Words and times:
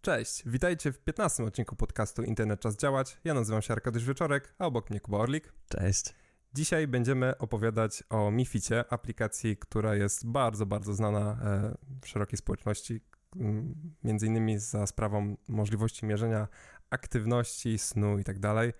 Cześć, 0.00 0.42
witajcie 0.46 0.92
w 0.92 0.98
15 0.98 1.44
odcinku 1.44 1.76
podcastu 1.76 2.22
Internet 2.22 2.60
Czas 2.60 2.76
Działać. 2.76 3.18
Ja 3.24 3.34
nazywam 3.34 3.62
się 3.62 3.72
Arkadiusz 3.72 4.04
Wieczorek, 4.04 4.54
a 4.58 4.66
obok 4.66 4.90
mnie 4.90 5.00
Kuba 5.00 5.18
Orlik. 5.18 5.52
Cześć. 5.68 6.14
Dzisiaj 6.54 6.86
będziemy 6.86 7.38
opowiadać 7.38 8.02
o 8.10 8.30
Mificie, 8.30 8.84
aplikacji, 8.92 9.56
która 9.56 9.94
jest 9.94 10.26
bardzo, 10.26 10.66
bardzo 10.66 10.94
znana 10.94 11.38
e, 11.42 11.74
w 12.02 12.08
szerokiej 12.08 12.36
społeczności, 12.36 13.00
między 14.04 14.26
innymi 14.26 14.58
za 14.58 14.86
sprawą 14.86 15.36
możliwości 15.48 16.06
mierzenia 16.06 16.48
aktywności, 16.90 17.78
snu 17.78 18.18
i 18.18 18.24
tak 18.24 18.38
dalej. 18.38 18.72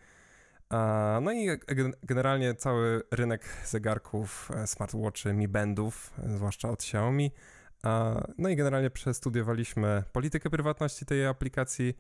No 1.23 1.33
i 1.33 1.49
generalnie 2.03 2.55
cały 2.55 3.03
rynek 3.11 3.45
zegarków, 3.67 4.51
e, 4.55 4.67
smartwatchy, 4.67 5.33
Mi 5.33 5.49
Bandów, 5.49 6.13
e, 6.19 6.37
zwłaszcza 6.37 6.71
od 6.71 6.81
Xiaomi, 6.81 7.31
no 8.39 8.49
i 8.49 8.57
generalnie 8.57 8.91
przestudiowaliśmy 8.91 10.03
politykę 10.13 10.51
prywatności 10.51 11.07
tej 11.07 11.27
aplikacji, 11.27 11.99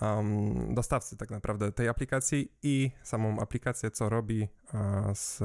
um, 0.00 0.74
dostawcy 0.74 1.16
tak 1.16 1.30
naprawdę 1.30 1.72
tej 1.72 1.88
aplikacji 1.88 2.52
i 2.62 2.90
samą 3.02 3.40
aplikację, 3.40 3.90
co 3.90 4.08
robi 4.08 4.48
z 5.14 5.40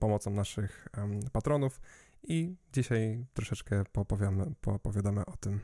pomocą 0.00 0.30
naszych 0.30 0.88
patronów. 1.32 1.80
I 2.28 2.56
dzisiaj 2.72 3.26
troszeczkę 3.34 3.84
poopowiadamy, 3.92 4.54
poopowiadamy 4.60 5.26
o 5.26 5.36
tym. 5.36 5.60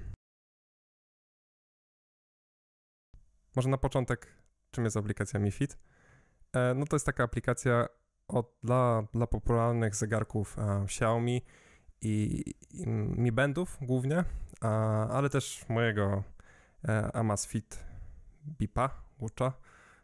Może 3.57 3.69
na 3.69 3.79
początek, 3.79 4.27
czym 4.71 4.85
jest 4.85 4.97
aplikacja 4.97 5.41
MiFit? 5.41 5.79
E, 6.53 6.75
no 6.75 6.87
to 6.87 6.97
jest 6.97 7.07
taka 7.07 7.25
aplikacja 7.25 7.87
od, 8.29 8.57
dla, 8.63 9.03
dla 9.13 9.27
popularnych 9.27 9.95
zegarków 9.97 10.59
e, 10.59 10.83
Xiaomi, 10.85 11.43
i, 12.03 12.45
i 12.71 12.87
Mi 13.17 13.33
Bandów 13.33 13.79
głównie, 13.81 14.25
a, 14.61 15.09
ale 15.09 15.31
też 15.31 15.65
mojego 15.69 16.23
e, 16.89 17.17
Amazfit 17.17 17.85
Bipa, 18.59 18.91
Watcha, 19.21 19.53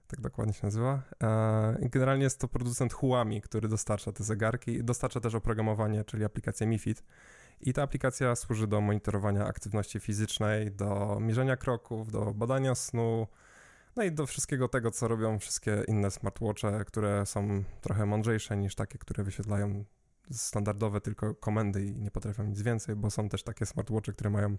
tak 0.07 0.21
dokładnie 0.21 0.55
się 0.55 0.67
nazywa. 0.67 1.03
E, 1.23 1.89
generalnie 1.89 2.25
jest 2.25 2.41
to 2.41 2.49
producent 2.49 2.93
Huami, 2.93 3.41
który 3.41 3.69
dostarcza 3.69 4.13
te 4.13 4.25
zegarki. 4.25 4.85
Dostarcza 4.85 5.21
też 5.21 5.35
oprogramowanie, 5.35 6.05
czyli 6.05 6.25
aplikację 6.25 6.67
MiFit. 6.67 7.05
I 7.61 7.73
ta 7.73 7.83
aplikacja 7.83 8.37
służy 8.37 8.67
do 8.67 8.81
monitorowania 8.81 9.47
aktywności 9.47 10.01
fizycznej, 10.01 10.73
do 10.73 11.19
mierzenia 11.21 11.57
kroków, 11.57 12.13
do 12.13 12.35
badania 12.35 12.75
snu, 12.75 13.27
no 13.97 14.03
i 14.03 14.13
do 14.13 14.27
wszystkiego 14.27 14.69
tego, 14.69 14.91
co 14.91 15.09
robią 15.09 15.39
wszystkie 15.39 15.85
inne 15.89 16.11
smartwatche, 16.11 16.85
które 16.85 17.27
są 17.27 17.65
trochę 17.81 18.07
mądrzejsze 18.07 18.57
niż 18.57 18.75
takie, 18.75 18.99
które 18.99 19.25
wyświetlają 19.25 19.85
standardowe 20.31 21.01
tylko 21.01 21.35
komendy 21.35 21.85
i 21.85 21.97
nie 21.97 22.11
potrafią 22.11 22.45
nic 22.45 22.63
więcej, 22.63 22.97
bo 22.97 23.11
są 23.11 23.29
też 23.29 23.43
takie 23.43 23.67
smartwatche, 23.67 24.13
które 24.13 24.31
mają 24.31 24.57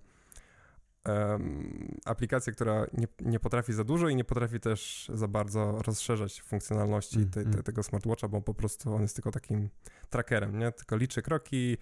um, 1.07 1.97
aplikację, 2.05 2.53
która 2.53 2.85
nie, 2.93 3.07
nie 3.19 3.39
potrafi 3.39 3.73
za 3.73 3.83
dużo 3.83 4.09
i 4.09 4.15
nie 4.15 4.23
potrafi 4.23 4.59
też 4.59 5.11
za 5.13 5.27
bardzo 5.27 5.81
rozszerzać 5.81 6.41
funkcjonalności 6.41 7.17
mm, 7.17 7.29
te, 7.29 7.43
te, 7.43 7.49
mm. 7.49 7.63
tego 7.63 7.83
smartwatcha, 7.83 8.27
bo 8.27 8.41
po 8.41 8.53
prostu 8.53 8.95
on 8.95 9.01
jest 9.01 9.15
tylko 9.15 9.31
takim 9.31 9.69
trackerem, 10.09 10.59
nie? 10.59 10.71
Tylko 10.71 10.95
liczy 10.95 11.21
kroki, 11.21 11.77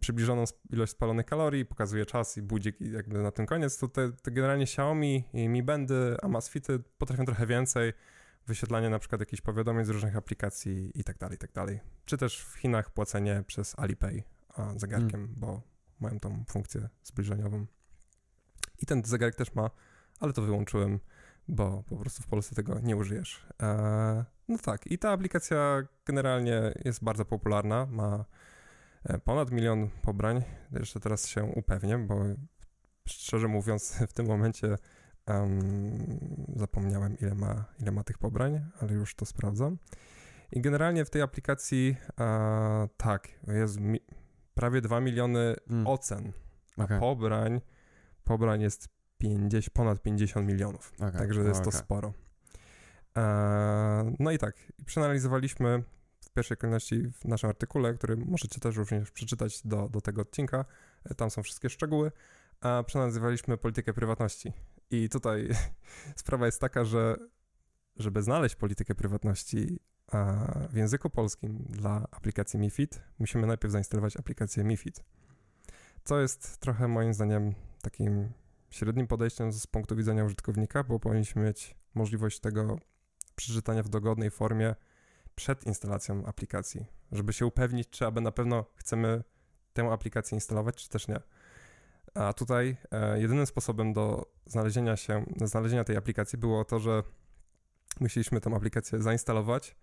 przybliżoną 0.00 0.44
ilość 0.70 0.92
spalonych 0.92 1.26
kalorii, 1.26 1.66
pokazuje 1.66 2.06
czas 2.06 2.36
i 2.36 2.42
budzik 2.42 2.80
i 2.80 2.90
jakby 2.90 3.22
na 3.22 3.30
tym 3.30 3.46
koniec, 3.46 3.78
to 3.78 3.88
te, 3.88 4.12
te 4.12 4.30
generalnie 4.30 4.64
Xiaomi 4.64 5.24
i 5.32 5.48
Mi 5.48 5.62
Bandy, 5.62 6.16
Amazfity 6.22 6.78
potrafią 6.98 7.24
trochę 7.24 7.46
więcej, 7.46 7.92
wyświetlanie 8.48 8.90
na 8.90 8.98
przykład 8.98 9.20
jakichś 9.20 9.42
powiadomień 9.42 9.84
z 9.84 9.88
różnych 9.88 10.16
aplikacji 10.16 11.00
i 11.00 11.04
tak 11.04 11.18
dalej, 11.18 11.36
i 11.36 11.38
tak 11.38 11.52
dalej. 11.52 11.80
Czy 12.04 12.16
też 12.16 12.44
w 12.44 12.54
Chinach 12.54 12.90
płacenie 12.90 13.44
przez 13.46 13.78
Alipay 13.78 14.24
zegarkiem, 14.76 15.20
mm. 15.20 15.34
bo 15.36 15.62
mają 16.00 16.20
tą 16.20 16.44
funkcję 16.48 16.88
zbliżeniową. 17.02 17.66
I 18.82 18.86
ten 18.86 19.02
zegarek 19.04 19.34
też 19.34 19.54
ma, 19.54 19.70
ale 20.20 20.32
to 20.32 20.42
wyłączyłem, 20.42 21.00
bo 21.48 21.82
po 21.88 21.96
prostu 21.96 22.22
w 22.22 22.26
Polsce 22.26 22.54
tego 22.54 22.80
nie 22.80 22.96
użyjesz. 22.96 23.46
Eee, 23.58 24.24
no 24.48 24.58
tak, 24.58 24.86
i 24.86 24.98
ta 24.98 25.10
aplikacja 25.10 25.82
generalnie 26.06 26.72
jest 26.84 27.04
bardzo 27.04 27.24
popularna, 27.24 27.86
ma 27.86 28.24
e, 29.04 29.18
ponad 29.18 29.50
milion 29.50 29.90
pobrań. 30.02 30.42
Jeszcze 30.72 31.00
teraz 31.00 31.28
się 31.28 31.44
upewnię, 31.44 31.98
bo 31.98 32.24
szczerze 33.08 33.48
mówiąc 33.48 33.92
w 34.10 34.12
tym 34.12 34.26
momencie 34.26 34.78
Um, 35.28 36.18
zapomniałem, 36.56 37.18
ile 37.18 37.34
ma, 37.34 37.64
ile 37.80 37.90
ma 37.90 38.04
tych 38.04 38.18
pobrań, 38.18 38.60
ale 38.80 38.92
już 38.92 39.14
to 39.14 39.26
sprawdzam. 39.26 39.78
I 40.52 40.60
generalnie 40.60 41.04
w 41.04 41.10
tej 41.10 41.22
aplikacji 41.22 41.96
a, 42.16 42.88
tak, 42.96 43.28
jest 43.46 43.80
mi, 43.80 44.00
prawie 44.54 44.80
2 44.80 45.00
miliony 45.00 45.56
mm. 45.70 45.86
ocen, 45.86 46.32
a 46.76 46.84
okay. 46.84 47.00
pobrań, 47.00 47.60
pobrań 48.24 48.60
jest 48.60 48.88
50, 49.18 49.70
ponad 49.70 50.02
50 50.02 50.46
milionów. 50.46 50.92
Okay. 50.96 51.12
Także 51.12 51.40
jest 51.40 51.60
okay. 51.60 51.72
to 51.72 51.78
sporo. 51.78 52.12
E, 53.16 54.14
no 54.18 54.30
i 54.30 54.38
tak, 54.38 54.56
przeanalizowaliśmy 54.86 55.82
w 56.20 56.30
pierwszej 56.30 56.56
kolejności 56.56 57.10
w 57.10 57.24
naszym 57.24 57.50
artykule, 57.50 57.94
który 57.94 58.16
możecie 58.16 58.60
też 58.60 58.76
również 58.76 59.10
przeczytać 59.10 59.62
do, 59.64 59.88
do 59.88 60.00
tego 60.00 60.22
odcinka. 60.22 60.64
E, 61.04 61.14
tam 61.14 61.30
są 61.30 61.42
wszystkie 61.42 61.70
szczegóły. 61.70 62.12
A 62.60 62.82
przeanalizowaliśmy 62.86 63.56
politykę 63.56 63.92
prywatności. 63.92 64.52
I 64.90 65.08
tutaj 65.08 65.48
sprawa 66.16 66.46
jest 66.46 66.60
taka, 66.60 66.84
że 66.84 67.16
żeby 67.96 68.22
znaleźć 68.22 68.56
politykę 68.56 68.94
prywatności 68.94 69.80
w 70.70 70.76
języku 70.76 71.10
polskim 71.10 71.64
dla 71.68 72.06
aplikacji 72.10 72.58
MiFID, 72.58 73.02
musimy 73.18 73.46
najpierw 73.46 73.72
zainstalować 73.72 74.16
aplikację 74.16 74.64
MiFID. 74.64 75.04
Co 76.04 76.20
jest 76.20 76.58
trochę 76.58 76.88
moim 76.88 77.14
zdaniem 77.14 77.54
takim 77.82 78.32
średnim 78.70 79.06
podejściem 79.06 79.52
z 79.52 79.66
punktu 79.66 79.96
widzenia 79.96 80.24
użytkownika, 80.24 80.84
bo 80.84 81.00
powinniśmy 81.00 81.42
mieć 81.42 81.76
możliwość 81.94 82.40
tego 82.40 82.78
przeczytania 83.36 83.82
w 83.82 83.88
dogodnej 83.88 84.30
formie 84.30 84.74
przed 85.34 85.66
instalacją 85.66 86.26
aplikacji, 86.26 86.86
żeby 87.12 87.32
się 87.32 87.46
upewnić, 87.46 87.90
czy 87.90 88.06
aby 88.06 88.20
na 88.20 88.32
pewno 88.32 88.64
chcemy 88.74 89.24
tę 89.72 89.92
aplikację 89.92 90.36
instalować, 90.36 90.76
czy 90.76 90.88
też 90.88 91.08
nie. 91.08 91.20
A 92.14 92.32
tutaj 92.32 92.76
e, 92.90 93.20
jedynym 93.20 93.46
sposobem 93.46 93.92
do 93.92 94.26
znalezienia 94.46 94.96
się, 94.96 95.24
znalezienia 95.44 95.84
tej 95.84 95.96
aplikacji 95.96 96.38
było 96.38 96.64
to, 96.64 96.78
że 96.78 97.02
musieliśmy 98.00 98.40
tę 98.40 98.50
aplikację 98.54 99.02
zainstalować, 99.02 99.76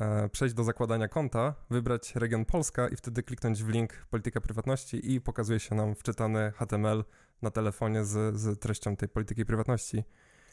e, 0.00 0.28
przejść 0.28 0.54
do 0.54 0.64
zakładania 0.64 1.08
konta, 1.08 1.54
wybrać 1.70 2.14
region 2.14 2.44
Polska 2.44 2.88
i 2.88 2.96
wtedy 2.96 3.22
kliknąć 3.22 3.62
w 3.62 3.68
link 3.68 4.06
polityka 4.10 4.40
prywatności 4.40 5.14
i 5.14 5.20
pokazuje 5.20 5.60
się 5.60 5.74
nam 5.74 5.94
wczytany 5.94 6.52
HTML 6.56 7.04
na 7.42 7.50
telefonie 7.50 8.04
z, 8.04 8.36
z 8.36 8.58
treścią 8.58 8.96
tej 8.96 9.08
polityki 9.08 9.46
prywatności. 9.46 10.04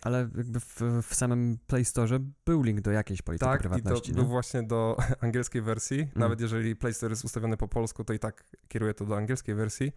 Ale 0.04 0.20
jakby 0.20 0.60
w, 0.60 0.82
w, 1.02 1.16
samym 1.16 1.58
Play 1.68 1.86
Store 1.86 2.20
był 2.46 2.64
link 2.64 2.82
do 2.82 2.92
jakiejś 2.92 3.22
polityki 3.22 3.52
tak, 3.52 3.60
prywatności. 3.60 4.02
Tak, 4.02 4.10
i 4.10 4.16
to 4.16 4.22
był 4.22 4.32
właśnie 4.32 4.64
do 4.64 4.98
angielskiej 5.20 5.62
wersji. 5.62 6.00
Mm. 6.00 6.12
Nawet 6.16 6.42
jeżeli 6.42 6.76
Play 6.76 6.94
Store 6.94 7.12
jest 7.12 7.26
ustawiony 7.26 7.58
po 7.58 7.68
polsku, 7.68 8.04
to 8.04 8.14
i 8.14 8.20
tak 8.20 8.44
kieruje 8.68 8.94
to 8.94 9.06
do 9.06 9.18
angielskiej 9.18 9.56
wersji. 9.56 9.92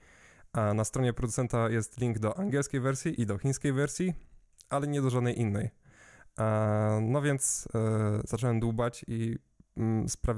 A 0.53 0.75
na 0.75 0.84
stronie 0.84 1.12
producenta 1.12 1.71
jest 1.71 2.01
link 2.01 2.19
do 2.19 2.39
angielskiej 2.39 2.81
wersji 2.81 3.21
i 3.21 3.27
do 3.27 3.39
chińskiej 3.39 3.73
wersji, 3.73 4.15
ale 4.71 4.87
nie 4.87 5.03
do 5.03 5.11
żadnej 5.11 5.41
innej. 5.41 5.71
No 7.01 7.23
więc 7.23 7.69
e, 7.75 8.21
zacząłem 8.25 8.61
dłubać 8.61 9.05
i 9.09 9.39
mm, 9.77 10.09
spra 10.09 10.34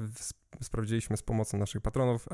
sprawdziliśmy 0.62 1.16
z 1.16 1.22
pomocą 1.22 1.58
naszych 1.58 1.82
patronów, 1.82 2.28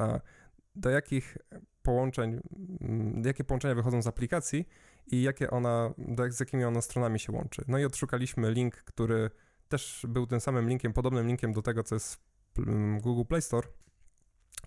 do 0.76 0.90
jakich 0.90 1.38
połączeń, 1.82 2.40
mm, 2.80 3.22
jakie 3.24 3.44
połączenia 3.44 3.74
wychodzą 3.74 4.02
z 4.02 4.06
aplikacji 4.06 4.68
i 5.06 5.22
jakie 5.22 5.50
ona, 5.50 5.94
z 6.28 6.40
jakimi 6.40 6.64
ona 6.64 6.80
stronami 6.80 7.18
się 7.20 7.32
łączy. 7.32 7.64
No 7.68 7.78
i 7.78 7.84
odszukaliśmy 7.84 8.52
link, 8.52 8.74
który 8.74 9.30
też 9.68 10.06
był 10.08 10.26
tym 10.26 10.40
samym 10.40 10.68
linkiem, 10.68 10.92
podobnym 10.92 11.26
linkiem 11.26 11.52
do 11.52 11.62
tego, 11.62 11.82
co 11.82 11.94
jest 11.94 12.20
w 12.56 13.00
Google 13.00 13.24
Play 13.28 13.42
Store, 13.42 13.68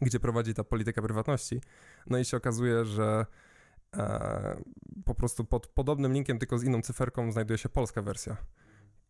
gdzie 0.01 0.19
prowadzi 0.19 0.53
ta 0.53 0.63
polityka 0.63 1.01
prywatności. 1.01 1.61
No 2.07 2.17
i 2.17 2.25
się 2.25 2.37
okazuje, 2.37 2.85
że 2.85 3.25
e, 3.95 4.61
po 5.05 5.15
prostu 5.15 5.45
pod 5.45 5.67
podobnym 5.67 6.13
linkiem, 6.13 6.39
tylko 6.39 6.59
z 6.59 6.63
inną 6.63 6.81
cyferką, 6.81 7.31
znajduje 7.31 7.57
się 7.57 7.69
polska 7.69 8.01
wersja. 8.01 8.37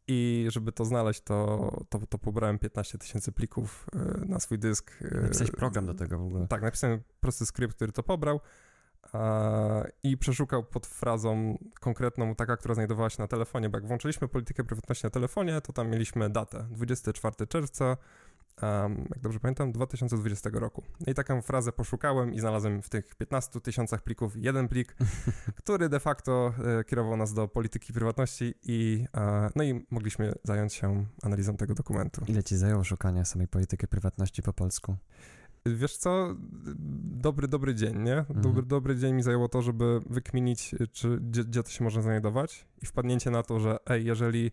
I 0.10 0.48
żeby 0.50 0.72
to 0.72 0.86
znaleźć, 0.86 1.22
to, 1.22 1.72
to, 1.90 2.00
to 2.10 2.18
pobrałem 2.18 2.60
15 2.60 2.98
tysięcy 2.98 3.32
plików 3.32 3.86
e, 3.96 4.26
na 4.26 4.40
swój 4.40 4.60
dysk. 4.60 4.92
E, 5.02 5.22
Napisałeś 5.22 5.52
program 5.52 5.86
do 5.86 5.94
tego 5.94 6.20
w 6.20 6.24
ogóle. 6.26 6.48
Tak, 6.48 6.62
napisałem 6.62 7.02
prosty 7.20 7.46
skrypt, 7.46 7.76
który 7.76 7.92
to 7.92 8.04
pobrał 8.04 8.40
i 10.04 10.18
przeszukał 10.18 10.64
pod 10.64 10.88
frazą 10.88 11.58
konkretną, 11.80 12.36
taka, 12.36 12.58
która 12.58 12.76
znajdowała 12.76 13.10
się 13.10 13.22
na 13.22 13.28
telefonie, 13.28 13.70
bo 13.70 13.78
jak 13.78 13.88
włączyliśmy 13.88 14.28
politykę 14.28 14.64
prywatności 14.64 15.06
na 15.06 15.10
telefonie, 15.10 15.62
to 15.62 15.74
tam 15.74 15.90
mieliśmy 15.90 16.30
datę, 16.30 16.68
24 16.72 17.48
czerwca 17.48 17.98
um, 18.62 19.06
jak 19.10 19.20
dobrze 19.20 19.40
pamiętam, 19.40 19.72
2020 19.72 20.50
roku. 20.54 20.84
I 21.08 21.14
taką 21.14 21.42
frazę 21.42 21.72
poszukałem 21.72 22.34
i 22.34 22.40
znalazłem 22.40 22.82
w 22.82 22.90
tych 22.90 23.16
15 23.16 23.62
tysiącach 23.62 24.04
plików 24.04 24.34
jeden 24.36 24.68
plik, 24.68 24.96
który 25.64 25.90
de 25.90 26.00
facto 26.00 26.54
e, 26.80 26.84
kierował 26.84 27.18
nas 27.18 27.34
do 27.34 27.48
polityki 27.48 27.94
prywatności 27.94 28.54
i, 28.64 29.06
e, 29.18 29.50
no 29.56 29.64
i 29.64 29.86
mogliśmy 29.92 30.34
zająć 30.44 30.74
się 30.74 31.06
analizą 31.24 31.58
tego 31.58 31.74
dokumentu. 31.74 32.22
Ile 32.28 32.44
ci 32.44 32.58
zajęło 32.58 32.84
szukanie 32.84 33.26
samej 33.26 33.48
polityki 33.48 33.88
prywatności 33.88 34.42
po 34.44 34.54
polsku? 34.54 34.96
Wiesz 35.66 35.98
co, 35.98 36.36
dobry, 37.04 37.48
dobry 37.48 37.76
dzień, 37.76 37.98
nie? 37.98 38.16
Dobry, 38.30 38.50
Mhm. 38.50 38.68
dobry 38.68 38.96
dzień 38.96 39.14
mi 39.14 39.24
zajęło 39.24 39.48
to, 39.48 39.62
żeby 39.62 40.00
wykminić, 40.10 40.76
czy, 40.92 41.18
gdzie, 41.18 41.44
gdzie 41.44 41.64
to 41.64 41.70
się 41.70 41.84
może 41.84 42.02
znajdować 42.02 42.68
i 42.82 42.86
wpadnięcie 42.86 43.32
na 43.32 43.44
to, 43.44 43.60
że 43.60 43.78
ej, 43.90 44.06
jeżeli 44.06 44.52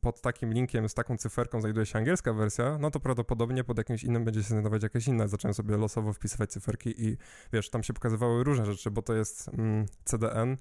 pod 0.00 0.20
takim 0.20 0.52
linkiem 0.52 0.88
z 0.88 0.94
taką 0.94 1.16
cyferką 1.16 1.60
znajduje 1.60 1.86
się 1.86 1.98
angielska 1.98 2.32
wersja, 2.32 2.78
no 2.80 2.90
to 2.90 3.00
prawdopodobnie 3.00 3.64
pod 3.64 3.78
jakimś 3.78 4.04
innym 4.04 4.24
będzie 4.24 4.42
się 4.42 4.48
znajdować 4.48 4.82
jakaś 4.82 5.08
inna. 5.08 5.28
Zacząłem 5.28 5.54
sobie 5.54 5.76
losowo 5.76 6.12
wpisywać 6.12 6.50
cyferki 6.50 7.04
i 7.04 7.16
wiesz, 7.52 7.70
tam 7.70 7.82
się 7.82 7.92
pokazywały 7.92 8.44
różne 8.44 8.66
rzeczy, 8.66 8.90
bo 8.90 9.02
to 9.02 9.14
jest 9.14 9.48
mm, 9.48 9.86
CDN, 10.04 10.56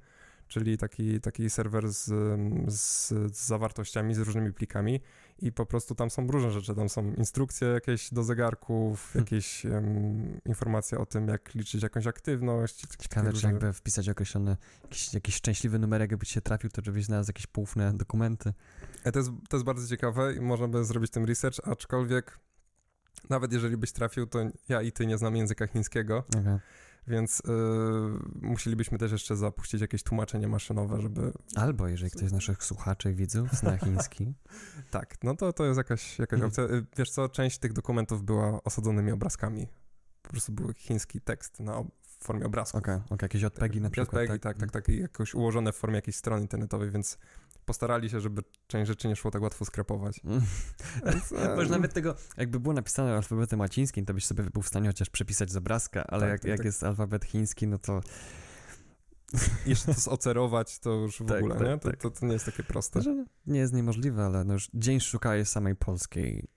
czyli 0.50 0.78
taki, 0.78 1.22
taki 1.22 1.50
serwer 1.50 1.90
z, 1.94 2.06
z, 2.74 3.08
z 3.38 3.46
zawartościami, 3.48 4.14
z 4.16 4.18
różnymi 4.20 4.54
plikami 4.54 5.00
i 5.42 5.52
po 5.52 5.66
prostu 5.66 5.96
tam 5.96 6.10
są 6.10 6.28
różne 6.28 6.52
rzeczy. 6.52 6.76
Tam 6.76 6.90
są 6.90 7.14
instrukcje 7.14 7.68
jakieś 7.68 8.14
do 8.14 8.24
zegarków, 8.24 9.10
Hmm. 9.14 9.26
jakieś 9.26 9.66
em, 9.66 10.40
informacje 10.46 10.98
o 10.98 11.06
tym, 11.06 11.28
jak 11.28 11.56
liczyć 11.56 11.84
jakąś 11.84 12.08
aktywność. 12.08 12.86
Ciekawe, 13.00 13.28
czy 13.28 13.32
różne- 13.34 13.50
jakby 13.52 13.74
wpisać 13.74 14.10
określony, 14.10 14.58
jakiś, 14.84 15.14
jakiś 15.14 15.36
szczęśliwy 15.36 15.80
numerek, 15.80 16.12
jakby 16.12 16.26
ci 16.26 16.34
się 16.34 16.42
trafił, 16.42 16.70
to 16.70 16.82
żebyś 16.86 17.06
znalazł 17.06 17.30
jakieś 17.30 17.48
poufne 17.48 17.94
dokumenty. 17.94 18.54
E, 19.04 19.12
To 19.12 19.20
jest, 19.20 19.32
to 19.50 19.58
jest 19.58 19.66
bardzo 19.66 19.88
ciekawe 19.88 20.34
i 20.34 20.42
można 20.42 20.68
by 20.68 20.86
zrobić 20.86 21.12
tym 21.12 21.26
research, 21.26 21.60
aczkolwiek 21.68 22.40
nawet 23.30 23.54
jeżeli 23.54 23.78
byś 23.78 23.92
trafił, 23.92 24.28
to 24.28 24.40
ja 24.70 24.82
i 24.82 24.92
ty 24.92 25.06
nie 25.06 25.18
znam 25.18 25.36
języka 25.36 25.68
chińskiego, 25.68 26.24
Okay. 26.40 26.60
Więc 27.10 27.40
y, 27.40 27.44
musielibyśmy 28.42 28.98
też 28.98 29.12
jeszcze 29.12 29.36
zapuścić 29.36 29.82
jakieś 29.82 30.04
tłumaczenie 30.04 30.48
maszynowe, 30.48 31.02
żeby... 31.02 31.34
Albo 31.56 31.88
jeżeli 31.88 32.12
ktoś 32.12 32.30
z 32.30 32.34
naszych 32.34 32.64
słuchaczy 32.64 33.14
widzów 33.14 33.52
zna 33.54 33.78
chiński, 33.86 34.34
Tak, 34.92 35.16
no 35.24 35.36
to, 35.36 35.54
to 35.54 35.66
jest 35.66 35.78
jakaś, 35.78 36.20
jakaś 36.20 36.42
opcja. 36.42 36.64
Y, 36.64 36.86
Wiesz 36.98 37.12
co, 37.12 37.30
część 37.30 37.58
tych 37.58 37.74
dokumentów 37.74 38.24
była 38.24 38.64
osadzonymi 38.64 39.12
obrazkami. 39.12 39.68
Po 40.22 40.30
prostu 40.30 40.52
był 40.52 40.74
chiński 40.74 41.22
tekst 41.22 41.60
na, 41.60 41.84
w 42.20 42.24
formie 42.24 42.46
obrazków. 42.46 42.82
okej, 42.82 42.96
okay, 42.96 43.18
jakieś 43.22 43.42
JPEGi 43.42 43.82
na 43.82 43.90
przykład, 43.90 44.24
JPEGi, 44.24 44.40
tak, 44.40 44.58
tak, 44.58 44.72
tak, 44.72 44.90
i 44.90 45.00
jakoś 45.00 45.34
ułożone 45.34 45.72
w 45.72 45.76
formie 45.76 45.96
jakiejś 45.96 46.16
strony 46.16 46.42
internetowej, 46.42 46.92
więc 46.92 47.18
postarali 47.66 48.10
się, 48.10 48.20
żeby 48.20 48.42
część 48.68 48.88
rzeczy 48.88 49.08
nie 49.08 49.16
szło 49.16 49.32
tak 49.32 49.42
łatwo 49.42 49.66
skrapować. 49.66 50.22
Mm. 50.26 50.42
Więc, 51.06 51.32
e, 51.32 51.56
Może 51.56 51.70
nawet 51.70 51.94
tego, 51.94 52.16
jakby 52.38 52.60
było 52.60 52.74
napisane 52.74 53.16
alfabetem 53.16 53.60
łacińskim, 53.60 54.06
to 54.06 54.14
byś 54.14 54.26
sobie 54.26 54.44
był 54.44 54.62
w 54.62 54.68
stanie 54.68 54.90
chociaż 54.90 55.10
przepisać 55.10 55.52
z 55.52 55.56
obrazka, 55.56 56.04
ale 56.08 56.22
Tak, 56.22 56.30
jak, 56.30 56.42
tak, 56.42 56.50
jak 56.50 56.58
tak. 56.58 56.66
jest 56.66 56.84
alfabet 56.84 57.26
chiński, 57.26 57.68
no 57.68 57.78
to... 57.78 58.02
jeszcze 59.66 59.94
to 59.94 60.00
zocerować, 60.00 60.80
to 60.80 60.90
już 60.90 61.20
w 61.20 61.26
Tak, 61.26 61.38
ogóle, 61.38 61.56
tak, 61.56 61.68
nie? 61.68 61.78
To, 61.78 61.90
tak. 61.90 62.00
to, 62.00 62.12
to 62.12 62.26
nie 62.26 62.34
jest 62.34 62.46
takie 62.46 62.64
proste. 62.64 63.02
Że 63.02 63.26
nie 63.48 63.60
jest 63.60 63.74
niemożliwe, 63.74 64.26
ale 64.26 64.44
no 64.44 64.54
już 64.54 64.70
dzień 64.74 65.00
szukaje 65.00 65.46
samej 65.46 65.76
polskiej. 65.76 66.48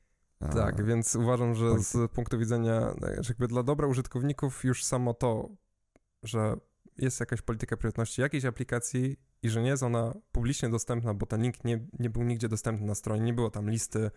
Tak, 0.50 0.84
więc 0.84 1.16
uważam, 1.16 1.54
że 1.54 1.64
polityki. 1.64 1.98
z 1.98 2.12
punktu 2.12 2.38
widzenia, 2.38 2.94
e, 3.02 3.22
że 3.22 3.28
jakby 3.28 3.48
dla 3.48 3.62
dobra 3.62 3.86
użytkowników 3.86 4.64
już 4.64 4.84
samo 4.84 5.14
to, 5.14 5.48
że 6.22 6.56
jest 6.98 7.20
jakaś 7.20 7.42
polityka 7.42 7.76
prywatności 7.76 8.20
jakiejś 8.20 8.44
aplikacji 8.44 9.16
i 9.42 9.48
że 9.48 9.62
nie 9.62 9.68
jest 9.68 9.82
ona 9.82 10.14
publicznie 10.32 10.68
dostępna, 10.68 11.14
bo 11.14 11.26
ten 11.26 11.42
link 11.42 11.64
nie, 11.64 11.86
nie 11.98 12.10
był 12.10 12.22
nigdzie 12.22 12.48
dostępny 12.48 12.86
na 12.86 12.94
stronie, 12.94 13.22
nie 13.22 13.34
było 13.34 13.50
tam 13.50 13.70
listy, 13.70 14.10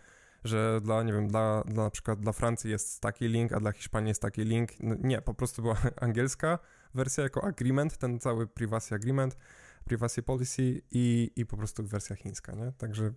że 0.43 0.81
dla, 0.83 1.03
nie 1.03 1.13
wiem, 1.13 1.27
dla, 1.27 1.63
dla 1.67 1.83
na 1.83 1.89
przykład 1.89 2.19
dla 2.19 2.31
Francji 2.31 2.71
jest 2.71 3.01
taki 3.01 3.27
link, 3.27 3.53
a 3.53 3.59
dla 3.59 3.71
Hiszpanii 3.71 4.07
jest 4.07 4.21
taki 4.21 4.41
link. 4.41 4.69
No, 4.79 4.95
nie, 5.03 5.21
po 5.21 5.33
prostu 5.33 5.61
była 5.61 5.75
angielska 6.01 6.59
wersja 6.93 7.23
jako 7.23 7.43
agreement, 7.43 7.97
ten 7.97 8.19
cały 8.19 8.47
privacy 8.47 8.95
agreement, 8.95 9.37
privacy 9.85 10.23
policy 10.23 10.81
i, 10.91 11.31
i 11.35 11.45
po 11.45 11.57
prostu 11.57 11.83
wersja 11.83 12.15
chińska, 12.15 12.55
nie? 12.55 12.71
Także 12.77 13.13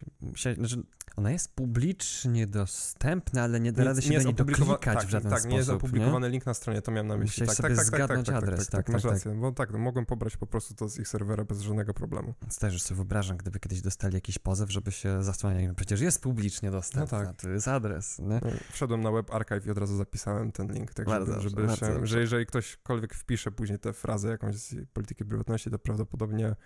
znaczy, 0.57 0.83
ona 1.17 1.31
jest 1.31 1.55
publicznie 1.55 2.47
dostępna, 2.47 3.43
ale 3.43 3.61
nie 3.61 3.73
da 3.73 3.85
rady 3.85 4.03
się 4.03 4.13
jest 4.13 4.27
do 4.27 4.29
niej 4.29 4.37
doklikać 4.37 4.99
tak, 4.99 5.07
w 5.07 5.11
żaden 5.11 5.31
tak, 5.31 5.39
sposób. 5.41 5.51
nie 5.51 5.57
jest 5.57 5.71
opublikowany 5.71 6.29
link 6.29 6.47
na 6.47 6.55
stronie, 6.55 6.83
to 6.83 6.91
miałem 6.93 7.07
na 7.07 7.17
myśli. 7.17 7.43
Musiałeś 7.43 7.49
Tak, 7.49 7.57
sobie 7.57 7.77
tak, 7.77 7.85
tak, 7.85 7.91
tak, 7.91 7.99
zgadnąć 8.07 8.27
tak, 8.27 8.35
tak, 8.35 8.45
adres, 8.45 8.67
tak, 8.67 8.71
tak, 8.71 8.87
tak, 8.87 8.93
masz 8.93 9.03
tak, 9.03 9.13
rację, 9.13 9.35
bo 9.35 9.53
tak, 9.53 9.71
no, 9.71 9.79
mogłem 9.79 10.07
pobrać 10.07 10.37
po 10.37 10.47
prostu 10.47 10.75
to 10.75 10.89
z 10.89 10.99
ich 10.99 11.09
serwera 11.09 11.45
bez 11.45 11.61
żadnego 11.61 11.95
problemu. 11.95 12.35
Też 12.61 12.83
sobie 12.83 12.97
wyobrażam, 12.97 13.37
gdyby 13.37 13.61
kiedyś 13.61 13.81
dostali 13.81 14.15
jakiś 14.15 14.39
pozew, 14.39 14.71
żeby 14.73 14.93
się 14.93 15.23
zasłaniać. 15.23 15.65
No 15.69 15.75
przecież 15.75 16.01
jest 16.01 16.23
publicznie 16.23 16.71
dostępna, 16.71 17.19
No 17.19 17.27
tak. 17.27 17.37
to 17.43 17.49
jest 17.49 17.69
adres, 17.69 18.19
nie? 18.19 18.27
No, 18.27 18.51
Wszedłem 18.73 19.01
na 19.01 19.11
web 19.11 19.35
archive 19.35 19.67
i 19.67 19.71
od 19.71 19.79
razu 19.79 19.97
zapisałem 19.97 20.53
ten 20.53 20.73
link, 20.73 20.95
tak 20.95 21.09
żeby, 21.09 21.27
dobrze, 21.27 21.41
żeby 21.41 21.77
się, 21.77 22.07
że 22.07 22.21
jeżeli 22.21 22.47
ktośkolwiek 22.47 23.15
wpisze 23.15 23.51
później 23.51 23.79
tę 23.79 23.93
frazę 23.93 24.29
jakąś 24.29 24.57
z 24.57 24.75
polityki 24.93 25.25
prywatności, 25.25 25.71
to 25.71 25.79
prawdopodobnie 25.79 26.57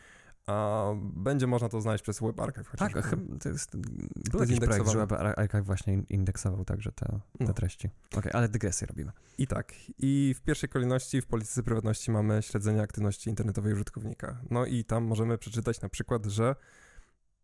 a, 0.47 0.87
będzie 1.03 1.47
można 1.47 1.69
to 1.69 1.81
znaleźć 1.81 2.03
przez 2.03 2.21
web 2.21 2.41
archive 2.41 2.71
Tak, 2.79 2.93
chyba 2.93 3.39
to 3.41 3.49
jest, 3.49 3.77
był 3.77 4.41
jest 4.41 4.51
jakiś 4.53 4.61
projekt, 4.67 4.89
że. 4.89 4.99
Web 4.99 5.13
Ar- 5.13 5.41
Archive 5.41 5.65
właśnie 5.67 5.93
in- 5.95 6.07
indeksował 6.09 6.65
także 6.65 6.93
te, 6.93 7.07
te 7.39 7.45
No. 7.45 7.53
treści. 7.55 7.91
Okej, 8.17 8.33
ale 8.35 8.49
dygresję 8.49 8.87
robimy. 8.87 9.13
I 9.39 9.47
tak. 9.47 9.73
I 9.99 10.35
w 10.37 10.41
pierwszej 10.41 10.69
kolejności 10.69 11.21
w 11.21 11.27
polityce 11.27 11.63
prywatności 11.63 12.11
mamy 12.11 12.43
śledzenie 12.43 12.83
aktywności 12.83 13.31
internetowej 13.31 13.73
użytkownika. 13.73 14.41
No 14.51 14.67
i 14.67 14.85
tam 14.85 15.05
możemy 15.05 15.39
przeczytać 15.39 15.81
na 15.81 15.89
przykład, 15.89 16.27
że 16.27 16.55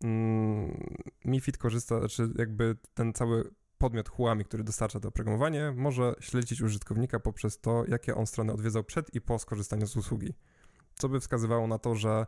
mm, 0.04 0.84
MiFID 1.24 1.58
korzysta, 1.58 1.98
znaczy 1.98 2.28
jakby 2.38 2.76
ten 2.94 3.12
cały 3.12 3.50
podmiot 3.78 4.08
Huami, 4.08 4.44
który 4.44 4.64
dostarcza 4.64 5.00
to 5.00 5.08
oprogramowanie, 5.08 5.72
może 5.76 6.14
śledzić 6.20 6.62
użytkownika 6.62 7.20
poprzez 7.20 7.60
to, 7.60 7.84
jakie 7.88 8.14
on 8.14 8.26
strony 8.26 8.52
odwiedzał 8.52 8.84
przed 8.84 9.14
i 9.14 9.20
po 9.20 9.38
skorzystaniu 9.38 9.86
z 9.86 9.96
usługi. 9.96 10.34
Co 10.98 11.08
by 11.08 11.20
wskazywało 11.20 11.66
na 11.66 11.78
to, 11.78 11.94
że 11.94 12.26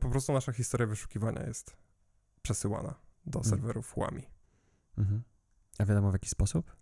po 0.00 0.08
prostu 0.10 0.32
nasza 0.32 0.52
historia 0.52 0.86
wyszukiwania 0.86 1.42
jest 1.46 1.76
przesyłana 2.42 2.94
do 3.26 3.38
Mm. 3.38 3.50
serwerów 3.50 3.92
Huami. 3.92 4.22
Mhm. 4.98 5.22
A 5.78 5.84
wiadomo 5.84 6.10
w 6.10 6.12
jaki 6.12 6.28
sposób? 6.28 6.76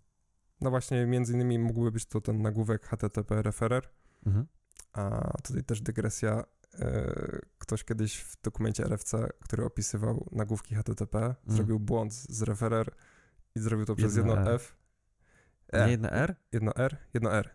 No 0.61 0.69
właśnie, 0.69 1.05
między 1.05 1.33
innymi 1.33 1.59
mógłby 1.59 1.91
być 1.91 2.05
to 2.05 2.21
ten 2.21 2.41
nagłówek 2.41 2.85
HTTP 2.85 3.41
referer, 3.41 3.89
Mhm. 4.25 4.45
A 4.93 5.31
tutaj 5.43 5.63
też 5.63 5.81
dygresja. 5.81 6.43
e, 6.79 7.39
Ktoś 7.57 7.83
kiedyś 7.83 8.17
w 8.17 8.41
dokumencie 8.41 8.83
RFC, 8.85 9.29
który 9.43 9.65
opisywał 9.65 10.29
nagłówki 10.31 10.75
HTTP, 10.75 11.35
zrobił 11.47 11.79
błąd 11.79 12.13
z 12.13 12.41
referer 12.41 12.91
i 13.55 13.59
zrobił 13.59 13.85
to 13.85 13.95
przez 13.95 14.15
Jedno 14.15 14.35
jedno. 14.35 14.51
F. 14.53 14.75
Nie 15.73 15.91
jedno 15.91 16.11
R? 16.11 16.35
Jedno 16.51 16.75
R? 16.75 16.97
Jedno 17.13 17.33
R. 17.33 17.49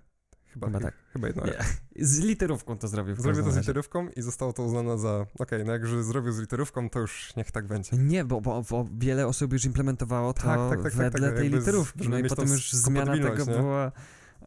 Chyba, 0.53 0.67
Chyba 0.67 0.81
tak. 0.81 0.95
Chyba 1.13 1.27
jedno. 1.27 1.45
R. 1.47 1.65
Z 2.01 2.19
literówką 2.19 2.79
to 2.79 2.89
zrobił. 2.89 3.15
Zrobił 3.17 3.45
to 3.45 3.53
z 3.53 3.57
literówką 3.57 4.09
i 4.09 4.23
zostało 4.23 4.53
to 4.53 4.63
uznane 4.63 4.99
za 4.99 5.27
okej, 5.39 5.65
no 5.65 5.73
jak 5.73 5.83
już 5.83 6.05
zrobił 6.05 6.33
z 6.33 6.39
literówką, 6.39 6.91
to 6.91 7.01
już 7.01 7.37
niech 7.37 7.51
tak 7.51 7.67
będzie. 7.67 7.97
Nie, 7.97 8.25
bo, 8.25 8.41
bo, 8.41 8.63
bo 8.71 8.89
wiele 8.99 9.27
osób 9.27 9.53
już 9.53 9.65
implementowało 9.65 10.33
to 10.33 10.43
Tak, 10.43 10.59
tak, 10.59 10.71
tak, 10.71 10.83
tak, 10.83 10.93
wedle 10.95 11.29
tak, 11.29 11.37
tej 11.37 11.45
jakby 11.45 11.61
z- 11.61 11.67
literówki. 11.67 11.99
żeby 12.05 12.11
No 12.11 12.19
i 12.19 12.29
potem 12.29 12.49
już 12.49 12.73
zmiana 12.73 13.13
tego 13.13 13.45
nie? 13.45 13.59
była 13.59 13.93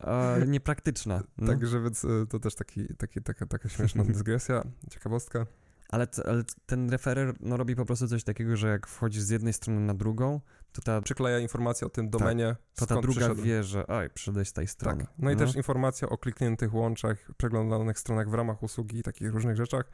e, 0.02 0.48
niepraktyczna. 0.48 1.24
No. 1.38 1.48
Także 1.48 1.82
więc 1.82 2.06
e, 2.06 2.08
to 2.30 2.40
też 2.40 2.56
taki, 2.56 2.88
taki, 2.96 3.22
taka, 3.22 3.46
taka 3.46 3.70
śmieszna 3.70 4.04
dygresja, 4.14 4.64
ciekawostka. 4.90 5.46
Ale, 5.90 6.08
ale 6.26 6.44
ten 6.66 6.90
referer 6.90 7.34
no, 7.40 7.58
robi 7.58 7.76
po 7.76 7.86
prostu 7.86 8.08
coś 8.08 8.24
takiego, 8.24 8.58
że 8.58 8.68
jak 8.68 8.88
wchodzisz 8.88 9.22
z 9.24 9.30
jednej 9.30 9.54
strony 9.54 9.80
na 9.80 9.94
drugą, 9.94 10.42
to 10.74 10.82
ta, 10.82 11.02
Przykleja 11.02 11.40
informacje 11.40 11.88
o 11.88 11.90
tym 11.90 12.10
domenie, 12.10 12.56
Tak, 12.76 12.88
to 12.88 12.96
ta 12.96 13.02
druga 13.02 13.36
wie, 13.36 13.64
że 13.64 13.88
oj, 13.88 14.10
przyszedłeś 14.10 14.48
z 14.48 14.54
tej 14.54 14.68
strony. 14.68 15.04
Tak. 15.04 15.14
No 15.18 15.32
i 15.32 15.36
też 15.36 15.56
informacja 15.56 16.10
o 16.10 16.18
klikniętych 16.18 16.74
łączach, 16.74 17.18
przeglądanych 17.38 18.00
stronach 18.00 18.30
w 18.30 18.34
ramach 18.34 18.64
usługi 18.64 18.98
i 18.98 19.04
takich 19.04 19.32
różnych 19.32 19.56
rzeczach. 19.56 19.92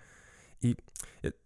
I 0.61 0.75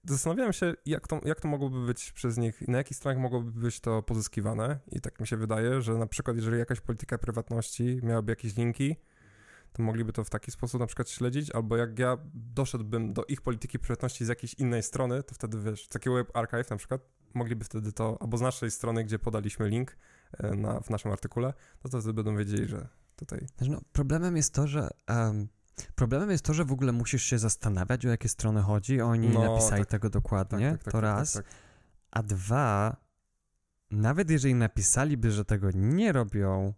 zastanawiałem 0.03 0.53
się, 0.53 0.73
jak 0.85 1.07
to, 1.07 1.21
jak 1.25 1.41
to 1.41 1.47
mogłoby 1.47 1.85
być 1.85 2.11
przez 2.11 2.37
nich, 2.37 2.67
na 2.67 2.77
jakich 2.77 2.97
stronach 2.97 3.21
mogłoby 3.21 3.51
być 3.51 3.79
to 3.79 4.03
pozyskiwane. 4.03 4.79
I 4.91 5.01
tak 5.01 5.19
mi 5.19 5.27
się 5.27 5.37
wydaje, 5.37 5.81
że 5.81 5.93
na 5.93 6.07
przykład, 6.07 6.35
jeżeli 6.35 6.59
jakaś 6.59 6.81
polityka 6.81 7.17
prywatności 7.17 7.99
miałaby 8.03 8.31
jakieś 8.31 8.55
linki, 8.55 8.95
to 9.73 9.83
mogliby 9.83 10.13
to 10.13 10.23
w 10.23 10.29
taki 10.29 10.51
sposób 10.51 10.79
na 10.79 10.87
przykład 10.87 11.09
śledzić, 11.09 11.51
albo 11.51 11.77
jak 11.77 11.99
ja 11.99 12.17
doszedłbym 12.33 13.13
do 13.13 13.25
ich 13.25 13.41
polityki 13.41 13.79
prywatności 13.79 14.25
z 14.25 14.27
jakiejś 14.27 14.53
innej 14.53 14.83
strony, 14.83 15.23
to 15.23 15.35
wtedy 15.35 15.59
wiesz, 15.59 15.87
taki 15.87 16.09
web 16.09 16.37
archive 16.37 16.69
na 16.69 16.77
przykład, 16.77 17.01
mogliby 17.35 17.65
wtedy 17.65 17.91
to, 17.91 18.17
albo 18.21 18.37
z 18.37 18.41
naszej 18.41 18.71
strony, 18.71 19.03
gdzie 19.03 19.19
podaliśmy 19.19 19.69
link 19.69 19.97
e, 20.37 20.55
na, 20.55 20.79
w 20.79 20.89
naszym 20.89 21.11
artykule, 21.11 21.53
to 21.83 21.89
wtedy 21.89 22.13
będą 22.13 22.35
wiedzieli, 22.37 22.67
że 22.67 22.87
tutaj 23.15 23.47
Znaczy, 23.57 23.71
No, 23.71 23.81
problemem 23.91 24.35
jest 24.37 24.53
to, 24.53 24.67
że 24.67 24.89
em, 25.07 25.47
problemem 25.95 26.31
jest 26.31 26.45
to, 26.45 26.53
że 26.53 26.65
w 26.65 26.71
ogóle 26.71 26.91
musisz 26.91 27.23
się 27.23 27.39
zastanawiać, 27.39 28.05
o 28.05 28.09
jakie 28.09 28.29
strony 28.29 28.61
chodzi. 28.61 29.01
Oni 29.01 29.27
nie 29.27 29.33
No, 29.33 29.53
napisali 29.53 29.81
tak. 29.81 29.91
tego 29.91 30.09
dokładnie, 30.09 30.71
Tak, 30.71 30.77
tak, 30.77 30.83
tak, 30.83 30.91
to 30.91 30.97
tak, 30.97 31.01
raz. 31.01 31.33
Tak, 31.33 31.45
tak. 31.45 31.53
A 32.11 32.23
dwa, 32.23 32.97
nawet 33.91 34.29
jeżeli 34.29 34.55
napisaliby, 34.55 35.31
że 35.31 35.45
tego 35.45 35.69
nie 35.73 36.11
robią, 36.11 36.73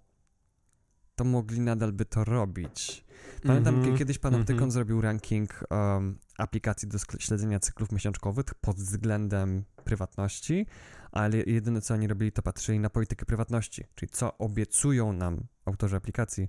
to 1.16 1.24
mogli 1.24 1.60
nadal 1.62 1.94
by 1.94 2.06
to 2.06 2.24
robić. 2.24 3.06
Pamiętam, 3.44 3.76
Mhm, 3.76 3.94
kie- 3.94 3.98
kiedyś 4.00 4.20
Panoptykon 4.20 4.54
mhm. 4.54 4.72
zrobił 4.72 5.02
ranking 5.02 5.64
um, 5.70 6.18
aplikacji 6.38 6.88
do 6.88 6.98
śledzenia 7.20 7.60
cyklów 7.60 7.92
miesiączkowych 7.92 8.46
pod 8.62 8.76
względem 8.76 9.64
prywatności, 9.84 10.66
ale 11.12 11.38
jedyne 11.38 11.82
co 11.82 11.94
oni 11.94 12.08
robili, 12.08 12.32
to 12.32 12.42
patrzyli 12.42 12.80
na 12.80 12.90
politykę 12.90 13.26
prywatności, 13.26 13.86
czyli 13.96 14.10
co 14.10 14.38
obiecują 14.38 15.14
nam 15.14 15.48
autorzy 15.66 15.96
aplikacji, 15.96 16.48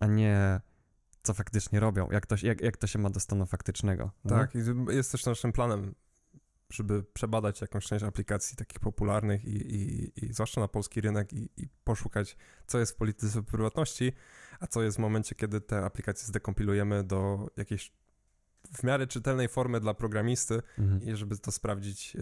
a 0.00 0.06
nie 0.06 0.60
co 1.22 1.34
faktycznie 1.34 1.80
robią, 1.80 2.08
jak 2.10 2.26
to, 2.26 2.34
jak, 2.42 2.60
jak 2.60 2.76
to 2.76 2.86
się 2.86 2.98
ma 2.98 3.10
do 3.10 3.20
stanu 3.20 3.46
faktycznego. 3.46 4.10
no? 4.24 4.30
Tak, 4.30 4.54
i 4.54 4.58
jest 4.94 5.12
też 5.12 5.26
naszym 5.26 5.52
planem, 5.52 5.94
żeby 6.72 7.02
przebadać 7.02 7.60
jakąś 7.60 7.86
część 7.86 8.04
aplikacji 8.04 8.56
takich 8.56 8.80
popularnych 8.80 9.44
i, 9.44 9.56
i, 9.74 10.12
i 10.24 10.32
zwłaszcza 10.32 10.60
na 10.60 10.68
polski 10.68 11.00
rynek 11.00 11.32
i, 11.32 11.50
i 11.56 11.68
poszukać, 11.84 12.36
co 12.66 12.78
jest 12.78 12.92
w 12.92 12.96
polityce 12.96 13.42
prywatności, 13.42 14.12
a 14.60 14.66
co 14.66 14.82
jest 14.82 14.96
w 14.96 15.00
momencie, 15.00 15.34
kiedy 15.34 15.60
te 15.60 15.84
aplikacje 15.84 16.26
zdekompilujemy 16.26 17.04
do 17.04 17.50
jakiejś 17.56 17.92
w 18.76 18.82
miarę 18.82 19.06
czytelnej 19.06 19.48
formy 19.48 19.80
dla 19.80 19.94
programisty 19.94 20.62
Mhm. 20.78 21.02
i 21.02 21.16
żeby 21.16 21.38
to 21.38 21.52
sprawdzić, 21.52 22.16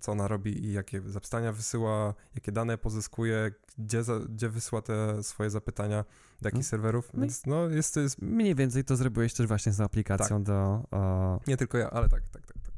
co 0.00 0.12
ona 0.12 0.28
robi 0.28 0.64
i 0.64 0.72
jakie 0.72 1.02
zapytania 1.06 1.52
wysyła, 1.52 2.14
jakie 2.34 2.52
dane 2.52 2.78
pozyskuje, 2.78 3.50
gdzie, 3.78 4.02
za, 4.04 4.18
gdzie 4.18 4.48
wysyła 4.48 4.82
te 4.82 5.22
swoje 5.22 5.50
zapytania, 5.50 6.04
do 6.42 6.48
jakich 6.48 6.54
Mm. 6.56 6.62
serwerów, 6.64 7.10
No 7.14 7.20
więc 7.20 7.46
no 7.46 7.68
jest 7.68 7.94
to 7.94 8.00
jest 8.00 8.22
Mniej 8.22 8.54
więcej 8.54 8.84
to 8.84 8.96
zrobiłeś 8.96 9.34
też 9.34 9.46
właśnie 9.46 9.72
z 9.72 9.80
aplikacją 9.80 10.36
Tak. 10.36 10.46
do... 10.46 10.84
E, 10.92 11.38
Nie 11.46 11.56
tylko 11.56 11.78
ja, 11.78 11.90
ale 11.90 12.08
tak, 12.08 12.22
tak, 12.32 12.46
tak, 12.46 12.56
tak. 12.62 12.72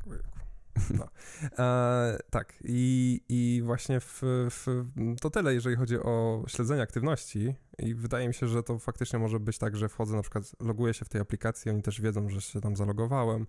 No. 0.99 1.09
E, 1.59 2.19
tak, 2.31 2.55
i, 2.65 3.21
i 3.29 3.63
właśnie 3.65 4.01
w, 4.01 4.23
w, 4.51 4.67
to 5.21 5.31
tyle, 5.31 5.55
jeżeli 5.55 5.77
chodzi 5.77 5.99
o 5.99 6.45
śledzenie 6.47 6.83
aktywności 6.83 7.55
i 7.79 7.95
wydaje 7.95 8.29
mi 8.29 8.35
się, 8.35 8.49
że 8.49 8.63
to 8.63 8.79
faktycznie 8.79 9.19
może 9.19 9.41
być 9.41 9.59
tak, 9.59 9.77
że 9.77 9.89
wchodzę 9.89 10.17
na 10.17 10.23
przykład, 10.23 10.45
loguję 10.61 10.95
się 10.95 11.05
w 11.05 11.09
tej 11.09 11.21
aplikacji, 11.21 11.71
oni 11.71 11.83
też 11.83 12.01
wiedzą, 12.01 12.29
że 12.29 12.41
się 12.41 12.61
tam 12.61 12.77
zalogowałem. 12.77 13.47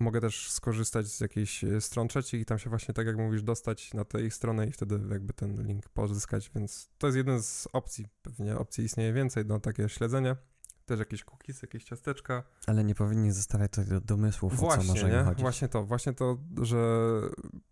Mogę 0.00 0.20
też 0.20 0.50
skorzystać 0.50 1.06
z 1.06 1.20
jakiejś 1.20 1.64
e, 1.64 1.80
stron 1.80 2.08
trzecich 2.08 2.40
i 2.40 2.44
tam 2.44 2.58
się 2.58 2.70
właśnie, 2.70 2.94
tak 2.94 3.06
jak 3.06 3.16
mówisz, 3.16 3.42
dostać 3.42 3.94
na 3.94 4.04
tę 4.04 4.22
ich 4.22 4.34
stronę 4.34 4.66
i 4.66 4.72
wtedy 4.72 5.00
jakby 5.10 5.32
ten 5.32 5.66
link 5.66 5.88
pozyskać, 5.88 6.50
więc 6.54 6.90
to 6.98 7.06
jest 7.06 7.16
jeden 7.16 7.42
z 7.42 7.68
opcji. 7.72 8.08
Pewnie 8.22 8.58
opcji 8.58 8.84
istnieje 8.84 9.12
więcej 9.12 9.46
na 9.46 9.60
takie 9.60 9.88
śledzenie. 9.88 10.36
Też 10.90 10.98
jakieś 10.98 11.24
cookies, 11.24 11.62
jakieś 11.62 11.84
ciasteczka. 11.84 12.42
ale 12.66 12.84
nie 12.84 12.94
powinni 12.94 13.32
zostawiać 13.32 13.70
tutaj 13.70 13.86
do 13.86 14.00
domysłów, 14.00 14.52
o 14.52 14.56
co 14.56 14.62
Właśnie, 14.62 14.88
może 14.88 15.08
im 15.08 15.14
nie? 15.14 15.22
chodzić. 15.22 15.40
Właśnie 15.40 15.68
to, 15.68 15.84
właśnie 15.84 16.12
to, 16.12 16.38
że 16.62 16.78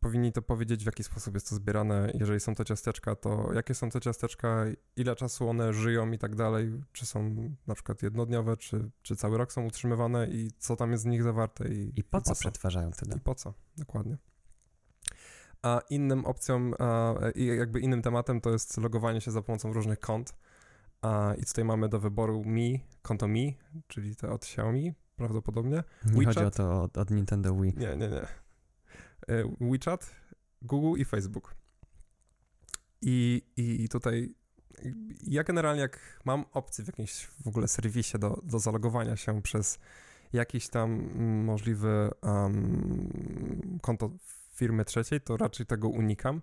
powinni 0.00 0.32
to 0.32 0.42
powiedzieć, 0.42 0.82
w 0.82 0.86
jaki 0.86 1.04
sposób 1.04 1.34
jest 1.34 1.48
to 1.48 1.54
zbierane, 1.54 2.12
jeżeli 2.14 2.40
są 2.40 2.54
to 2.54 2.64
ciasteczka, 2.64 3.16
to 3.16 3.50
jakie 3.54 3.74
są 3.74 3.90
to 3.90 4.00
ciasteczka, 4.00 4.64
ile 4.96 5.16
czasu 5.16 5.48
one 5.48 5.72
żyją 5.72 6.10
i 6.12 6.18
tak 6.18 6.34
dalej, 6.36 6.80
czy 6.92 7.06
są 7.06 7.34
na 7.66 7.74
przykład 7.74 8.02
jednodniowe, 8.02 8.56
czy, 8.56 8.90
czy 9.02 9.16
cały 9.16 9.38
rok 9.38 9.52
są 9.52 9.66
utrzymywane 9.66 10.26
i 10.26 10.50
co 10.58 10.76
tam 10.76 10.90
jest 10.92 11.02
z 11.02 11.06
nich 11.06 11.22
zawarte 11.22 11.68
i, 11.68 11.92
I 11.96 12.04
po 12.04 12.20
co 12.20 12.34
przetwarzają 12.34 12.90
te 12.90 13.06
I 13.06 13.08
dane? 13.08 13.20
po 13.24 13.34
co, 13.34 13.54
dokładnie. 13.76 14.16
A 15.62 15.80
innym 15.90 16.24
opcją 16.24 16.70
a, 16.78 17.14
i 17.34 17.46
jakby 17.46 17.80
innym 17.80 18.02
tematem 18.02 18.40
to 18.40 18.50
jest 18.50 18.76
logowanie 18.76 19.20
się 19.20 19.30
za 19.30 19.42
pomocą 19.42 19.72
różnych 19.72 20.00
kont. 20.00 20.34
A, 21.02 21.34
I 21.34 21.44
tutaj 21.44 21.64
mamy 21.64 21.88
do 21.88 22.00
wyboru 22.00 22.44
Mi, 22.44 22.84
konto 23.02 23.28
Mi, 23.28 23.58
czyli 23.86 24.16
te 24.16 24.30
od 24.30 24.42
Xiaomi 24.42 24.94
prawdopodobnie. 25.16 25.84
Nie 26.04 26.26
chodzi 26.26 26.38
o 26.38 26.42
WeChat? 26.42 26.56
to 26.56 26.82
od, 26.82 26.98
od 26.98 27.10
Nintendo 27.10 27.54
Wii. 27.54 27.74
Nie, 27.76 27.96
nie, 27.96 28.08
nie. 28.08 28.22
E, 29.28 29.56
WeChat, 29.60 30.14
Google 30.62 31.00
i 31.00 31.04
Facebook. 31.04 31.54
I, 33.02 33.42
I 33.56 33.88
tutaj 33.88 34.34
ja 35.22 35.44
generalnie 35.44 35.80
jak 35.80 36.20
mam 36.24 36.44
opcję 36.52 36.84
w 36.84 36.86
jakimś 36.86 37.24
w 37.44 37.46
ogóle 37.48 37.68
serwisie 37.68 38.18
do, 38.18 38.40
do 38.44 38.58
zalogowania 38.58 39.16
się 39.16 39.42
przez 39.42 39.78
jakiś 40.32 40.68
tam 40.68 41.18
możliwy 41.44 42.10
um, 42.22 43.78
konto 43.82 44.10
firmy 44.54 44.84
trzeciej, 44.84 45.20
to 45.20 45.36
raczej 45.36 45.66
tego 45.66 45.88
unikam. 45.88 46.42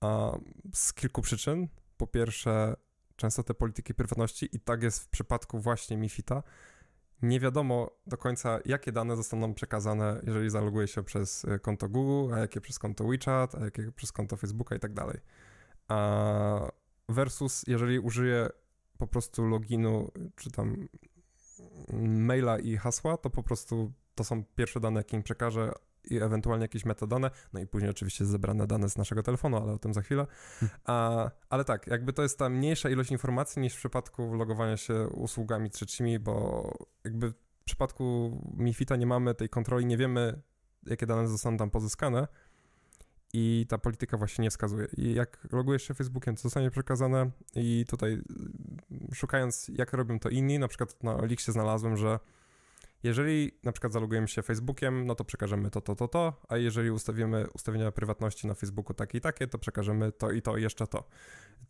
A 0.00 0.38
z 0.74 0.92
kilku 0.92 1.22
przyczyn. 1.22 1.68
Po 1.96 2.06
pierwsze, 2.06 2.76
często 3.16 3.42
te 3.42 3.54
polityki 3.54 3.94
prywatności 3.94 4.48
i 4.52 4.60
tak 4.60 4.82
jest 4.82 5.00
w 5.00 5.08
przypadku 5.08 5.60
właśnie 5.60 5.96
Mifita. 5.96 6.42
Nie 7.22 7.40
wiadomo 7.40 7.90
do 8.06 8.16
końca, 8.16 8.58
jakie 8.64 8.92
dane 8.92 9.16
zostaną 9.16 9.54
przekazane, 9.54 10.20
jeżeli 10.26 10.50
zaloguje 10.50 10.88
się 10.88 11.02
przez 11.02 11.44
y, 11.44 11.58
konto 11.58 11.88
Google, 11.88 12.34
a 12.34 12.38
jakie 12.38 12.60
przez 12.60 12.78
konto 12.78 13.04
WeChat, 13.04 13.54
a 13.54 13.64
jakie 13.64 13.92
przez 13.92 14.12
konto 14.12 14.36
Facebooka 14.36 14.76
i 14.76 14.78
tak 14.78 14.94
dalej. 14.94 15.20
A 15.88 16.70
versus 17.08 17.64
jeżeli 17.66 17.98
użyję 17.98 18.48
po 18.98 19.06
prostu 19.06 19.44
loginu, 19.44 20.10
czy 20.36 20.50
tam 20.50 20.88
maila 22.02 22.58
i 22.58 22.76
hasła, 22.76 23.16
to 23.16 23.30
po 23.30 23.42
prostu 23.42 23.92
to 24.14 24.24
są 24.24 24.44
pierwsze 24.44 24.80
dane, 24.80 25.00
jakie 25.00 25.16
im 25.16 25.22
przekażę 25.22 25.72
i 26.06 26.16
ewentualnie 26.22 26.64
jakieś 26.64 26.84
metadane, 26.84 27.30
no 27.52 27.60
i 27.60 27.66
później 27.66 27.90
oczywiście 27.90 28.24
zebrane 28.24 28.66
dane 28.66 28.88
z 28.88 28.96
naszego 28.96 29.22
telefonu, 29.22 29.56
ale 29.56 29.72
o 29.72 29.78
tym 29.78 29.94
za 29.94 30.02
chwilę. 30.02 30.26
A, 30.84 31.30
ale 31.50 31.64
tak, 31.64 31.86
jakby 31.86 32.12
to 32.12 32.22
jest 32.22 32.38
ta 32.38 32.48
mniejsza 32.48 32.90
ilość 32.90 33.10
informacji 33.10 33.62
niż 33.62 33.74
w 33.74 33.78
przypadku 33.78 34.34
logowania 34.34 34.76
się 34.76 35.08
usługami 35.08 35.70
trzecimi, 35.70 36.18
bo 36.18 36.70
jakby 37.04 37.30
w 37.30 37.64
przypadku 37.64 38.30
Mifita 38.56 38.96
nie 38.96 39.06
mamy 39.06 39.34
tej 39.34 39.48
kontroli, 39.48 39.86
nie 39.86 39.96
wiemy, 39.96 40.40
jakie 40.86 41.06
dane 41.06 41.28
zostaną 41.28 41.56
tam 41.56 41.70
pozyskane 41.70 42.28
i 43.32 43.66
ta 43.68 43.78
polityka 43.78 44.16
właśnie 44.16 44.42
nie 44.42 44.50
wskazuje. 44.50 44.86
I 44.96 45.14
jak 45.14 45.48
logujesz 45.52 45.82
się 45.82 45.94
Facebookiem, 45.94 46.36
to 46.36 46.42
zostanie 46.42 46.70
przekazane 46.70 47.30
i 47.54 47.84
tutaj 47.88 48.12
y, 48.12 49.14
szukając, 49.14 49.68
jak 49.68 49.92
robią 49.92 50.18
to 50.18 50.28
inni, 50.28 50.58
na 50.58 50.68
przykład 50.68 51.02
na 51.02 51.16
Elixie 51.16 51.52
znalazłem, 51.52 51.96
że 51.96 52.18
jeżeli 53.06 53.52
na 53.62 53.72
przykład 53.72 53.92
zalogujemy 53.92 54.28
się 54.28 54.42
Facebookiem, 54.42 55.06
no 55.06 55.14
to 55.14 55.24
przekażemy 55.24 55.70
to, 55.70 55.80
to, 55.80 55.96
to, 55.96 56.08
to, 56.08 56.40
a 56.48 56.56
jeżeli 56.56 56.90
ustawimy 56.90 57.46
ustawienia 57.54 57.92
prywatności 57.92 58.46
na 58.46 58.54
Facebooku 58.54 58.94
takie 58.94 59.18
i 59.18 59.20
takie, 59.20 59.46
to 59.46 59.58
przekażemy 59.58 60.12
to 60.12 60.30
i 60.30 60.42
to 60.42 60.56
i 60.56 60.62
jeszcze 60.62 60.86
to. 60.86 60.98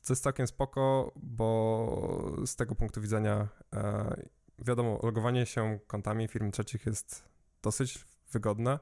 To 0.06 0.12
jest 0.12 0.22
całkiem 0.22 0.46
spoko, 0.46 1.12
bo 1.16 2.36
z 2.46 2.56
tego 2.56 2.74
punktu 2.74 3.00
widzenia 3.00 3.48
e, 3.74 4.16
wiadomo, 4.58 5.00
logowanie 5.02 5.46
się 5.46 5.78
kontami 5.86 6.28
firm 6.28 6.50
trzecich 6.50 6.86
jest 6.86 7.24
dosyć 7.62 8.04
wygodne. 8.32 8.78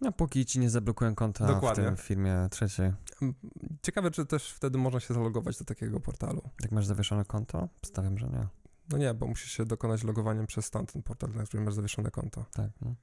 No 0.00 0.12
póki 0.12 0.46
ci 0.46 0.58
nie 0.58 0.70
zablokują 0.70 1.14
konta 1.14 1.46
Dokładnie. 1.46 1.84
w 1.84 1.86
tym 1.86 1.96
firmie 1.96 2.48
trzeciej. 2.50 2.92
M, 3.22 3.34
Ciekawe, 3.82 4.10
czy 4.10 4.26
też 4.26 4.52
wtedy 4.52 4.78
można 4.78 5.00
się 5.00 5.14
zalogować 5.14 5.58
do 5.58 5.64
takiego 5.64 6.00
portalu. 6.00 6.50
Jak 6.62 6.72
masz 6.72 6.86
zawieszone 6.86 7.24
konto? 7.24 7.68
Stawiam, 7.84 8.18
że 8.18 8.26
nie. 8.28 8.46
No 8.88 8.98
nie, 8.98 9.14
bo 9.14 9.26
musisz 9.26 9.52
się 9.52 9.64
dokonać 9.64 10.04
logowaniem 10.04 10.46
przez 10.46 10.70
tamten 10.70 11.02
portal, 11.02 11.30
na 11.34 11.44
którym 11.44 11.64
masz 11.64 11.74
zawieszone 11.74 12.10
konto. 12.10 12.44
Tak, 12.52 12.70
no. 12.80 12.94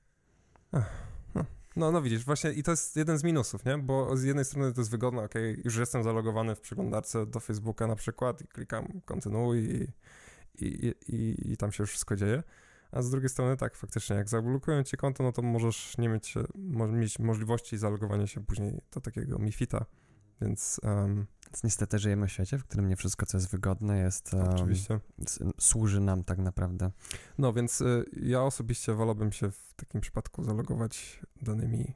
No, 1.75 1.91
no 1.91 2.01
widzisz, 2.01 2.25
właśnie 2.25 2.51
i 2.51 2.63
to 2.63 2.71
jest 2.71 2.95
jeden 2.95 3.17
z 3.17 3.23
minusów, 3.23 3.65
nie? 3.65 3.77
Bo 3.77 4.17
z 4.17 4.23
jednej 4.23 4.45
strony 4.45 4.73
to 4.73 4.81
jest 4.81 4.91
wygodne, 4.91 5.23
ok, 5.23 5.33
już 5.63 5.77
jestem 5.77 6.03
zalogowany 6.03 6.55
w 6.55 6.61
przeglądarce 6.61 7.25
do 7.25 7.39
Facebooka 7.39 7.87
na 7.87 7.95
przykład 7.95 8.41
i 8.41 8.47
klikam 8.47 9.01
kontynuuj 9.05 9.59
i, 9.59 9.87
i, 10.65 10.93
i, 11.07 11.51
i 11.51 11.57
tam 11.57 11.71
się 11.71 11.83
już 11.83 11.89
wszystko 11.89 12.15
dzieje. 12.15 12.43
A 12.91 13.01
z 13.01 13.09
drugiej 13.09 13.29
strony 13.29 13.57
tak, 13.57 13.75
faktycznie, 13.75 14.15
jak 14.15 14.29
zablokują 14.29 14.83
ci 14.83 14.97
konto, 14.97 15.23
no 15.23 15.31
to 15.31 15.41
możesz 15.41 15.97
nie 15.97 16.09
mieć, 16.09 16.35
mo- 16.55 16.87
mieć 16.87 17.19
możliwości 17.19 17.77
zalogowania 17.77 18.27
się 18.27 18.45
później 18.45 18.81
do 18.91 19.01
takiego 19.01 19.39
Mifita, 19.39 19.85
więc 20.41 20.79
um, 20.83 21.25
Więc 21.47 21.63
niestety 21.63 21.99
żyjemy 21.99 22.27
w 22.27 22.31
świecie, 22.31 22.57
w 22.57 22.63
którym 22.63 22.87
nie 22.89 22.95
wszystko, 22.95 23.25
co 23.25 23.37
jest 23.37 23.49
wygodne, 23.49 23.97
jest. 23.97 24.33
oczywiście. 24.33 24.99
s- 25.27 25.39
służy 25.59 25.99
nam 25.99 26.23
tak 26.23 26.37
naprawdę. 26.39 26.91
No 27.37 27.53
więc 27.53 27.81
y, 27.81 28.05
ja 28.21 28.41
osobiście 28.43 28.93
wolałbym 28.93 29.31
się 29.31 29.51
w 29.51 29.73
takim 29.75 30.01
przypadku 30.01 30.43
zalogować 30.43 31.21
danymi 31.41 31.93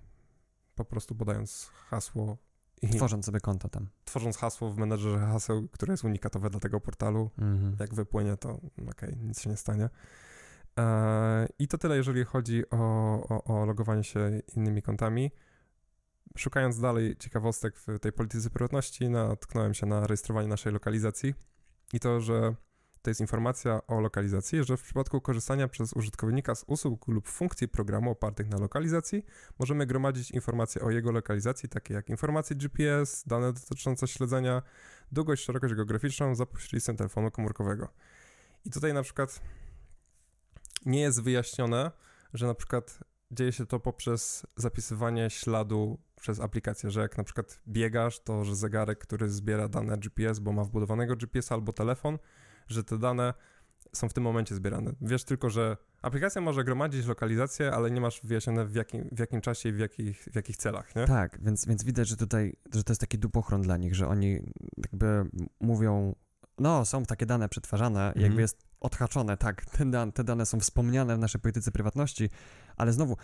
po 0.76 0.86
prostu 0.86 1.16
podając 1.16 1.72
hasło 1.90 2.38
i 2.82 2.90
Tworząc 2.90 3.26
sobie 3.26 3.40
konto 3.40 3.70
tam. 3.70 3.88
tworząc 4.06 4.38
hasło 4.38 4.70
w 4.72 4.78
menedżerze 4.78 5.20
haseł, 5.20 5.68
które 5.72 5.94
jest 5.94 6.04
unikatowe 6.04 6.50
dla 6.50 6.60
tego 6.60 6.80
portalu. 6.80 7.30
Mhm. 7.38 7.76
Jak 7.80 7.94
wypłynie, 7.96 8.38
to 8.38 8.60
okej, 8.92 9.18
nic 9.18 9.42
się 9.42 9.50
nie 9.50 9.58
stanie. 9.58 9.90
E, 10.80 11.48
I 11.60 11.68
to 11.68 11.78
tyle, 11.78 11.96
jeżeli 11.98 12.24
chodzi 12.26 12.70
o, 12.70 12.78
o, 13.30 13.44
o 13.62 13.66
logowanie 13.66 14.04
się 14.04 14.42
innymi 14.56 14.82
kontami. 14.82 15.32
Szukając 16.38 16.80
dalej 16.80 17.16
ciekawostek 17.18 17.78
w 17.78 18.00
tej 18.00 18.12
polityce 18.12 18.50
prywatności, 18.50 19.10
natknąłem 19.10 19.74
się 19.74 19.86
na 19.86 20.08
rejestrowanie 20.08 20.48
naszej 20.48 20.74
lokalizacji 20.74 21.34
i 21.94 22.00
to, 22.00 22.22
że 22.22 22.56
to 23.02 23.10
jest 23.10 23.22
informacja 23.22 23.88
o 23.88 24.00
lokalizacji, 24.00 24.64
że 24.64 24.78
w 24.78 24.84
przypadku 24.84 25.22
korzystania 25.22 25.68
przez 25.68 25.94
użytkownika 25.94 26.56
z 26.56 26.64
usług 26.68 27.08
lub 27.08 27.28
funkcji 27.28 27.68
programu 27.68 28.12
opartych 28.12 28.50
na 28.50 28.58
lokalizacji, 28.58 29.26
możemy 29.60 29.86
gromadzić 29.86 30.32
informacje 30.32 30.82
o 30.82 30.92
jego 30.92 31.12
lokalizacji, 31.12 31.70
takie 31.70 31.94
jak 31.94 32.10
informacje 32.10 32.56
GPS, 32.56 33.24
dane 33.28 33.54
dotyczące 33.54 34.08
śledzenia, 34.08 34.62
długość, 35.12 35.46
szerokość 35.46 35.74
geograficzną 35.74 36.36
za 36.36 36.46
pośrednictwem 36.46 36.98
telefonu 36.98 37.32
komórkowego. 37.32 37.90
I 38.66 38.70
tutaj 38.70 38.94
na 38.94 39.04
przykład 39.04 39.42
nie 40.86 41.02
jest 41.02 41.22
wyjaśnione, 41.22 41.92
że 42.34 42.48
na 42.48 42.54
przykład 42.54 43.00
dzieje 43.32 43.52
się 43.52 43.66
to 43.66 43.80
poprzez 43.80 44.46
zapisywanie 44.56 45.30
śladu 45.30 46.00
przez 46.20 46.40
aplikację, 46.40 46.92
że 46.92 47.02
jak 47.02 47.18
na 47.18 47.24
przykład 47.24 47.60
biegasz, 47.68 48.20
to 48.20 48.46
że 48.46 48.56
zegarek, 48.56 49.00
który 49.00 49.30
zbiera 49.30 49.68
dane 49.68 49.98
GPS, 49.98 50.40
bo 50.40 50.52
ma 50.52 50.64
wbudowanego 50.64 51.16
GPS 51.16 51.52
albo 51.52 51.74
telefon, 51.74 52.18
że 52.68 52.84
te 52.84 52.98
dane 52.98 53.34
są 53.94 54.10
w 54.10 54.14
tym 54.14 54.24
momencie 54.24 54.56
zbierane. 54.56 54.92
Wiesz 55.02 55.24
tylko, 55.24 55.50
że 55.50 55.78
aplikacja 56.02 56.42
może 56.42 56.64
gromadzić 56.64 57.06
lokalizację, 57.06 57.72
ale 57.72 57.92
nie 57.92 58.02
masz 58.02 58.22
wyjaśnione 58.24 58.66
w 58.66 58.76
jakim, 58.76 59.10
w 59.12 59.20
jakim 59.20 59.42
czasie 59.42 59.70
i 59.70 59.72
w 59.72 59.80
jakich, 59.80 60.24
w 60.32 60.36
jakich 60.36 60.58
celach, 60.58 60.96
nie? 60.96 61.06
Tak, 61.06 61.40
więc, 61.42 61.66
więc 61.66 61.84
widać, 61.84 62.08
że 62.08 62.18
tutaj, 62.18 62.56
że 62.74 62.84
to 62.84 62.92
jest 62.92 63.02
taki 63.02 63.20
dupochron 63.20 63.62
dla 63.62 63.78
nich, 63.78 63.96
że 63.96 64.08
oni 64.08 64.40
jakby 64.78 65.26
mówią, 65.60 66.16
no 66.60 66.86
są 66.86 67.04
takie 67.06 67.26
dane 67.26 67.50
przetwarzane, 67.50 68.08
Mhm. 68.08 68.26
jakby 68.26 68.42
jest 68.42 68.58
odhaczone, 68.80 69.38
tak, 69.38 69.66
te, 69.66 69.86
dan, 69.86 70.12
te 70.12 70.24
dane 70.24 70.46
są 70.46 70.60
wspomniane 70.60 71.16
w 71.16 71.20
naszej 71.20 71.42
polityce 71.42 71.72
prywatności, 71.72 72.30
ale 72.78 72.94
znowu, 72.94 73.18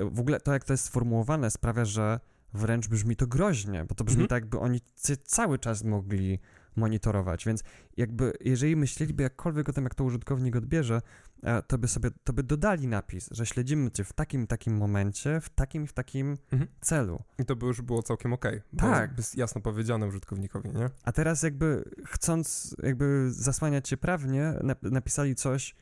w 0.00 0.20
ogóle 0.20 0.40
to, 0.40 0.52
jak 0.52 0.64
to 0.64 0.72
jest 0.72 0.84
sformułowane, 0.84 1.50
sprawia, 1.50 1.84
że 1.84 2.20
wręcz 2.54 2.88
brzmi 2.88 3.16
to 3.16 3.26
groźnie, 3.26 3.84
bo 3.88 3.94
to 3.94 4.04
brzmi 4.04 4.22
Mhm. 4.22 4.28
tak, 4.28 4.42
jakby 4.42 4.58
oni 4.58 4.80
cały 5.24 5.58
czas 5.58 5.84
mogli 5.84 6.38
monitorować, 6.76 7.44
więc 7.44 7.62
jakby 7.96 8.32
jeżeli 8.40 8.76
myśleliby 8.76 9.22
jakkolwiek 9.22 9.68
o 9.68 9.72
tym, 9.72 9.84
jak 9.84 9.94
to 9.94 10.04
użytkownik 10.04 10.56
odbierze, 10.56 11.02
e, 11.42 11.62
to 11.62 11.78
by 11.78 11.88
sobie, 11.88 12.10
to 12.24 12.32
by 12.32 12.42
dodali 12.42 12.86
napis, 12.86 13.28
że 13.30 13.46
śledzimy 13.46 13.90
cię 13.90 14.04
w 14.04 14.12
takim, 14.12 14.46
takim 14.46 14.76
momencie, 14.76 15.40
w 15.40 15.48
takim, 15.48 15.86
w 15.86 15.92
takim 15.92 16.36
Mhm. 16.52 16.70
celu. 16.80 17.22
I 17.38 17.44
to 17.44 17.56
by 17.56 17.66
już 17.66 17.80
było 17.82 18.02
całkiem 18.02 18.32
okej. 18.32 18.60
bo 18.72 18.80
Tak. 18.80 19.00
jakby 19.00 19.16
jest 19.20 19.36
jasno 19.36 19.60
powiedziane 19.60 20.06
użytkownikowi, 20.06 20.70
nie? 20.70 20.90
A 21.04 21.12
teraz 21.12 21.42
jakby 21.42 21.84
chcąc 22.06 22.76
jakby 22.82 23.26
zasłaniać 23.32 23.88
się 23.88 23.96
prawnie, 23.96 24.42
nap- 24.62 24.90
napisali 24.92 25.34
coś, 25.34 25.74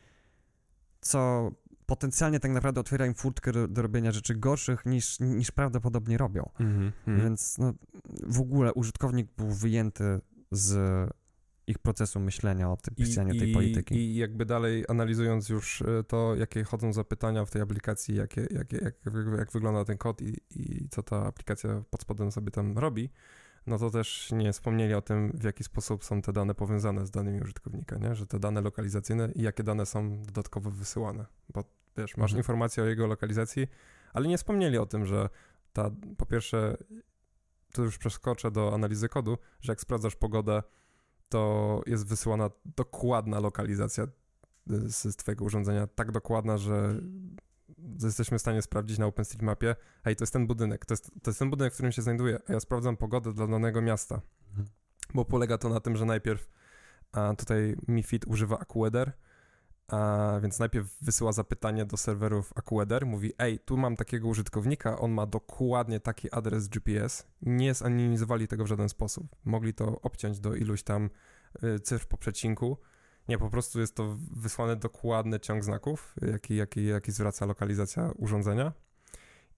co 1.00 1.50
potencjalnie 1.90 2.40
tak 2.40 2.50
naprawdę 2.50 2.80
otwiera 2.80 3.06
im 3.06 3.14
furtkę 3.14 3.52
do, 3.52 3.68
do 3.68 3.82
robienia 3.82 4.12
rzeczy 4.12 4.34
gorszych 4.34 4.86
niż, 4.86 5.20
niż 5.20 5.50
prawdopodobnie 5.50 6.18
robią. 6.18 6.50
Mhm. 6.60 6.92
Więc 7.06 7.58
no, 7.58 7.74
w 8.22 8.40
ogóle 8.40 8.72
użytkownik 8.72 9.28
był 9.36 9.50
wyjęty 9.50 10.20
z 10.50 10.78
ich 11.66 11.78
procesu 11.78 12.20
myślenia 12.20 12.70
o 12.70 12.76
tym, 12.76 12.94
pisaniu 12.94 13.38
tej 13.38 13.52
polityki. 13.52 13.94
I 13.94 14.16
jakby 14.16 14.44
dalej 14.44 14.84
analizując 14.88 15.48
już 15.48 15.82
e, 15.82 16.04
to, 16.04 16.34
jakie 16.36 16.64
chodzą 16.64 16.92
zapytania 16.92 17.44
w 17.44 17.50
tej 17.50 17.62
aplikacji, 17.62 18.14
jakie, 18.14 18.46
jakie, 18.50 18.76
jak, 18.76 18.94
jak 19.38 19.52
wygląda 19.52 19.84
ten 19.84 19.98
kod 19.98 20.22
i, 20.22 20.36
i 20.50 20.88
co 20.90 21.02
ta 21.02 21.26
aplikacja 21.26 21.82
pod 21.90 22.02
spodem 22.02 22.32
sobie 22.32 22.50
tam 22.50 22.78
robi, 22.78 23.10
no 23.66 23.78
to 23.78 23.90
też 23.90 24.32
nie 24.32 24.52
wspomnieli 24.52 24.94
o 24.94 25.02
tym, 25.02 25.32
w 25.34 25.44
jaki 25.44 25.64
sposób 25.64 26.04
są 26.04 26.22
te 26.22 26.32
dane 26.32 26.54
powiązane 26.54 27.06
z 27.06 27.10
danymi 27.10 27.40
użytkownika, 27.40 27.96
nie? 27.98 28.14
że 28.14 28.26
te 28.26 28.38
dane 28.38 28.60
lokalizacyjne 28.60 29.32
i 29.34 29.42
jakie 29.42 29.62
dane 29.62 29.86
są 29.86 30.22
dodatkowo 30.22 30.70
wysyłane. 30.70 31.26
Bo 31.54 31.79
wiesz, 32.00 32.16
masz 32.16 32.30
Mhm. 32.30 32.38
informację 32.38 32.82
o 32.82 32.86
jego 32.86 33.06
lokalizacji, 33.06 33.68
ale 34.12 34.28
nie 34.28 34.38
wspomnieli 34.38 34.78
o 34.78 34.86
tym, 34.86 35.06
że 35.06 35.28
ta, 35.72 35.90
po 36.16 36.26
pierwsze, 36.26 36.76
to 37.72 37.82
już 37.82 37.98
przeskoczę 37.98 38.50
do 38.50 38.74
analizy 38.74 39.08
kodu, 39.08 39.38
że 39.60 39.72
jak 39.72 39.80
sprawdzasz 39.80 40.16
pogodę, 40.16 40.62
to 41.28 41.82
jest 41.86 42.06
wysyłana 42.06 42.50
dokładna 42.76 43.40
lokalizacja 43.40 44.04
y, 44.04 44.08
z, 44.92 45.02
z 45.02 45.16
twojego 45.16 45.44
urządzenia, 45.44 45.86
tak 45.86 46.12
dokładna, 46.12 46.58
że 46.58 46.94
jesteśmy 48.02 48.38
w 48.38 48.40
stanie 48.40 48.62
sprawdzić 48.62 48.98
na 48.98 49.06
OpenStreetMapie, 49.06 49.76
hej, 50.04 50.16
to 50.16 50.22
jest 50.22 50.32
ten 50.32 50.46
budynek, 50.46 50.86
to 50.86 50.92
jest, 50.94 51.10
to 51.22 51.30
jest 51.30 51.38
ten 51.38 51.50
budynek, 51.50 51.72
w 51.72 51.76
którym 51.76 51.92
się 51.92 52.02
znajduję, 52.02 52.38
a 52.48 52.52
ja 52.52 52.60
sprawdzam 52.60 52.96
pogodę 52.96 53.32
dla 53.32 53.46
danego 53.46 53.82
miasta, 53.82 54.20
Mhm. 54.48 54.68
bo 55.14 55.24
polega 55.24 55.58
to 55.58 55.68
na 55.68 55.80
tym, 55.80 55.96
że 55.96 56.04
najpierw 56.04 56.48
a 57.12 57.34
tutaj 57.38 57.76
MiFID 57.88 58.26
używa 58.26 58.58
AccuWeather, 58.58 59.12
więc 60.42 60.58
najpierw 60.58 60.96
wysyła 61.00 61.32
zapytanie 61.32 61.84
do 61.84 61.96
serwerów 61.96 62.52
AccuWeather, 62.56 63.06
mówi, 63.06 63.32
ej, 63.38 63.58
tu 63.58 63.76
mam 63.76 63.96
takiego 63.96 64.28
użytkownika, 64.28 64.98
on 64.98 65.12
ma 65.12 65.26
dokładnie 65.26 66.00
taki 66.00 66.32
adres 66.32 66.68
GPS, 66.68 67.26
nie 67.42 67.74
zanonimizowali 67.74 68.48
tego 68.48 68.64
w 68.64 68.66
żaden 68.66 68.88
sposób, 68.88 69.36
mogli 69.44 69.74
to 69.74 70.00
obciąć 70.00 70.40
do 70.40 70.54
iluś 70.54 70.82
tam 70.82 71.10
y, 71.64 71.80
cyfr 71.80 72.06
po 72.06 72.16
przecinku, 72.16 72.78
nie, 73.28 73.38
po 73.38 73.50
prostu 73.50 73.80
jest 73.80 73.96
to 73.96 74.16
wysłany 74.30 74.76
dokładny 74.76 75.40
ciąg 75.40 75.64
znaków, 75.64 76.14
jaki, 76.32 76.56
jaki, 76.56 76.86
jaki 76.86 77.12
zwraca 77.12 77.46
lokalizacja 77.46 78.10
urządzenia. 78.16 78.72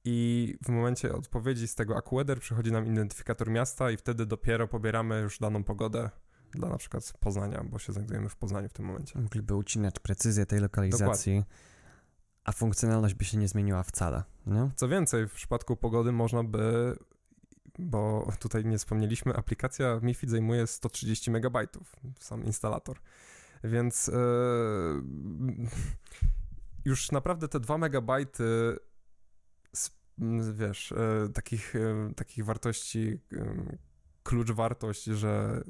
I 0.05 0.57
w 0.65 0.69
momencie 0.69 1.15
odpowiedzi 1.15 1.69
z 1.69 1.75
tego 1.75 1.97
AccuWeather 1.97 2.41
przychodzi 2.41 2.73
nam 2.73 2.87
identyfikator 2.87 3.51
miasta 3.51 3.91
i 3.91 3.97
wtedy 3.97 4.27
dopiero 4.27 4.69
pobieramy 4.69 5.21
już 5.21 5.39
daną 5.39 5.65
pogodę 5.65 6.11
dla 6.55 6.69
na 6.69 6.79
przykład 6.79 7.13
Poznania, 7.21 7.65
bo 7.65 7.79
się 7.79 7.93
znajdujemy 7.93 8.29
w 8.29 8.37
Poznaniu 8.37 8.69
w 8.69 8.73
tym 8.73 8.85
momencie. 8.85 9.19
Mogliby 9.19 9.55
ucinać 9.55 9.99
precyzję 9.99 10.47
tej 10.47 10.61
lokalizacji, 10.61 11.45
a 12.45 12.53
funkcjonalność 12.53 13.15
by 13.15 13.25
się 13.25 13.39
nie 13.39 13.49
zmieniła 13.49 13.83
wcale. 13.83 14.23
Nie? 14.47 14.71
Co 14.77 14.89
więcej, 14.89 15.29
w 15.29 15.33
przypadku 15.33 15.77
pogody 15.77 16.13
można 16.13 16.45
by, 16.45 16.97
bo 17.79 18.33
tutaj 18.39 18.65
nie 18.65 18.79
wspomnieliśmy, 18.79 19.37
aplikacja 19.37 20.01
MiFID 20.03 20.31
zajmuje 20.31 20.67
130 20.67 21.31
MB, 21.31 21.59
sam 22.21 22.45
instalator. 22.45 22.99
Więc 23.65 24.09
e, 24.09 24.13
już 26.85 27.13
naprawdę 27.13 27.49
te 27.49 27.61
2 27.61 27.79
MB 27.79 28.11
wiesz, 30.55 30.93
e, 30.93 31.29
takich, 31.35 31.77
e, 31.77 32.15
takich 32.15 32.45
wartości, 32.45 33.19
klucz 34.23 34.51
wartość, 34.51 35.05
że 35.05 35.63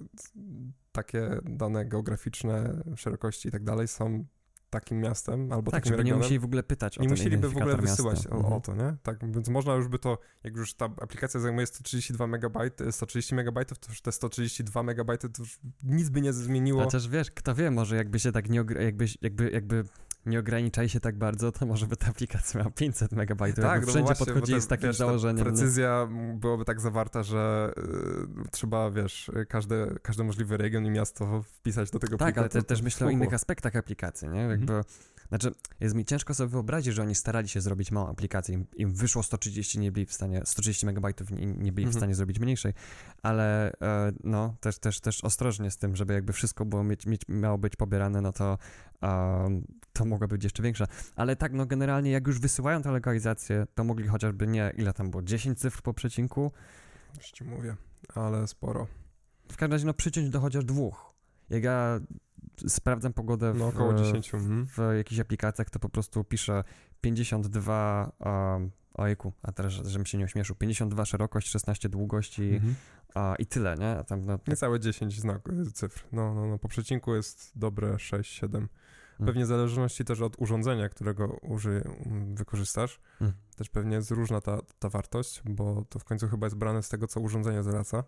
takie 0.93 1.29
dane 1.45 1.85
geograficzne, 1.87 2.83
szerokości 2.97 3.49
i 3.49 3.51
tak 3.51 3.65
dalej 3.65 3.89
są 3.89 4.25
takim 4.71 5.01
miastem 5.01 5.53
albo 5.53 5.71
Tak, 5.71 5.81
takim 5.81 5.91
żeby 5.91 5.97
nie 6.05 6.11
regionem. 6.11 6.23
musieli 6.23 6.39
w 6.39 6.45
ogóle 6.45 6.63
pytać 6.63 6.99
o 6.99 7.03
Nie 7.03 7.09
musieliby 7.09 7.49
w 7.49 7.57
ogóle 7.57 7.77
wysyłać 7.77 8.27
o, 8.27 8.37
Mhm. 8.37 8.53
o 8.53 8.61
to, 8.61 8.75
nie? 8.75 8.97
Tak, 9.03 9.33
więc 9.33 9.49
można 9.49 9.75
już 9.75 9.89
by 9.89 9.99
to, 9.99 10.19
jak 10.45 10.57
już 10.57 10.75
ta 10.75 10.85
aplikacja 10.85 11.41
zajmuje 11.41 11.67
132 11.67 12.25
MB, 12.27 12.59
130 12.91 13.35
MB, 13.35 13.65
to 13.65 13.75
już 13.89 14.01
te 14.01 14.13
132 14.13 14.81
MB 14.83 15.19
to 15.19 15.29
już 15.39 15.61
nic 15.83 16.09
by 16.09 16.21
nie 16.21 16.33
zmieniło. 16.33 16.85
Chociaż 16.85 17.09
wiesz, 17.09 17.31
kto 17.31 17.55
wie, 17.55 17.71
może 17.71 17.97
jakby 17.97 18.19
się 18.21 18.33
tak 18.33 18.49
nie, 18.51 18.65
jakby, 18.81 19.07
jakby, 19.23 19.51
jakby 19.51 19.85
nie 20.27 20.39
ograniczali 20.39 20.89
się 20.89 21.01
tak 21.01 21.19
bardzo, 21.19 21.53
to 21.53 21.67
może 21.67 21.87
by 21.87 21.97
ta 21.97 22.07
aplikacja 22.07 22.59
miała 22.61 22.71
500 22.71 23.13
megabajtów. 23.13 23.65
tak, 23.65 23.81
no 23.81 23.87
wszędzie 23.87 24.07
właśnie, 24.15 24.27
podchodzili 24.27 24.61
z 24.61 24.67
takim 24.67 24.87
wiesz, 24.87 24.97
założeniem. 24.97 25.37
no. 25.39 25.45
Precyzja 25.45 26.09
byłaby 26.35 26.65
tak 26.65 26.81
zawarta, 26.81 27.23
że 27.23 27.73
y, 28.47 28.51
trzeba, 28.51 28.91
wiesz, 28.91 29.31
każde, 29.49 29.95
każdy 30.03 30.25
możliwy 30.25 30.57
region 30.57 30.87
i 30.87 30.91
miasto 30.91 31.43
wpisać 31.43 31.91
do 31.91 31.99
tego 31.99 32.19
Tak, 32.19 32.39
ale 32.39 32.49
pliku, 32.49 32.67
też, 32.67 32.83
myślę 32.83 33.07
o 33.07 33.11
innych 33.11 33.35
aspektach 33.35 33.77
aplikacji, 33.77 34.29
nie? 34.29 34.41
Mhm. 34.43 34.51
Jakby, 34.61 34.81
znaczy, 35.29 35.53
jest 35.81 35.95
mi 35.95 36.05
ciężko 36.05 36.35
sobie 36.35 36.49
wyobrazić, 36.51 36.95
że 36.95 37.03
oni 37.03 37.15
starali 37.15 37.49
się 37.49 37.61
zrobić 37.61 37.91
małą 37.93 38.09
aplikację, 38.09 38.55
im, 38.55 38.67
im 38.77 38.93
wyszło 38.95 39.23
130, 39.23 39.79
nie 39.79 39.93
byli 39.93 40.07
w 40.07 40.13
stanie, 40.13 40.43
130 40.45 40.87
megabajtów, 40.87 41.31
nie, 41.31 41.47
nie 41.47 41.73
byli 41.73 41.87
w 41.87 41.89
Mhm. 41.89 41.93
stanie 42.01 42.15
zrobić 42.15 42.39
mniejszej, 42.41 42.73
ale 43.23 43.73
e, 43.73 44.13
no, 44.25 44.55
też, 44.61 44.79
też, 44.79 45.01
też 45.01 45.25
ostrożnie 45.25 45.71
z 45.71 45.77
tym, 45.77 45.97
żeby 45.97 46.15
jakby 46.15 46.33
wszystko 46.33 46.65
było 46.65 46.85
mieć, 46.85 47.07
mieć, 47.07 47.23
miało 47.29 47.59
być 47.59 47.77
pobierane, 47.77 48.21
no 48.21 48.33
to 48.33 48.59
um, 49.03 49.65
to 49.93 50.05
mogła 50.05 50.29
być 50.29 50.45
jeszcze 50.45 50.63
większa. 50.63 50.87
Ale 51.17 51.37
tak, 51.37 51.53
no 51.53 51.67
generalnie 51.67 52.11
jak 52.11 52.27
już 52.27 52.39
wysyłają 52.39 52.83
tę 52.83 52.91
lokalizację, 52.91 53.67
to 53.75 53.85
mogli 53.85 54.09
chociażby 54.09 54.47
nie, 54.47 54.73
ile 54.77 54.93
tam 54.93 55.11
było, 55.11 55.23
10 55.23 55.59
cyfr 55.59 55.83
po 55.83 55.95
przecinku, 55.95 56.53
Już 57.17 57.31
ci 57.31 57.45
mówię, 57.45 57.77
ale 58.15 58.47
sporo. 58.49 58.87
w 59.53 59.57
każdym 59.57 59.73
razie 59.73 59.87
no 59.87 59.95
przyciąć 59.95 60.31
do 60.31 60.41
chociaż 60.41 60.65
dwóch. 60.65 61.13
Jak 61.51 61.63
ja 61.65 62.01
sprawdzam 62.69 63.13
pogodę 63.13 63.53
w, 63.53 63.59
No 63.59 63.67
około 63.69 63.95
10. 63.95 64.35
Mhm. 64.35 64.67
w 64.67 64.79
jakichś 64.97 65.21
aplikacjach, 65.21 65.71
to 65.71 65.79
po 65.79 65.89
prostu 65.89 66.25
piszę 66.25 66.65
52, 67.01 68.13
um, 68.21 68.71
ojku, 68.95 69.33
a 69.43 69.53
teraz, 69.53 69.73
żebym 69.73 70.07
się 70.07 70.19
nie 70.19 70.25
ośmieszył, 70.25 70.57
52 70.57 71.05
szerokość, 71.05 71.49
16 71.49 71.89
długości 71.89 72.55
Mhm. 72.55 72.75
a, 73.15 73.35
i 73.39 73.47
tyle, 73.47 73.77
nie? 73.77 73.91
A 73.91 74.05
tam, 74.05 74.25
no, 74.27 74.39
tak, 74.39 74.49
Niecałe 74.49 74.81
10 74.81 75.21
znak, 75.21 75.49
y, 75.49 75.73
cyfr. 75.73 76.05
No, 76.13 76.35
no, 76.35 76.47
no, 76.47 76.59
po 76.59 76.69
przecinku 76.69 77.15
jest 77.15 77.53
dobre 77.57 77.99
6, 77.99 78.33
7. 78.33 78.69
Mm. 79.23 79.27
Pewnie 79.27 79.45
w 79.45 79.49
zależności 79.49 80.05
też 80.05 80.21
od 80.21 80.39
urządzenia, 80.39 80.89
którego 80.89 81.27
uży, 81.43 81.83
um, 82.07 82.35
wykorzystasz, 82.35 83.01
Mm. 83.21 83.33
też 83.57 83.69
pewnie 83.69 83.97
jest 83.97 84.11
różna 84.11 84.41
ta, 84.41 84.59
ta 84.79 84.89
wartość, 84.89 85.43
bo 85.45 85.85
to 85.89 85.99
w 85.99 86.05
końcu 86.05 86.29
chyba 86.29 86.47
jest 86.47 86.57
brane 86.57 86.83
z 86.83 86.89
tego, 86.89 87.07
co 87.07 87.21
urządzenie 87.21 87.63
zwraca. 87.63 88.05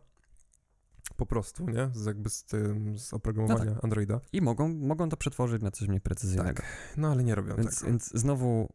Po 1.17 1.27
prostu, 1.27 1.67
nie? 1.71 1.91
Z, 1.95 2.07
jakby 2.07 2.31
z 2.31 2.45
tym, 2.45 2.99
z 2.99 3.15
oprogramowania 3.15 3.71
No 3.71 3.81
Androida. 3.83 4.21
I 4.33 4.41
mogą, 4.43 4.69
mogą 4.75 5.09
to 5.09 5.17
przetworzyć 5.17 5.63
na 5.63 5.71
coś 5.71 5.89
mniej 5.89 6.01
precyzyjnego. 6.01 6.63
No, 6.97 7.11
ale 7.11 7.25
nie 7.25 7.35
robią 7.35 7.57
Więc, 7.57 7.79
tego. 7.79 7.91
więc 7.91 8.11
znowu, 8.15 8.69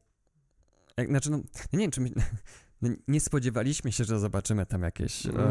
jak, 0.97 1.07
znaczy, 1.09 1.31
no, 1.31 1.37
nie 1.73 1.79
wiem, 1.79 1.91
czy 1.91 2.01
my, 2.01 2.09
no, 2.81 2.89
nie 3.07 3.19
spodziewaliśmy 3.19 3.91
się, 3.91 4.03
że 4.03 4.19
zobaczymy 4.19 4.65
tam 4.65 4.81
jakieś 4.83 5.25
e, 5.25 5.29
Mm. 5.29 5.43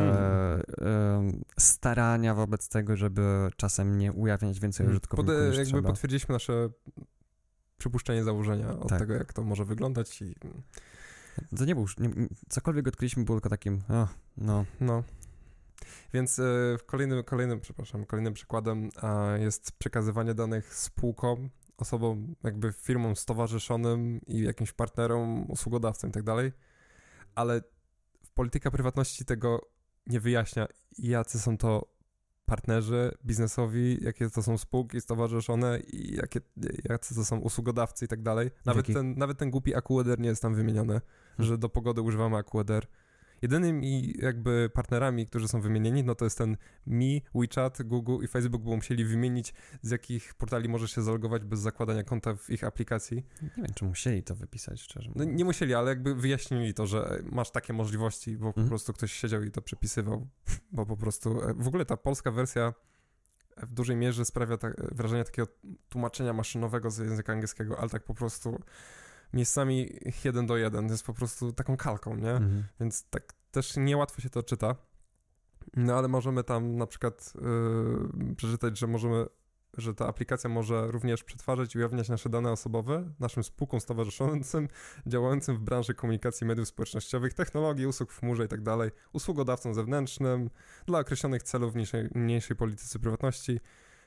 e, 0.80 1.32
starania 1.60 2.34
wobec 2.34 2.68
tego, 2.68 2.96
żeby 2.96 3.50
czasem 3.56 3.98
nie 3.98 4.12
ujawniać 4.12 4.60
więcej 4.60 4.84
Mhm. 4.84 4.96
użytkowników 4.96 5.34
Pod, 5.36 5.48
niż 5.48 5.56
jakby 5.58 5.72
trzeba. 5.72 5.88
potwierdziliśmy 5.88 6.32
nasze 6.32 6.68
przypuszczenie 7.78 8.24
założenia 8.24 8.70
od 8.78 8.88
Tak. 8.88 8.98
tego, 8.98 9.14
jak 9.14 9.32
to 9.32 9.42
może 9.42 9.64
wyglądać 9.64 10.22
i 10.22 10.34
To 11.58 11.64
nie 11.64 11.74
był, 11.74 11.86
nie, 11.98 12.10
cokolwiek 12.48 12.88
odkryliśmy 12.88 13.24
było 13.24 13.38
tylko 13.40 13.48
takim, 13.50 13.80
o, 13.88 14.08
no, 14.36 14.64
No. 14.80 15.02
Więc 16.14 16.38
e, 16.38 16.44
kolejnym, 16.86 17.24
kolejnym, 17.24 17.60
przepraszam, 17.60 18.04
kolejnym 18.06 18.34
przykładem 18.34 18.90
e, 19.02 19.40
jest 19.40 19.72
przekazywanie 19.72 20.34
danych 20.34 20.74
spółkom, 20.74 21.50
osobom, 21.76 22.34
jakby 22.44 22.72
firmom 22.72 23.16
stowarzyszonym 23.16 24.20
i 24.26 24.40
jakimś 24.42 24.72
partnerom, 24.72 25.50
usługodawcom 25.50 26.10
i 26.10 26.12
tak 26.12 26.22
dalej, 26.22 26.52
ale 27.38 27.60
polityka 28.34 28.70
prywatności 28.70 29.24
tego 29.24 29.68
nie 30.06 30.20
wyjaśnia, 30.20 30.66
jacy 30.98 31.38
są 31.38 31.58
to 31.58 31.94
partnerzy 32.46 33.12
biznesowi, 33.24 34.04
jakie 34.04 34.30
to 34.30 34.42
są 34.42 34.58
spółki 34.58 35.00
stowarzyszone 35.00 35.80
i 35.80 36.16
jakie, 36.16 36.40
jacy 36.84 37.14
to 37.14 37.24
są 37.24 37.38
usługodawcy 37.38 38.04
i 38.04 38.08
tak 38.08 38.22
dalej. 38.22 38.50
Nawet, 38.66 38.86
ten, 38.86 39.14
nawet 39.18 39.38
ten 39.38 39.50
głupi 39.50 39.74
AccuWeather 39.74 40.20
nie 40.20 40.28
jest 40.28 40.42
tam 40.42 40.54
wymieniony, 40.54 41.00
że 41.38 41.58
do 41.58 41.68
pogody 41.68 42.02
używamy 42.02 42.36
AccuWeather 42.36 42.86
Jedynymi 43.42 44.14
jakby 44.18 44.70
partnerami, 44.74 45.26
którzy 45.26 45.48
są 45.48 45.60
wymienieni, 45.60 46.04
no 46.04 46.14
to 46.14 46.24
jest 46.24 46.38
ten 46.38 46.56
Mi, 46.86 47.22
WeChat, 47.34 47.82
Google 47.82 48.24
i 48.24 48.28
Facebook, 48.28 48.62
bo 48.62 48.76
musieli 48.76 49.04
wymienić 49.04 49.54
z 49.82 49.90
jakich 49.90 50.34
portali 50.34 50.68
możesz 50.68 50.94
się 50.94 51.02
zalogować 51.02 51.44
bez 51.44 51.60
zakładania 51.60 52.04
konta 52.04 52.34
w 52.34 52.50
ich 52.50 52.64
aplikacji. 52.64 53.26
Nie 53.42 53.50
wiem, 53.56 53.74
czy 53.74 53.84
musieli 53.84 54.22
to 54.22 54.34
wypisać, 54.34 54.80
szczerze 54.80 55.10
No, 55.14 55.24
nie 55.24 55.44
musieli, 55.44 55.74
ale 55.74 55.88
jakby 55.88 56.14
wyjaśnili 56.14 56.74
to, 56.74 56.86
że 56.86 57.22
masz 57.32 57.50
takie 57.50 57.72
możliwości, 57.72 58.36
bo 58.36 58.44
po 58.44 58.48
Mhm. 58.60 58.68
prostu 58.68 58.92
ktoś 58.92 59.12
siedział 59.12 59.42
i 59.42 59.50
to 59.50 59.62
przepisywał, 59.62 60.26
bo 60.72 60.86
po 60.86 60.96
prostu 60.96 61.42
e, 61.42 61.54
w 61.54 61.68
ogóle 61.68 61.84
ta 61.84 61.96
polska 61.96 62.30
wersja 62.30 62.74
w 63.62 63.72
dużej 63.74 63.96
mierze 63.96 64.24
sprawia 64.24 64.56
ta, 64.56 64.70
wrażenie 64.92 65.24
takiego 65.24 65.48
tłumaczenia 65.88 66.32
maszynowego 66.32 66.90
z 66.90 66.98
języka 66.98 67.32
angielskiego, 67.32 67.78
ale 67.80 67.88
tak 67.90 68.04
po 68.04 68.14
prostu 68.14 68.60
miejscami 69.32 69.98
jeden 70.24 70.46
do 70.46 70.56
jeden, 70.56 70.86
to 70.86 70.92
jest 70.92 71.06
po 71.06 71.14
prostu 71.14 71.52
taką 71.52 71.76
kalką, 71.76 72.16
nie? 72.16 72.30
Mhm. 72.30 72.64
Więc 72.80 73.04
tak 73.10 73.32
też 73.50 73.76
niełatwo 73.76 74.20
się 74.20 74.30
to 74.30 74.42
czyta. 74.42 74.76
No 75.76 75.94
ale 75.94 76.08
możemy 76.08 76.44
tam 76.44 76.76
na 76.76 76.86
przykład 76.86 77.32
yy, 78.18 78.34
przeczytać, 78.34 78.78
że 78.78 78.86
możemy, 78.86 79.26
że 79.76 79.94
ta 79.94 80.06
aplikacja 80.06 80.50
może 80.50 80.86
również 80.86 81.24
przetwarzać 81.24 81.74
i 81.74 81.78
ujawniać 81.78 82.08
nasze 82.08 82.28
dane 82.28 82.52
osobowe 82.52 83.10
naszym 83.20 83.44
spółkom 83.44 83.80
stowarzyszącym, 83.80 84.68
działającym 85.06 85.56
w 85.56 85.60
branży 85.60 85.94
komunikacji 85.94 86.46
mediów 86.46 86.68
społecznościowych, 86.68 87.34
technologii, 87.34 87.86
usług 87.86 88.12
w 88.12 88.20
chmurze 88.20 88.42
itd., 88.42 88.90
usługodawcom 89.12 89.74
zewnętrznym, 89.74 90.50
dla 90.86 90.98
określonych 90.98 91.42
celów 91.42 91.72
w 91.72 91.74
mniejszej, 91.74 92.08
mniejszej 92.14 92.56
polityce 92.56 92.98
prywatności. 92.98 93.60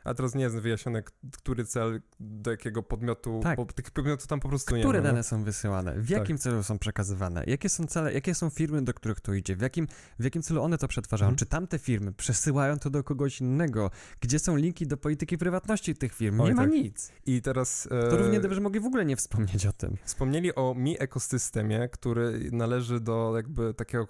A 0.04 0.14
teraz 0.14 0.36
nie 0.36 0.44
jest 0.44 0.56
wyjaśnione, 0.56 1.04
który 1.38 1.66
cel 1.66 2.02
do 2.20 2.52
jakiego 2.52 2.84
podmiotu, 2.84 3.40
Tak. 3.44 3.58
bo 3.58 3.66
tych 3.66 3.92
podmiotów 3.92 4.28
tam 4.28 4.40
po 4.40 4.50
prostu 4.50 4.76
nie 4.76 4.82
Które 4.84 5.00
ma. 5.00 5.04
nie? 5.04 5.10
dane 5.12 5.24
są 5.24 5.44
wysyłane? 5.44 6.02
W 6.02 6.10
jakim 6.10 6.38
celu 6.38 6.64
są 6.64 6.80
przekazywane? 6.80 7.44
Jakie 7.48 7.70
są 7.70 7.88
cele, 7.88 8.14
jakie 8.14 8.36
są 8.36 8.50
firmy, 8.50 8.82
do 8.82 8.94
których 8.94 9.20
to 9.20 9.34
idzie? 9.34 9.56
W 9.56 9.62
jakim, 9.62 9.88
w 10.20 10.24
jakim 10.24 10.42
celu 10.42 10.64
one 10.64 10.78
to 10.78 10.88
przetwarzają? 10.88 11.28
Mhm. 11.30 11.38
Czy 11.38 11.46
tamte 11.46 11.80
firmy 11.80 12.14
przesyłają 12.14 12.80
to 12.80 12.90
do 12.90 13.04
kogoś 13.04 13.42
innego? 13.42 13.92
Gdzie 14.20 14.40
są 14.40 14.56
linki 14.56 14.88
do 14.88 14.98
polityki 14.98 15.38
prywatności 15.38 15.96
tych 15.96 16.14
firm? 16.14 16.42
Oj, 16.42 16.50
nie 16.50 16.56
ma 16.56 16.62
tak. 16.62 16.72
nic. 16.72 17.12
I 17.26 17.42
teraz... 17.42 17.88
To 17.90 18.12
e, 18.12 18.18
równie 18.18 18.40
dobrze 18.40 18.62
mogli 18.62 18.80
w 18.80 18.86
ogóle 18.86 19.06
nie 19.06 19.16
wspomnieć 19.16 19.66
o 19.66 19.74
tym. 19.74 19.98
Wspomnieli 20.04 20.56
o 20.56 20.74
Mi 20.78 21.02
ekosystemie, 21.04 21.90
który 21.92 22.50
należy 22.52 23.00
do 23.00 23.34
jakby 23.36 23.74
takiego 23.74 24.08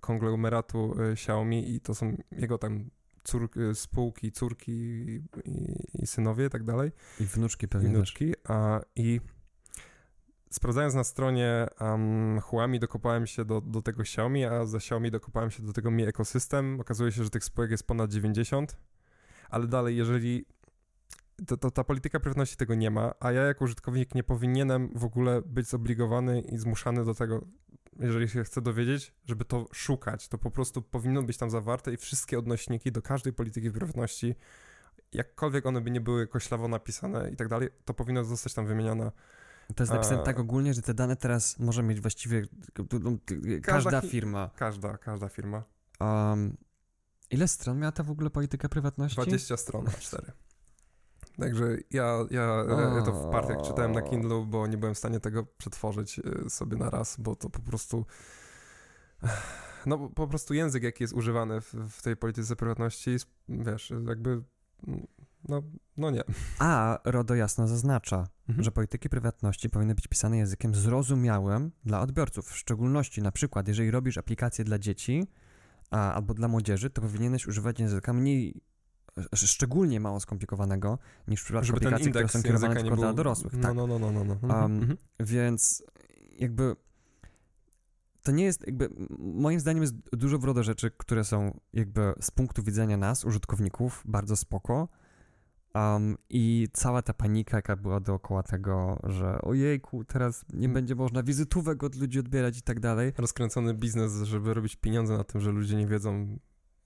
konglomeratu 0.00 1.00
y, 1.02 1.12
Xiaomi 1.12 1.74
i 1.74 1.80
to 1.80 1.94
są 1.94 2.16
jego 2.32 2.58
tam 2.58 2.90
cór, 3.26 3.50
y, 3.56 3.74
spółki, 3.74 4.32
córki 4.32 4.72
i, 4.72 5.22
i 5.94 6.06
synowie 6.06 6.46
i 6.46 6.50
tak 6.50 6.64
dalej, 6.64 6.92
I 7.20 7.24
wnuczki 7.24 7.66
i 7.66 7.68
pewnie 7.68 7.88
też. 7.88 7.96
wnuczki. 7.96 8.34
A, 8.44 8.80
I 8.96 9.20
sprawdzając 10.50 10.94
na 10.94 11.04
stronie 11.04 11.66
um, 11.80 12.40
Huami 12.40 12.78
dokopałem 12.80 13.26
się 13.26 13.44
do, 13.44 13.60
do 13.60 13.82
tego 13.82 14.02
Xiaomi, 14.02 14.44
a 14.44 14.66
za 14.66 14.76
Xiaomi 14.76 15.10
dokopałem 15.10 15.50
się 15.50 15.62
do 15.62 15.72
tego 15.72 15.90
Mi 15.90 16.04
ekosystem. 16.06 16.80
Okazuje 16.80 17.12
się, 17.12 17.24
że 17.24 17.30
tych 17.30 17.44
spółek 17.44 17.70
jest 17.70 17.86
ponad 17.86 18.12
90, 18.12 18.76
ale 19.50 19.66
dalej, 19.66 19.96
jeżeli 19.96 20.44
to, 21.46 21.56
to 21.56 21.70
ta 21.70 21.84
polityka 21.84 22.20
prywatności 22.20 22.56
tego 22.56 22.74
nie 22.74 22.90
ma, 22.90 23.14
a 23.20 23.32
ja 23.32 23.42
jako 23.42 23.64
użytkownik 23.64 24.14
nie 24.14 24.22
powinienem 24.24 24.90
w 24.94 25.04
ogóle 25.04 25.42
być 25.42 25.66
zobligowany 25.66 26.40
i 26.40 26.58
zmuszany 26.58 27.04
do 27.04 27.14
tego, 27.14 27.46
jeżeli 27.98 28.28
się 28.28 28.44
chcę 28.44 28.60
dowiedzieć, 28.62 29.14
żeby 29.24 29.44
to 29.44 29.66
szukać. 29.72 30.28
To 30.28 30.38
po 30.38 30.50
prostu 30.50 30.82
powinno 30.82 31.22
być 31.22 31.36
tam 31.36 31.50
zawarte 31.50 31.92
i 31.92 31.96
wszystkie 31.96 32.38
odnośniki 32.38 32.92
do 32.92 33.02
każdej 33.02 33.32
polityki 33.32 33.70
prywatności, 33.70 34.34
jakkolwiek 35.12 35.66
one 35.66 35.80
by 35.80 35.90
nie 35.90 36.00
były 36.00 36.26
koślawo 36.26 36.68
napisane 36.68 37.30
i 37.30 37.36
tak 37.36 37.48
dalej, 37.48 37.68
to 37.84 37.94
powinno 37.94 38.24
zostać 38.24 38.54
tam 38.54 38.66
wymienione. 38.66 39.12
To 39.74 39.82
jest 39.82 39.92
napisane 39.92 40.20
A- 40.20 40.24
tak 40.24 40.38
ogólnie, 40.38 40.74
że 40.74 40.82
te 40.82 40.94
dane 40.94 41.16
teraz 41.16 41.58
może 41.58 41.82
mieć 41.82 42.00
właściwie 42.00 42.46
każda 43.62 44.00
hi- 44.00 44.08
firma. 44.08 44.50
Każda, 44.56 44.98
każda 44.98 45.28
firma. 45.28 45.64
Um, 46.00 46.56
ile 47.30 47.48
stron 47.48 47.78
miała 47.78 47.92
ta 47.92 48.02
w 48.02 48.10
ogóle 48.10 48.30
polityka 48.30 48.68
prywatności? 48.68 49.16
20 49.16 49.56
stron, 49.56 49.88
a 49.88 49.90
4. 49.90 50.32
Także 51.40 51.76
ja, 51.90 52.18
ja, 52.30 52.64
ja 52.96 53.02
to 53.02 53.12
w 53.12 53.30
partiach 53.30 53.62
czytałem 53.62 53.92
na 53.92 54.02
Kindle, 54.02 54.44
bo 54.46 54.66
nie 54.66 54.78
byłem 54.78 54.94
w 54.94 54.98
stanie 54.98 55.20
tego 55.20 55.44
przetworzyć 55.58 56.18
y, 56.18 56.50
sobie 56.50 56.76
na 56.76 56.90
raz, 56.90 57.16
bo 57.20 57.36
to 57.36 57.50
po 57.50 57.60
prostu. 57.60 58.04
No, 59.86 59.98
po 60.08 60.26
prostu 60.28 60.54
język, 60.54 60.82
jaki 60.82 61.04
jest 61.04 61.14
używany 61.14 61.60
w, 61.60 61.74
w 61.90 62.02
tej 62.02 62.16
polityce 62.16 62.56
prywatności, 62.56 63.10
jest, 63.10 63.26
wiesz, 63.48 63.92
jakby. 64.08 64.42
No, 65.48 65.62
no 65.96 66.10
nie. 66.10 66.22
A 66.58 66.98
RODO 67.04 67.34
jasno 67.34 67.68
zaznacza, 67.68 68.26
Mhm. 68.48 68.64
że 68.64 68.70
polityki 68.72 69.08
prywatności 69.08 69.70
powinny 69.70 69.94
być 69.94 70.08
pisane 70.08 70.36
językiem 70.36 70.74
zrozumiałym 70.74 71.72
dla 71.84 72.00
odbiorców. 72.00 72.48
W 72.48 72.56
szczególności, 72.56 73.22
na 73.22 73.32
przykład, 73.32 73.68
jeżeli 73.68 73.90
robisz 73.90 74.18
aplikację 74.18 74.64
dla 74.64 74.78
dzieci 74.78 75.26
a, 75.90 76.12
albo 76.12 76.34
dla 76.34 76.48
młodzieży, 76.48 76.90
to 76.90 77.02
powinieneś 77.02 77.46
używać 77.46 77.80
języka 77.80 78.12
mniej, 78.12 78.60
szczególnie 79.34 80.00
mało 80.00 80.20
skomplikowanego, 80.20 80.98
niż 81.28 81.40
w 81.40 81.44
przypadku 81.44 81.66
Żeby 81.66 81.78
aplikacji, 81.78 82.10
które 82.10 82.28
są 82.28 82.42
kierowane 82.42 82.74
nie 82.74 82.80
tylko 82.80 82.96
dla 82.96 83.06
był. 83.06 83.16
dorosłych. 83.16 83.52
No, 83.52 83.62
tak. 83.62 83.74
no, 83.74 83.86
no, 83.86 83.98
no, 83.98 84.10
no. 84.12 84.24
no. 84.24 84.32
Mhm, 84.34 84.62
Um, 84.62 84.78
mhm. 84.80 84.96
Więc 85.20 85.82
jakby 86.38 86.76
to 88.22 88.32
nie 88.32 88.44
jest 88.44 88.66
jakby, 88.66 88.88
moim 89.18 89.60
zdaniem 89.60 89.82
jest 89.82 89.94
dużo 90.12 90.38
w 90.38 90.44
RODO 90.44 90.62
rzeczy, 90.62 90.90
które 90.96 91.24
są 91.24 91.60
jakby 91.72 92.12
z 92.20 92.30
punktu 92.30 92.62
widzenia 92.62 92.96
nas, 92.96 93.24
użytkowników, 93.24 94.02
bardzo 94.06 94.36
spoko. 94.36 94.88
Um, 95.74 96.16
I 96.30 96.68
cała 96.72 97.02
ta 97.02 97.14
panika, 97.14 97.56
jaka 97.56 97.76
była 97.76 98.00
dookoła 98.00 98.42
tego, 98.42 98.98
że 99.04 99.42
ojejku, 99.42 100.04
teraz 100.04 100.44
nie 100.52 100.64
Mm. 100.64 100.74
będzie 100.74 100.94
można 100.94 101.22
wizytówek 101.22 101.82
od 101.84 101.94
ludzi 101.96 102.18
odbierać 102.18 102.58
i 102.58 102.62
tak 102.62 102.80
dalej. 102.80 103.12
Rozkręcony 103.18 103.74
biznes, 103.74 104.22
żeby 104.22 104.54
robić 104.54 104.76
pieniądze 104.76 105.16
na 105.16 105.24
tym, 105.24 105.40
że 105.40 105.50
ludzie 105.50 105.76
nie 105.76 105.86
wiedzą, 105.86 106.38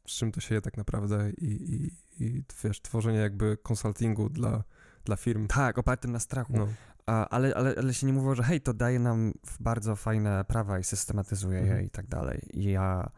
z 0.07 0.13
czym 0.13 0.33
to 0.33 0.41
się 0.41 0.55
je 0.55 0.61
tak 0.61 0.77
naprawdę 0.77 1.31
i, 1.31 1.47
i, 1.75 1.91
i 2.25 2.45
wiesz, 2.65 2.83
tworzenie 2.83 3.19
jakby 3.19 3.57
konsultingu 3.63 4.29
dla, 4.29 4.65
dla 5.05 5.17
firm. 5.17 5.47
Tak, 5.47 5.79
opartym 5.79 6.13
na 6.13 6.19
strachu. 6.19 6.53
No. 6.57 6.69
A, 7.07 7.29
ale, 7.29 7.55
ale, 7.55 7.75
ale 7.79 7.95
się 7.95 8.07
nie 8.07 8.13
mówiło, 8.13 8.35
że 8.35 8.43
hej, 8.43 8.61
to 8.61 8.75
daje 8.75 8.99
nam 8.99 9.33
bardzo 9.61 9.97
fajne 9.97 10.45
prawa 10.45 10.79
i 10.79 10.85
systematyzuje 10.85 11.59
je 11.59 11.65
Mhm. 11.65 11.87
i 11.87 11.91
tak 11.91 12.07
dalej. 12.07 12.41
I 12.53 12.65
ja 12.65 13.11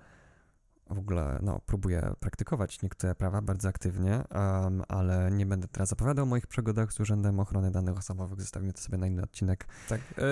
w 0.90 0.98
ogóle 0.98 1.38
no, 1.42 1.60
próbuję 1.66 2.12
praktykować 2.20 2.82
niektóre 2.82 3.14
prawa 3.14 3.42
bardzo 3.42 3.68
aktywnie, 3.68 4.14
em, 4.14 4.82
ale 4.88 5.30
nie 5.30 5.46
będę 5.46 5.68
teraz 5.68 5.88
zapowiadał 5.88 6.22
o 6.22 6.28
moich 6.28 6.46
przygodach 6.46 6.92
z 6.92 7.00
Urzędem 7.00 7.40
Ochrony 7.40 7.70
Danych 7.70 7.96
Osobowych. 7.98 8.40
Zostawimy 8.40 8.72
to 8.72 8.80
sobie 8.80 8.98
na 8.98 9.06
inny 9.06 9.22
odcinek. 9.22 9.66
Tak. 9.88 10.00
E, 10.00 10.22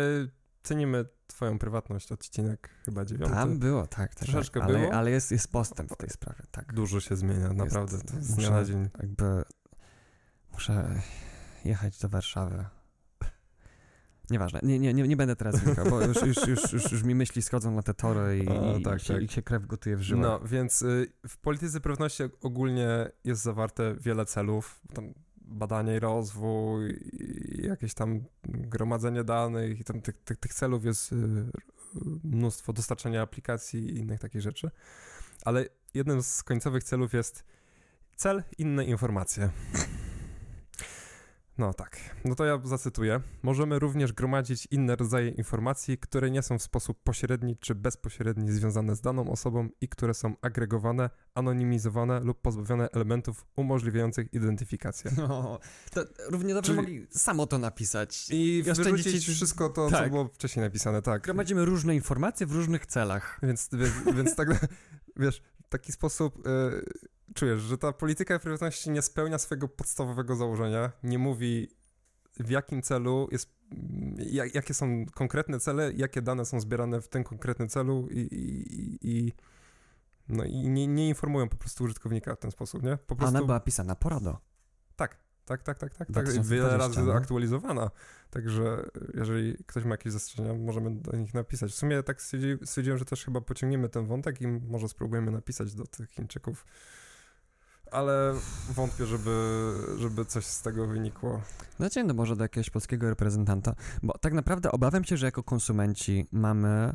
cenimy 0.62 1.04
twoją 1.30 1.58
prywatność, 1.58 2.12
odcinek 2.12 2.70
chyba 2.84 3.04
dziewiąty. 3.04 3.34
Tam 3.34 3.58
było, 3.58 3.86
tak. 3.86 4.14
tak 4.14 4.24
Troszeczkę 4.24 4.60
tak, 4.60 4.68
ale, 4.68 4.78
było. 4.78 4.92
ale 4.92 5.10
jest, 5.10 5.30
jest 5.30 5.52
postęp 5.52 5.92
w 5.92 5.96
tej 5.96 6.10
sprawie, 6.10 6.42
tak. 6.50 6.74
Dużo 6.74 7.00
się 7.00 7.16
zmienia, 7.16 7.52
naprawdę. 7.52 7.98
to 7.98 8.12
z 8.20 8.34
dnia 8.34 8.50
na 8.50 8.64
dzień. 8.64 8.88
Jakby 9.02 9.42
muszę 10.52 11.00
jechać 11.64 11.98
do 11.98 12.08
Warszawy. 12.08 12.64
Nieważne, 14.30 14.60
nie, 14.62 14.78
nie, 14.78 14.94
nie, 14.94 15.08
nie 15.08 15.16
będę 15.16 15.36
teraz 15.36 15.60
wnikał, 15.60 15.90
bo 15.90 16.00
już, 16.00 16.22
już, 16.22 16.46
już, 16.46 16.72
już, 16.72 16.92
już 16.92 17.02
mi 17.02 17.14
myśli 17.14 17.42
schodzą 17.42 17.70
na 17.70 17.82
te 17.82 17.94
tory 17.94 18.38
i, 18.38 18.78
i, 18.78 18.82
tak, 18.82 19.00
się, 19.00 19.14
tak. 19.14 19.22
i 19.22 19.28
się 19.28 19.42
krew 19.42 19.66
gotuje 19.66 19.96
w 19.96 20.02
żyłach. 20.02 20.22
No, 20.22 20.48
więc 20.48 20.82
y, 20.82 21.12
w 21.28 21.36
polityce 21.36 21.80
prywatności 21.80 22.22
ogólnie 22.42 23.10
jest 23.24 23.42
zawarte 23.42 23.94
wiele 24.00 24.26
celów. 24.26 24.80
Tam 24.94 25.14
badanie 25.50 25.96
i 25.96 26.00
rozwój, 26.00 27.00
jakieś 27.62 27.94
tam 27.94 28.24
gromadzenie 28.44 29.24
danych 29.24 29.80
i 29.80 29.84
tam 29.84 30.00
tych, 30.00 30.16
tych, 30.16 30.36
tych 30.36 30.54
celów 30.54 30.84
jest 30.84 31.12
y, 31.12 31.16
mnóstwo, 32.24 32.72
dostarczania 32.72 33.22
aplikacji 33.22 33.80
i 33.80 33.98
innych 33.98 34.20
takich 34.20 34.42
rzeczy. 34.42 34.70
Ale 35.44 35.66
jednym 35.94 36.22
z 36.22 36.42
końcowych 36.42 36.84
celów 36.84 37.14
jest 37.14 37.44
cel, 38.16 38.42
inne 38.58 38.84
informacje. 38.84 39.50
No 41.60 41.74
tak, 41.74 41.96
no 42.24 42.34
to 42.34 42.44
ja 42.44 42.60
zacytuję. 42.64 43.20
Możemy 43.42 43.78
również 43.78 44.12
gromadzić 44.12 44.68
inne 44.70 44.96
rodzaje 44.96 45.28
informacji, 45.28 45.98
które 45.98 46.30
nie 46.30 46.42
są 46.42 46.58
w 46.58 46.62
sposób 46.62 47.02
pośredni 47.02 47.56
czy 47.56 47.74
bezpośredni 47.74 48.52
związane 48.52 48.96
z 48.96 49.00
daną 49.00 49.30
osobą 49.30 49.68
i 49.80 49.88
które 49.88 50.14
są 50.14 50.34
agregowane, 50.42 51.10
anonimizowane 51.34 52.20
lub 52.20 52.40
pozbawione 52.40 52.88
elementów 52.90 53.46
umożliwiających 53.56 54.32
identyfikację. 54.34 55.10
No, 55.16 55.58
to 55.90 56.04
równie 56.28 56.54
dobrze 56.54 56.72
Czyli- 56.74 56.76
mogli 56.82 57.06
samo 57.10 57.46
to 57.46 57.58
napisać. 57.58 58.26
I 58.30 58.62
wyrzucić 58.64 59.24
ci- 59.24 59.32
wszystko 59.34 59.68
to, 59.68 59.90
co 59.90 59.96
Tak. 59.96 60.10
było 60.10 60.28
wcześniej 60.28 60.64
napisane, 60.64 61.02
tak. 61.02 61.22
Gromadzimy 61.22 61.64
różne 61.64 61.94
informacje 61.94 62.46
w 62.46 62.52
różnych 62.52 62.86
celach. 62.86 63.38
Więc, 63.42 63.68
więc, 63.72 64.16
więc 64.16 64.34
tak, 64.36 64.48
wiesz, 65.16 65.42
taki 65.70 65.92
sposób 65.92 66.46
y, 66.46 66.50
czujesz, 67.34 67.60
że 67.60 67.78
ta 67.78 67.92
polityka 67.92 68.38
prywatności 68.38 68.90
nie 68.90 69.02
spełnia 69.02 69.38
swojego 69.38 69.68
podstawowego 69.68 70.36
założenia, 70.36 70.92
nie 71.02 71.18
mówi 71.18 71.68
w 72.40 72.50
jakim 72.50 72.82
celu 72.82 73.28
jest, 73.32 73.50
mm, 73.72 74.16
jak, 74.18 74.54
jakie 74.54 74.74
są 74.74 75.06
konkretne 75.14 75.60
cele, 75.60 75.92
jakie 75.92 76.22
dane 76.22 76.44
są 76.44 76.60
zbierane 76.60 77.00
w 77.00 77.08
tym 77.08 77.24
konkretnym 77.24 77.68
celu 77.68 78.08
i, 78.10 78.18
i, 78.18 78.98
i- 79.26 79.32
no 80.28 80.44
i 80.44 80.68
nie, 80.68 80.86
nie 80.86 81.08
informują 81.08 81.48
po 81.48 81.56
prostu 81.56 81.84
użytkownika 81.84 82.34
w 82.34 82.38
ten 82.38 82.50
sposób, 82.50 82.82
nie? 82.82 82.96
Po 83.06 83.16
prostu, 83.16 83.36
Ona 83.36 83.46
była 83.46 83.60
pisana 83.60 83.94
po 83.94 84.08
RODO. 84.08 84.38
tak, 84.96 85.18
Tak, 85.44 85.62
tak, 85.62 85.78
tak, 85.78 85.94
tak. 85.94 86.08
tak. 86.12 86.42
Wiele 86.42 86.76
razy 86.76 87.02
no. 87.02 87.12
aktualizowana. 87.12 87.90
Także 88.30 88.90
jeżeli 89.14 89.56
ktoś 89.66 89.84
ma 89.84 89.90
jakieś 89.90 90.12
zastrzeżenia, 90.12 90.54
możemy 90.54 90.90
do 90.90 91.16
nich 91.16 91.34
napisać. 91.34 91.72
W 91.72 91.74
sumie 91.74 92.02
tak 92.02 92.22
stwierdziłem, 92.64 92.98
że 92.98 93.04
też 93.04 93.24
chyba 93.24 93.40
pociągniemy 93.40 93.88
ten 93.88 94.06
wątek 94.06 94.40
i 94.40 94.46
może 94.46 94.88
spróbujemy 94.88 95.30
napisać 95.30 95.74
do 95.74 95.86
tych 95.86 96.10
Chińczyków. 96.10 96.66
Ale 97.90 98.34
wątpię, 98.74 99.06
żeby, 99.06 99.74
żeby 99.98 100.24
coś 100.24 100.44
z 100.46 100.62
tego 100.62 100.86
wynikło. 100.86 101.42
Znaczy, 101.76 102.04
no 102.04 102.14
może 102.14 102.36
do 102.36 102.44
jakiegoś 102.44 102.70
polskiego 102.70 103.08
reprezentanta, 103.08 103.74
bo 104.02 104.18
tak 104.18 104.32
naprawdę 104.32 104.72
obawiam 104.72 105.04
się, 105.04 105.16
że 105.16 105.26
jako 105.26 105.42
konsumenci 105.42 106.26
mamy 106.32 106.94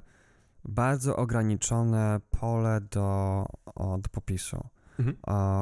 bardzo 0.64 1.16
ograniczone 1.16 2.20
pole 2.40 2.82
do, 2.92 3.46
do 3.76 4.10
popisu. 4.12 4.68
Mhm. 5.00 5.18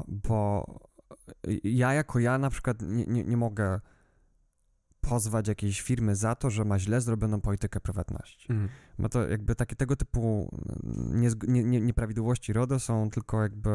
bo 0.08 0.65
ja 1.63 1.93
jako 1.93 2.19
ja 2.19 2.38
na 2.38 2.49
przykład 2.49 2.82
nie, 2.82 3.06
nie, 3.06 3.23
nie 3.23 3.38
mogę 3.38 3.80
pozwać 5.02 5.47
jakiejś 5.47 5.82
firmy 5.82 6.15
za 6.15 6.36
to, 6.36 6.49
że 6.49 6.65
ma 6.65 6.80
źle 6.80 7.02
zrobioną 7.02 7.41
politykę 7.41 7.80
prywatności. 7.80 8.52
Mhm. 8.52 8.69
Bo 8.99 9.10
to 9.10 9.28
jakby 9.28 9.56
takie 9.56 9.76
tego 9.76 9.95
typu 9.95 10.49
nie, 11.13 11.30
nie, 11.47 11.82
nieprawidłowości 11.82 12.54
RODO 12.54 12.80
są 12.80 13.10
tylko 13.10 13.41
jakby 13.41 13.69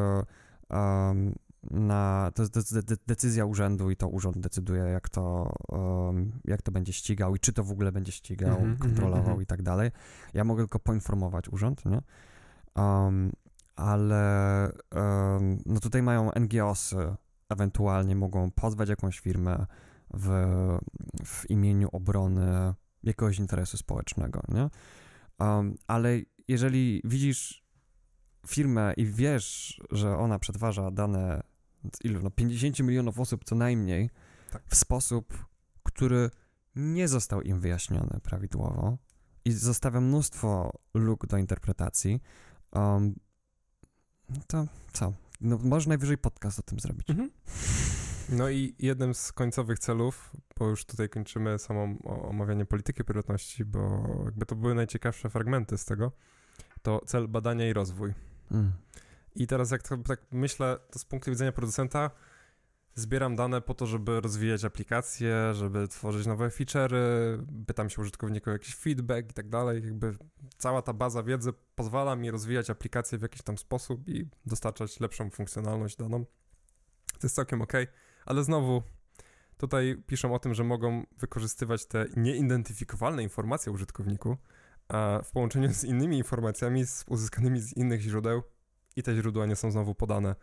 um, 0.71 1.35
na, 1.71 2.33
to 2.35 2.43
jest 2.43 2.75
de, 2.75 2.83
de, 2.83 2.97
decyzja 3.07 3.45
urzędu 3.45 3.91
i 3.91 3.97
to 3.97 4.09
urząd 4.09 4.39
decyduje, 4.39 4.83
jak 4.83 5.09
to, 5.09 5.53
um, 5.69 6.33
jak 6.45 6.63
to 6.63 6.73
będzie 6.73 6.93
ścigał 6.93 7.37
i 7.37 7.39
czy 7.39 7.53
to 7.53 7.65
w 7.65 7.71
ogóle 7.71 7.93
będzie 7.93 8.13
ścigał, 8.13 8.59
mm 8.59 8.77
-hmm, 8.77 8.79
kontrolował 8.79 9.25
mm 9.25 9.39
-hmm. 9.39 9.43
i 9.43 9.47
tak 9.47 9.63
dalej. 9.63 9.91
Ja 10.35 10.45
mogę 10.45 10.63
tylko 10.63 10.79
poinformować 10.79 11.49
urząd, 11.49 11.83
nie? 11.85 12.01
Um, 12.83 13.33
ale 13.77 14.73
no 15.67 15.81
tutaj 15.81 16.03
mają 16.03 16.31
NGOsy, 16.41 17.17
ewentualnie 17.49 18.17
mogą 18.17 18.51
pozwać 18.51 18.89
jakąś 18.89 19.21
firmę 19.21 19.67
w, 20.15 20.29
w 21.25 21.51
imieniu 21.51 21.89
obrony 21.93 22.75
jakiegoś 23.03 23.39
interesu 23.39 23.77
społecznego, 23.77 24.41
nie? 24.49 24.71
ale 25.87 26.19
jeżeli 26.49 27.01
widzisz 27.05 27.65
firmę 28.47 28.95
i 28.97 29.07
wiesz, 29.07 29.81
że 29.91 30.17
ona 30.17 30.39
przetwarza 30.39 30.91
dane 30.91 31.43
ilu, 32.05 32.21
no 32.23 32.31
50 32.31 32.79
milionów 32.79 33.21
osób 33.21 33.45
co 33.45 33.55
najmniej 33.55 34.11
tak. 34.51 34.63
w 34.69 34.75
sposób, 34.75 35.47
który 35.83 36.31
nie 36.77 37.09
został 37.09 37.43
im 37.43 37.61
wyjaśniony 37.61 38.21
prawidłowo 38.23 38.99
i 39.45 39.53
zostawia 39.53 40.01
mnóstwo 40.01 40.73
luk 40.95 41.27
do 41.27 41.37
interpretacji, 41.37 42.21
um, 42.73 43.15
to 44.47 44.67
co? 44.93 45.13
No, 45.41 45.59
może 45.63 45.89
najwyżej 45.89 46.19
podcast 46.19 46.59
o 46.59 46.63
tym 46.63 46.81
zrobić. 46.81 47.11
Mhm. 47.11 47.31
No 48.29 48.51
i 48.51 48.75
jednym 48.79 49.15
z 49.15 49.33
końcowych 49.33 49.79
celów, 49.79 50.33
bo 50.59 50.69
już 50.69 50.85
tutaj 50.85 51.09
kończymy 51.09 51.59
samo 51.59 51.89
omawianie 52.05 52.67
polityki 52.67 53.05
prywatności, 53.05 53.65
bo 53.65 54.05
jakby 54.25 54.47
to 54.47 54.57
były 54.57 54.75
najciekawsze 54.75 55.31
fragmenty 55.31 55.79
z 55.79 55.85
tego, 55.85 56.13
to 56.83 57.03
cel 57.07 57.29
badania 57.29 57.69
i 57.69 57.73
rozwój. 57.73 58.15
Mm. 58.51 58.73
I 59.35 59.47
teraz 59.47 59.71
jak 59.71 59.83
to, 59.83 59.97
tak 59.97 60.21
myślę, 60.31 60.79
to 60.91 60.99
z 60.99 61.05
punktu 61.05 61.31
widzenia 61.31 61.53
producenta 61.53 62.11
zbieram 62.99 63.37
dane 63.37 63.61
po 63.61 63.75
to, 63.75 63.87
żeby 63.87 64.21
rozwijać 64.21 64.65
aplikacje, 64.65 65.55
żeby 65.55 65.89
tworzyć 65.89 66.27
nowe 66.27 66.49
feature'y, 66.49 66.97
pytam 67.67 67.91
się 67.91 68.03
użytkowników 68.03 68.49
o 68.49 68.51
jakiś 68.51 68.75
feedback 68.75 69.31
i 69.31 69.35
tak 69.35 69.49
dalej. 69.49 69.85
Jakby 69.85 70.17
cała 70.59 70.83
ta 70.83 70.93
baza 70.93 71.23
wiedzy 71.23 71.53
pozwala 71.75 72.17
mi 72.17 72.31
rozwijać 72.31 72.71
aplikacje 72.71 73.19
w 73.19 73.23
jakiś 73.23 73.43
tam 73.43 73.59
sposób 73.59 74.09
i 74.09 74.29
dostarczać 74.47 75.01
lepszą 75.01 75.31
funkcjonalność 75.31 75.97
daną. 75.97 76.25
To 77.13 77.27
jest 77.27 77.35
całkiem 77.35 77.63
ok, 77.63 77.73
ale 78.27 78.45
znowu 78.45 78.83
tutaj 79.57 80.03
piszą 80.07 80.35
o 80.35 80.39
tym, 80.39 80.55
że 80.55 80.65
mogą 80.65 81.07
wykorzystywać 81.19 81.87
te 81.87 82.07
nieidentyfikowalne 82.17 83.23
informacje 83.23 83.73
użytkowniku, 83.73 84.37
a 84.89 85.21
w 85.25 85.31
połączeniu 85.31 85.75
z 85.75 85.85
innymi 85.85 86.19
informacjami 86.19 86.85
uzyskanymi 87.07 87.61
z 87.61 87.77
innych 87.77 88.01
źródeł 88.01 88.43
i 88.97 89.03
te 89.03 89.15
źródła 89.15 89.47
nie 89.47 89.57
są 89.57 89.71
znowu 89.71 89.95
podane. 89.95 90.35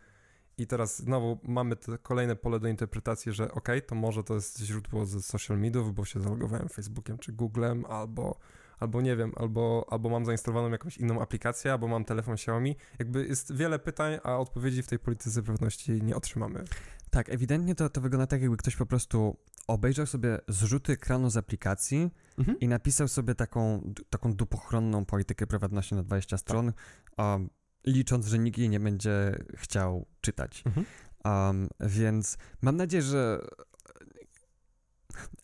I 0.58 0.68
teraz 0.68 0.98
znowu 0.98 1.40
mamy 1.44 1.76
te 1.76 1.98
kolejne 1.98 2.36
pole 2.36 2.60
do 2.60 2.68
interpretacji, 2.68 3.32
że 3.32 3.52
ok, 3.52 3.70
to 3.88 3.96
może 3.96 4.24
to 4.24 4.34
jest 4.34 4.60
źródło 4.60 5.06
ze 5.06 5.22
social 5.22 5.60
mediów, 5.60 5.94
bo 5.94 6.06
się 6.06 6.22
zalogowałem 6.22 6.70
Facebookiem 6.70 7.18
czy 7.18 7.32
Googlem, 7.32 7.86
albo, 7.86 8.40
albo 8.80 9.02
nie 9.02 9.16
wiem, 9.16 9.32
albo, 9.36 9.86
albo 9.90 10.10
mam 10.10 10.26
zainstalowaną 10.26 10.72
jakąś 10.72 10.98
inną 10.98 11.22
aplikację, 11.22 11.72
albo 11.72 11.88
mam 11.88 12.06
telefon 12.06 12.34
Xiaomi. 12.34 12.76
Jakby 13.00 13.28
jest 13.28 13.56
wiele 13.56 13.80
pytań, 13.80 14.20
a 14.24 14.38
odpowiedzi 14.38 14.84
w 14.84 14.88
tej 14.88 15.00
polityce 15.00 15.44
pewności 15.44 15.92
nie 16.04 16.16
otrzymamy. 16.16 16.64
Tak, 17.10 17.30
ewidentnie 17.30 17.76
to, 17.76 17.90
to 17.90 18.02
wygląda 18.02 18.28
tak, 18.28 18.42
jakby 18.42 18.58
ktoś 18.58 18.76
po 18.76 18.86
prostu 18.86 19.38
obejrzał 19.68 20.06
sobie 20.06 20.40
zrzuty 20.48 20.94
ekranu 20.94 21.30
z 21.30 21.38
aplikacji 21.38 22.12
mhm. 22.38 22.60
i 22.60 22.68
napisał 22.68 23.08
sobie 23.08 23.36
taką, 23.36 23.94
taką 24.10 24.34
dupochronną 24.34 25.06
politykę 25.06 25.48
prywatności 25.48 25.96
na 25.96 26.04
20 26.04 26.38
stron, 26.38 26.74
tak. 27.16 27.26
um, 27.26 27.50
licząc, 27.86 28.28
że 28.28 28.40
nikt 28.40 28.58
jej 28.58 28.70
nie 28.70 28.80
będzie 28.80 29.44
chciał 29.58 30.06
czytać. 30.22 30.64
Mhm. 30.66 30.86
Um, 31.26 31.70
więc 31.80 32.38
mam 32.62 32.78
nadzieję, 32.78 33.04
że 33.04 33.40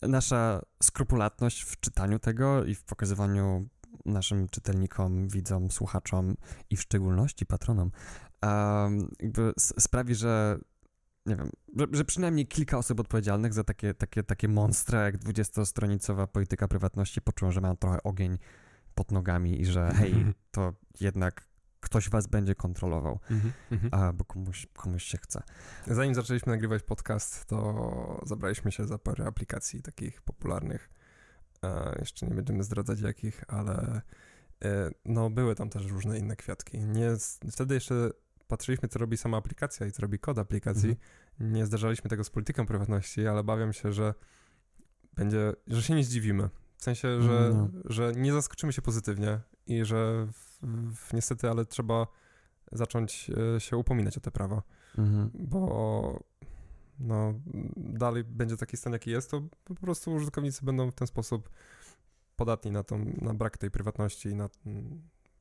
nasza 0.02 0.62
skrupulatność 0.82 1.62
w 1.62 1.80
czytaniu 1.80 2.18
tego 2.18 2.64
i 2.64 2.74
w 2.74 2.84
pokazywaniu 2.84 3.68
naszym 4.04 4.48
czytelnikom, 4.48 5.28
widzom, 5.28 5.70
słuchaczom 5.70 6.36
i 6.70 6.76
w 6.76 6.80
szczególności 6.80 7.46
patronom 7.46 7.90
um, 8.42 9.10
sprawi, 9.56 10.14
że 10.14 10.58
nie 11.26 11.36
wiem, 11.36 11.50
że, 11.76 11.86
że, 11.92 12.04
przynajmniej 12.04 12.46
kilka 12.46 12.78
osób 12.78 13.00
odpowiedzialnych 13.00 13.54
za 13.54 13.64
takie, 13.64 13.94
takie, 13.94 14.22
takie 14.22 14.48
monstra 14.48 15.02
jak 15.02 15.18
20-stronicowa 15.18 16.26
polityka 16.26 16.68
prywatności 16.68 17.22
poczuło, 17.22 17.52
że 17.52 17.60
mają 17.60 17.76
trochę 17.76 18.02
ogień 18.02 18.38
pod 18.94 19.12
nogami 19.12 19.60
i 19.60 19.64
że 19.66 19.92
hej, 19.94 20.14
to 20.50 20.74
jednak 21.00 21.51
ktoś 21.82 22.10
was 22.10 22.26
będzie 22.26 22.54
kontrolował, 22.54 23.18
mm 23.30 23.50
-hmm. 23.70 23.88
a, 23.90 24.12
bo 24.12 24.24
komuś, 24.24 24.66
komuś 24.74 25.04
się 25.04 25.18
chce. 25.18 25.42
Zanim 25.86 26.14
zaczęliśmy 26.14 26.52
nagrywać 26.52 26.82
podcast, 26.82 27.44
to 27.44 28.20
zabraliśmy 28.26 28.72
się 28.72 28.86
za 28.86 28.98
parę 28.98 29.26
aplikacji 29.26 29.82
takich 29.82 30.22
popularnych. 30.22 30.90
E, 31.62 31.96
jeszcze 31.98 32.26
nie 32.26 32.34
będziemy 32.34 32.64
zdradzać 32.64 33.00
jakich, 33.00 33.44
ale 33.48 34.02
e, 34.64 34.90
no 35.04 35.30
były 35.30 35.54
tam 35.54 35.70
też 35.70 35.86
różne 35.86 36.18
inne 36.18 36.36
kwiatki. 36.36 36.78
Nie, 36.78 37.10
wtedy 37.52 37.74
jeszcze 37.74 38.10
patrzyliśmy, 38.48 38.88
co 38.88 38.98
robi 38.98 39.16
sama 39.16 39.36
aplikacja 39.36 39.86
i 39.86 39.92
co 39.92 40.02
robi 40.02 40.18
kod 40.18 40.38
aplikacji. 40.38 40.88
Mm 40.88 41.52
-hmm. 41.52 41.54
Nie 41.54 41.66
zdarzaliśmy 41.66 42.10
tego 42.10 42.24
z 42.24 42.30
polityką 42.30 42.66
prywatności, 42.66 43.26
ale 43.26 43.44
bawiam 43.44 43.72
się, 43.72 43.92
że 43.92 44.14
będzie, 45.14 45.52
że 45.66 45.82
się 45.82 45.94
nie 45.94 46.04
zdziwimy. 46.04 46.48
W 46.76 46.84
sensie, 46.84 47.22
że, 47.22 47.50
no. 47.54 47.68
że 47.84 48.12
nie 48.12 48.32
zaskoczymy 48.32 48.72
się 48.72 48.82
pozytywnie 48.82 49.40
i 49.66 49.84
że 49.84 50.26
w, 50.32 50.51
niestety, 51.12 51.50
ale 51.50 51.64
trzeba 51.64 52.06
zacząć 52.72 53.30
e, 53.56 53.60
się 53.60 53.76
upominać 53.76 54.18
o 54.18 54.20
te 54.20 54.30
prawa, 54.30 54.62
mhm. 54.98 55.30
bo 55.34 56.24
no, 56.98 57.34
dalej 57.76 58.24
będzie 58.24 58.56
taki 58.56 58.76
stan, 58.76 58.92
jaki 58.92 59.10
jest, 59.10 59.30
to 59.30 59.42
po 59.64 59.74
prostu 59.74 60.12
użytkownicy 60.12 60.64
będą 60.64 60.90
w 60.90 60.94
ten 60.94 61.06
sposób 61.06 61.50
podatni 62.36 62.70
na, 62.70 62.82
tą, 62.82 63.04
na 63.20 63.34
brak 63.34 63.58
tej 63.58 63.70
prywatności 63.70 64.28
i 64.28 64.34
na 64.34 64.48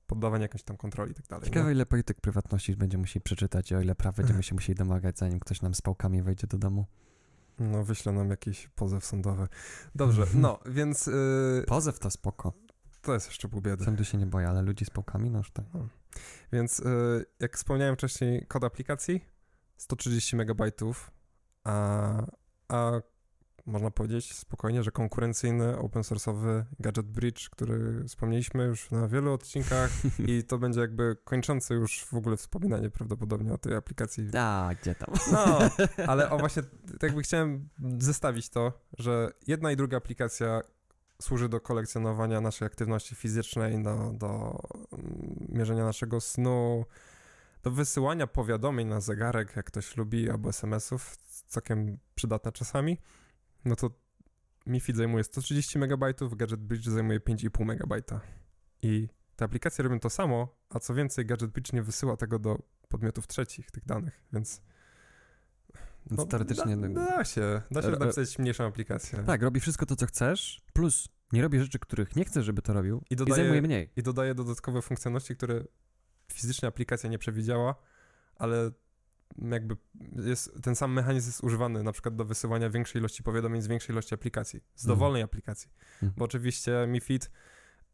poddawanie 0.07 0.41
jakiejś 0.41 0.63
tam 0.63 0.77
kontroli 0.77 1.11
i 1.11 1.15
tak 1.15 1.27
dalej. 1.27 1.45
Ciekawe, 1.45 1.71
ile 1.71 1.85
polityk 1.85 2.21
prywatności 2.21 2.75
będzie 2.75 2.97
musieli 2.97 3.23
przeczytać 3.23 3.71
i 3.71 3.75
o 3.75 3.81
ile 3.81 3.95
praw 3.95 4.15
będziemy 4.15 4.43
się 4.43 4.55
musieli 4.55 4.77
domagać, 4.77 5.17
zanim 5.17 5.39
ktoś 5.39 5.61
nam 5.61 5.75
z 5.75 5.81
pałkami 5.81 6.21
wejdzie 6.21 6.47
do 6.47 6.57
domu. 6.57 6.85
No, 7.59 7.83
wyślę 7.83 8.11
nam 8.11 8.29
jakiś 8.29 8.67
pozew 8.67 9.05
sądowy. 9.05 9.47
Dobrze, 9.95 10.25
no, 10.43 10.59
więc... 10.65 11.07
Yy... 11.07 11.63
Pozew 11.67 11.99
to 11.99 12.11
spoko. 12.11 12.53
To 13.01 13.13
jest 13.13 13.27
jeszcze 13.27 13.47
pół 13.47 13.61
biedy. 13.61 13.85
Sądu 13.85 14.03
się 14.03 14.17
nie 14.17 14.25
boję, 14.25 14.47
ale 14.47 14.61
ludzi 14.61 14.85
z 14.85 14.89
pałkami, 14.89 15.29
no 15.29 15.37
już 15.37 15.51
tak. 15.51 15.65
No. 15.73 15.87
Więc 16.53 16.79
yy, 16.79 17.25
jak 17.39 17.57
wspomniałem 17.57 17.95
wcześniej, 17.95 18.45
kod 18.47 18.63
aplikacji 18.63 19.25
130 19.77 20.35
MB, 20.35 20.61
a, 21.63 22.25
a 22.67 23.01
można 23.65 23.91
powiedzieć 23.91 24.33
spokojnie, 24.33 24.83
że 24.83 24.91
konkurencyjny 24.91 25.77
open 25.77 26.01
source'owy 26.01 26.63
Gadget 26.79 27.05
Bridge, 27.05 27.49
który 27.49 28.03
wspomnieliśmy 28.07 28.63
już 28.63 28.91
na 28.91 29.07
wielu 29.07 29.33
odcinkach 29.33 29.91
i 30.27 30.43
to 30.43 30.57
będzie 30.57 30.81
jakby 30.81 31.15
kończący 31.23 31.73
już 31.73 32.05
w 32.05 32.13
ogóle 32.13 32.37
wspominanie 32.37 32.89
prawdopodobnie 32.89 33.53
o 33.53 33.57
tej 33.57 33.75
aplikacji. 33.75 34.29
A, 34.37 34.69
gdzie 34.81 34.95
tam? 34.95 35.13
No, 35.31 35.59
ale 36.11 36.29
o 36.29 36.37
właśnie, 36.37 36.63
tak 36.63 37.03
jakby 37.03 37.21
chciałem 37.21 37.69
zestawić 37.97 38.49
to, 38.49 38.73
że 38.97 39.31
jedna 39.47 39.71
i 39.71 39.75
druga 39.75 39.97
aplikacja 39.97 40.61
służy 41.21 41.49
do 41.49 41.61
kolekcjonowania 41.61 42.41
naszej 42.41 42.65
aktywności 42.65 43.15
fizycznej, 43.15 43.83
do, 43.83 44.13
do 44.13 44.59
mm, 44.93 45.47
mierzenia 45.49 45.85
naszego 45.85 46.21
snu, 46.21 46.85
do 47.63 47.71
wysyłania 47.71 48.27
powiadomień 48.27 48.87
na 48.87 49.01
zegarek, 49.01 49.55
jak 49.55 49.65
ktoś 49.65 49.97
lubi, 49.97 50.29
albo 50.29 50.49
SMS-ów, 50.49 51.17
całkiem 51.47 51.97
przydatne 52.15 52.51
czasami 52.51 52.97
no 53.65 53.75
to 53.75 53.89
Mi 54.67 54.79
Fit 54.79 54.97
zajmuje 54.97 55.23
130 55.23 55.79
MB, 55.79 56.03
Gadget 56.35 56.59
Bridge 56.59 56.85
zajmuje 56.85 57.19
5,5 57.19 57.61
MB. 57.61 58.21
I 58.81 59.07
te 59.35 59.45
aplikacje 59.45 59.83
robią 59.83 59.99
to 59.99 60.09
samo, 60.09 60.55
a 60.69 60.79
co 60.79 60.93
więcej, 60.93 61.25
Gadget 61.25 61.51
Bridge 61.51 61.73
nie 61.73 61.83
wysyła 61.83 62.17
tego 62.17 62.39
do 62.39 62.57
podmiotów 62.89 63.27
trzecich, 63.27 63.71
tych 63.71 63.85
danych, 63.85 64.23
więc 64.33 64.61
Więc 66.09 66.17
No, 66.21 66.25
teoretycznie... 66.25 66.77
Da, 66.77 66.87
da 67.17 67.23
się, 67.23 67.61
da 67.71 67.81
się 67.81 67.89
napisać 67.89 68.39
mniejszą 68.39 68.65
aplikację. 68.65 69.23
Tak, 69.23 69.41
robi 69.41 69.59
wszystko 69.59 69.85
to, 69.85 69.95
co 69.95 70.05
chcesz, 70.05 70.61
plus 70.73 71.07
nie 71.33 71.41
robi 71.41 71.59
rzeczy, 71.59 71.79
których 71.79 72.15
nie 72.15 72.25
chcesz, 72.25 72.45
żeby 72.45 72.61
to 72.61 72.73
robił 72.73 73.03
I 73.09 73.13
i, 73.13 73.17
dodaje- 73.17 73.35
zajmuje 73.35 73.61
mniej. 73.61 73.89
I 73.95 74.03
dodaje 74.03 74.35
dodatkowe 74.35 74.81
funkcjonalności, 74.81 75.35
które 75.35 75.63
fizycznie 76.33 76.67
aplikacja 76.67 77.09
nie 77.09 77.17
przewidziała, 77.19 77.75
ale 78.35 78.71
jakby 79.51 79.77
jest, 80.15 80.51
ten 80.63 80.75
sam 80.75 80.93
mechanizm 80.93 81.27
jest 81.29 81.43
używany 81.43 81.83
na 81.83 81.91
przykład 81.91 82.15
do 82.15 82.25
wysyłania 82.25 82.69
większej 82.69 82.99
ilości 82.99 83.23
powiadomień 83.23 83.61
z 83.61 83.67
większej 83.67 83.93
ilości 83.93 84.15
aplikacji, 84.15 84.59
z 84.75 84.83
Mhm. 84.85 84.97
dowolnej 84.99 85.21
aplikacji. 85.23 85.69
Mhm. 85.93 86.13
Bo 86.17 86.25
oczywiście 86.25 86.85
MiFID 86.87 87.31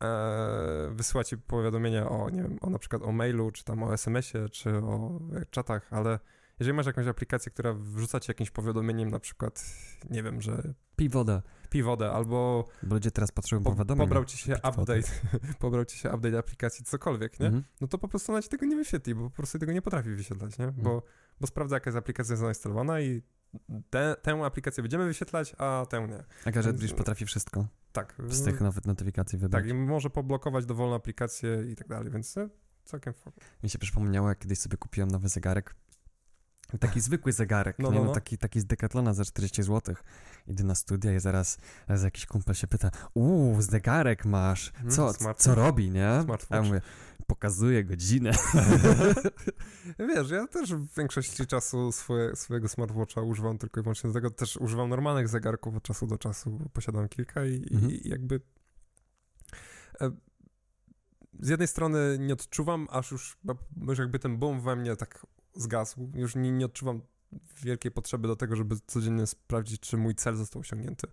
e, 0.03 0.89
wysyła 0.91 1.23
ci 1.23 1.37
powiadomienia 1.37 2.09
o, 2.09 2.29
nie 2.29 2.41
wiem, 2.43 2.57
o 2.61 2.69
na 2.69 2.79
przykład 2.79 3.01
o 3.01 3.11
mailu, 3.11 3.51
czy 3.51 3.63
tam 3.63 3.83
o 3.83 3.93
SMS-ie, 3.93 4.49
czy 4.49 4.69
o 4.77 5.19
czatach, 5.51 5.87
ale 5.93 6.19
jeżeli 6.59 6.75
masz 6.75 6.85
jakąś 6.85 7.07
aplikację, 7.07 7.51
która 7.51 7.73
wrzuca 7.73 8.19
ci 8.19 8.31
jakimś 8.31 8.51
powiadomieniem, 8.51 9.09
na 9.09 9.19
przykład, 9.19 9.65
nie 10.09 10.23
wiem, 10.23 10.41
że 10.41 10.73
Pij 10.95 11.09
wodę, 11.09 11.41
pij 11.69 11.83
wodę, 11.83 12.11
albo 12.11 12.67
bo 12.83 12.95
ludzie 12.95 13.11
teraz 13.11 13.31
potrzebują 13.31 13.63
po, 13.63 13.71
powiadomień. 13.71 14.07
pobrał 14.07 14.25
ci 14.25 14.37
się 14.37 14.53
update, 14.55 15.01
pobrał 15.59 15.85
ci 15.85 15.97
się 15.97 16.09
update 16.11 16.37
aplikacji, 16.37 16.85
cokolwiek, 16.85 17.39
nie? 17.39 17.45
Mhm. 17.45 17.63
no 17.81 17.87
to 17.87 17.97
po 17.97 18.07
prostu 18.07 18.31
ona 18.31 18.41
ci 18.41 18.49
tego 18.49 18.65
nie 18.65 18.75
wyświetli, 18.75 19.15
bo 19.15 19.29
po 19.29 19.35
prostu 19.35 19.59
tego 19.59 19.71
nie 19.71 19.81
potrafi 19.81 20.09
wyświetlać, 20.09 20.57
nie? 20.57 20.67
Bo, 20.67 21.03
bo 21.41 21.47
sprawdza, 21.47 21.75
jaka 21.75 21.89
jest 21.89 21.97
aplikacja 21.97 22.35
zainstalowana 22.35 23.01
i 23.01 23.21
te, 23.89 24.15
tę 24.21 24.45
aplikację 24.45 24.83
będziemy 24.83 25.05
wyświetlać, 25.05 25.55
a 25.57 25.85
tę 25.89 26.07
nie. 26.07 26.23
A 26.45 26.73
Bridge 26.73 26.93
potrafi 26.93 27.25
wszystko 27.25 27.67
Tak. 27.91 28.15
z 28.29 28.43
tych 28.43 28.61
nowych 28.61 28.85
notyfikacji 28.85 29.39
wybrać. 29.39 29.63
Tak, 29.63 29.71
i 29.71 29.73
może 29.73 30.09
poblokować 30.09 30.65
dowolne 30.65 30.95
aplikacje 30.95 31.63
i 31.71 31.75
tak 31.75 31.87
dalej, 31.87 32.11
więc 32.11 32.37
e, 32.37 32.49
całkiem 32.83 33.13
fajnie. 33.13 33.39
Mi 33.63 33.69
się 33.69 33.79
przypomniało, 33.79 34.29
jak 34.29 34.39
kiedyś 34.39 34.59
sobie 34.59 34.77
kupiłem 34.77 35.11
nowy 35.11 35.29
zegarek. 35.29 35.75
Taki 36.79 37.01
zwykły 37.01 37.31
zegarek, 37.31 37.79
No, 37.79 37.91
no, 37.91 37.99
no, 37.99 38.03
no. 38.05 38.11
taki, 38.11 38.37
taki 38.37 38.59
z 38.59 38.65
Decathlona 38.65 39.13
za 39.13 39.25
40 39.25 39.63
zł. 39.63 39.95
Idę 40.47 40.63
na 40.63 40.75
studia 40.75 41.13
i 41.15 41.19
zaraz, 41.19 41.57
zaraz 41.87 42.03
jakiś 42.03 42.25
kumpel 42.25 42.55
się 42.55 42.67
pyta, 42.67 42.91
uuu, 43.13 43.61
zegarek 43.61 44.25
masz, 44.25 44.67
Mhm, 44.69 44.89
co, 44.91 44.95
smartwatch. 45.13 45.39
co 45.41 45.55
robi, 45.55 45.91
nie? 45.91 46.07
A 46.07 46.13
ja 46.15 46.23
Smartwatch. 46.23 46.67
mówię, 46.67 46.81
pokazuje 47.27 47.83
godzinę. 47.83 48.31
Wiesz, 50.09 50.29
ja 50.31 50.47
też 50.47 50.73
w 50.75 50.95
większości 50.97 51.47
czasu 51.47 51.91
swoje, 51.91 52.35
swojego 52.35 52.67
smartwatcha 52.67 53.21
używam 53.21 53.57
tylko 53.57 53.79
i 53.79 53.83
wyłącznie 53.83 54.07
do 54.09 54.13
tego. 54.13 54.29
Też 54.29 54.57
używam 54.57 54.89
normalnych 54.89 55.27
zegarków 55.27 55.75
od 55.75 55.83
czasu 55.83 56.07
do 56.07 56.17
czasu, 56.17 56.51
bo 56.51 56.69
posiadam 56.69 57.09
kilka 57.09 57.45
i, 57.45 57.67
Mhm. 57.73 57.91
i 57.91 58.09
jakby 58.09 58.41
e, 60.01 60.11
z 61.39 61.49
jednej 61.49 61.67
strony 61.67 62.17
nie 62.19 62.33
odczuwam, 62.33 62.87
aż 62.91 63.11
już, 63.11 63.37
już 63.87 63.99
jakby 63.99 64.19
ten 64.19 64.37
boom 64.37 64.61
we 64.61 64.75
mnie 64.75 64.95
tak 64.95 65.25
zgasł. 65.57 66.11
Już 66.15 66.35
nie, 66.35 66.51
nie 66.51 66.65
odczuwam 66.65 67.01
wielkiej 67.63 67.91
potrzeby 67.91 68.27
do 68.27 68.35
tego, 68.35 68.55
żeby 68.55 68.75
codziennie 68.87 69.27
sprawdzić, 69.27 69.79
czy 69.79 69.97
mój 69.97 70.15
cel 70.15 70.35
został 70.35 70.59
osiągnięty. 70.59 71.07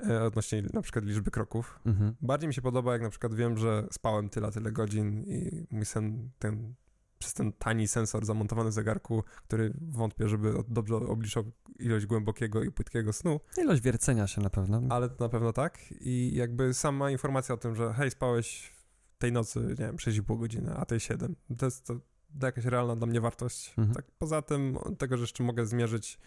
E, 0.00 0.24
odnośnie 0.24 0.62
na 0.72 0.82
przykład 0.82 1.04
liczby 1.04 1.30
kroków. 1.30 1.80
Mhm. 1.86 2.14
Bardziej 2.20 2.48
mi 2.48 2.54
się 2.54 2.62
podoba, 2.62 2.92
jak 2.92 3.02
na 3.02 3.10
przykład 3.10 3.34
wiem, 3.34 3.56
że 3.58 3.86
spałem 3.90 4.28
tyle, 4.28 4.50
tyle 4.52 4.72
godzin 4.72 5.22
i 5.26 5.66
mój 5.70 5.84
sen, 5.84 6.30
ten, 6.38 6.74
przez 7.18 7.34
ten 7.34 7.52
tani 7.52 7.88
sensor 7.88 8.24
zamontowany 8.24 8.70
w 8.70 8.72
zegarku, 8.72 9.24
który 9.48 9.72
wątpię, 9.80 10.28
żeby 10.28 10.54
dobrze 10.68 10.96
obliczał 10.96 11.44
ilość 11.78 12.06
głębokiego 12.06 12.62
i 12.62 12.70
płytkiego 12.72 13.12
snu, 13.12 13.40
Ilość 13.58 13.82
wiercenia 13.82 14.26
się 14.26 14.40
na 14.40 14.50
pewno. 14.50 14.82
ale 14.90 15.08
to 15.08 15.24
na 15.24 15.28
pewno 15.28 15.52
tak. 15.52 15.78
I 16.00 16.32
jakby 16.34 16.74
sama 16.74 17.10
informacja 17.10 17.54
o 17.54 17.58
tym, 17.58 17.74
że 17.74 17.92
hej, 17.92 18.10
spałeś 18.10 18.72
tej 19.18 19.32
nocy, 19.32 19.60
nie 19.60 19.74
wiem, 19.74 19.96
6,5 19.96 20.38
godziny, 20.38 20.74
a 20.76 20.84
tej 20.84 21.00
7. 21.00 21.36
To 21.58 21.64
jest 21.66 21.86
to, 21.86 21.94
to 22.40 22.46
jakaś 22.46 22.64
realna 22.64 22.96
dla 22.96 23.06
mnie 23.06 23.20
wartość. 23.20 23.74
Mhm. 23.78 23.94
Tak, 23.94 24.04
poza 24.18 24.42
tym, 24.42 24.76
od 24.76 24.98
tego, 24.98 25.16
że 25.16 25.22
jeszcze 25.22 25.44
mogę 25.44 25.66
zmierzyć 25.66 26.18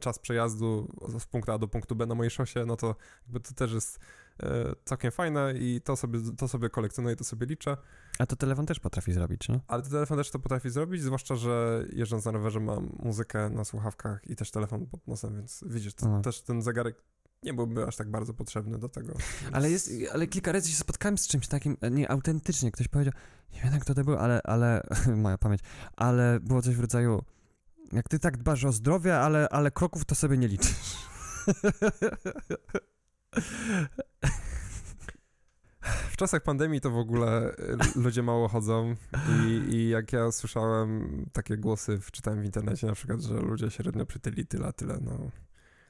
czas 0.00 0.18
przejazdu 0.18 0.88
z 1.18 1.26
punktu 1.26 1.52
A 1.52 1.58
do 1.58 1.68
punktu 1.68 1.96
B 1.96 2.06
na 2.06 2.14
mojej 2.14 2.30
szosie, 2.30 2.64
no 2.66 2.76
to 2.76 2.96
jakby 3.22 3.40
to 3.40 3.54
też 3.54 3.72
jest 3.72 3.98
e, 4.42 4.74
całkiem 4.84 5.10
fajne 5.10 5.54
i 5.58 5.80
to 5.84 5.96
sobie, 5.96 6.20
to 6.36 6.48
sobie 6.48 6.70
kolekcjonuję, 6.70 7.16
to 7.16 7.24
sobie 7.24 7.46
liczę. 7.46 7.76
A 8.18 8.26
to 8.26 8.36
telefon 8.36 8.66
też 8.66 8.80
potrafi 8.80 9.12
zrobić, 9.12 9.48
no? 9.48 9.60
Ale 9.68 9.82
ten 9.82 9.92
telefon 9.92 10.18
też 10.18 10.30
to 10.30 10.38
potrafi 10.38 10.70
zrobić, 10.70 11.02
zwłaszcza, 11.02 11.36
że 11.36 11.84
jeżdżąc 11.92 12.24
na 12.24 12.32
rowerze 12.32 12.60
mam 12.60 12.96
muzykę 12.98 13.50
na 13.50 13.64
słuchawkach 13.64 14.26
i 14.26 14.36
też 14.36 14.50
telefon 14.50 14.86
pod 14.86 15.06
nosem, 15.06 15.36
więc 15.36 15.64
widzisz, 15.66 15.94
to, 15.94 16.06
Aha. 16.06 16.20
też 16.20 16.42
ten 16.42 16.62
zegarek 16.62 17.02
nie 17.46 17.54
byłby 17.54 17.86
aż 17.86 17.96
tak 17.96 18.10
bardzo 18.10 18.34
potrzebny 18.34 18.78
do 18.78 18.88
tego. 18.88 19.14
Ale 19.52 19.70
jest, 19.70 19.90
ale 20.12 20.26
kilka 20.26 20.52
razy 20.52 20.70
się 20.70 20.76
spotkałem 20.76 21.18
z 21.18 21.26
czymś 21.28 21.48
takim, 21.48 21.76
e, 21.80 21.90
nie, 21.90 22.10
autentycznie, 22.10 22.70
ktoś 22.70 22.88
powiedział, 22.88 23.12
nie 23.54 23.60
wiem 23.60 23.72
jak 23.72 23.84
to 23.84 23.94
było, 23.94 24.20
ale, 24.20 24.40
ale, 24.44 24.82
moja 25.16 25.38
pamięć, 25.38 25.60
ale 25.96 26.40
było 26.40 26.62
coś 26.62 26.74
w 26.74 26.80
rodzaju, 26.80 27.22
jak 27.92 28.08
ty 28.08 28.18
tak 28.18 28.36
dbasz 28.36 28.64
o 28.64 28.72
zdrowie, 28.72 29.18
ale, 29.18 29.48
ale 29.48 29.70
kroków 29.70 30.04
to 30.04 30.14
sobie 30.14 30.38
nie 30.38 30.48
liczysz. 30.48 30.96
W 36.10 36.16
czasach 36.16 36.42
pandemii 36.42 36.80
to 36.80 36.90
w 36.90 36.96
ogóle 36.96 37.50
y, 37.50 38.00
ludzie 38.00 38.22
mało 38.22 38.48
chodzą 38.48 38.94
i, 39.28 39.74
i 39.74 39.88
jak 39.88 40.12
ja 40.12 40.32
słyszałem 40.32 41.24
takie 41.32 41.56
głosy, 41.56 42.00
czytałem 42.12 42.42
w 42.42 42.44
internecie 42.44 42.86
na 42.86 42.92
przykład, 42.92 43.20
że 43.20 43.34
ludzie 43.34 43.70
średnio 43.70 44.06
przytyli 44.06 44.46
tyle, 44.46 44.72
tyle, 44.72 44.98
no, 45.00 45.30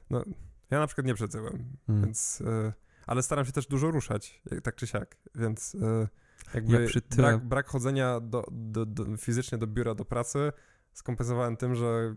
no 0.09 0.23
ja 0.71 0.79
na 0.79 0.87
przykład 0.87 1.07
nie 1.07 1.13
przytyłem, 1.13 1.63
Hmm. 1.87 2.05
więc, 2.05 2.41
y, 2.41 2.73
ale 3.07 3.23
staram 3.23 3.45
się 3.45 3.51
też 3.51 3.67
dużo 3.67 3.91
ruszać, 3.91 4.41
jak- 4.51 4.61
tak 4.61 4.75
czy 4.75 4.87
siak, 4.87 5.17
więc 5.35 5.75
y, 5.75 6.07
jakby 6.53 6.81
Ja 6.81 6.87
przytyłem. 6.87 7.31
brak, 7.39 7.45
brak 7.47 7.67
chodzenia 7.67 8.19
do, 8.19 8.43
do, 8.51 8.85
do, 8.85 9.17
fizycznie 9.17 9.57
do 9.57 9.67
biura, 9.67 9.95
do 9.95 10.05
pracy 10.05 10.51
skompensowałem 10.93 11.57
tym, 11.57 11.75
że 11.75 12.15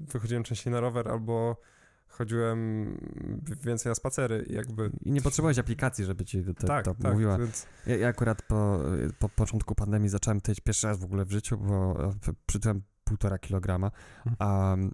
wychodziłem 0.00 0.42
częściej 0.44 0.72
na 0.72 0.80
rower 0.80 1.08
albo 1.08 1.60
chodziłem 2.08 2.86
więcej 3.62 3.90
na 3.90 3.94
spacery 3.94 4.44
i 4.48 4.52
jakby 4.52 4.90
I 5.02 5.12
nie 5.12 5.22
potrzebowałeś 5.22 5.58
aplikacji, 5.58 6.04
żeby 6.04 6.24
ci 6.24 6.44
to, 6.44 6.66
tak, 6.66 6.84
to 6.84 6.94
tak, 6.94 7.12
mówiła. 7.12 7.38
więc 7.38 7.66
Ja, 7.86 7.96
ja 7.96 8.08
akurat 8.08 8.42
po, 8.42 8.80
po 9.18 9.28
początku 9.28 9.74
pandemii 9.74 10.08
zacząłem 10.08 10.40
tyć 10.40 10.60
pierwszy 10.60 10.86
raz 10.86 10.98
w 11.00 11.04
ogóle 11.04 11.24
w 11.24 11.30
życiu, 11.30 11.58
bo 11.58 12.04
e, 12.04 12.12
przytyłem 12.46 12.82
półtora 13.04 13.38
kilograma. 13.38 13.90
Um, 14.40 14.90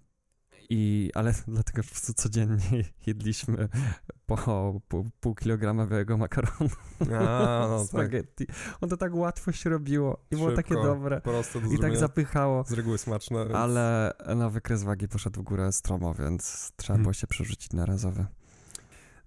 i, 0.69 1.11
ale 1.13 1.33
dlatego, 1.47 1.81
że 1.81 1.83
po 1.83 1.89
prostu 1.89 2.13
codziennie 2.13 2.83
jedliśmy 3.07 3.69
po 4.25 4.81
pół, 4.87 5.09
pół 5.19 5.35
kilograma 5.35 5.85
białego 5.87 6.17
makaronu 6.17 6.69
A, 7.19 7.67
no 7.69 7.79
tak. 7.79 7.87
spaghetti. 7.87 8.47
On 8.81 8.89
to 8.89 8.97
tak 8.97 9.15
łatwo 9.15 9.51
się 9.51 9.69
robiło 9.69 10.25
i 10.31 10.35
było 10.35 10.51
takie 10.51 10.69
Szybko, 10.69 10.83
dobre. 10.83 11.21
Do 11.25 11.71
I 11.73 11.79
tak 11.79 11.97
zapychało. 11.97 12.63
Z 12.63 12.71
reguły 12.71 12.97
smaczne. 12.97 13.43
Więc... 13.43 13.55
Ale 13.55 14.13
na 14.35 14.49
wykres 14.49 14.83
wagi 14.83 15.07
poszedł 15.07 15.41
w 15.41 15.43
górę 15.43 15.71
stromo, 15.71 16.13
więc 16.13 16.71
trzeba 16.75 16.93
Mhm. 16.93 17.01
było 17.03 17.13
się 17.13 17.27
przerzucić 17.27 17.73
na 17.73 17.85
razowe. 17.85 18.25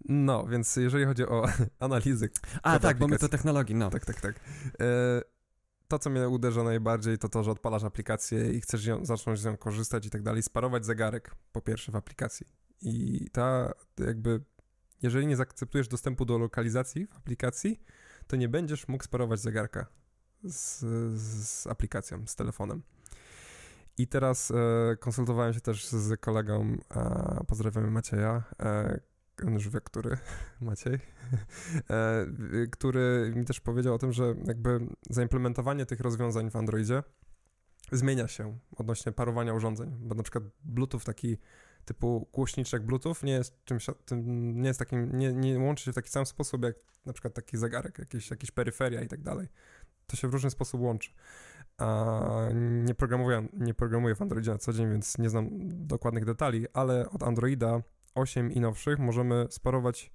No, 0.08 0.46
więc 0.46 0.76
jeżeli 0.76 1.04
chodzi 1.04 1.26
o 1.26 1.44
analizy. 1.80 2.30
A 2.62 2.78
tak, 2.78 2.98
bo 2.98 3.06
my 3.06 3.10
to 3.10 3.14
aplikacji. 3.14 3.28
technologii, 3.28 3.74
no. 3.74 3.90
Tak, 3.90 4.04
tak, 4.04 4.20
tak. 4.20 4.40
E, 4.80 5.22
to, 5.92 5.98
co 5.98 6.10
mnie 6.10 6.28
uderza 6.28 6.62
najbardziej, 6.62 7.18
to 7.18 7.28
to, 7.28 7.42
że 7.42 7.50
odpalasz 7.50 7.84
aplikację 7.84 8.52
i 8.52 8.60
chcesz 8.60 8.86
ją, 8.86 9.04
zacząć 9.04 9.40
z 9.40 9.44
nią 9.44 9.56
korzystać 9.56 10.06
i 10.06 10.10
tak 10.10 10.22
dalej. 10.22 10.42
Sparować 10.42 10.86
zegarek, 10.86 11.34
po 11.52 11.60
pierwsze, 11.60 11.92
w 11.92 11.96
aplikacji. 11.96 12.46
I 12.82 13.26
ta, 13.32 13.72
jakby, 13.98 14.40
jeżeli 15.02 15.26
nie 15.26 15.36
zaakceptujesz 15.36 15.88
dostępu 15.88 16.24
do 16.24 16.38
lokalizacji 16.38 17.06
w 17.06 17.16
aplikacji, 17.16 17.82
to 18.26 18.36
nie 18.36 18.48
będziesz 18.48 18.88
mógł 18.88 19.04
sparować 19.04 19.40
zegarka 19.40 19.86
z, 20.44 20.80
z 21.20 21.66
aplikacją, 21.66 22.26
z 22.26 22.36
telefonem. 22.36 22.82
I 23.98 24.06
teraz 24.06 24.50
e, 24.50 24.96
konsultowałem 24.96 25.54
się 25.54 25.60
też 25.60 25.86
z 25.86 26.20
kolegą, 26.20 26.76
e, 26.96 27.44
pozdrawiamy 27.46 27.90
Macieja, 27.90 28.42
e, 28.60 29.00
wie, 29.70 29.80
który, 29.80 30.16
Maciej, 30.60 30.94
e, 31.90 32.26
który 32.70 33.32
mi 33.36 33.44
też 33.44 33.60
powiedział 33.60 33.94
o 33.94 33.98
tym, 33.98 34.12
że 34.12 34.34
jakby 34.46 34.86
zaimplementowanie 35.10 35.86
tych 35.86 36.00
rozwiązań 36.00 36.50
w 36.50 36.56
Androidzie 36.56 37.02
zmienia 37.92 38.28
się 38.28 38.58
odnośnie 38.76 39.12
parowania 39.12 39.54
urządzeń, 39.54 39.96
bo 40.00 40.14
na 40.14 40.22
przykład 40.22 40.44
Bluetooth 40.64 41.00
taki 41.00 41.38
typu 41.84 42.28
głośniczek 42.32 42.82
Bluetooth 42.82 43.14
nie 43.22 43.32
jest 43.32 43.64
czymś, 43.64 43.86
nie 44.54 44.68
jest 44.68 44.78
takim, 44.78 45.18
nie, 45.18 45.32
nie 45.32 45.58
łączy 45.58 45.84
się 45.84 45.92
w 45.92 45.94
taki 45.94 46.10
sam 46.10 46.26
sposób 46.26 46.64
jak 46.64 46.76
na 47.06 47.12
przykład 47.12 47.34
taki 47.34 47.56
zegarek, 47.56 47.98
jakieś, 47.98 48.30
jakieś 48.30 48.50
peryferia 48.50 49.02
i 49.02 49.08
tak 49.08 49.22
dalej. 49.22 49.48
To 50.06 50.16
się 50.16 50.28
w 50.28 50.32
różny 50.32 50.50
sposób 50.50 50.80
łączy. 50.80 51.10
A 51.78 52.20
nie 52.84 52.94
programuję, 52.94 53.48
nie 53.52 53.74
programuję 53.74 54.14
w 54.14 54.22
Androidzie 54.22 54.50
na 54.50 54.58
co 54.58 54.72
dzień, 54.72 54.90
więc 54.90 55.18
nie 55.18 55.30
znam 55.30 55.48
dokładnych 55.86 56.24
detali, 56.24 56.66
ale 56.72 57.10
od 57.10 57.22
Androida 57.22 57.82
8 58.14 58.52
i 58.52 58.60
nowszych 58.60 58.98
możemy 58.98 59.46
sparować 59.50 60.12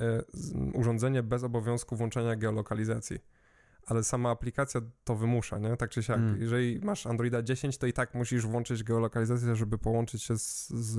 e, 0.00 0.22
urządzenie 0.74 1.22
bez 1.22 1.44
obowiązku 1.44 1.96
włączenia 1.96 2.36
geolokalizacji. 2.36 3.18
Ale 3.86 4.04
sama 4.04 4.30
aplikacja 4.30 4.80
to 5.04 5.16
wymusza, 5.16 5.58
nie? 5.58 5.76
Tak 5.76 5.90
czy 5.90 6.02
siak. 6.02 6.16
Mm. 6.16 6.40
Jeżeli 6.40 6.80
masz 6.80 7.06
Androida 7.06 7.42
10, 7.42 7.78
to 7.78 7.86
i 7.86 7.92
tak 7.92 8.14
musisz 8.14 8.46
włączyć 8.46 8.84
geolokalizację, 8.84 9.56
żeby 9.56 9.78
połączyć 9.78 10.22
się 10.22 10.38
z, 10.38 10.68
z, 10.68 10.94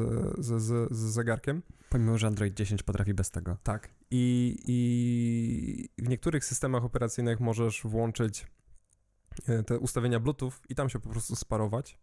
z, 0.45 0.61
z, 0.61 0.93
z 0.93 0.99
zegarkiem. 1.13 1.61
Pomimo, 1.89 2.17
że 2.17 2.27
Android 2.27 2.53
10 2.53 2.83
potrafi 2.83 3.13
bez 3.13 3.31
tego. 3.31 3.57
Tak. 3.63 3.89
I, 4.11 4.57
I 4.67 5.89
w 6.03 6.09
niektórych 6.09 6.45
systemach 6.45 6.83
operacyjnych 6.85 7.39
możesz 7.39 7.81
włączyć 7.83 8.47
e, 9.47 9.63
te 9.63 9.79
ustawienia 9.79 10.19
Bluetooth 10.19 10.51
i 10.69 10.75
tam 10.75 10.89
się 10.89 10.99
po 10.99 11.09
prostu 11.09 11.35
sparować. 11.35 11.99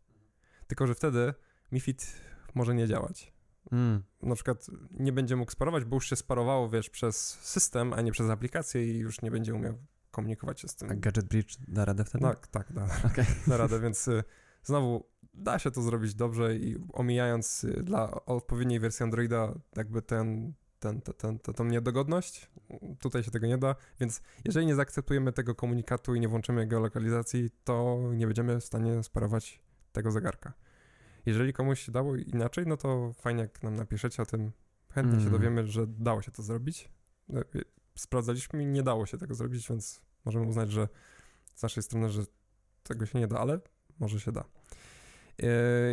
Tylko, 0.67 0.87
że 0.87 0.95
wtedy 0.95 1.35
MiFID 1.73 2.17
może 2.55 2.75
nie 2.75 2.87
działać. 2.87 3.36
Mm. 3.73 4.03
Na 4.23 4.35
przykład 4.35 4.67
nie 4.91 5.13
będzie 5.13 5.37
mógł 5.37 5.53
sparować, 5.53 5.85
bo 5.85 5.97
już 5.97 6.09
się 6.09 6.17
sparowało, 6.17 6.69
wiesz, 6.69 6.91
przez 6.91 7.39
system, 7.41 7.93
a 7.93 8.01
nie 8.01 8.13
przez 8.13 8.31
aplikację 8.31 8.87
i 8.87 8.99
już 8.99 9.23
nie 9.23 9.31
będzie 9.31 9.55
umiał 9.55 9.75
komunikować 10.11 10.61
się 10.61 10.69
z 10.69 10.77
tym. 10.77 10.91
A 10.91 10.95
Gadget 10.95 11.27
Bridge 11.29 11.57
da 11.69 11.85
radę 11.85 12.05
wtedy? 12.05 12.25
Tak, 12.25 12.47
tak, 12.47 12.73
da, 12.73 12.85
Okej. 13.13 13.25
da 13.47 13.57
radę, 13.57 13.81
więc 13.81 14.09
y, 14.09 14.25
znowu 14.63 15.07
da 15.35 15.59
się 15.59 15.71
to 15.71 15.83
zrobić 15.83 16.15
dobrze 16.15 16.57
i 16.57 16.77
omijając 16.93 17.65
y, 17.65 17.83
dla 17.83 18.25
odpowiedniej 18.25 18.81
wersji 18.81 19.05
Androida 19.05 19.55
jakby 19.77 20.03
ten, 20.03 20.53
ten, 20.79 21.01
ten, 21.01 21.15
ten, 21.15 21.39
ten, 21.39 21.55
tą 21.55 21.65
niedogodność, 21.65 22.51
tutaj 23.01 23.23
się 23.23 23.31
tego 23.31 23.47
nie 23.47 23.59
da, 23.59 23.75
więc 24.01 24.23
jeżeli 24.45 24.67
nie 24.67 24.75
zaakceptujemy 24.75 25.33
tego 25.33 25.55
komunikatu 25.55 26.15
i 26.15 26.21
nie 26.21 26.29
włączymy 26.29 26.67
geolokalizacji, 26.67 27.51
to 27.65 27.99
nie 28.13 28.27
będziemy 28.27 28.61
w 28.61 28.65
stanie 28.65 29.03
sparować 29.03 29.61
tego 29.93 30.11
zegarka. 30.11 30.53
Jeżeli 31.27 31.53
komuś 31.53 31.81
się 31.81 31.93
dało 31.93 32.17
inaczej, 32.17 32.67
no 32.67 32.77
to 32.77 33.13
fajnie 33.13 33.41
jak 33.41 33.63
nam 33.63 33.77
napiszecie 33.77 34.23
o 34.23 34.27
tym, 34.27 34.53
chętnie 34.93 35.21
się 35.21 35.27
Mm. 35.27 35.33
dowiemy, 35.33 35.67
że 35.67 35.87
dało 35.87 36.23
się 36.23 36.31
to 36.31 36.43
zrobić. 36.43 36.89
No, 37.29 37.41
y, 37.41 37.65
Sprawdzaliśmy 37.95 38.63
i 38.63 38.67
nie 38.67 38.83
dało 38.83 39.07
się 39.07 39.19
tego 39.19 39.35
zrobić, 39.35 39.69
więc 39.69 40.01
możemy 40.25 40.47
uznać, 40.47 40.71
że 40.71 40.89
z 41.55 41.63
naszej 41.63 41.83
strony, 41.83 42.09
że 42.09 42.23
tego 42.83 43.07
się 43.07 43.19
nie 43.19 43.27
da, 43.27 43.39
ale 43.39 43.61
może 43.99 44.21
się 44.21 44.33
da. 44.33 44.45
Yy, 45.39 45.49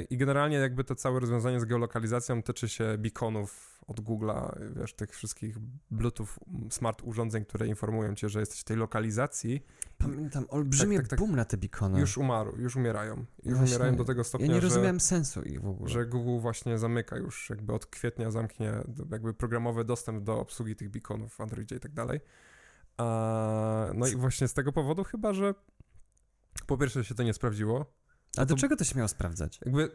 I 0.09 0.17
generalnie 0.17 0.57
jakby 0.57 0.83
to 0.83 0.95
całe 0.95 1.19
rozwiązanie 1.19 1.59
z 1.59 1.65
geolokalizacją 1.65 2.43
tyczy 2.43 2.69
się 2.69 2.97
beaconów 2.97 3.73
od 3.87 4.01
Google'a, 4.01 4.55
wiesz, 4.75 4.93
tych 4.93 5.11
wszystkich 5.15 5.57
Bluetooth 5.91 6.27
smart 6.69 7.01
urządzeń, 7.03 7.45
które 7.45 7.67
informują 7.67 8.15
cię, 8.15 8.29
że 8.29 8.39
jesteś 8.39 8.59
w 8.59 8.63
tej 8.63 8.77
lokalizacji, 8.77 9.65
Pamiętam 9.97 10.45
olbrzymi 10.49 10.95
Tak, 10.95 11.03
tak, 11.03 11.09
tak. 11.09 11.19
boom 11.19 11.35
na 11.35 11.45
te 11.45 11.57
beacony. 11.57 11.99
już 11.99 12.17
umarł, 12.17 12.57
już 12.57 12.75
umierają. 12.75 13.25
Już. 13.43 13.57
Właśnie, 13.57 13.75
umierają 13.75 13.95
do 13.95 14.05
tego 14.05 14.23
stopnia, 14.23 14.47
ja 14.47 14.53
nie 14.53 14.61
że, 14.61 14.67
rozumiałem 14.67 14.99
sensu 14.99 15.41
ich 15.41 15.61
w 15.61 15.67
ogóle. 15.67 15.89
że 15.89 16.05
Google 16.05 16.39
właśnie 16.41 16.77
zamyka 16.77 17.17
już, 17.17 17.49
jakby 17.49 17.73
od 17.73 17.85
kwietnia 17.85 18.31
zamknie 18.31 18.73
jakby 19.11 19.33
programowy 19.33 19.83
dostęp 19.85 20.23
do 20.23 20.39
obsługi 20.39 20.75
tych 20.75 20.89
beaconów 20.89 21.33
w 21.33 21.41
Androidzie 21.41 21.75
i 21.75 21.79
tak 21.79 21.91
dalej. 21.93 22.19
No 23.93 24.07
i 24.07 24.15
właśnie 24.15 24.47
z 24.47 24.53
tego 24.53 24.71
powodu 24.71 25.03
chyba, 25.03 25.33
że 25.33 25.53
po 26.67 26.77
pierwsze 26.77 27.03
się 27.03 27.15
to 27.15 27.23
nie 27.23 27.33
sprawdziło, 27.33 27.85
A 28.38 28.45
do 28.45 28.55
to- 28.55 28.61
czego 28.61 28.75
to 28.75 28.84
się 28.84 28.95
miało 28.95 29.07
sprawdzać? 29.07 29.59
Jakby 29.65 29.89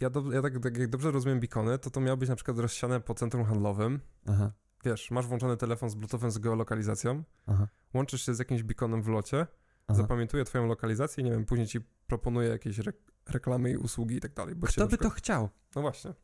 ja, 0.00 0.10
do, 0.10 0.32
ja 0.32 0.42
tak, 0.42 0.58
tak 0.62 0.76
jak 0.78 0.88
dobrze 0.90 1.10
rozumiem 1.10 1.40
beacony, 1.40 1.78
to 1.78 1.90
to 1.90 2.00
miało 2.00 2.16
być 2.16 2.28
na 2.28 2.36
przykład 2.36 2.58
rozsiane 2.58 3.00
po 3.00 3.14
centrum 3.14 3.44
handlowym. 3.44 4.00
Aha, 4.26 4.52
Wiesz, 4.84 5.10
masz 5.10 5.26
włączony 5.26 5.56
telefon 5.56 5.90
z 5.90 5.94
Bluetoothem 5.94 6.30
z 6.30 6.38
geolokalizacją, 6.38 7.22
aha, 7.46 7.68
łączysz 7.94 8.26
się 8.26 8.34
z 8.34 8.38
jakimś 8.38 8.62
beaconem 8.62 9.02
w 9.02 9.08
locie, 9.08 9.46
aha. 9.86 10.00
zapamiętuje 10.02 10.44
twoją 10.44 10.66
lokalizację 10.66 11.22
i 11.22 11.24
nie 11.24 11.30
wiem, 11.30 11.44
później 11.44 11.66
ci 11.66 11.80
proponuje 12.06 12.48
jakieś 12.48 12.78
re 12.78 12.92
reklamy 13.28 13.70
i 13.70 13.76
usługi 13.76 14.16
i 14.16 14.20
tak 14.20 14.34
dalej. 14.34 14.54
Kto 14.54 14.60
by 14.62 14.72
to 14.72 14.86
przykład- 14.88 15.12
chciał? 15.14 15.48
No 15.76 15.82
właśnie. 15.82 16.14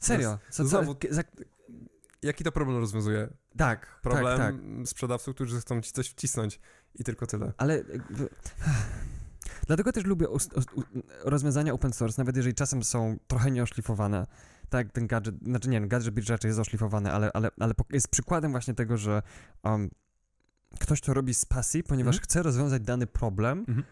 Serio? 0.00 0.38
Co, 0.50 0.64
co, 0.64 0.68
znowu- 0.68 0.96
za, 1.10 1.22
Jaki 2.22 2.44
to 2.44 2.52
problem 2.52 2.78
rozwiązuje? 2.78 3.28
tak, 3.56 4.00
Problem 4.02 4.24
tak, 4.24 4.38
tak. 4.38 4.54
sprzedawców, 4.88 5.34
którzy 5.34 5.60
chcą 5.60 5.80
ci 5.80 5.92
coś 5.92 6.08
wcisnąć 6.08 6.60
i 6.94 7.04
tylko 7.04 7.26
tyle. 7.26 7.52
Ale. 7.56 7.84
Dlatego 9.70 9.92
też 9.92 10.04
lubię 10.04 10.26
rozwiązania 11.24 11.72
open 11.72 11.92
source, 11.92 12.22
nawet 12.22 12.36
jeżeli 12.36 12.54
czasem 12.54 12.84
są 12.84 13.18
trochę 13.26 13.50
nieoszlifowane. 13.50 14.26
Tak, 14.68 14.92
ten 14.92 15.06
gadżet, 15.06 15.34
znaczy 15.42 15.68
nie, 15.68 15.88
gadżet 15.88 16.14
Bridge 16.14 16.28
raczej 16.28 16.48
jest 16.48 16.60
oszlifowany, 16.60 17.12
ale, 17.12 17.30
ale, 17.32 17.50
ale 17.60 17.74
jest 17.90 18.08
przykładem 18.08 18.50
właśnie 18.50 18.74
tego, 18.74 18.96
że 18.96 19.22
um, 19.62 19.90
ktoś 20.80 21.00
to 21.00 21.14
robi 21.14 21.34
z 21.34 21.44
pasji, 21.44 21.82
ponieważ 21.82 22.14
Mhm. 22.14 22.24
chce 22.24 22.42
rozwiązać 22.42 22.82
dany 22.82 23.06
problem, 23.06 23.58
Mhm. 23.68 23.82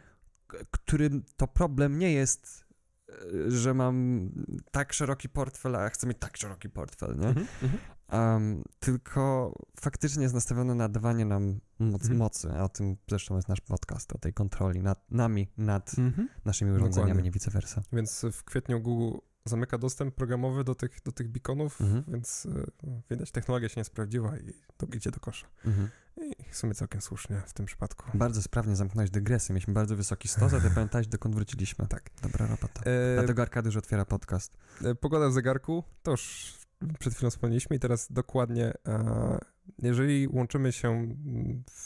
którym 0.70 1.22
to 1.36 1.46
problem 1.46 1.98
nie 1.98 2.12
jest, 2.12 2.64
e, 3.08 3.50
że 3.50 3.74
mam 3.74 4.28
tak 4.70 4.92
szeroki 4.92 5.28
portfel, 5.28 5.76
a 5.76 5.88
chcę 5.88 6.06
mieć 6.06 6.18
tak 6.18 6.36
szeroki 6.36 6.70
portfel, 6.70 7.16
nie? 7.18 7.28
Mhm. 7.28 7.46
Mhm. 7.62 7.80
Um, 8.12 8.62
tylko 8.80 9.52
faktycznie 9.80 10.22
jest 10.22 10.34
nastawione 10.34 10.74
na 10.74 10.88
dawanie 10.88 11.24
nam 11.24 11.60
moc, 11.78 12.02
Mhm. 12.02 12.18
mocy, 12.18 12.50
a 12.52 12.64
o 12.64 12.68
tym 12.68 12.96
zresztą 13.08 13.36
jest 13.36 13.48
nasz 13.48 13.60
podcast, 13.60 14.12
o 14.12 14.18
tej 14.18 14.32
kontroli 14.32 14.82
nad 14.82 15.10
nami, 15.10 15.48
nad 15.58 15.98
Mhm. 15.98 16.28
naszymi 16.44 16.70
urządzeniami, 16.70 17.08
Dokładnie. 17.08 17.22
nie 17.22 17.30
vice 17.30 17.50
versa. 17.50 17.82
Więc 17.92 18.26
w 18.32 18.44
kwietniu 18.44 18.80
Google 18.80 19.18
zamyka 19.44 19.78
dostęp 19.78 20.14
programowy 20.14 20.64
do 20.64 20.74
tych, 20.74 21.02
do 21.04 21.12
tych 21.12 21.28
beaconów, 21.28 21.80
Mhm. 21.80 22.04
więc 22.08 22.46
y, 22.46 22.70
widać, 23.10 23.30
technologia 23.30 23.68
się 23.68 23.80
nie 23.80 23.84
sprawdziła 23.84 24.36
i 24.38 24.52
to 24.76 24.86
idzie 24.96 25.10
do 25.10 25.20
kosza. 25.20 25.46
Mhm. 25.66 25.88
I 26.16 26.50
w 26.50 26.56
sumie 26.56 26.74
całkiem 26.74 27.00
słusznie 27.00 27.42
w 27.46 27.52
tym 27.52 27.66
przypadku. 27.66 28.18
Bardzo 28.18 28.42
sprawnie 28.42 28.76
zamknąłeś 28.76 29.10
dygresję, 29.10 29.52
mieliśmy 29.52 29.74
bardzo 29.74 29.96
wysoki 29.96 30.28
stos, 30.28 30.52
a 30.54 30.60
ty 30.60 30.70
pamiętałeś, 30.74 31.06
dokąd 31.06 31.34
wróciliśmy. 31.34 31.86
Tak. 31.86 32.10
Dobra 32.22 32.46
robota. 32.46 32.80
E, 32.84 33.14
Dlatego 33.14 33.42
Arkadiusz 33.42 33.76
otwiera 33.76 34.04
podcast. 34.04 34.56
e, 34.84 34.94
pogoda 34.94 35.28
w 35.28 35.32
zegarku, 35.32 35.84
to 36.02 36.10
już 36.10 36.54
przed 36.98 37.14
chwilą 37.14 37.30
wspomnieliśmy 37.30 37.76
i 37.76 37.78
teraz 37.78 38.12
dokładnie, 38.12 38.72
e, 38.88 39.38
jeżeli 39.78 40.28
łączymy 40.28 40.72
się, 40.72 41.16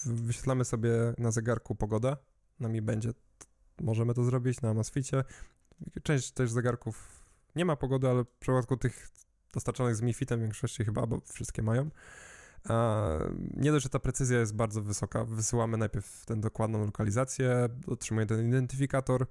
wyświetlamy 0.07 0.65
sobie 0.65 0.91
na 1.19 1.31
zegarku 1.31 1.75
pogoda, 1.75 2.17
nami 2.61 2.83
będzie, 2.83 3.13
t- 3.13 3.21
możemy 3.81 4.15
to 4.15 4.25
zrobić 4.25 4.61
na 4.61 4.71
Amazficie. 4.71 5.25
Część 6.03 6.31
też 6.31 6.51
zegarków 6.51 7.25
nie 7.57 7.65
ma 7.65 7.77
pogody, 7.77 8.09
ale 8.09 8.25
w 8.25 8.29
przypadku 8.29 8.77
tych 8.77 9.09
dostarczonych 9.53 9.97
z 9.97 10.03
Mifitem 10.03 10.39
w 10.39 10.43
większości 10.43 10.85
chyba, 10.85 11.07
bo 11.07 11.21
wszystkie 11.21 11.63
mają. 11.63 11.91
A, 12.69 13.07
nie 13.55 13.73
dość, 13.73 13.83
że 13.83 13.89
ta 13.89 13.99
precyzja 13.99 14.39
jest 14.41 14.55
bardzo 14.55 14.83
wysoka, 14.83 15.25
wysyłamy 15.25 15.77
najpierw 15.77 16.27
tę 16.27 16.37
dokładną 16.37 16.85
lokalizację, 16.85 17.69
otrzymuje 17.87 18.27
ten 18.27 18.49
identyfikator, 18.49 19.27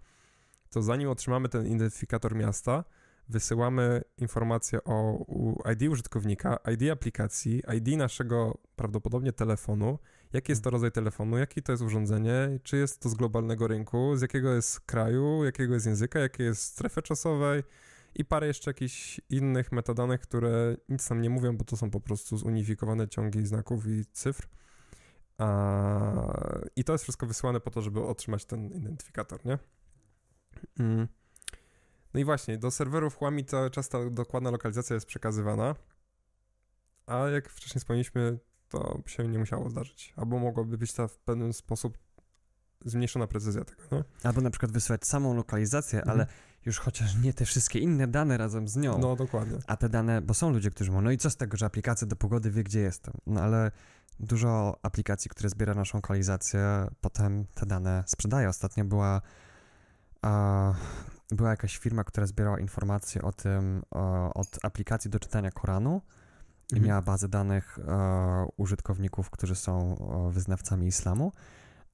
to 0.69 0.81
zanim 0.81 1.09
otrzymamy 1.09 1.49
ten 1.49 1.67
identyfikator 1.67 2.35
miasta, 2.35 2.83
wysyłamy 3.29 4.01
informację 4.17 4.83
o 4.83 5.25
ID 5.73 5.89
użytkownika, 5.89 6.57
ID 6.73 6.91
aplikacji, 6.91 7.61
ID 7.77 7.97
naszego 7.97 8.57
prawdopodobnie 8.75 9.33
telefonu, 9.33 9.99
jaki 10.33 10.51
jest 10.51 10.63
to 10.63 10.69
rodzaj 10.69 10.91
telefonu, 10.91 11.37
jaki 11.37 11.63
to 11.63 11.71
jest 11.71 11.83
urządzenie, 11.83 12.59
czy 12.63 12.77
jest 12.77 13.01
to 13.01 13.09
z 13.09 13.15
globalnego 13.15 13.67
rynku, 13.67 14.15
z 14.15 14.21
jakiego 14.21 14.53
jest 14.53 14.79
kraju, 14.79 15.43
jakiego 15.43 15.73
jest 15.73 15.85
języka, 15.85 16.19
jakiej 16.19 16.45
jest 16.45 16.63
strefy 16.63 17.01
czasowej? 17.01 17.63
I 18.15 18.25
parę 18.25 18.47
jeszcze 18.47 18.69
jakichś 18.69 19.21
innych 19.29 19.71
metadanych, 19.71 20.21
które 20.21 20.77
nic 20.89 21.09
nam 21.09 21.21
nie 21.21 21.29
mówią, 21.29 21.57
bo 21.57 21.63
to 21.63 21.77
są 21.77 21.91
po 21.91 21.99
prostu 21.99 22.37
zunifikowane 22.37 23.07
ciągi 23.07 23.45
znaków 23.45 23.87
i 23.87 24.05
cyfr. 24.11 24.47
I 26.75 26.83
to 26.83 26.93
jest 26.93 27.03
wszystko 27.03 27.27
wysyłane 27.27 27.59
po 27.59 27.71
to, 27.71 27.81
żeby 27.81 28.03
otrzymać 28.03 28.45
ten 28.45 28.71
identyfikator, 28.71 29.45
nie? 29.45 29.57
Mm. 30.79 31.07
No 32.13 32.19
i 32.19 32.25
właśnie, 32.25 32.57
do 32.57 32.71
serwerów 32.71 33.15
Huami 33.15 33.45
cały 33.45 33.69
czas 33.69 33.89
ta 33.89 34.09
dokładna 34.09 34.51
lokalizacja 34.51 34.93
jest 34.93 35.05
przekazywana, 35.05 35.75
a 37.05 37.17
jak 37.17 37.49
wcześniej 37.49 37.79
wspomnieliśmy, 37.79 38.39
to 38.69 38.99
się 39.05 39.27
nie 39.27 39.39
musiało 39.39 39.69
zdarzyć. 39.69 40.13
Albo 40.17 40.39
mogłaby 40.39 40.77
być 40.77 40.93
ta 40.93 41.07
w 41.07 41.17
pewien 41.17 41.53
sposób 41.53 41.97
zmniejszona 42.85 43.27
precyzja 43.27 43.65
tego? 43.65 44.03
Albo 44.23 44.41
na 44.41 44.49
przykład 44.49 44.71
wysłać 44.71 45.05
samą 45.07 45.33
lokalizację, 45.35 45.99
Mhm. 45.99 46.19
ale 46.19 46.27
już 46.65 46.79
chociaż 46.79 47.15
nie 47.15 47.33
te 47.33 47.45
wszystkie 47.45 47.79
inne 47.79 48.07
dane 48.07 48.37
razem 48.37 48.67
z 48.67 48.75
nią. 48.75 48.97
No, 48.97 49.15
dokładnie. 49.15 49.57
A 49.67 49.77
te 49.77 49.89
dane, 49.89 50.21
bo 50.21 50.33
są 50.33 50.49
ludzie, 50.49 50.69
którzy 50.71 50.91
mówią, 50.91 51.01
no 51.01 51.11
i 51.11 51.17
co 51.17 51.29
z 51.29 51.37
tego, 51.37 51.57
że 51.57 51.65
aplikacja 51.65 52.07
do 52.07 52.15
pogody 52.15 52.51
wie, 52.51 52.63
gdzie 52.63 52.79
jestem. 52.79 53.13
No 53.27 53.41
ale 53.41 53.71
dużo 54.19 54.79
aplikacji, 54.83 55.31
które 55.31 55.49
zbiera 55.49 55.73
naszą 55.73 55.97
lokalizację, 55.97 56.87
potem 57.01 57.45
te 57.53 57.65
dane 57.65 58.03
sprzedaje. 58.07 58.49
Ostatnio 58.49 58.85
była, 58.85 59.21
a, 60.21 60.73
była 61.31 61.49
jakaś 61.49 61.77
firma, 61.77 62.03
która 62.03 62.27
zbierała 62.27 62.59
informacje 62.59 63.21
o 63.21 63.31
tym, 63.31 63.83
o, 63.91 64.33
od 64.33 64.59
aplikacji 64.63 65.11
do 65.11 65.19
czytania 65.19 65.51
Koranu 65.51 66.01
i 66.71 66.75
Mhm. 66.75 66.87
miała 66.87 67.01
bazę 67.01 67.27
danych 67.27 67.79
e, 67.79 68.47
użytkowników, 68.57 69.29
którzy 69.29 69.55
są 69.55 69.97
e, 69.97 70.31
wyznawcami 70.31 70.87
islamu. 70.87 71.31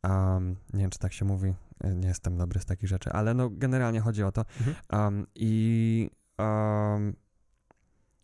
Um, 0.04 0.56
nie 0.74 0.82
wiem, 0.82 0.90
czy 0.90 1.00
tak 1.00 1.14
się 1.14 1.26
mówi, 1.26 1.54
e, 1.84 1.96
nie 1.96 2.08
jestem 2.08 2.38
dobry 2.38 2.60
z 2.60 2.66
takich 2.66 2.90
rzeczy, 2.90 3.10
ale 3.10 3.34
no 3.34 3.50
generalnie 3.50 4.00
chodzi 4.00 4.24
o 4.24 4.32
to. 4.32 4.46
Mhm. 4.60 4.76
Um, 4.92 5.28
I 5.36 6.10
um, 6.38 7.16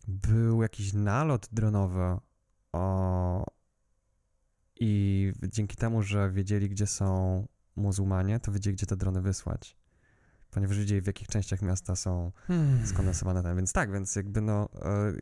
był 0.08 0.62
jakiś 0.62 0.92
nalot 0.92 1.48
dronowy 1.52 2.18
o, 2.72 3.46
i 4.80 5.32
dzięki 5.42 5.76
temu, 5.76 6.02
że 6.02 6.30
wiedzieli, 6.30 6.68
gdzie 6.68 6.86
są 6.86 7.46
muzułmanie, 7.76 8.40
to 8.40 8.52
wiedzieli, 8.52 8.76
gdzie 8.76 8.86
te 8.86 8.96
drony 8.96 9.20
wysłać. 9.22 9.76
Ponieważ 10.54 10.78
wiedzieli, 10.78 11.00
w 11.00 11.06
jakich 11.06 11.28
częściach 11.28 11.62
miasta 11.62 11.96
są 11.96 12.32
Hmm. 12.46 12.86
skondensowane 12.86 13.42
tam. 13.42 13.56
Więc 13.56 13.72
tak, 13.72 13.92
więc 13.92 14.16
jakby 14.16 14.40
no. 14.40 14.68
E, 14.82 15.12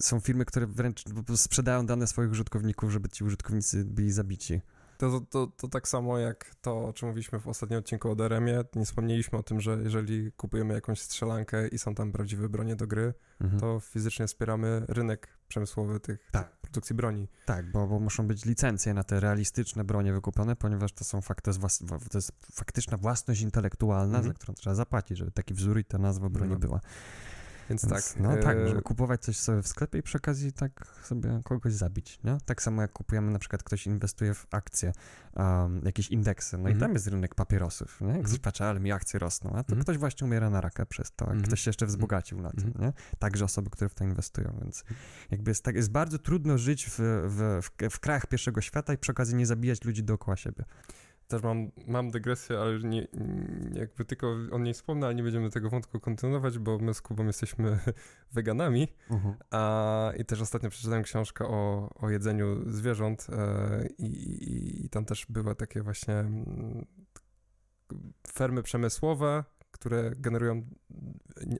są 0.00 0.20
firmy, 0.20 0.44
które 0.44 0.66
wręcz 0.66 1.04
sprzedają 1.36 1.86
dane 1.86 2.06
swoich 2.06 2.30
użytkowników, 2.30 2.90
żeby 2.90 3.08
ci 3.08 3.24
użytkownicy 3.24 3.84
byli 3.84 4.12
zabici. 4.12 4.60
To, 5.02 5.20
to, 5.20 5.46
to 5.46 5.68
tak 5.68 5.88
samo 5.88 6.18
jak 6.18 6.54
to, 6.60 6.84
o 6.84 6.92
czym 6.92 7.08
mówiliśmy 7.08 7.40
w 7.40 7.48
ostatnim 7.48 7.78
odcinku 7.78 8.10
o 8.10 8.14
DRM-ie. 8.14 8.64
Nie 8.74 8.84
wspomnieliśmy 8.84 9.38
o 9.38 9.42
tym, 9.42 9.60
że 9.60 9.78
jeżeli 9.82 10.32
kupujemy 10.32 10.74
jakąś 10.74 11.00
strzelankę 11.00 11.68
i 11.68 11.78
są 11.78 11.94
tam 11.94 12.12
prawdziwe 12.12 12.48
bronie 12.48 12.76
do 12.76 12.86
gry, 12.86 13.14
Mhm. 13.40 13.60
to 13.60 13.80
fizycznie 13.80 14.26
wspieramy 14.26 14.84
rynek 14.88 15.28
przemysłowy 15.48 16.00
tych 16.00 16.28
Tak. 16.32 16.56
produkcji 16.60 16.96
broni. 16.96 17.28
Tak, 17.46 17.70
bo, 17.72 17.86
bo 17.86 17.98
muszą 18.00 18.26
być 18.26 18.44
licencje 18.44 18.94
na 18.94 19.04
te 19.04 19.20
realistyczne 19.20 19.84
bronie 19.84 20.12
wykupione, 20.12 20.56
ponieważ 20.56 20.92
to 20.92 21.04
są 21.04 21.20
fakt, 21.20 21.44
to 21.44 21.50
jest, 21.50 21.60
włas, 21.60 21.82
wa- 21.82 21.98
to 21.98 22.18
jest 22.18 22.32
faktyczna 22.54 22.96
własność 22.96 23.40
intelektualna, 23.40 24.18
Mhm. 24.18 24.24
za 24.24 24.38
którą 24.38 24.54
trzeba 24.54 24.74
zapłacić, 24.74 25.18
żeby 25.18 25.30
taki 25.30 25.54
wzór 25.54 25.78
i 25.78 25.84
ta 25.84 25.98
nazwa 25.98 26.28
broni 26.28 26.52
No. 26.52 26.58
była. 26.58 26.80
Więc, 27.72 27.84
Więc, 27.84 28.12
tak. 28.12 28.20
No 28.22 28.36
tak, 28.36 28.56
e, 28.56 28.60
możemy 28.60 28.82
kupować 28.82 29.22
coś 29.22 29.36
sobie 29.36 29.62
w 29.62 29.68
sklepie 29.68 29.98
i 29.98 30.02
przy 30.02 30.18
okazji 30.18 30.52
tak 30.52 30.86
sobie 31.02 31.40
kogoś 31.44 31.72
zabić, 31.72 32.18
nie? 32.24 32.38
Tak 32.44 32.62
samo 32.62 32.82
jak 32.82 32.92
kupujemy, 32.92 33.30
na 33.30 33.38
przykład 33.38 33.62
ktoś 33.62 33.86
inwestuje 33.86 34.34
w 34.34 34.46
akcje, 34.50 34.92
um, 35.36 35.80
jakieś 35.84 36.08
indeksy, 36.10 36.58
no 36.58 36.68
i 36.68 36.72
Mhm. 36.72 36.80
tam 36.80 36.92
jest 36.92 37.06
rynek 37.06 37.34
papierosów, 37.34 38.00
nie? 38.00 38.06
Jak 38.06 38.16
Mhm. 38.16 38.26
ktoś 38.26 38.38
patrzy, 38.38 38.64
ale 38.64 38.80
mi 38.80 38.92
akcje 38.92 39.20
rosną, 39.20 39.50
a 39.50 39.54
to 39.54 39.58
Mhm. 39.72 39.82
ktoś 39.82 39.98
właśnie 39.98 40.24
umiera 40.24 40.50
na 40.50 40.60
raka 40.60 40.86
przez 40.86 41.12
to, 41.16 41.24
a 41.24 41.28
Mhm. 41.28 41.42
ktoś 41.46 41.60
się 41.60 41.68
jeszcze 41.68 41.86
wzbogacił 41.86 42.40
na 42.40 42.50
tym, 42.50 42.66
Mhm. 42.66 42.84
nie? 42.84 42.92
Także 43.18 43.44
osoby, 43.44 43.70
które 43.70 43.88
w 43.88 43.94
to 43.94 44.04
inwestują, 44.04 44.58
więc 44.62 44.84
jakby 45.30 45.50
jest, 45.50 45.64
tak, 45.64 45.76
jest 45.76 45.90
bardzo 45.90 46.18
trudno 46.18 46.58
żyć 46.58 46.86
w, 46.86 46.98
w, 47.28 47.60
w, 47.62 47.90
w 47.94 48.00
krajach 48.00 48.26
pierwszego 48.26 48.60
świata 48.60 48.94
i 48.94 48.98
przy 48.98 49.12
okazji 49.12 49.34
nie 49.34 49.46
zabijać 49.46 49.84
ludzi 49.84 50.02
dookoła 50.04 50.36
siebie. 50.36 50.64
Też 51.28 51.42
mam, 51.42 51.70
mam 51.86 52.10
dygresję, 52.10 52.58
ale 52.58 52.78
nie, 52.78 53.08
jakby 53.72 54.04
tylko 54.04 54.36
o 54.52 54.58
niej 54.58 54.74
wspomnę, 54.74 55.06
ale 55.06 55.14
nie 55.14 55.22
będziemy 55.22 55.50
tego 55.50 55.70
wątku 55.70 56.00
kontynuować, 56.00 56.58
bo 56.58 56.78
my 56.78 56.94
z 56.94 57.02
Kubą 57.02 57.26
jesteśmy 57.26 57.78
weganami. 58.32 58.88
A, 59.50 60.12
I 60.18 60.24
też 60.24 60.40
ostatnio 60.40 60.70
przeczytałem 60.70 61.02
książkę 61.02 61.44
o, 61.46 61.90
o 61.94 62.10
jedzeniu 62.10 62.70
zwierząt 62.70 63.26
e, 63.30 63.86
i, 63.98 64.06
i, 64.06 64.86
i 64.86 64.88
tam 64.88 65.04
też 65.04 65.26
były 65.28 65.54
takie 65.54 65.82
właśnie 65.82 66.14
mm, 66.14 66.86
fermy 68.32 68.62
przemysłowe, 68.62 69.44
które 69.70 70.10
generują 70.16 70.62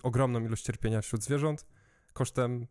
ogromną 0.03 0.41
ilość 0.41 0.65
cierpienia 0.65 1.01
wśród 1.01 1.25
zwierząt 1.25 1.67
kosztem 2.13 2.67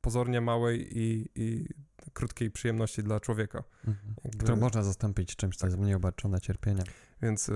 pozornie 0.00 0.40
małej 0.40 0.98
i, 0.98 1.28
i 1.34 1.68
krótkiej 2.12 2.50
przyjemności 2.50 3.02
dla 3.02 3.20
człowieka. 3.20 3.62
Mhm. 3.88 4.14
Jakby- 4.24 4.38
Którą 4.38 4.56
można 4.56 4.82
zastąpić 4.82 5.36
czymś, 5.36 5.56
co 5.56 5.66
jest 5.66 5.78
mniej 5.78 5.94
obarczone 5.94 6.40
cierpieniem. 6.40 6.84
Więc 7.22 7.48
e, 7.48 7.52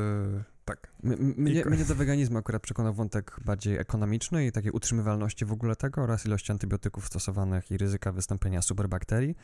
tak. 0.64 0.92
M- 1.04 1.34
Mnie, 1.36 1.62
ko- 1.64 1.70
mnie 1.70 1.84
do 1.84 1.94
weganizmu 1.94 2.38
akurat 2.38 2.62
przekonał 2.62 2.94
wątek 2.94 3.36
bardziej 3.44 3.76
ekonomiczny 3.78 4.46
i 4.46 4.52
takiej 4.52 4.70
utrzymywalności 4.70 5.44
w 5.44 5.52
ogóle 5.52 5.76
tego 5.76 6.02
oraz 6.02 6.26
ilości 6.26 6.52
antybiotyków 6.52 7.06
stosowanych 7.06 7.70
i 7.70 7.76
ryzyka 7.78 8.12
wystąpienia 8.12 8.62
superbakterii. 8.62 9.36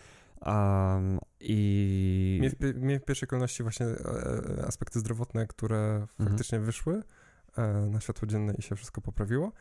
Um, 0.47 1.19
I 1.41 2.39
Mnie 2.41 2.51
w, 2.51 2.77
mnie 2.77 3.01
w 3.01 3.05
pierwszej 3.05 3.29
kolejności 3.29 3.63
właśnie 3.63 3.87
e, 3.87 3.97
e, 4.59 4.67
aspekty 4.67 5.01
zdrowotne, 5.01 5.47
które 5.47 6.07
faktycznie 6.25 6.61
wyszły 6.61 7.03
e, 7.57 7.73
na 7.73 8.01
światło 8.01 8.29
dzienne 8.29 8.55
i 8.59 8.63
się 8.63 8.77
wszystko 8.77 9.01
poprawiło, 9.01 9.53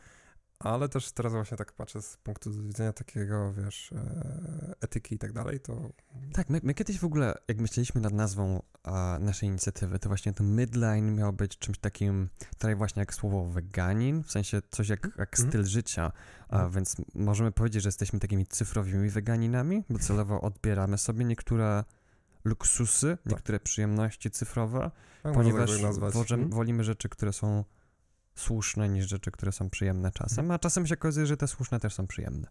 ale 0.64 0.88
też 0.88 1.12
teraz 1.12 1.32
właśnie 1.32 1.56
tak 1.56 1.72
patrzę 1.72 2.02
z 2.02 2.16
punktu 2.16 2.50
widzenia 2.62 2.92
takiego, 2.92 3.52
wiesz, 3.52 3.92
e, 3.92 4.74
etyki 4.80 5.14
i 5.14 5.18
tak 5.18 5.32
dalej, 5.32 5.60
to 5.60 5.90
tak, 6.32 6.50
my, 6.50 6.60
my 6.62 6.74
kiedyś 6.74 6.98
w 6.98 7.04
ogóle, 7.04 7.34
jak 7.48 7.58
myśleliśmy 7.60 8.00
nad 8.00 8.12
nazwą 8.12 8.62
a, 8.82 9.18
naszej 9.20 9.48
inicjatywy, 9.48 9.98
to 9.98 10.08
właśnie 10.08 10.32
ten 10.32 10.56
midline 10.56 11.14
miał 11.14 11.32
być 11.32 11.58
czymś 11.58 11.78
takim, 11.78 12.28
trochę 12.58 12.76
właśnie 12.76 13.00
jak 13.00 13.14
słowo 13.14 13.44
weganin, 13.46 14.22
w 14.22 14.30
sensie 14.30 14.62
coś 14.70 14.88
jak, 14.88 15.04
jak 15.18 15.34
Mhm. 15.38 15.48
styl 15.48 15.64
życia, 15.64 16.12
a, 16.48 16.54
Mhm. 16.54 16.72
więc 16.72 16.96
możemy 17.14 17.52
powiedzieć, 17.52 17.82
że 17.82 17.88
jesteśmy 17.88 18.18
takimi 18.20 18.46
cyfrowymi 18.46 19.10
weganinami, 19.10 19.84
bo 19.90 19.98
celowo 19.98 20.40
odbieramy 20.40 20.98
sobie 20.98 21.24
niektóre 21.24 21.84
luksusy, 22.44 23.18
niektóre 23.26 23.60
przyjemności 23.60 24.30
cyfrowe, 24.30 24.90
tak 25.22 25.32
ponieważ 25.34 25.70
wożem- 26.12 26.34
Mhm. 26.40 26.50
wolimy 26.50 26.84
rzeczy, 26.84 27.08
które 27.08 27.32
są 27.32 27.64
słuszne 28.34 28.88
niż 28.88 29.08
rzeczy, 29.08 29.30
które 29.30 29.52
są 29.52 29.70
przyjemne 29.70 30.10
czasem, 30.12 30.50
a 30.50 30.58
czasem 30.58 30.86
się 30.86 30.94
okazuje, 30.94 31.26
że 31.26 31.36
te 31.36 31.48
słuszne 31.48 31.80
też 31.80 31.94
są 31.94 32.06
przyjemne. 32.06 32.48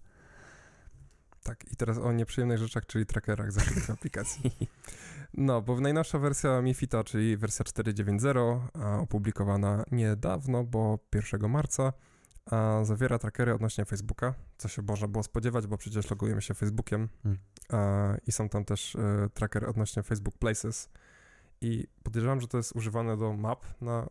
Tak, 1.44 1.72
i 1.72 1.76
teraz 1.76 1.98
o 1.98 2.12
nieprzyjemnych 2.12 2.58
rzeczach, 2.58 2.86
czyli 2.86 3.06
trackerach 3.06 3.52
zaszytych 3.52 3.86
w 3.86 3.90
aplikacji. 3.90 4.52
No, 5.34 5.62
bo 5.62 5.82
najnowsza 5.82 6.20
wersja 6.20 6.62
MiFITA, 6.62 7.04
czyli 7.04 7.38
wersja 7.38 7.66
4.9.0, 7.66 8.60
a 8.74 9.00
opublikowana 9.00 9.84
niedawno, 9.92 10.64
bo 10.64 11.00
1 11.14 11.50
marca, 11.50 11.94
zawiera 12.84 13.20
trackery 13.20 13.54
odnośnie 13.54 13.86
Facebooka, 13.86 14.34
co 14.58 14.68
się 14.68 14.82
można 14.82 15.08
było 15.08 15.24
spodziewać, 15.24 15.68
bo 15.68 15.78
przecież 15.78 16.10
logujemy 16.10 16.42
się 16.42 16.54
Facebookiem 16.54 17.10
Mm. 17.26 17.38
a, 17.70 18.16
i 18.28 18.32
są 18.32 18.50
tam 18.50 18.66
też 18.66 18.96
e, 18.96 19.30
trackery 19.34 19.68
odnośnie 19.68 20.04
Facebook 20.04 20.38
Places. 20.38 20.90
I 21.62 21.88
podejrzewam, 22.04 22.42
że 22.42 22.48
to 22.48 22.58
jest 22.58 22.76
używane 22.76 23.18
do 23.18 23.34
map 23.34 23.66
na, 23.82 24.08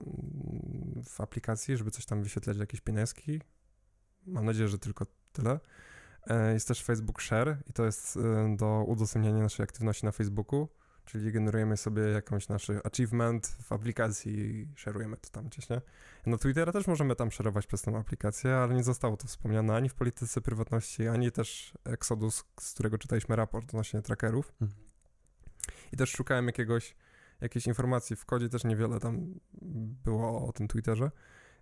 w 1.05 1.21
aplikacji, 1.21 1.77
żeby 1.77 1.91
coś 1.91 2.07
tam 2.07 2.23
wyświetlać, 2.23 2.57
jakieś 2.57 2.81
pineski. 2.81 3.41
Mam 4.27 4.45
nadzieję, 4.45 4.69
że 4.69 4.79
tylko 4.79 5.07
tyle. 5.33 5.61
E, 6.27 6.53
Jest 6.53 6.69
też 6.69 6.83
Facebook 6.83 7.23
Share 7.23 7.57
i 7.67 7.73
to 7.73 7.85
jest 7.85 8.17
e, 8.17 8.57
do 8.57 8.85
udostępniania 8.87 9.43
naszej 9.43 9.65
aktywności 9.65 10.07
na 10.07 10.13
Facebooku, 10.13 10.69
czyli 11.05 11.33
generujemy 11.33 11.77
sobie 11.77 12.03
jakąś 12.03 12.49
nasz 12.49 12.71
achievement 12.85 13.47
w 13.63 13.73
aplikacji 13.73 14.33
i 14.39 14.69
szerujemy 14.77 15.17
to 15.17 15.31
tam 15.31 15.49
gdzieś, 15.49 15.69
nie? 15.69 15.81
Na 16.27 16.39
Twittera 16.39 16.73
też 16.73 16.87
możemy 16.87 17.17
tam 17.17 17.31
szerować 17.31 17.67
przez 17.67 17.83
tą 17.83 17.99
aplikację, 17.99 18.57
ale 18.57 18.75
nie 18.75 18.83
zostało 18.83 19.17
to 19.17 19.27
wspomniane 19.27 19.75
ani 19.75 19.89
w 19.89 19.95
polityce 19.95 20.41
prywatności, 20.41 21.09
ani 21.09 21.33
też 21.33 21.73
Exodus, 21.85 22.45
z 22.61 22.75
którego 22.75 22.99
czytaliśmy 22.99 23.37
raport 23.37 23.69
odnośnie 23.69 24.03
trackerów. 24.03 24.53
Mhm. 24.61 24.81
I 25.93 25.97
też 25.97 26.11
szukałem 26.11 26.47
jakiegoś, 26.47 26.95
jakiejś 27.41 27.67
informacji 27.67 28.17
w 28.17 28.25
kodzie, 28.25 28.49
też 28.49 28.65
niewiele 28.65 29.01
tam 29.01 29.35
było 30.05 30.49
o 30.49 30.53
tym 30.53 30.69
Twitterze. 30.69 31.11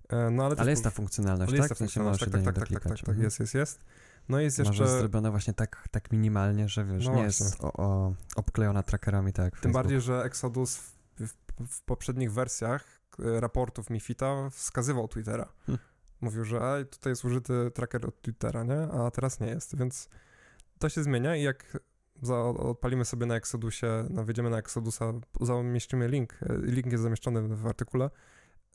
E, 0.09 0.31
No 0.31 0.45
ale, 0.47 0.57
Ale 0.59 0.71
jest 0.71 0.85
ta 0.85 0.91
funkcjonalność, 0.91 1.51
tak? 1.51 1.57
jest 1.59 1.69
ta 1.69 1.75
funkcjonalność, 1.75 2.21
tak, 2.25 2.31
tak, 2.31 2.43
tak, 2.45 2.55
tak, 2.55 2.55
tak, 2.69 2.73
doklikać. 2.73 3.01
tak, 3.01 3.09
Mhm. 3.09 3.25
jest, 3.25 3.41
jest, 3.41 3.55
jest. 3.55 3.81
No 4.29 4.41
jest 4.41 4.59
Może 4.59 4.71
jeszcze... 4.71 4.85
jest 4.85 4.97
zrobione 4.99 5.31
właśnie 5.31 5.55
tak, 5.55 5.89
tak 5.91 6.13
minimalnie, 6.13 6.69
że 6.69 6.85
wiesz, 6.85 7.07
No 7.07 7.13
nie 7.15 7.23
właśnie. 7.23 7.47
jest 7.47 7.65
o, 7.65 7.73
o, 7.73 8.15
obklejona 8.37 8.83
trackerami 8.83 9.33
tak 9.33 9.45
Tym 9.45 9.51
Facebook. 9.61 9.73
bardziej, 9.75 10.01
że 10.01 10.23
Exodus 10.25 10.77
w, 10.77 10.93
w, 11.21 11.35
w 11.69 11.83
poprzednich 11.83 12.33
wersjach 12.33 13.01
e, 13.37 13.41
raportów 13.41 13.91
Mifita 13.91 14.51
wskazywał 14.51 15.09
Twittera. 15.09 15.49
Hmm. 15.67 15.85
Mówił, 16.21 16.45
że 16.45 16.61
"Ej, 16.63 16.87
tutaj 16.87 17.11
jest 17.11 17.25
użyty 17.25 17.71
tracker 17.75 18.07
od 18.07 18.23
Twittera, 18.23 18.65
nie? 18.65 18.81
A 18.93 19.11
teraz 19.11 19.41
nie 19.41 19.47
jest, 19.47 19.77
więc 19.79 20.09
to 20.79 20.89
się 20.89 21.03
zmienia 21.03 21.37
i 21.37 21.43
jak 21.43 21.79
za, 22.23 22.41
odpalimy 22.45 23.05
sobie 23.05 23.27
na 23.27 23.37
Exodusie, 23.37 23.87
no, 24.11 24.25
wejdziemy 24.25 24.51
na 24.51 24.59
Exodusa, 24.59 25.13
zamieścimy 25.41 26.09
link, 26.09 26.39
e, 26.43 26.59
link 26.63 26.87
jest 26.93 27.03
zamieszczony 27.03 27.57
w 27.57 27.67
artykule, 27.67 28.11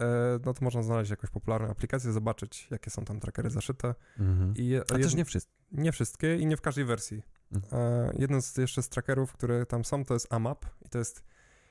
e, 0.02 0.40
no 0.46 0.54
to 0.54 0.66
można 0.66 0.84
znaleźć 0.84 1.12
jakąś 1.12 1.30
popularną 1.30 1.70
aplikację, 1.70 2.12
zobaczyć, 2.12 2.68
jakie 2.72 2.90
są 2.90 3.06
tam 3.06 3.20
trackery 3.20 3.50
zaszyte. 3.50 3.96
Mhm. 4.20 4.54
I, 4.58 4.76
A 4.78 4.82
też 4.98 5.16
nie 5.16 5.26
wszystko. 5.26 5.54
nie 5.72 5.92
wszystkie 5.92 6.38
i 6.38 6.46
nie 6.46 6.58
w 6.58 6.62
każdej 6.62 6.86
wersji. 6.86 7.24
Mhm. 7.52 7.82
E, 7.82 8.14
jeden 8.18 8.42
z 8.42 8.58
jeszcze 8.58 8.84
z 8.84 8.90
trackerów, 8.90 9.34
które 9.34 9.66
tam 9.66 9.86
są, 9.86 10.06
to 10.06 10.14
jest 10.14 10.34
AMAP 10.34 10.66
i 10.86 10.90
to 10.90 10.98
jest 10.98 11.24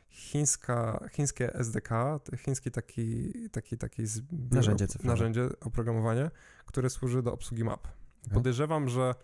chińska, 0.08 1.08
chińskie 1.12 1.54
SDK, 1.54 1.90
chiński 2.36 2.70
taki, 2.70 3.32
taki, 3.48 3.78
taki 3.78 4.06
zbiór, 4.06 4.52
Narzędzie 4.52 4.86
cyfrowe. 4.86 5.08
narzędzie, 5.08 5.48
oprogramowanie, 5.60 6.30
które 6.66 6.90
służy 6.90 7.22
do 7.22 7.32
obsługi 7.32 7.64
map. 7.64 7.88
Podejrzewam, 8.34 8.88
że, 8.88 9.14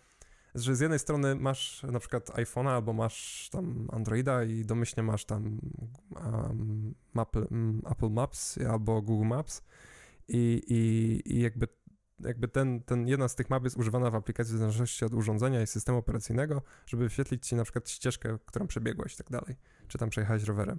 że 0.62 0.76
z 0.76 0.80
jednej 0.80 0.98
strony 0.98 1.34
masz 1.34 1.82
na 1.82 1.98
przykład 1.98 2.30
iPhone'a 2.30 2.68
albo 2.68 2.92
masz 2.92 3.48
tam 3.52 3.88
Androida 3.92 4.44
i 4.44 4.64
domyślnie 4.64 5.02
masz 5.02 5.24
tam 5.24 5.61
um, 6.11 6.94
Apple, 7.16 7.46
Apple 7.90 8.11
Maps 8.11 8.59
albo 8.70 9.02
Google 9.02 9.26
Maps 9.26 9.62
i, 10.28 10.62
i, 10.68 11.32
i 11.36 11.40
jakby 11.40 11.68
jakby 12.20 12.48
ten, 12.48 12.82
ten 12.82 13.09
jedna 13.09 13.28
z 13.28 13.34
tych 13.34 13.50
map 13.50 13.64
jest 13.64 13.76
używana 13.76 14.11
w 14.11 14.14
aplikacji 14.14 14.54
w 14.54 14.59
zależności 14.59 15.04
od 15.04 15.14
urządzenia 15.14 15.62
i 15.62 15.66
systemu 15.66 15.98
operacyjnego, 15.98 16.62
żeby 16.86 17.04
wyświetlić 17.04 17.46
ci 17.46 17.56
na 17.56 17.62
przykład 17.62 17.90
ścieżkę, 17.90 18.38
którą 18.46 18.66
przebiegłeś 18.66 19.14
i 19.14 19.16
tak 19.16 19.30
dalej, 19.30 19.56
czy 19.88 19.98
tam 19.98 20.11
przejechałeś 20.11 20.42
rowerem. 20.42 20.78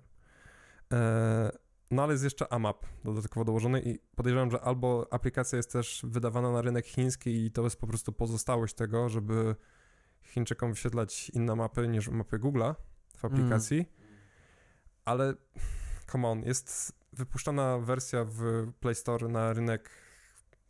E, 0.93 1.51
no 1.92 2.04
ale 2.04 2.12
jest 2.14 2.24
jeszcze 2.24 2.54
AMAP 2.54 2.86
dodatkowo 3.04 3.46
dołożony 3.46 3.82
i 3.82 4.00
podejrzewam, 4.16 4.52
że 4.52 4.62
albo 4.62 5.08
aplikacja 5.12 5.58
jest 5.58 5.72
też 5.72 6.02
wydawana 6.04 6.52
na 6.52 6.62
rynek 6.62 6.86
chiński 6.86 7.46
i 7.46 7.52
to 7.52 7.64
jest 7.64 7.80
po 7.80 7.88
prostu 7.88 8.14
pozostałość 8.14 8.74
tego, 8.74 9.10
żeby 9.10 9.56
Chińczykom 10.22 10.72
wyświetlać 10.72 11.30
inne 11.30 11.56
mapy 11.56 11.88
niż 11.88 12.10
mapy 12.10 12.40
Google'a 12.40 12.76
w 13.18 13.26
aplikacji, 13.26 13.86
ale 15.06 15.34
come 16.12 16.28
on, 16.28 16.44
jest 16.44 16.94
wypuszczona 17.14 17.80
wersja 17.80 18.26
w 18.26 18.42
Play 18.80 18.96
Store 18.96 19.28
na 19.28 19.54
rynek 19.54 19.90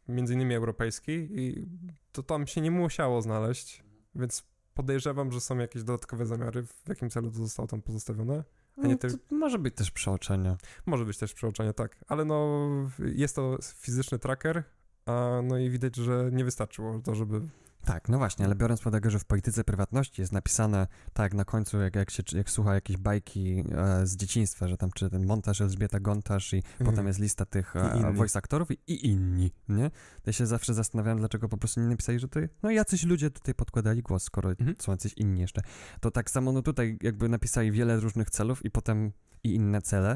między 0.07 0.33
innymi 0.33 0.55
europejski 0.55 1.11
i 1.11 1.67
to 2.11 2.23
tam 2.23 2.47
się 2.47 2.61
nie 2.61 2.71
musiało 2.71 3.21
znaleźć, 3.21 3.83
więc 4.15 4.43
podejrzewam, 4.73 5.31
że 5.31 5.41
są 5.41 5.57
jakieś 5.57 5.83
dodatkowe 5.83 6.25
zamiary, 6.25 6.63
w 6.63 6.89
jakim 6.89 7.09
celu 7.09 7.31
to 7.31 7.37
zostało 7.37 7.67
tam 7.67 7.81
pozostawione. 7.81 8.43
A 8.83 8.87
nie 8.87 8.93
No, 8.93 8.99
ty- 8.99 9.17
to 9.17 9.35
może 9.35 9.59
być 9.59 9.75
też 9.75 9.91
przeoczenie. 9.91 10.55
Może 10.85 11.05
być 11.05 11.17
też 11.17 11.33
przeoczenie, 11.33 11.73
tak, 11.73 11.97
ale 12.07 12.25
no 12.25 12.59
jest 12.99 13.35
to 13.35 13.57
fizyczny 13.75 14.19
tracker, 14.19 14.63
a 15.05 15.41
no 15.43 15.57
i 15.57 15.69
widać, 15.69 15.95
że 15.95 16.29
nie 16.31 16.45
wystarczyło 16.45 16.99
to, 16.99 17.15
żeby 17.15 17.41
Tak, 17.85 18.09
no 18.09 18.17
właśnie, 18.17 18.45
ale 18.45 18.55
biorąc 18.55 18.79
pod 18.81 18.93
uwagę, 18.93 19.09
że 19.11 19.19
w 19.19 19.25
polityce 19.25 19.63
prywatności 19.63 20.21
jest 20.21 20.33
napisane 20.33 20.87
tak 21.13 21.33
na 21.33 21.45
końcu, 21.45 21.77
jak, 21.79 21.95
jak 21.95 22.09
się 22.11 22.23
jak 22.33 22.49
słucha 22.49 22.73
jakieś 22.73 22.97
bajki 22.97 23.63
e, 23.71 24.07
z 24.07 24.15
dzieciństwa, 24.15 24.67
że 24.67 24.77
tam 24.77 24.89
czy 24.95 25.09
ten 25.09 25.25
montaż 25.25 25.61
Elżbieta 25.61 25.99
Gontarz 25.99 26.53
i 26.53 26.57
Mhm. 26.57 26.91
potem 26.91 27.07
jest 27.07 27.19
lista 27.19 27.45
tych 27.45 27.75
e, 27.75 28.13
voice 28.13 28.39
aktorów 28.39 28.71
i, 28.71 28.77
i 28.87 29.05
inni, 29.07 29.51
nie? 29.69 29.89
To 29.89 30.23
ja 30.25 30.33
się 30.33 30.45
zawsze 30.45 30.73
zastanawiałem, 30.73 31.19
dlaczego 31.19 31.49
po 31.49 31.57
prostu 31.57 31.81
nie 31.81 31.87
napisali, 31.87 32.19
że 32.19 32.27
to 32.27 32.39
no 32.63 32.71
jacyś 32.71 33.03
ludzie 33.03 33.31
tutaj 33.31 33.55
podkładali 33.55 34.01
głos, 34.01 34.23
skoro 34.23 34.49
Mhm. 34.49 34.75
są 34.79 34.91
jacyś 34.91 35.13
inni 35.13 35.41
jeszcze. 35.41 35.61
To 35.99 36.11
tak 36.11 36.29
samo 36.29 36.51
no 36.51 36.61
tutaj 36.61 36.97
jakby 37.01 37.29
napisali 37.29 37.71
wiele 37.71 37.99
różnych 37.99 38.29
celów 38.29 38.65
i 38.65 38.71
potem 38.71 39.11
i 39.43 39.55
inne 39.55 39.81
cele, 39.81 40.15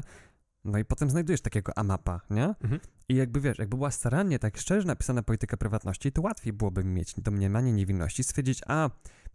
no 0.64 0.78
i 0.78 0.84
potem 0.84 1.10
znajdujesz 1.10 1.40
takiego 1.40 1.78
amapa, 1.78 2.20
nie? 2.30 2.44
Mhm. 2.44 2.80
I 3.08 3.14
jakby 3.14 3.40
wiesz, 3.40 3.58
jakby 3.58 3.76
była 3.76 3.90
starannie, 3.90 4.38
tak 4.38 4.56
szczerze 4.58 4.86
napisana 4.86 5.22
polityka 5.22 5.56
prywatności, 5.56 6.12
to 6.12 6.22
łatwiej 6.22 6.52
byłoby 6.52 6.84
mieć 6.84 7.14
domniemanie 7.20 7.72
niewinności, 7.72 8.24
stwierdzić, 8.24 8.60
a 8.66 8.90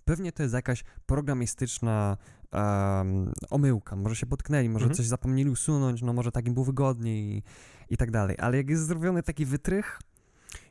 pewnie 0.06 0.32
to 0.32 0.44
jest 0.44 0.56
jakaś 0.56 0.84
programistyczna 1.06 2.18
em, 2.52 3.32
omyłka, 3.50 3.96
może 3.96 4.16
się 4.16 4.26
potknęli, 4.26 4.70
może 4.70 4.86
Mhm. 4.86 4.96
coś 4.98 5.06
zapomnieli 5.08 5.50
usunąć, 5.50 6.02
no 6.02 6.14
może 6.14 6.32
tak 6.32 6.48
im 6.48 6.54
było 6.54 6.66
wygodniej 6.66 7.38
i, 7.38 7.44
i 7.90 7.98
tak 7.98 8.12
dalej. 8.12 8.36
Ale 8.40 8.58
jak 8.58 8.70
jest 8.70 8.86
zrobiony 8.86 9.24
taki 9.24 9.46
wytrych, 9.46 10.00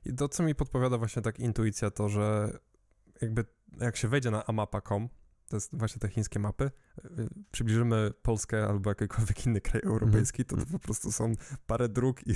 I 0.05 0.15
to, 0.15 0.29
co 0.29 0.43
mi 0.43 0.55
podpowiada 0.55 0.99
właśnie 0.99 1.23
tak 1.23 1.39
intuicja, 1.39 1.91
to 1.91 2.09
że 2.09 2.59
jakby 3.23 3.45
jak 3.81 3.97
się 3.97 4.09
wejdzie 4.09 4.31
na 4.31 4.47
amapa.com, 4.47 5.09
to 5.49 5.57
jest 5.57 5.77
właśnie 5.77 6.01
te 6.01 6.09
chińskie 6.09 6.39
mapy, 6.39 6.71
y, 7.05 7.29
przybliżymy 7.51 8.13
Polskę 8.23 8.67
albo 8.67 8.91
jakikolwiek 8.91 9.47
inny 9.47 9.61
kraj 9.61 9.83
europejski, 9.85 10.45
to, 10.45 10.57
to 10.57 10.63
Mhm. 10.63 10.73
po 10.73 10.85
prostu 10.85 11.13
są 11.13 11.33
parę 11.67 11.89
dróg 11.89 12.27
i 12.27 12.35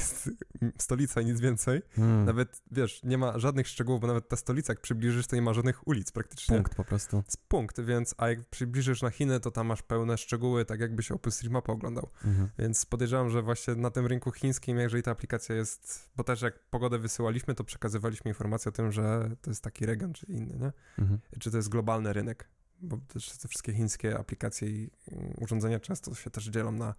stolica 0.78 1.20
i 1.20 1.24
nic 1.24 1.40
więcej. 1.40 1.82
hmm, 1.96 2.24
Nawet, 2.24 2.62
wiesz, 2.70 3.02
nie 3.04 3.18
ma 3.18 3.38
żadnych 3.38 3.68
szczegółów, 3.68 4.00
bo 4.00 4.06
nawet 4.06 4.28
ta 4.28 4.36
stolica, 4.36 4.72
jak 4.72 4.80
przybliżysz, 4.80 5.26
to 5.26 5.36
nie 5.36 5.42
ma 5.42 5.54
żadnych 5.54 5.88
ulic 5.88 6.12
praktycznie. 6.12 6.56
punkt 6.56 6.74
po 6.74 6.84
prostu. 6.84 7.16
Jest 7.16 7.36
punkt, 7.48 7.80
więc, 7.80 8.14
a 8.18 8.28
jak 8.28 8.48
przybliżysz 8.48 9.02
na 9.02 9.10
Chiny, 9.10 9.40
to 9.40 9.50
tam 9.50 9.66
masz 9.66 9.82
pełne 9.82 10.18
szczegóły, 10.18 10.64
tak 10.64 10.80
jakbyś 10.80 11.10
OpenStreetMapa 11.12 11.72
oglądał. 11.72 12.08
Mhm. 12.24 12.48
Więc 12.58 12.86
podejrzewam, 12.86 13.30
że 13.30 13.42
właśnie 13.42 13.74
na 13.74 13.90
tym 13.90 14.06
rynku 14.06 14.32
chińskim, 14.32 14.78
jeżeli 14.78 15.02
ta 15.02 15.10
aplikacja 15.10 15.54
jest, 15.54 16.10
bo 16.16 16.24
też 16.24 16.42
jak 16.42 16.58
pogodę 16.70 16.98
wysyłaliśmy, 16.98 17.54
to 17.54 17.64
przekazywaliśmy 17.64 18.28
informację 18.28 18.68
o 18.68 18.72
tym, 18.72 18.92
że 18.92 19.30
to 19.42 19.50
jest 19.50 19.62
taki 19.62 19.86
region 19.86 20.12
czy 20.12 20.26
inny, 20.26 20.58
nie? 20.58 20.72
Mhm. 20.98 21.20
Czy 21.38 21.50
to 21.50 21.56
jest 21.56 21.68
globalny 21.68 22.12
rynek, 22.12 22.48
bo 22.82 22.96
też 22.96 23.38
te 23.38 23.48
wszystkie 23.48 23.72
chińskie 23.72 24.18
aplikacje 24.18 24.68
i 24.68 24.90
mm, 25.12 25.34
urządzenia 25.40 25.80
często 25.80 26.14
się 26.14 26.30
też 26.30 26.44
dzielą 26.44 26.72
na 26.72 26.94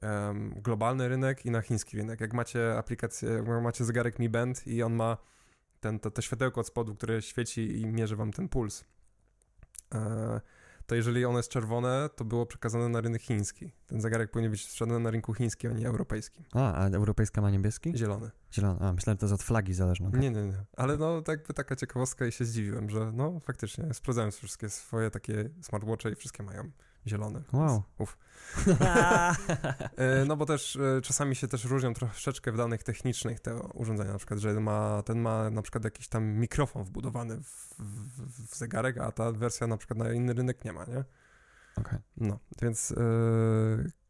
em, 0.00 0.54
globalny 0.62 1.08
rynek 1.08 1.46
i 1.46 1.50
na 1.50 1.62
chiński 1.62 1.96
rynek. 1.96 2.20
Jak 2.20 2.32
macie 2.32 2.78
aplikację, 2.78 3.28
jak 3.30 3.62
macie 3.62 3.84
zegarek 3.84 4.18
Mi 4.18 4.28
Band 4.28 4.66
i 4.66 4.82
on 4.82 4.94
ma 4.94 5.16
ten, 5.80 5.98
to, 5.98 6.10
to 6.10 6.22
światełko 6.22 6.60
od 6.60 6.66
spodu, 6.66 6.94
które 6.94 7.22
świeci 7.22 7.80
i 7.80 7.86
mierzy 7.86 8.16
wam 8.16 8.32
ten 8.32 8.48
puls, 8.48 8.84
e, 9.94 10.40
to 10.86 10.94
jeżeli 10.94 11.24
ono 11.24 11.38
jest 11.38 11.50
czerwone, 11.50 12.10
to 12.16 12.24
było 12.24 12.46
przekazane 12.46 12.88
na 12.88 13.00
rynek 13.00 13.22
chiński. 13.22 13.72
Ten 13.86 14.00
zegarek 14.00 14.30
powinien 14.30 14.50
być 14.50 14.68
sprzedany 14.68 15.00
na 15.00 15.10
rynku 15.10 15.34
chińskim, 15.34 15.70
a 15.70 15.74
nie 15.74 15.86
europejskim. 15.86 16.44
A, 16.52 16.74
a 16.74 16.88
europejska 16.88 17.40
ma 17.40 17.50
niebieski? 17.50 17.92
Zielony. 17.96 18.30
Zielony. 18.52 18.80
A, 18.80 18.92
myślałem, 18.92 19.16
że 19.16 19.20
to 19.20 19.26
jest 19.26 19.34
od 19.34 19.42
flagi 19.42 19.74
zależne. 19.74 20.10
tak? 20.10 20.20
Nie, 20.20 20.30
nie, 20.30 20.42
nie. 20.42 20.64
Ale 20.76 20.96
no, 20.96 21.22
tak 21.22 21.38
jakby 21.38 21.54
taka 21.54 21.76
ciekawostka 21.76 22.26
i 22.26 22.32
się 22.32 22.44
zdziwiłem, 22.44 22.90
że 22.90 23.12
no 23.14 23.40
faktycznie 23.40 23.94
sprawdzałem 23.94 24.30
wszystkie 24.30 24.68
swoje 24.68 25.10
takie 25.10 25.50
smartwatche 25.62 26.10
i 26.10 26.14
wszystkie 26.14 26.42
mają 26.42 26.70
zielone. 27.06 27.42
więc 27.52 27.52
Wow. 27.52 27.82
Uf. 27.98 28.18
E, 29.96 30.24
No 30.24 30.36
bo 30.36 30.46
też 30.46 30.76
e, 30.76 31.00
czasami 31.00 31.36
się 31.36 31.48
też 31.48 31.64
różnią 31.64 31.94
troszeczkę 31.94 32.52
w 32.52 32.56
danych 32.56 32.82
technicznych 32.82 33.40
te 33.40 33.54
urządzenia, 33.54 34.12
na 34.12 34.18
przykład, 34.18 34.40
że 34.40 34.60
ma, 34.60 35.02
ten 35.02 35.20
ma 35.20 35.50
na 35.50 35.62
przykład 35.62 35.84
jakiś 35.84 36.08
tam 36.08 36.24
mikrofon 36.24 36.84
wbudowany 36.84 37.36
w, 37.42 37.74
w, 37.78 38.50
w 38.50 38.56
zegarek, 38.56 38.98
a 38.98 39.12
ta 39.12 39.32
wersja 39.32 39.66
na 39.66 39.76
przykład 39.76 39.98
na 39.98 40.12
inny 40.12 40.32
rynek 40.32 40.64
nie 40.64 40.72
ma, 40.72 40.84
nie? 40.84 41.04
Okej. 41.76 41.98
No, 42.16 42.38
więc 42.62 42.92
e, 42.92 44.04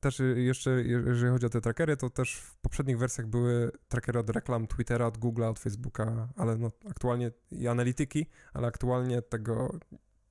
też 0.00 0.22
jeszcze 0.34 0.70
jeżeli 0.82 1.32
chodzi 1.32 1.46
o 1.46 1.48
te 1.48 1.60
trackery, 1.60 1.96
to 1.96 2.10
też 2.10 2.36
w 2.36 2.56
poprzednich 2.56 2.98
wersjach 2.98 3.26
były 3.26 3.72
trackery 3.88 4.18
od 4.18 4.30
reklam 4.30 4.66
Twittera, 4.66 5.06
od 5.06 5.18
Google'a, 5.18 5.50
od 5.50 5.58
Facebooka, 5.58 6.28
ale 6.36 6.56
no 6.56 6.70
aktualnie 6.90 7.30
i 7.50 7.68
analityki, 7.68 8.26
ale 8.52 8.66
aktualnie 8.66 9.22
tego 9.22 9.78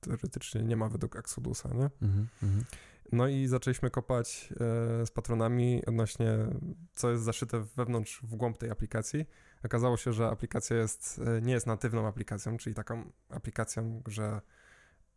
teoretycznie 0.04 0.62
nie 0.62 0.76
ma 0.76 0.88
według 0.88 1.16
Exodusa, 1.16 1.68
nie? 1.68 1.90
Mhm, 2.02 2.28
mhm. 2.42 2.64
No 3.12 3.28
i 3.28 3.46
zaczęliśmy 3.46 3.90
kopać 3.90 4.48
e, 4.52 5.06
z 5.06 5.10
patronami 5.10 5.82
odnośnie, 5.86 6.38
co 6.94 7.10
jest 7.10 7.22
zaszyte 7.22 7.60
wewnątrz, 7.76 8.20
w 8.22 8.36
głąb 8.36 8.58
tej 8.58 8.70
aplikacji. 8.70 9.26
Okazało 9.64 9.96
się, 9.96 10.12
że 10.12 10.26
aplikacja 10.26 10.76
jest, 10.76 11.20
e, 11.26 11.42
nie 11.42 11.52
jest 11.52 11.66
natywną 11.66 12.06
aplikacją, 12.06 12.56
czyli 12.56 12.74
taką 12.74 13.12
aplikacją, 13.28 14.02
że 14.06 14.40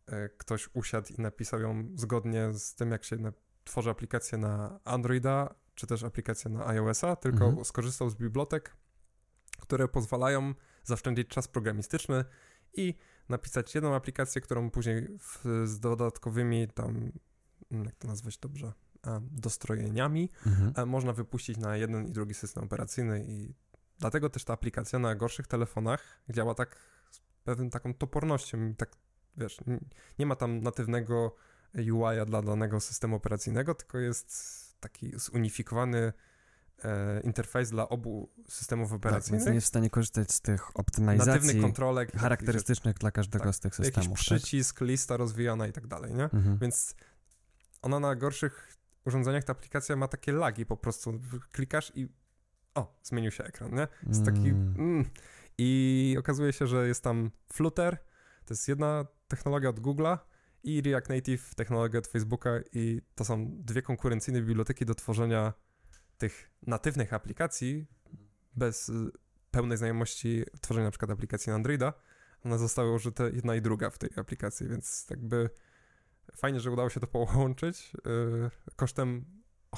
e, 0.06 0.28
ktoś 0.28 0.68
usiadł 0.74 1.08
i 1.18 1.20
napisał 1.20 1.60
ją 1.60 1.88
zgodnie 1.94 2.54
z 2.54 2.74
tym, 2.74 2.90
jak 2.90 3.04
się 3.04 3.16
tworzy 3.64 3.90
aplikację 3.90 4.38
na 4.38 4.80
Androida, 4.84 5.54
czy 5.74 5.86
też 5.86 6.04
aplikację 6.04 6.50
na 6.50 6.66
iOS-a, 6.66 7.16
tylko 7.16 7.44
Mhm. 7.44 7.64
skorzystał 7.64 8.10
z 8.10 8.14
bibliotek, 8.14 8.76
które 9.60 9.88
pozwalają 9.88 10.54
zaoszczędzić 10.84 11.28
czas 11.28 11.48
programistyczny 11.48 12.24
i 12.74 12.94
napisać 13.28 13.74
jedną 13.74 13.94
aplikację, 13.94 14.40
którą 14.40 14.70
później 14.70 15.08
w, 15.18 15.62
z 15.64 15.80
dodatkowymi 15.80 16.68
tam, 16.68 17.10
mm, 17.70 17.84
jak 17.84 17.96
to 17.96 18.08
nazwać 18.08 18.38
dobrze, 18.38 18.72
dostrojeniami 19.20 20.30
Mhm. 20.46 20.88
można 20.88 21.12
wypuścić 21.12 21.56
na 21.56 21.76
jeden 21.76 22.06
i 22.06 22.12
drugi 22.12 22.34
system 22.34 22.64
operacyjny 22.64 23.24
i 23.28 23.54
dlatego 23.98 24.30
też 24.30 24.44
ta 24.44 24.52
aplikacja 24.52 24.98
na 24.98 25.14
gorszych 25.14 25.46
telefonach 25.46 26.20
działa 26.28 26.54
tak 26.54 26.76
z 27.10 27.20
pewną 27.44 27.70
taką 27.70 27.94
topornością, 27.94 28.74
tak 28.74 28.90
wiesz, 29.36 29.58
nie 30.18 30.26
ma 30.26 30.36
tam 30.36 30.60
natywnego 30.60 31.34
UI-a 31.92 32.24
dla 32.24 32.42
danego 32.42 32.80
systemu 32.80 33.16
operacyjnego, 33.16 33.74
tylko 33.74 33.98
jest 33.98 34.30
taki 34.80 35.18
zunifikowany 35.18 36.12
interfejs 37.24 37.70
dla 37.70 37.88
obu 37.88 38.32
systemów 38.48 38.88
Tak, 38.88 38.96
operacyjnych. 38.96 39.40
więc 39.40 39.48
nie 39.48 39.54
jest 39.54 39.66
w 39.66 39.68
stanie 39.68 39.90
korzystać 39.90 40.32
z 40.32 40.40
tych 40.40 40.76
optymalizacji 40.76 41.60
kontrolek, 41.60 42.12
charakterystycznych 42.12 42.98
dla 42.98 43.10
każdego 43.10 43.44
Tak, 43.44 43.54
z 43.54 43.60
tych 43.60 43.74
systemów. 43.74 44.10
jakiś 44.10 44.28
tak? 44.28 44.38
przycisk, 44.38 44.80
lista 44.80 45.16
rozwijana 45.16 45.66
i 45.66 45.72
tak 45.72 45.86
dalej, 45.86 46.14
nie? 46.14 46.24
Mhm. 46.24 46.58
Więc 46.58 46.94
ona 47.82 48.00
na 48.00 48.16
gorszych 48.16 48.68
urządzeniach, 49.04 49.44
ta 49.44 49.52
aplikacja 49.52 49.96
ma 49.96 50.08
takie 50.08 50.32
lagi 50.32 50.66
po 50.66 50.76
prostu. 50.76 51.20
Klikasz 51.52 51.92
i 51.94 52.08
o, 52.74 52.98
zmienił 53.02 53.30
się 53.30 53.44
ekran, 53.44 53.74
nie? 53.74 53.88
Jest 54.06 54.24
taki... 54.24 54.48
Mm. 54.48 54.74
Mm. 54.78 55.04
I 55.58 56.16
okazuje 56.18 56.52
się, 56.52 56.66
że 56.66 56.88
jest 56.88 57.04
tam 57.04 57.30
Flutter, 57.52 57.98
to 58.44 58.54
jest 58.54 58.68
jedna 58.68 59.06
technologia 59.28 59.68
od 59.68 59.80
Google'a 59.80 60.18
i 60.62 60.82
React 60.82 61.08
Native, 61.08 61.54
technologia 61.54 61.98
od 61.98 62.06
Facebooka 62.06 62.50
i 62.72 63.02
to 63.14 63.24
są 63.24 63.46
dwie 63.50 63.82
konkurencyjne 63.82 64.40
biblioteki 64.40 64.86
do 64.86 64.94
tworzenia 64.94 65.52
tych 66.18 66.50
natywnych 66.66 67.12
aplikacji 67.12 67.86
bez 68.56 68.88
y, 68.88 69.10
pełnej 69.50 69.78
znajomości 69.78 70.44
tworzenia 70.60 70.86
na 70.86 70.90
przykład 70.90 71.10
aplikacji 71.10 71.50
na 71.50 71.56
Androida. 71.56 71.92
One 72.44 72.58
zostały 72.58 72.92
użyte 72.92 73.30
jedna 73.30 73.56
i 73.56 73.62
druga 73.62 73.90
w 73.90 73.98
tej 73.98 74.10
aplikacji, 74.16 74.68
więc 74.68 75.06
jakby 75.10 75.50
fajnie, 76.36 76.60
że 76.60 76.70
udało 76.70 76.90
się 76.90 77.00
to 77.00 77.06
połączyć 77.06 77.92
yy, 78.04 78.50
kosztem 78.76 79.24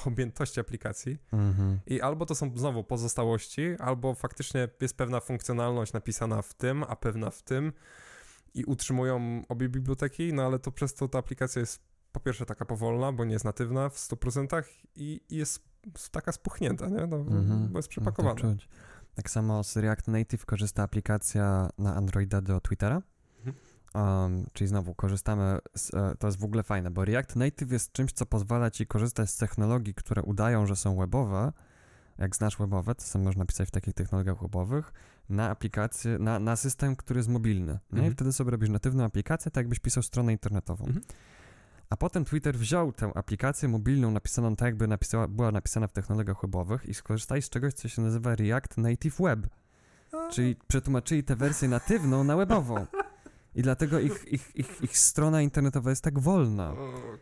objętości 0.05 0.59
aplikacji. 0.59 1.17
Mhm. 1.31 1.79
I 1.87 2.01
albo 2.01 2.25
to 2.25 2.35
są 2.35 2.57
znowu 2.57 2.83
pozostałości, 2.83 3.75
albo 3.79 4.15
faktycznie 4.15 4.69
jest 4.81 4.97
pewna 4.97 5.19
funkcjonalność 5.19 5.93
napisana 5.93 6.41
w 6.41 6.53
tym, 6.53 6.83
a 6.83 6.95
pewna 6.95 7.29
w 7.29 7.41
tym 7.41 7.73
i 8.53 8.65
utrzymują 8.65 9.41
obie 9.49 9.69
biblioteki, 9.69 10.33
no 10.33 10.45
ale 10.45 10.59
to 10.59 10.71
przez 10.71 10.93
to 10.93 11.07
ta 11.07 11.19
aplikacja 11.19 11.59
jest 11.59 11.81
po 12.11 12.19
pierwsze 12.19 12.45
taka 12.45 12.65
powolna, 12.65 13.11
bo 13.11 13.25
nie 13.25 13.33
jest 13.33 13.45
natywna 13.45 13.89
w 13.89 13.95
100% 13.95 14.63
i, 14.95 15.21
i 15.29 15.35
jest 15.35 15.70
taka 16.11 16.31
spuchnięta, 16.31 16.87
nie? 16.87 17.07
No, 17.07 17.17
Mhm. 17.17 17.69
Bo 17.71 17.79
jest 17.79 17.89
No, 17.89 17.91
przepakowana. 17.91 18.35
czuć. 18.39 18.69
Tak 19.15 19.29
samo 19.29 19.63
z 19.63 19.77
React 19.77 20.07
Native 20.07 20.45
korzysta 20.45 20.83
aplikacja 20.83 21.69
na 21.77 21.95
Androida 21.95 22.41
do 22.41 22.61
Twittera. 22.61 23.01
Mhm. 23.45 23.55
Um, 23.93 24.45
czyli 24.53 24.67
znowu 24.67 24.95
korzystamy, 24.95 25.59
z, 25.75 25.93
e, 25.93 26.15
to 26.19 26.27
jest 26.27 26.39
w 26.39 26.43
ogóle 26.43 26.63
fajne, 26.63 26.91
bo 26.91 27.05
React 27.05 27.35
Native 27.35 27.71
jest 27.71 27.91
czymś, 27.91 28.11
co 28.11 28.25
pozwala 28.25 28.71
ci 28.71 28.87
korzystać 28.87 29.29
z 29.29 29.37
technologii, 29.37 29.93
które 29.93 30.21
udają, 30.23 30.65
że 30.65 30.75
są 30.75 30.95
webowe. 30.97 31.51
Jak 32.17 32.35
znasz 32.35 32.57
webowe, 32.57 32.95
to 32.95 33.01
sam 33.01 33.21
można 33.21 33.45
pisać 33.45 33.67
w 33.67 33.71
takich 33.71 33.93
technologiach 33.93 34.41
webowych, 34.41 34.93
na 35.29 35.49
aplikację, 35.49 36.17
na, 36.19 36.39
na 36.39 36.55
system, 36.55 36.95
który 36.95 37.17
jest 37.19 37.29
mobilny. 37.29 37.71
Nie? 37.73 37.79
I 37.97 37.99
Mhm. 37.99 38.13
wtedy 38.13 38.33
sobie 38.33 38.51
robisz 38.51 38.69
natywną 38.69 39.03
aplikację, 39.03 39.51
tak 39.51 39.61
jakbyś 39.61 39.79
pisał 39.79 40.03
stronę 40.03 40.31
internetową. 40.31 40.85
Mhm. 40.85 41.05
A 41.91 41.97
potem 41.97 42.25
Twitter 42.25 42.57
wziął 42.57 42.91
tę 42.91 43.11
aplikację 43.15 43.69
mobilną 43.69 44.11
napisaną 44.11 44.55
tak, 44.55 44.65
jakby 44.65 44.87
napisała, 44.87 45.27
była 45.27 45.51
napisana 45.51 45.87
w 45.87 45.91
technologiach 45.91 46.41
webowych 46.41 46.85
i 46.85 46.93
skorzystali 46.93 47.41
z 47.41 47.49
czegoś, 47.49 47.73
co 47.73 47.87
się 47.87 48.01
nazywa 48.01 48.35
React 48.35 48.77
Native 48.77 49.17
Web. 49.19 49.39
Czyli 50.31 50.55
przetłumaczyli 50.67 51.23
tę 51.23 51.35
wersję 51.35 51.67
natywną 51.67 52.23
na 52.23 52.37
webową. 52.37 52.85
I 53.55 53.61
dlatego 53.61 53.99
ich, 53.99 54.27
ich, 54.33 54.55
ich, 54.55 54.81
ich 54.81 54.97
strona 54.97 55.41
internetowa 55.41 55.89
jest 55.89 56.03
tak 56.03 56.19
wolna. 56.19 56.71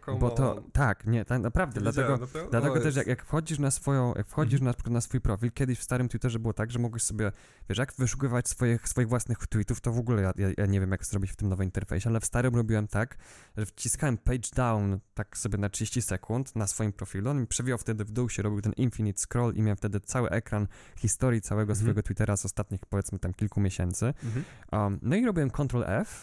Oh, 0.08 0.18
Bo 0.20 0.30
to, 0.30 0.64
tak, 0.74 1.08
nie, 1.08 1.26
tak 1.26 1.42
naprawdę, 1.42 1.82
dlatego, 1.82 2.18
no 2.18 2.28
dlatego 2.52 2.74
o, 2.74 2.80
też 2.80 2.96
jak, 2.96 3.08
jak 3.08 3.24
wchodzisz 3.26 3.60
na 3.60 3.72
swoją, 3.72 4.14
jak 4.16 4.28
wchodzisz 4.28 4.62
Mhm. 4.62 4.76
na 4.88 4.94
na 4.94 5.02
swój 5.02 5.22
profil, 5.22 5.52
kiedyś 5.52 5.80
w 5.80 5.84
starym 5.84 6.10
Twitterze 6.10 6.40
było 6.40 6.54
tak, 6.54 6.72
że 6.72 6.80
mogłeś 6.80 7.04
sobie, 7.04 7.32
wiesz, 7.70 7.78
jak 7.78 7.94
wyszukiwać 7.94 8.50
swoich, 8.50 8.88
swoich 8.88 9.08
własnych 9.10 9.38
tweetów, 9.48 9.82
to 9.82 9.92
w 9.92 10.00
ogóle 10.00 10.22
ja, 10.22 10.32
ja, 10.36 10.48
ja 10.58 10.66
nie 10.66 10.80
wiem, 10.80 10.92
jak 10.92 11.06
zrobić 11.06 11.32
w 11.32 11.36
tym 11.36 11.50
nowym 11.50 11.64
interfejsie, 11.66 12.10
ale 12.10 12.20
w 12.20 12.26
starym 12.26 12.56
robiłem 12.56 12.88
tak, 12.88 13.18
że 13.58 13.66
wciskałem 13.66 14.18
page 14.18 14.50
down 14.56 15.00
tak 15.14 15.38
sobie 15.38 15.58
na 15.58 15.70
30 15.70 16.02
sekund 16.02 16.56
na 16.56 16.68
swoim 16.68 16.94
profilu, 16.94 17.30
on 17.30 17.40
mi 17.42 17.48
przewijał 17.48 17.78
wtedy 17.78 18.06
w 18.06 18.12
dół 18.12 18.30
się, 18.30 18.44
robił 18.44 18.62
ten 18.62 18.74
infinite 18.74 19.20
scroll 19.22 19.54
i 19.56 19.62
miałem 19.62 19.78
wtedy 19.78 20.00
cały 20.00 20.30
ekran 20.30 20.68
historii 20.98 21.42
całego 21.42 21.72
Mhm. 21.72 21.80
swojego 21.84 22.04
Twittera 22.04 22.38
z 22.38 22.46
ostatnich, 22.46 22.82
powiedzmy, 22.90 23.20
tam 23.20 23.34
kilku 23.34 23.62
miesięcy. 23.62 24.14
Mhm. 24.24 24.46
Um, 24.72 25.00
no 25.02 25.16
i 25.16 25.26
robiłem 25.26 25.52
Ctrl 25.52 25.84
F 25.86 26.19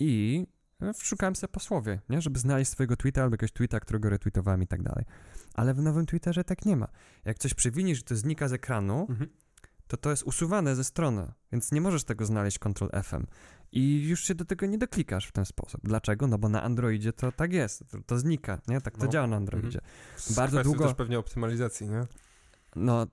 i 0.00 0.46
e, 0.82 0.92
szukałem 1.02 1.36
sobie 1.36 1.52
po 1.52 1.60
słowie, 1.60 2.00
nie? 2.08 2.20
Żeby 2.22 2.38
znaleźć 2.38 2.70
swojego 2.70 2.96
tweeta 2.96 3.22
albo 3.22 3.34
jakiegoś 3.34 3.52
tweeta, 3.52 3.80
którego 3.80 4.10
retweetowałem 4.10 4.62
i 4.62 4.66
tak 4.66 4.82
dalej. 4.82 5.04
Ale 5.54 5.74
w 5.74 5.82
nowym 5.82 6.06
Twitterze 6.06 6.44
tak 6.44 6.66
nie 6.66 6.76
ma. 6.76 6.88
Jak 7.24 7.38
coś 7.38 7.54
przewiniesz, 7.54 7.98
że 7.98 8.04
to 8.04 8.16
znika 8.16 8.48
z 8.48 8.52
ekranu, 8.52 9.06
Mhm. 9.10 9.30
to 9.86 9.96
to 9.96 10.10
jest 10.10 10.22
usuwane 10.22 10.76
ze 10.76 10.84
strony, 10.84 11.32
więc 11.52 11.72
nie 11.72 11.80
możesz 11.80 12.04
tego 12.04 12.26
znaleźć 12.26 12.58
Ctrl 12.58 12.88
F-em. 12.92 13.26
I 13.72 14.08
już 14.08 14.24
się 14.24 14.34
do 14.34 14.44
tego 14.44 14.66
nie 14.66 14.78
doklikasz 14.78 15.26
w 15.26 15.32
ten 15.32 15.44
sposób. 15.44 15.80
Dlaczego? 15.84 16.26
No 16.26 16.38
bo 16.38 16.48
na 16.48 16.62
Androidzie 16.62 17.12
to 17.12 17.32
tak 17.32 17.52
jest, 17.52 17.84
to, 17.88 17.98
to 18.06 18.18
znika, 18.18 18.60
nie? 18.68 18.80
Tak 18.80 18.98
to 18.98 19.04
No. 19.04 19.10
działa 19.10 19.26
na 19.26 19.36
Androidzie. 19.36 19.80
Bardzo 20.36 20.56
Kwestia 20.56 20.62
długo- 20.62 20.84
też 20.84 20.94
pewnie 20.94 21.18
optymalizacji, 21.18 21.88
nie? 21.88 22.06
No, 22.76 23.06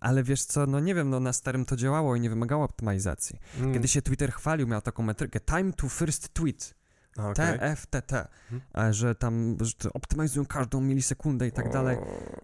ale 0.00 0.22
wiesz 0.22 0.44
co, 0.44 0.66
no 0.66 0.80
nie 0.80 0.94
wiem, 0.94 1.10
no 1.10 1.20
na 1.20 1.32
starym 1.32 1.64
to 1.64 1.76
działało 1.76 2.16
i 2.16 2.20
nie 2.20 2.30
wymagało 2.30 2.64
optymalizacji. 2.64 3.38
Mm. 3.58 3.72
Kiedy 3.72 3.88
się 3.88 4.02
Twitter 4.02 4.32
chwalił, 4.32 4.66
miał 4.66 4.80
taką 4.82 5.02
metrykę 5.02 5.40
time 5.40 5.72
to 5.72 5.88
first 5.88 6.34
tweet. 6.34 6.74
Okej. 7.16 7.58
TFTT, 7.58 8.12
Mhm. 8.52 8.92
że 8.94 9.14
tam 9.14 9.56
że 9.60 9.92
optymalizują 9.94 10.46
każdą 10.46 10.80
milisekundę 10.80 11.46
i 11.46 11.52
tak 11.52 11.72
dalej. 11.72 11.96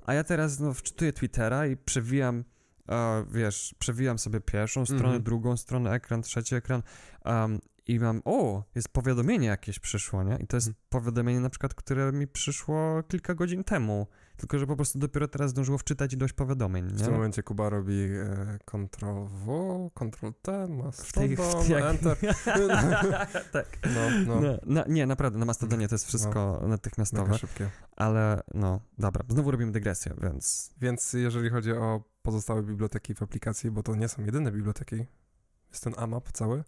A 0.07 0.15
ja 0.15 0.25
teraz 0.25 0.61
no, 0.61 0.75
wczytuję 0.75 1.13
Twittera 1.13 1.67
i 1.67 1.77
przewijam, 1.77 2.45
e, 2.89 3.25
wiesz, 3.31 3.75
przewijam 3.79 4.19
sobie 4.19 4.41
pierwszą 4.41 4.85
stronę, 4.85 5.05
Mhm. 5.05 5.23
drugą 5.23 5.57
stronę, 5.57 5.91
ekran, 5.93 6.23
trzeci 6.23 6.55
ekran 6.55 6.83
um, 7.25 7.59
i 7.93 8.01
mam, 8.01 8.23
o, 8.25 8.65
jest 8.75 8.89
powiadomienie 8.89 9.47
jakieś 9.49 9.79
przyszło, 9.79 10.23
nie? 10.23 10.37
I 10.37 10.47
to 10.47 10.57
jest 10.57 10.69
Mhm. 10.69 10.85
powiadomienie 10.89 11.41
na 11.41 11.51
przykład, 11.51 11.75
które 11.75 12.13
mi 12.13 12.27
przyszło 12.27 13.03
kilka 13.03 13.35
godzin 13.35 13.65
temu, 13.65 14.07
tylko 14.37 14.59
że 14.59 14.67
po 14.67 14.77
prostu 14.77 14.99
dopiero 14.99 15.29
teraz 15.29 15.51
zdążyło 15.51 15.79
wczytać 15.79 16.13
ilość 16.15 16.33
powiadomień, 16.33 16.89
W 16.89 16.99
nie? 16.99 17.05
tym 17.05 17.15
momencie 17.15 17.43
Kuba 17.43 17.69
robi 17.71 18.03
e, 18.03 18.59
Ctrl 18.65 19.07
W, 19.29 19.91
Ctrl 19.95 20.31
T, 20.43 20.67
W 20.93 21.13
tej, 21.13 21.31
Mastodon, 21.31 21.65
w 21.65 21.69
jak... 21.69 21.85
Enter. 21.85 22.17
tak. 23.53 23.79
No, 23.95 24.01
no. 24.27 24.41
No, 24.41 24.59
no, 24.67 24.85
nie, 24.89 25.07
naprawdę, 25.07 25.39
na 25.39 25.45
Mastodonie 25.45 25.89
to 25.89 25.95
jest 25.95 26.07
wszystko 26.07 26.63
natychmiastowe, 26.67 27.23
Mega 27.23 27.39
szybkie. 27.39 27.71
ale 27.97 28.41
no, 28.55 28.81
dobra, 28.99 29.25
znowu 29.29 29.51
robimy 29.51 29.73
dygresję, 29.73 30.15
więc 30.23 30.71
Więc 30.81 31.13
jeżeli 31.13 31.51
chodzi 31.51 31.73
o 31.73 32.03
pozostałe 32.23 32.63
biblioteki 32.63 33.15
w 33.15 33.23
aplikacji, 33.23 33.71
bo 33.71 33.83
to 33.83 33.95
nie 33.95 34.09
są 34.09 34.25
jedyne 34.25 34.53
biblioteki, 34.53 34.97
jest 35.71 35.85
ten 35.85 35.95
AMAP 35.97 36.33
cały, 36.33 36.65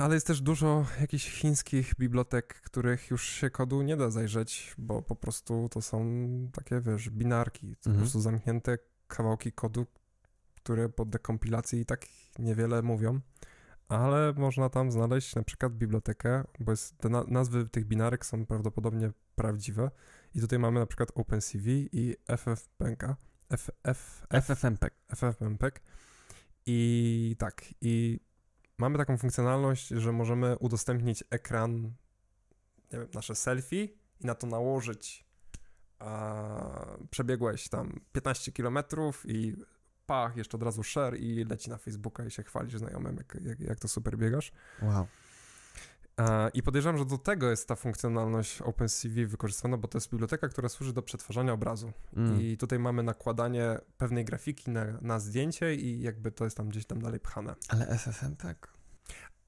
ale 0.00 0.14
jest 0.14 0.26
też 0.26 0.40
dużo 0.40 0.86
jakichś 1.00 1.30
chińskich 1.30 1.94
bibliotek, 1.98 2.54
których 2.54 3.10
już 3.10 3.24
się 3.26 3.50
kodu 3.50 3.82
nie 3.82 3.96
da 3.96 4.10
zajrzeć, 4.10 4.74
bo 4.78 5.02
po 5.02 5.16
prostu 5.16 5.68
to 5.70 5.82
są 5.82 6.06
takie, 6.52 6.80
wiesz, 6.80 7.10
binarki, 7.10 7.76
to 7.76 7.82
po 7.84 7.90
Mhm. 7.90 8.02
prostu 8.02 8.20
zamknięte 8.20 8.78
kawałki 9.08 9.52
kodu, 9.52 9.86
które 10.56 10.88
po 10.88 11.04
dekompilacji 11.04 11.80
i 11.80 11.86
tak 11.86 12.06
niewiele 12.38 12.82
mówią, 12.82 13.20
ale 13.88 14.32
można 14.36 14.68
tam 14.68 14.92
znaleźć 14.92 15.34
na 15.34 15.42
przykład 15.42 15.72
bibliotekę, 15.72 16.44
bo 16.60 16.72
jest, 16.72 16.98
te 16.98 17.08
na, 17.08 17.24
nazwy 17.28 17.68
tych 17.68 17.84
binarek 17.84 18.26
są 18.26 18.46
prawdopodobnie 18.46 19.10
prawdziwe. 19.34 19.90
I 20.34 20.40
tutaj 20.40 20.58
mamy 20.58 20.80
na 20.80 20.86
przykład 20.86 21.08
OpenCV 21.14 21.70
i 21.70 22.16
FFmpeg, 22.36 23.06
FF, 23.50 24.26
FFmpeg. 24.42 24.94
FFmpeg 25.16 25.80
i 26.66 27.36
tak, 27.38 27.64
i 27.80 28.20
mamy 28.78 28.98
taką 28.98 29.16
funkcjonalność, 29.18 29.88
że 29.88 30.12
możemy 30.12 30.58
udostępnić 30.58 31.24
ekran, 31.30 31.82
nie 32.92 32.98
wiem, 32.98 33.08
nasze 33.14 33.34
selfie 33.34 33.84
i 34.20 34.26
na 34.26 34.34
to 34.34 34.46
nałożyć 34.46 35.24
a, 35.98 36.96
przebiegłeś 37.10 37.68
tam 37.68 38.00
15 38.12 38.52
km 38.52 38.78
i 39.24 39.56
pach, 40.06 40.36
jeszcze 40.36 40.56
od 40.56 40.62
razu 40.62 40.82
share 40.82 41.16
i 41.16 41.44
leci 41.44 41.70
na 41.70 41.78
Facebooka 41.78 42.24
i 42.24 42.30
się 42.30 42.42
chwalisz 42.42 42.78
znajomym, 42.78 43.16
jak, 43.16 43.36
jak, 43.44 43.60
jak 43.60 43.78
to 43.78 43.88
super 43.88 44.18
biegasz. 44.18 44.52
Wow. 44.82 45.06
E, 46.20 46.48
I 46.54 46.62
podejrzewam, 46.62 46.98
że 46.98 47.04
do 47.04 47.18
tego 47.18 47.50
jest 47.50 47.68
ta 47.68 47.76
funkcjonalność 47.76 48.62
OpenCV 48.62 49.26
wykorzystywana, 49.26 49.76
bo 49.76 49.88
to 49.88 49.98
jest 49.98 50.10
biblioteka, 50.10 50.48
która 50.48 50.68
służy 50.68 50.92
do 50.92 51.02
przetwarzania 51.02 51.52
obrazu. 51.52 51.92
Mm. 52.16 52.40
I 52.40 52.56
tutaj 52.56 52.78
mamy 52.78 53.02
nakładanie 53.02 53.78
pewnej 53.98 54.24
grafiki 54.24 54.70
na, 54.70 54.84
na 55.00 55.20
zdjęcie 55.20 55.74
i 55.74 56.00
jakby 56.00 56.32
to 56.32 56.44
jest 56.44 56.56
tam 56.56 56.68
gdzieś 56.68 56.86
tam 56.86 57.02
dalej 57.02 57.20
pchane. 57.20 57.54
Ale 57.68 57.98
FFmpeg? 57.98 58.68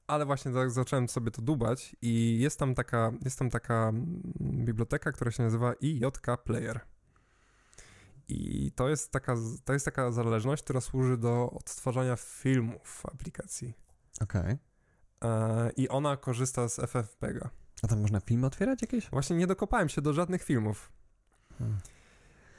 Ale 0.06 0.26
właśnie 0.26 0.52
tak 0.52 0.70
zacząłem 0.70 1.08
sobie 1.08 1.30
to 1.30 1.42
dubać 1.42 1.96
i 2.02 2.38
jest 2.40 2.58
tam 2.58 2.74
taka, 2.74 3.12
jest 3.24 3.38
tam 3.38 3.50
taka 3.50 3.88
mm, 3.88 4.22
biblioteka, 4.40 5.12
która 5.12 5.30
się 5.30 5.42
nazywa 5.42 5.74
IJK 5.80 6.26
Player. 6.44 6.80
I 8.28 8.72
to 8.72 8.88
jest 8.88 9.12
taka, 9.12 9.36
to 9.64 9.72
jest 9.72 9.84
taka 9.84 10.12
zależność, 10.12 10.62
która 10.62 10.80
służy 10.80 11.16
do 11.16 11.50
odtwarzania 11.50 12.16
filmów 12.16 12.88
w 12.88 13.06
aplikacji. 13.06 13.74
Okej. 14.20 14.50
E, 14.52 14.58
I 15.76 15.88
ona 15.88 16.16
korzysta 16.16 16.68
z 16.68 16.80
FFmpega. 16.90 17.50
A 17.82 17.86
tam 17.86 18.00
można 18.00 18.20
filmy 18.20 18.46
otwierać 18.46 18.82
jakieś? 18.82 19.10
Właśnie 19.10 19.36
nie 19.36 19.46
dokopałem 19.46 19.88
się 19.88 20.02
do 20.02 20.12
żadnych 20.12 20.42
filmów. 20.42 20.92
Hmm. 21.58 21.78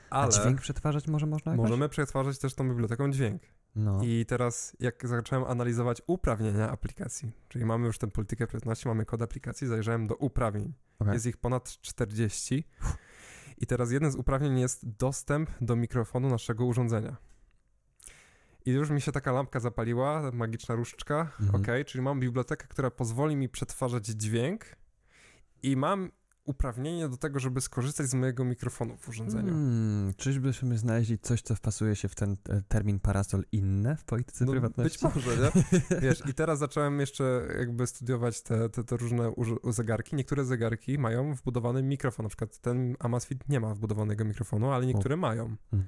Ale 0.09 0.27
A 0.27 0.29
dźwięk 0.29 0.61
przetwarzać 0.61 1.07
może 1.07 1.25
można 1.25 1.51
jakoś? 1.51 1.63
możemy 1.63 1.89
przetwarzać 1.89 2.37
też 2.39 2.53
tą 2.53 2.69
biblioteką 2.69 3.11
dźwięk. 3.11 3.41
No. 3.75 3.99
I 4.03 4.25
teraz, 4.25 4.77
jak 4.79 5.07
zacząłem 5.07 5.45
analizować 5.45 6.01
uprawnienia 6.07 6.71
aplikacji, 6.71 7.31
czyli 7.47 7.65
mamy 7.65 7.87
już 7.87 7.97
tę 7.97 8.07
politykę 8.07 8.47
prywatności, 8.47 8.87
mamy 8.87 9.05
kod 9.05 9.21
aplikacji, 9.21 9.67
zajrzałem 9.67 10.07
do 10.07 10.15
uprawnień. 10.15 10.73
Okej. 10.99 11.13
Jest 11.13 11.25
ich 11.25 11.37
ponad 11.37 11.69
40. 11.81 12.63
I 13.57 13.67
teraz 13.67 13.91
jeden 13.91 14.11
z 14.11 14.15
uprawnień 14.15 14.59
jest 14.59 14.89
dostęp 14.89 15.49
do 15.61 15.75
mikrofonu 15.75 16.29
naszego 16.29 16.65
urządzenia. 16.65 17.15
I 18.67 18.71
już 18.71 18.89
mi 18.89 19.01
się 19.01 19.11
taka 19.11 19.31
lampka 19.31 19.59
zapaliła, 19.59 20.31
magiczna 20.33 20.75
różdżka. 20.75 21.31
Mhm. 21.41 21.61
Ok, 21.61 21.67
czyli 21.85 22.01
mam 22.01 22.19
bibliotekę, 22.19 22.67
która 22.67 22.91
pozwoli 22.91 23.35
mi 23.35 23.49
przetwarzać 23.49 24.05
dźwięk 24.05 24.65
i 25.63 25.75
mam 25.75 26.11
uprawnienie 26.43 27.09
do 27.09 27.17
tego, 27.17 27.39
żeby 27.39 27.61
skorzystać 27.61 28.07
z 28.07 28.13
mojego 28.13 28.45
mikrofonu 28.45 28.97
w 28.97 29.09
urządzeniu. 29.09 29.53
Hmm, 29.53 30.13
czyżbyśmy 30.13 30.77
znaleźli 30.77 31.19
coś, 31.19 31.41
co 31.41 31.55
wpasuje 31.55 31.95
się 31.95 32.07
w 32.07 32.15
ten 32.15 32.37
e, 32.49 32.61
termin 32.67 32.99
parasol 32.99 33.43
inne 33.51 33.95
w 33.95 34.03
polityce 34.03 34.45
No, 34.45 34.51
prywatności? 34.51 35.05
Być 35.05 35.15
może, 35.15 35.37
nie? 35.37 35.51
Wiesz, 36.01 36.23
i 36.29 36.33
teraz 36.33 36.59
zacząłem 36.59 36.99
jeszcze 36.99 37.47
jakby 37.57 37.87
studiować 37.87 38.41
te, 38.41 38.69
te, 38.69 38.83
te 38.83 38.97
różne 38.97 39.33
zegarki. 39.63 40.15
Niektóre 40.15 40.45
zegarki 40.45 40.97
mają 40.97 41.33
wbudowany 41.35 41.83
mikrofon, 41.83 42.23
na 42.23 42.29
przykład 42.29 42.59
ten 42.59 42.95
Amazfit 42.99 43.49
nie 43.49 43.59
ma 43.59 43.75
wbudowanego 43.75 44.25
mikrofonu, 44.25 44.71
ale 44.71 44.85
niektóre 44.85 45.17
mają. 45.17 45.55
Hmm. 45.71 45.87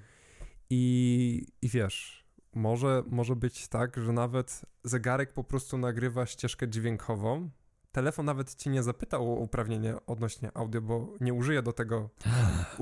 I, 0.69 1.47
I 1.61 1.69
wiesz, 1.69 2.18
może, 2.56 3.04
może 3.08 3.36
być 3.36 3.68
tak, 3.68 3.97
że 3.97 4.14
nawet 4.14 4.62
zegarek 4.84 5.34
po 5.34 5.43
prostu 5.43 5.78
nagrywa 5.78 6.26
ścieżkę 6.26 6.68
dźwiękową. 6.70 7.50
Telefon 7.91 8.26
nawet 8.26 8.56
ci 8.56 8.70
nie 8.70 8.84
zapytał 8.84 9.34
o 9.34 9.36
uprawnienie 9.36 9.95
odnośnie 10.08 10.52
audio, 10.54 10.82
bo 10.82 11.14
nie 11.22 11.34
użyje 11.34 11.62
do 11.62 11.74
tego 11.74 12.10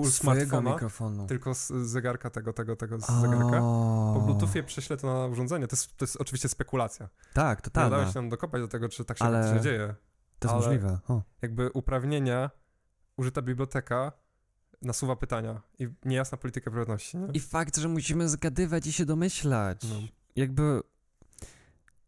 smartfona, 0.09 0.71
mikrofonu. 0.73 1.27
tylko 1.27 1.53
z 1.55 1.67
zegarka 1.67 2.29
tego, 2.29 2.53
tego, 2.53 2.75
tego 2.75 2.99
z 2.99 3.07
zegarka. 3.21 3.59
Po 4.13 4.21
Bluetoothie 4.25 4.63
prześlę 4.63 4.97
to 4.97 5.07
na 5.13 5.25
urządzenie. 5.25 5.67
To 5.67 5.75
jest, 5.75 5.97
to 5.97 6.03
jest 6.05 6.15
oczywiście 6.15 6.49
spekulacja. 6.49 7.09
Tak, 7.33 7.59
Nie 7.59 7.63
totalnie. 7.63 7.91
dało 7.97 8.05
się 8.11 8.13
nam 8.21 8.29
dokopać 8.29 8.61
do 8.61 8.67
tego, 8.67 8.89
czy 8.89 9.05
tak 9.05 9.17
się 9.17 9.25
Ale- 9.25 9.37
faktycznie 9.43 9.61
dzieje. 9.71 9.95
To 10.39 10.47
jest 10.47 10.53
ale- 10.55 10.65
możliwe. 10.77 10.99
O. 11.07 11.21
Jakby 11.41 11.71
uprawnienia, 11.71 12.51
użyta 13.17 13.41
biblioteka 13.41 14.11
nasuwa 14.81 15.15
pytania 15.15 15.61
i 15.79 15.87
niejasna 16.05 16.37
polityka 16.37 16.71
prywatności. 16.71 17.17
Nie? 17.17 17.27
I 17.33 17.39
fakt, 17.39 17.77
że 17.77 17.87
musimy 17.87 18.29
zgadywać 18.29 18.87
i 18.87 18.93
się 18.93 19.05
domyślać. 19.05 19.81
No. 19.83 19.95
Jakby. 20.35 20.81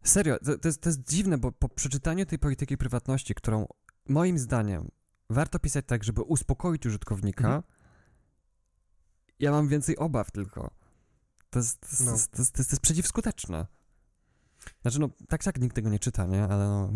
Serio, 0.03 0.39
to, 0.45 0.57
to, 0.57 0.67
jest, 0.67 0.81
to 0.81 0.89
jest 0.89 1.09
dziwne, 1.09 1.37
bo 1.37 1.51
po 1.51 1.69
przeczytaniu 1.69 2.25
tej 2.25 2.39
polityki 2.39 2.77
prywatności, 2.77 3.35
którą 3.35 3.67
moim 4.09 4.39
zdaniem 4.39 4.91
warto 5.29 5.59
pisać 5.59 5.85
tak, 5.87 6.03
żeby 6.03 6.21
uspokoić 6.21 6.85
użytkownika, 6.85 7.43
Mhm. 7.45 7.63
ja 9.39 9.51
mam 9.51 9.67
więcej 9.67 9.97
obaw 9.97 10.31
tylko. 10.31 10.71
To 11.49 11.59
jest, 11.59 11.79
to 11.81 11.87
jest, 11.87 11.99
No. 11.99 12.05
to 12.05 12.11
jest, 12.11 12.31
to 12.31 12.41
jest, 12.41 12.53
to 12.55 12.59
jest, 12.61 12.79
przeciwskuteczne. 12.79 13.67
Znaczy, 14.81 14.99
no, 14.99 15.09
tak, 15.27 15.43
tak, 15.43 15.59
nikt 15.61 15.75
tego 15.75 15.89
nie 15.89 15.99
czyta, 15.99 16.25
nie? 16.25 16.43
Ale 16.43 16.65
no, 16.65 16.91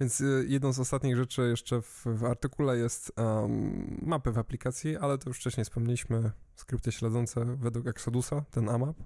Więc 0.00 0.20
y, 0.20 0.44
jedną 0.48 0.72
z 0.72 0.80
ostatnich 0.80 1.16
rzeczy 1.16 1.42
jeszcze 1.42 1.82
w, 1.82 2.04
w 2.06 2.24
artykule 2.24 2.78
jest 2.78 3.12
um, 3.16 4.00
mapy 4.02 4.32
w 4.32 4.38
aplikacji, 4.38 4.96
ale 4.96 5.18
to 5.18 5.30
już 5.30 5.38
wcześniej 5.38 5.64
wspomnieliśmy, 5.64 6.30
skrypty 6.54 6.92
śledzące 6.92 7.44
według 7.44 7.86
Exodusa, 7.86 8.44
ten 8.50 8.68
AMAP. 8.68 8.96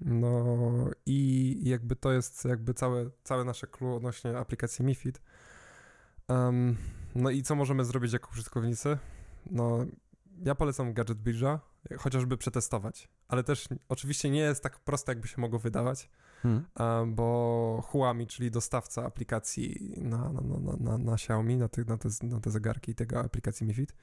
No 0.00 0.44
i 1.06 1.56
jakby 1.62 1.96
to 1.96 2.12
jest 2.12 2.44
jakby 2.44 2.74
całe, 2.74 3.10
całe 3.24 3.44
nasze 3.44 3.66
clue 3.66 3.96
odnośnie 3.96 4.38
aplikacji 4.38 4.84
MiFID. 4.84 5.20
Um, 6.28 6.76
no 7.14 7.30
i 7.30 7.42
co 7.42 7.54
możemy 7.54 7.84
zrobić 7.84 8.12
jako 8.12 8.30
użytkownicy? 8.32 8.98
No 9.50 9.86
ja 10.44 10.54
polecam 10.54 10.92
Gadget 10.94 11.18
Bridge'a, 11.18 11.58
chociażby 11.98 12.36
przetestować, 12.36 13.08
ale 13.28 13.44
też 13.44 13.68
oczywiście 13.88 14.30
nie 14.30 14.40
jest 14.40 14.62
tak 14.62 14.78
proste, 14.78 15.12
jakby 15.12 15.28
się 15.28 15.40
mogło 15.40 15.58
wydawać, 15.58 16.10
hmm. 16.42 16.64
bo 17.14 17.82
Huami, 17.86 18.26
czyli 18.26 18.50
dostawca 18.50 19.04
aplikacji 19.04 19.94
na, 19.96 20.32
na, 20.32 20.40
na, 20.40 20.76
na, 20.80 20.98
na 20.98 21.14
Xiaomi, 21.14 21.56
na 21.56 21.68
te, 21.68 21.84
na, 21.84 21.96
te, 21.96 22.08
na 22.22 22.40
te 22.40 22.50
zegarki 22.50 22.94
tego 22.94 23.20
aplikacji 23.20 23.66
MiFID, 23.66 23.94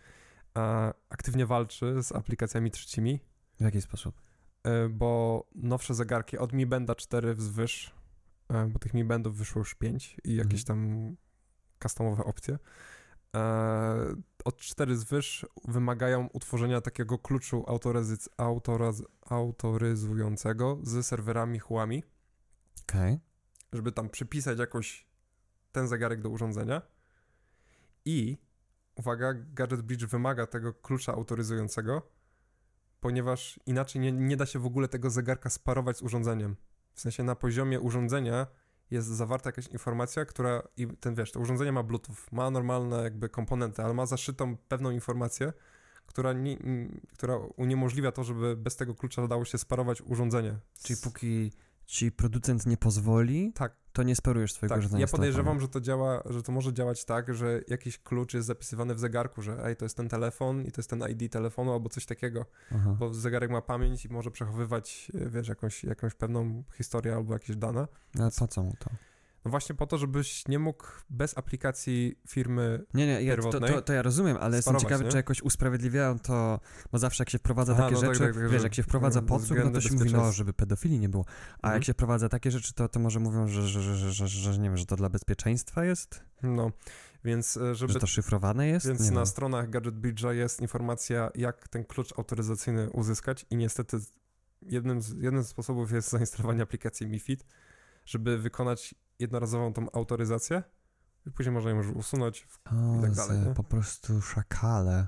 aktywnie 1.09 1.45
walczy 1.45 2.03
z 2.03 2.11
aplikacjami 2.11 2.71
trzecimi. 2.71 3.19
W 3.59 3.63
jaki 3.63 3.81
sposób? 3.81 4.21
E, 4.67 4.89
bo 4.89 5.43
nowsze 5.55 5.93
zegarki 5.93 6.37
od 6.37 6.53
Mi 6.53 6.65
Benda 6.65 6.95
4 6.95 7.35
wzwyż, 7.35 7.93
e, 8.49 8.65
bo 8.65 8.79
tych 8.79 8.93
Mi 8.93 9.03
Bandów 9.03 9.37
wyszło 9.37 9.59
już 9.59 9.75
5 9.75 10.17
i 10.23 10.35
jakieś 10.35 10.61
mhm. 10.61 10.65
tam 10.65 11.15
customowe 11.83 12.23
opcje, 12.23 12.59
e, 13.35 14.15
od 14.45 14.57
4 14.57 14.97
zwyż 14.97 15.45
wymagają 15.67 16.27
utworzenia 16.33 16.81
takiego 16.81 17.17
kluczu 17.17 17.63
autoryz 17.67 18.29
autoryz 18.37 19.03
autoryzującego 19.21 20.79
z 20.83 21.05
serwerami 21.05 21.59
Huami. 21.59 22.03
Okay. 22.89 23.19
Żeby 23.73 23.91
tam 23.91 24.09
przypisać 24.09 24.59
jakoś 24.59 25.07
ten 25.71 25.87
zegarek 25.87 26.21
do 26.21 26.29
urządzenia. 26.29 26.81
I 28.05 28.37
uwaga, 28.95 29.33
Gadget 29.33 29.81
Bridge 29.81 30.05
wymaga 30.05 30.47
tego 30.47 30.73
klucza 30.73 31.13
autoryzującego, 31.13 32.11
ponieważ 32.99 33.59
inaczej 33.65 34.01
nie, 34.01 34.11
nie 34.11 34.37
da 34.37 34.45
się 34.45 34.59
w 34.59 34.65
ogóle 34.65 34.87
tego 34.87 35.09
zegarka 35.09 35.49
sparować 35.49 35.97
z 35.97 36.01
urządzeniem. 36.01 36.55
W 36.93 37.01
sensie 37.01 37.23
na 37.23 37.35
poziomie 37.35 37.79
urządzenia 37.79 38.47
jest 38.91 39.07
zawarta 39.07 39.47
jakaś 39.49 39.67
informacja, 39.67 40.25
która, 40.25 40.63
i 40.77 40.87
ten 40.87 41.15
wiesz, 41.15 41.31
to 41.31 41.39
urządzenie 41.39 41.71
ma 41.71 41.83
Bluetooth, 41.83 42.15
ma 42.31 42.51
normalne 42.51 43.03
jakby 43.03 43.29
komponenty, 43.29 43.83
ale 43.83 43.93
ma 43.93 44.05
zaszytą 44.05 44.57
pewną 44.57 44.91
informację, 44.91 45.53
która, 46.05 46.33
nie, 46.33 46.57
która 47.13 47.37
uniemożliwia 47.37 48.11
to, 48.11 48.23
żeby 48.23 48.55
bez 48.55 48.75
tego 48.75 48.95
klucza 48.95 49.27
dało 49.27 49.45
się 49.45 49.57
sparować 49.57 50.01
urządzenie. 50.01 50.59
Czyli 50.83 50.99
póki 51.03 51.51
ci 51.87 52.11
producent 52.11 52.65
nie 52.65 52.77
pozwoli, 52.77 53.53
tak. 53.55 53.75
to 53.93 54.03
nie 54.03 54.15
sparujesz 54.15 54.53
swojego 54.53 54.75
tak. 54.75 54.79
urządzenia. 54.79 55.01
Ja 55.01 55.07
podejrzewam, 55.07 55.59
że 55.59 55.67
to 55.67 55.81
działa, 55.81 56.23
że 56.25 56.43
to 56.43 56.51
może 56.51 56.73
działać 56.73 57.05
tak, 57.05 57.33
że 57.33 57.61
jakiś 57.67 57.97
klucz 57.97 58.33
jest 58.33 58.47
zapisywany 58.47 58.95
w 58.95 58.99
zegarku, 58.99 59.41
że 59.41 59.65
ej, 59.65 59.75
to 59.75 59.85
jest 59.85 59.97
ten 59.97 60.09
telefon 60.09 60.61
i 60.65 60.71
to 60.71 60.81
jest 60.81 60.89
ten 60.89 61.03
ID 61.09 61.31
telefonu 61.31 61.73
albo 61.73 61.89
coś 61.89 62.05
takiego, 62.05 62.45
Aha. 62.71 62.95
bo 62.99 63.13
zegarek 63.13 63.51
ma 63.51 63.61
pamięć 63.61 64.05
i 64.05 64.09
może 64.09 64.31
przechowywać, 64.31 65.11
wiesz, 65.13 65.47
jakąś, 65.47 65.83
jakąś 65.83 66.13
pewną 66.13 66.63
historię 66.73 67.15
albo 67.15 67.33
jakieś 67.33 67.55
dane. 67.55 67.87
Ale 68.19 68.31
po 68.39 68.47
co 68.47 68.63
mu 68.63 68.73
to? 68.79 68.89
No 69.45 69.51
właśnie 69.51 69.75
po 69.75 69.87
to, 69.87 69.97
żebyś 69.97 70.47
nie 70.47 70.59
mógł 70.59 70.85
bez 71.09 71.37
aplikacji 71.37 72.19
firmy 72.27 72.85
Nie, 72.93 73.07
nie, 73.07 73.23
ja, 73.23 73.37
to, 73.37 73.59
to, 73.59 73.81
to, 73.81 73.93
ja 73.93 74.01
rozumiem, 74.01 74.37
ale 74.39 74.55
jestem 74.55 74.79
ciekawy, 74.79 75.03
nie? 75.03 75.11
czy 75.11 75.17
jakoś 75.17 75.41
usprawiedliwiają 75.41 76.19
to, 76.19 76.59
bo 76.91 76.99
zawsze 76.99 77.21
jak 77.21 77.29
się 77.29 77.37
wprowadza 77.37 77.73
Aha, 77.73 77.83
takie 77.83 77.95
no 77.95 78.01
tak, 78.01 78.09
rzeczy, 78.09 78.25
tak, 78.25 78.35
tak, 78.35 78.51
wiesz, 78.51 78.63
jak 78.63 78.75
się 78.75 78.83
wprowadza 78.83 79.21
podsłuch, 79.21 79.57
no 79.63 79.71
to 79.71 79.81
się 79.81 79.93
mówi, 79.93 80.13
no, 80.13 80.31
żeby 80.31 80.53
pedofilii 80.53 80.99
nie 80.99 81.09
było. 81.09 81.25
A 81.53 81.55
mhm. 81.55 81.73
jak 81.73 81.83
się 81.83 81.93
wprowadza 81.93 82.29
takie 82.29 82.51
rzeczy, 82.51 82.73
to, 82.73 82.89
to 82.89 82.99
może 82.99 83.19
mówią, 83.19 83.47
że, 83.47 83.67
że, 83.67 83.95
że, 83.95 84.11
że, 84.11 84.27
że, 84.27 84.57
nie 84.57 84.69
wiem, 84.69 84.77
że 84.77 84.85
to 84.85 84.95
dla 84.95 85.09
bezpieczeństwa 85.09 85.85
jest? 85.85 86.23
No, 86.43 86.71
więc 87.23 87.57
e, 87.57 87.75
żeby... 87.75 87.93
Że 87.93 87.99
to 87.99 88.07
szyfrowane 88.07 88.67
jest? 88.67 88.87
Więc 88.87 88.99
nie 88.99 89.11
na 89.11 89.19
wiem. 89.19 89.25
stronach 89.25 89.69
Gadget 89.69 89.95
Bridge'a 89.95 90.29
jest 90.29 90.61
informacja, 90.61 91.31
jak 91.35 91.67
ten 91.67 91.85
klucz 91.85 92.13
autoryzacyjny 92.17 92.89
uzyskać 92.89 93.45
i 93.49 93.57
niestety 93.57 93.97
jednym 94.61 95.01
z, 95.01 95.11
jednym 95.11 95.43
z 95.43 95.47
sposobów 95.47 95.91
jest 95.91 96.09
zainstalowanie 96.09 96.61
aplikacji 96.61 97.07
MiFID, 97.07 97.45
żeby 98.05 98.37
wykonać 98.37 98.95
jednorazową 99.19 99.73
tą 99.73 99.91
autoryzację 99.91 100.63
i 101.25 101.31
później 101.31 101.53
można 101.53 101.69
ją 101.69 101.77
już 101.77 101.87
usunąć 101.87 102.47
o, 102.65 102.99
i 102.99 103.01
tak 103.01 103.11
dalej. 103.11 103.39
Po 103.55 103.63
prostu 103.63 104.21
szakale. 104.21 105.07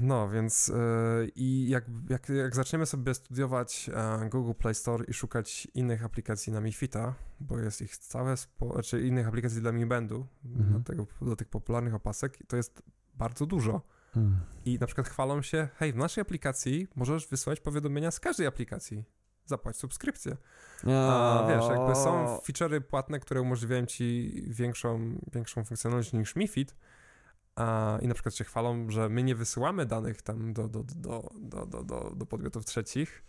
No, 0.00 0.28
więc 0.28 0.68
yy, 0.68 1.32
i 1.34 1.68
jak, 1.68 1.84
jak, 2.08 2.28
jak 2.28 2.56
zaczniemy 2.56 2.86
sobie 2.86 3.14
studiować 3.14 3.88
yy, 4.22 4.28
Google 4.28 4.52
Play 4.52 4.74
Store 4.74 5.04
i 5.04 5.12
szukać 5.12 5.68
innych 5.74 6.04
aplikacji 6.04 6.52
na 6.52 6.60
Mi 6.60 6.72
Fita, 6.72 7.14
bo 7.40 7.58
jest 7.58 7.82
ich 7.82 7.98
całe, 7.98 8.36
spo, 8.36 8.72
znaczy 8.72 9.06
innych 9.06 9.28
aplikacji 9.28 9.60
dla 9.60 9.72
Mi 9.72 9.86
Bandu, 9.86 10.26
mhm. 10.44 10.72
do, 10.72 10.80
tego, 10.80 11.36
tych 11.36 11.48
popularnych 11.48 11.94
opasek, 11.94 12.38
to 12.48 12.56
jest 12.56 12.82
bardzo 13.14 13.46
dużo. 13.46 13.82
Hmm. 14.14 14.40
I 14.64 14.78
na 14.78 14.86
przykład 14.86 15.08
chwalą 15.08 15.42
się, 15.42 15.68
hej, 15.76 15.92
w 15.92 15.96
naszej 15.96 16.22
aplikacji 16.22 16.88
możesz 16.94 17.28
wysłać 17.28 17.60
powiadomienia 17.60 18.10
z 18.10 18.20
każdej 18.20 18.46
aplikacji 18.46 19.04
zapłać 19.48 19.76
subskrypcję. 19.76 20.36
A 20.86 21.46
wiesz, 21.48 21.68
jakby 21.68 21.94
są 21.94 22.38
feature'y 22.38 22.80
płatne, 22.80 23.20
które 23.20 23.40
umożliwiają 23.40 23.86
ci 23.86 24.32
większą, 24.46 25.18
większą 25.32 25.64
funkcjonalność 25.64 26.12
niż 26.12 26.36
MiFID 26.36 26.76
a, 27.56 27.98
i 28.02 28.08
na 28.08 28.14
przykład 28.14 28.34
się 28.34 28.44
chwalą, 28.44 28.90
że 28.90 29.08
my 29.08 29.22
nie 29.22 29.34
wysyłamy 29.34 29.86
danych 29.86 30.22
tam 30.22 30.52
do, 30.52 30.68
do, 30.68 30.84
do, 30.84 31.30
do, 31.40 31.66
do, 31.66 31.84
do, 31.84 32.12
do 32.16 32.26
podmiotów 32.26 32.64
trzecich. 32.64 33.24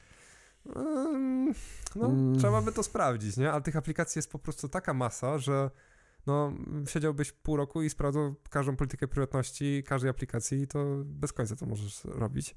No, 1.95 2.05
mm. 2.05 2.39
trzeba 2.39 2.61
by 2.61 2.71
to 2.71 2.83
sprawdzić, 2.83 3.37
nie? 3.37 3.51
Ale 3.51 3.61
tych 3.61 3.75
aplikacji 3.75 4.19
jest 4.19 4.31
po 4.31 4.39
prostu 4.39 4.69
taka 4.69 4.93
masa, 4.93 5.37
że 5.37 5.69
no, 6.27 6.53
siedziałbyś 6.87 7.31
pół 7.31 7.57
roku 7.57 7.81
i 7.81 7.89
sprawdzał 7.89 8.35
każdą 8.49 8.75
politykę 8.75 9.07
prywatności 9.07 9.83
każdej 9.87 10.09
aplikacji 10.09 10.61
i 10.61 10.67
to 10.67 10.85
bez 11.05 11.33
końca 11.33 11.55
to 11.55 11.65
możesz 11.65 12.05
robić. 12.05 12.55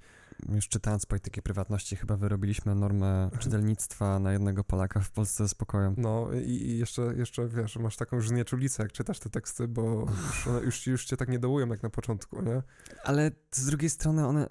Już 0.55 0.69
czytając 0.69 1.07
politykę 1.07 1.43
prywatności 1.43 1.97
chyba 1.97 2.17
wyrobiliśmy 2.17 2.75
normę 2.75 3.31
czytelnictwa 3.39 4.19
na 4.19 4.33
jednego 4.33 4.65
Polaka 4.65 5.01
w 5.01 5.11
Polsce 5.11 5.49
z 5.49 5.55
pokojem. 5.55 5.95
No 5.99 6.29
i, 6.45 6.79
jeszcze, 6.79 7.03
jeszcze, 7.17 7.49
wiesz, 7.49 7.77
masz 7.77 7.97
taką 7.97 8.17
już 8.17 8.29
znieczulicę, 8.29 8.83
jak 8.83 8.93
czytasz 8.93 9.19
te 9.19 9.31
teksty, 9.31 9.69
bo 9.69 10.07
już, 10.27 10.47
one, 10.47 10.61
już, 10.61 10.87
już 10.87 11.05
cię 11.05 11.17
tak 11.17 11.29
nie 11.29 11.39
dołują 11.39 11.67
jak 11.67 11.83
na 11.83 11.91
początku, 11.91 12.43
nie? 12.43 12.63
Ale 13.05 13.31
z 13.51 13.67
drugiej 13.67 13.91
strony 13.91 14.27
one 14.27 14.47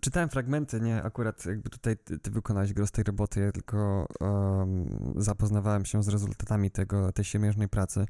czytałem 0.00 0.28
fragmenty, 0.28 0.80
nie 0.80 1.02
akurat 1.02 1.46
jakby 1.46 1.70
tutaj 1.70 1.96
ty, 1.96 2.18
ty 2.18 2.30
wykonałeś 2.30 2.72
gros 2.72 2.90
tej 2.90 3.04
roboty, 3.04 3.40
ja 3.40 3.52
tylko 3.52 4.06
um, 4.20 5.14
zapoznawałem 5.16 5.84
się 5.84 6.02
z 6.02 6.08
rezultatami 6.08 6.70
tego, 6.70 7.12
tej 7.12 7.24
siemierznej 7.24 7.68
pracy, 7.68 8.06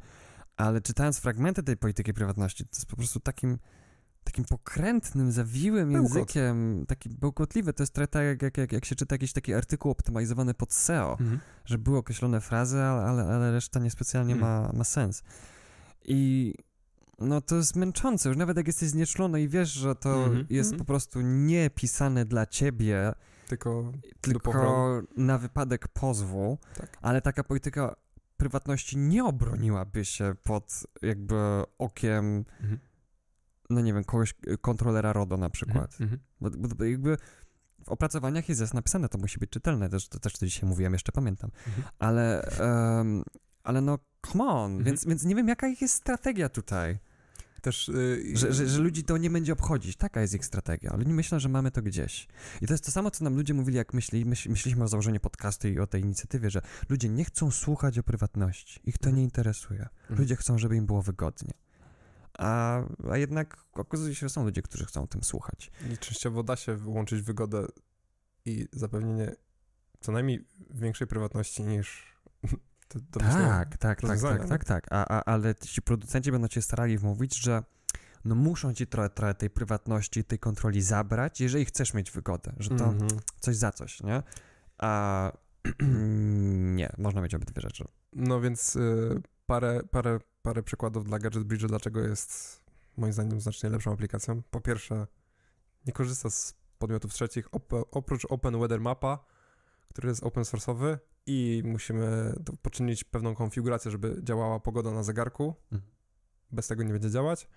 ale 0.56 0.80
czytając 0.80 1.18
fragmenty 1.18 1.62
tej 1.62 1.76
polityki 1.76 2.14
prywatności, 2.14 2.64
to 2.64 2.70
jest 2.72 2.86
po 2.86 2.96
prostu 2.96 3.20
takim 3.20 3.58
takim 4.24 4.44
pokrętnym, 4.44 5.32
zawiłym 5.32 5.92
językiem, 5.92 6.84
taki 6.88 7.08
bełkotliwy. 7.08 7.72
To 7.72 7.82
jest 7.82 7.92
trochę 7.92 8.08
tak, 8.08 8.42
jak, 8.42 8.58
jak, 8.58 8.72
jak 8.72 8.84
się 8.84 8.94
czyta 8.94 9.14
jakiś 9.14 9.32
taki 9.32 9.54
artykuł 9.54 9.90
optymalizowany 9.90 10.54
pod 10.54 10.72
SEO, 10.72 11.12
mhm. 11.20 11.40
że 11.64 11.78
były 11.78 11.98
określone 11.98 12.40
frazy, 12.40 12.78
ale, 12.78 13.02
ale, 13.02 13.24
ale 13.34 13.52
reszta 13.52 13.80
niespecjalnie 13.80 14.34
mhm. 14.34 14.52
ma, 14.52 14.72
ma 14.72 14.84
sens. 14.84 15.22
I 16.04 16.54
no 17.18 17.40
to 17.40 17.56
jest 17.56 17.76
męczące, 17.76 18.28
już 18.28 18.38
nawet 18.38 18.56
jak 18.56 18.66
jesteś 18.66 18.88
znieczulony 18.88 19.42
i 19.42 19.48
wiesz, 19.48 19.72
że 19.72 19.94
to 19.94 20.24
mm 20.24 20.38
-hmm, 20.38 20.46
jest 20.50 20.70
mm 20.70 20.76
-hmm. 20.76 20.78
po 20.78 20.84
prostu 20.84 21.20
nie 21.20 21.70
pisane 21.70 22.24
dla 22.24 22.46
ciebie, 22.46 23.12
tylko, 23.48 23.92
tylko 24.20 25.02
na 25.16 25.38
wypadek 25.38 25.88
pozwu, 25.88 26.58
tak. 26.74 26.98
ale 27.02 27.20
taka 27.20 27.44
polityka 27.44 27.96
prywatności 28.36 28.98
nie 28.98 29.24
obroniłaby 29.24 30.04
się 30.04 30.34
pod 30.42 30.86
jakby 31.02 31.36
okiem, 31.78 32.24
mm 32.24 32.44
-hmm. 32.62 32.78
No 33.70 33.80
nie 33.80 33.94
wiem, 33.94 34.04
kogoś, 34.04 34.34
kontrolera 34.60 35.12
RODO 35.12 35.36
na 35.36 35.50
przykład. 35.50 36.00
Mhm, 36.00 36.02
mhm. 36.02 36.20
Bo, 36.40 36.74
bo, 36.74 36.84
jakby 36.84 37.16
w 37.84 37.88
opracowaniach 37.88 38.48
jest 38.48 38.74
napisane, 38.74 39.08
to 39.08 39.18
musi 39.18 39.38
być 39.38 39.50
czytelne, 39.50 39.88
też, 39.88 40.08
to 40.08 40.18
też 40.18 40.32
to 40.32 40.46
dzisiaj 40.46 40.68
mówiłem, 40.68 40.92
jeszcze 40.92 41.12
pamiętam, 41.12 41.50
mhm. 41.66 41.86
ale, 41.98 42.50
um, 42.60 43.22
ale 43.62 43.80
no 43.80 43.98
come 44.26 44.44
on, 44.44 44.84
więc, 44.84 45.04
więc 45.04 45.24
nie 45.24 45.34
wiem 45.34 45.48
jaka 45.48 45.68
jest 45.68 45.94
strategia 45.94 46.48
tutaj. 46.48 46.98
Też, 47.60 47.88
yy, 47.88 48.36
że, 48.36 48.52
że, 48.52 48.68
że, 48.68 48.78
ludzi 48.78 49.04
to 49.04 49.18
nie 49.18 49.30
będzie 49.30 49.52
obchodzić. 49.52 49.96
Taka 49.96 50.20
jest 50.20 50.34
ich 50.34 50.44
strategia, 50.44 50.90
ale 50.90 51.04
nie 51.04 51.14
myślę, 51.14 51.40
że 51.40 51.48
mamy 51.48 51.70
to 51.70 51.82
gdzieś. 51.82 52.28
I 52.62 52.66
to 52.66 52.74
jest 52.74 52.84
to 52.84 52.92
samo, 52.92 53.10
co 53.10 53.24
nam 53.24 53.36
ludzie 53.36 53.54
mówili, 53.54 53.76
jak 53.76 53.94
myśli, 53.94 54.24
myśl, 54.24 54.50
myśleliśmy 54.50 54.84
o 54.84 54.88
założeniu 54.88 55.20
podcastu 55.20 55.68
i 55.68 55.78
o 55.78 55.86
tej 55.86 56.02
inicjatywie, 56.02 56.50
że 56.50 56.62
ludzie 56.88 57.08
nie 57.08 57.24
chcą 57.24 57.50
słuchać 57.50 57.98
o 57.98 58.02
prywatności. 58.02 58.80
Ich 58.84 58.98
to 58.98 59.06
mhm. 59.06 59.16
nie 59.16 59.22
interesuje. 59.22 59.80
Mhm. 59.80 60.20
Ludzie 60.20 60.36
chcą, 60.36 60.58
żeby 60.58 60.76
im 60.76 60.86
było 60.86 61.02
wygodnie. 61.02 61.52
A, 62.40 62.82
a 63.10 63.16
jednak 63.16 63.56
okazuje 63.72 64.14
się, 64.14 64.28
że 64.28 64.30
są 64.30 64.44
ludzie, 64.44 64.62
którzy 64.62 64.86
chcą 64.86 65.08
tym 65.08 65.24
słuchać. 65.24 65.70
I 65.92 65.98
częściowo 65.98 66.42
da 66.42 66.56
się 66.56 66.76
wyłączyć 66.76 67.22
wygodę 67.22 67.66
i 68.44 68.68
zapewnienie 68.72 69.34
co 70.00 70.12
najmniej 70.12 70.46
większej 70.70 71.06
prywatności 71.06 71.62
niż 71.62 72.16
to, 72.88 72.98
to 73.10 73.20
tak, 73.20 73.76
tak, 73.76 74.00
tak, 74.00 74.20
tak, 74.20 74.48
tak, 74.48 74.64
tak. 74.64 74.86
A, 74.90 75.04
a, 75.08 75.24
ale 75.24 75.54
ci 75.54 75.82
producenci 75.82 76.32
będą 76.32 76.48
cię 76.48 76.62
starali 76.62 76.98
wmówić, 76.98 77.36
że 77.36 77.62
no 78.24 78.34
muszą 78.34 78.74
ci 78.74 78.86
trochę, 78.86 79.10
trochę 79.10 79.34
tej 79.34 79.50
prywatności, 79.50 80.24
tej 80.24 80.38
kontroli 80.38 80.82
zabrać, 80.82 81.40
jeżeli 81.40 81.64
chcesz 81.64 81.94
mieć 81.94 82.10
wygodę, 82.10 82.52
że 82.58 82.70
to 82.70 82.84
mm 82.84 82.98
-hmm. 82.98 83.18
coś 83.40 83.56
za 83.56 83.72
coś, 83.72 84.02
nie? 84.02 84.22
A 84.78 85.32
nie, 86.76 86.92
można 86.98 87.20
mieć 87.20 87.34
obydwie 87.34 87.60
rzeczy. 87.60 87.84
No 88.12 88.40
więc 88.40 88.76
y, 88.76 89.22
parę, 89.46 89.80
parę, 89.90 90.18
parę 90.42 90.62
przykładów 90.62 91.04
dla 91.04 91.18
Gadget 91.18 91.44
Bridge, 91.44 91.66
dlaczego 91.66 92.00
jest 92.00 92.60
moim 92.96 93.12
zdaniem 93.12 93.40
znacznie 93.40 93.70
lepszą 93.70 93.92
aplikacją. 93.92 94.42
Po 94.50 94.60
pierwsze, 94.60 95.06
nie 95.86 95.92
korzysta 95.92 96.30
z 96.30 96.54
podmiotów 96.78 97.14
trzecich, 97.14 97.54
op 97.54 97.72
oprócz 97.90 98.24
Open 98.24 98.58
Weather 98.58 98.80
Mapa, 98.80 99.24
który 99.88 100.08
jest 100.08 100.22
open 100.22 100.44
source'owy 100.44 100.98
i 101.26 101.62
musimy 101.64 102.34
poczynić 102.62 103.04
pewną 103.04 103.34
konfigurację, 103.34 103.90
żeby 103.90 104.20
działała 104.22 104.60
pogoda 104.60 104.90
na 104.90 105.02
zegarku. 105.02 105.54
Mhm. 105.72 105.90
Bez 106.52 106.66
tego 106.66 106.82
nie 106.82 106.92
będzie 106.92 107.10
działać. 107.10 107.48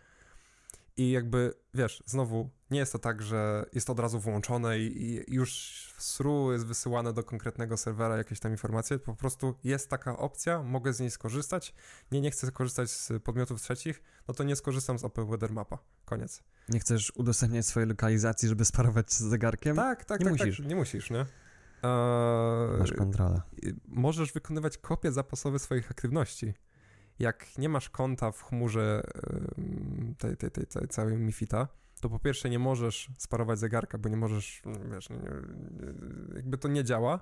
I 0.97 1.11
jakby, 1.11 1.53
wiesz, 1.73 2.03
znowu 2.05 2.49
nie 2.71 2.79
jest 2.79 2.91
to 2.91 2.99
tak, 2.99 3.21
że 3.21 3.65
jest 3.73 3.87
to 3.87 3.93
od 3.93 3.99
razu 3.99 4.19
włączone 4.19 4.79
i, 4.79 4.97
i 5.29 5.33
już 5.35 5.49
w 5.97 6.03
SRU 6.03 6.51
jest 6.51 6.65
wysyłane 6.65 7.13
do 7.13 7.23
konkretnego 7.23 7.77
serwera 7.77 8.17
jakieś 8.17 8.39
tam 8.39 8.51
informacje. 8.51 8.99
Po 8.99 9.15
prostu 9.15 9.55
jest 9.63 9.89
taka 9.89 10.17
opcja, 10.17 10.63
mogę 10.63 10.93
z 10.93 10.99
niej 10.99 11.11
skorzystać. 11.11 11.73
Nie, 12.11 12.21
nie 12.21 12.31
chcę 12.31 12.51
korzystać 12.51 12.91
z 12.91 13.11
podmiotów 13.23 13.61
trzecich, 13.61 14.01
no 14.27 14.33
to 14.33 14.43
nie 14.43 14.55
skorzystam 14.55 14.99
z 14.99 15.03
Open 15.03 15.27
Weather 15.29 15.51
Mapa. 15.51 15.77
Koniec. 16.05 16.43
Nie 16.69 16.79
chcesz 16.79 17.11
udostępniać 17.15 17.65
swojej 17.65 17.89
lokalizacji, 17.89 18.49
żeby 18.49 18.65
sparować 18.65 19.13
z 19.13 19.19
zegarkiem? 19.19 19.75
Tak, 19.75 20.05
tak, 20.05 20.19
Nie 20.19 20.25
tak, 20.25 20.33
musisz. 20.39 20.57
tak. 20.57 20.67
Nie 20.67 20.75
musisz, 20.75 21.09
nie? 21.09 21.25
Eee, 21.83 22.79
Masz 22.79 22.91
kontrolę. 22.93 23.41
y, 23.65 23.75
możesz 23.87 24.31
wykonywać 24.33 24.77
kopie 24.77 25.11
zapasowe 25.11 25.59
swoich 25.59 25.91
aktywności. 25.91 26.53
Jak 27.23 27.57
nie 27.57 27.69
masz 27.69 27.89
konta 27.89 28.31
w 28.31 28.43
chmurze 28.43 29.03
tej, 30.17 30.37
tej, 30.37 30.51
tej, 30.51 30.65
tej 30.65 30.87
całej 30.87 31.17
Mifita, 31.17 31.67
to 32.01 32.09
po 32.09 32.19
pierwsze 32.19 32.49
nie 32.49 32.59
możesz 32.59 33.09
sparować 33.17 33.59
zegarka, 33.59 33.97
bo 33.97 34.09
nie 34.09 34.17
możesz, 34.17 34.61
mm, 34.65 34.91
wiesz, 34.91 35.09
nie, 35.09 35.17
jakby 36.35 36.57
to 36.57 36.67
nie 36.67 36.83
działa, 36.83 37.19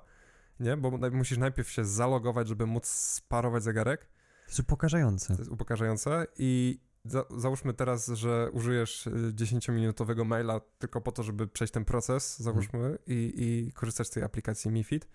nie? 0.60 0.76
Bo 0.76 0.90
musisz 1.12 1.38
najpierw 1.38 1.70
się 1.70 1.84
zalogować, 1.84 2.48
żeby 2.48 2.66
móc 2.66 2.86
sparować 2.86 3.62
zegarek. 3.62 4.00
To 4.00 4.48
jest 4.48 4.60
upokarzające. 4.60 5.34
To 5.34 5.40
jest 5.40 5.50
upokarzające 5.50 6.26
i 6.38 6.80
za, 7.04 7.24
załóżmy 7.36 7.74
teraz, 7.74 8.06
że 8.08 8.50
użyjesz 8.52 9.06
y, 9.06 9.10
10-minutowego 9.10 10.24
maila 10.24 10.60
tylko 10.78 11.00
po 11.00 11.12
to, 11.12 11.22
żeby 11.22 11.48
przejść 11.48 11.72
ten 11.72 11.84
proces, 11.84 12.38
załóżmy, 12.38 12.98
i, 13.06 13.32
i 13.36 13.72
korzystać 13.72 14.06
z 14.06 14.10
tej 14.10 14.22
aplikacji 14.22 14.70
MiFit. 14.70 15.08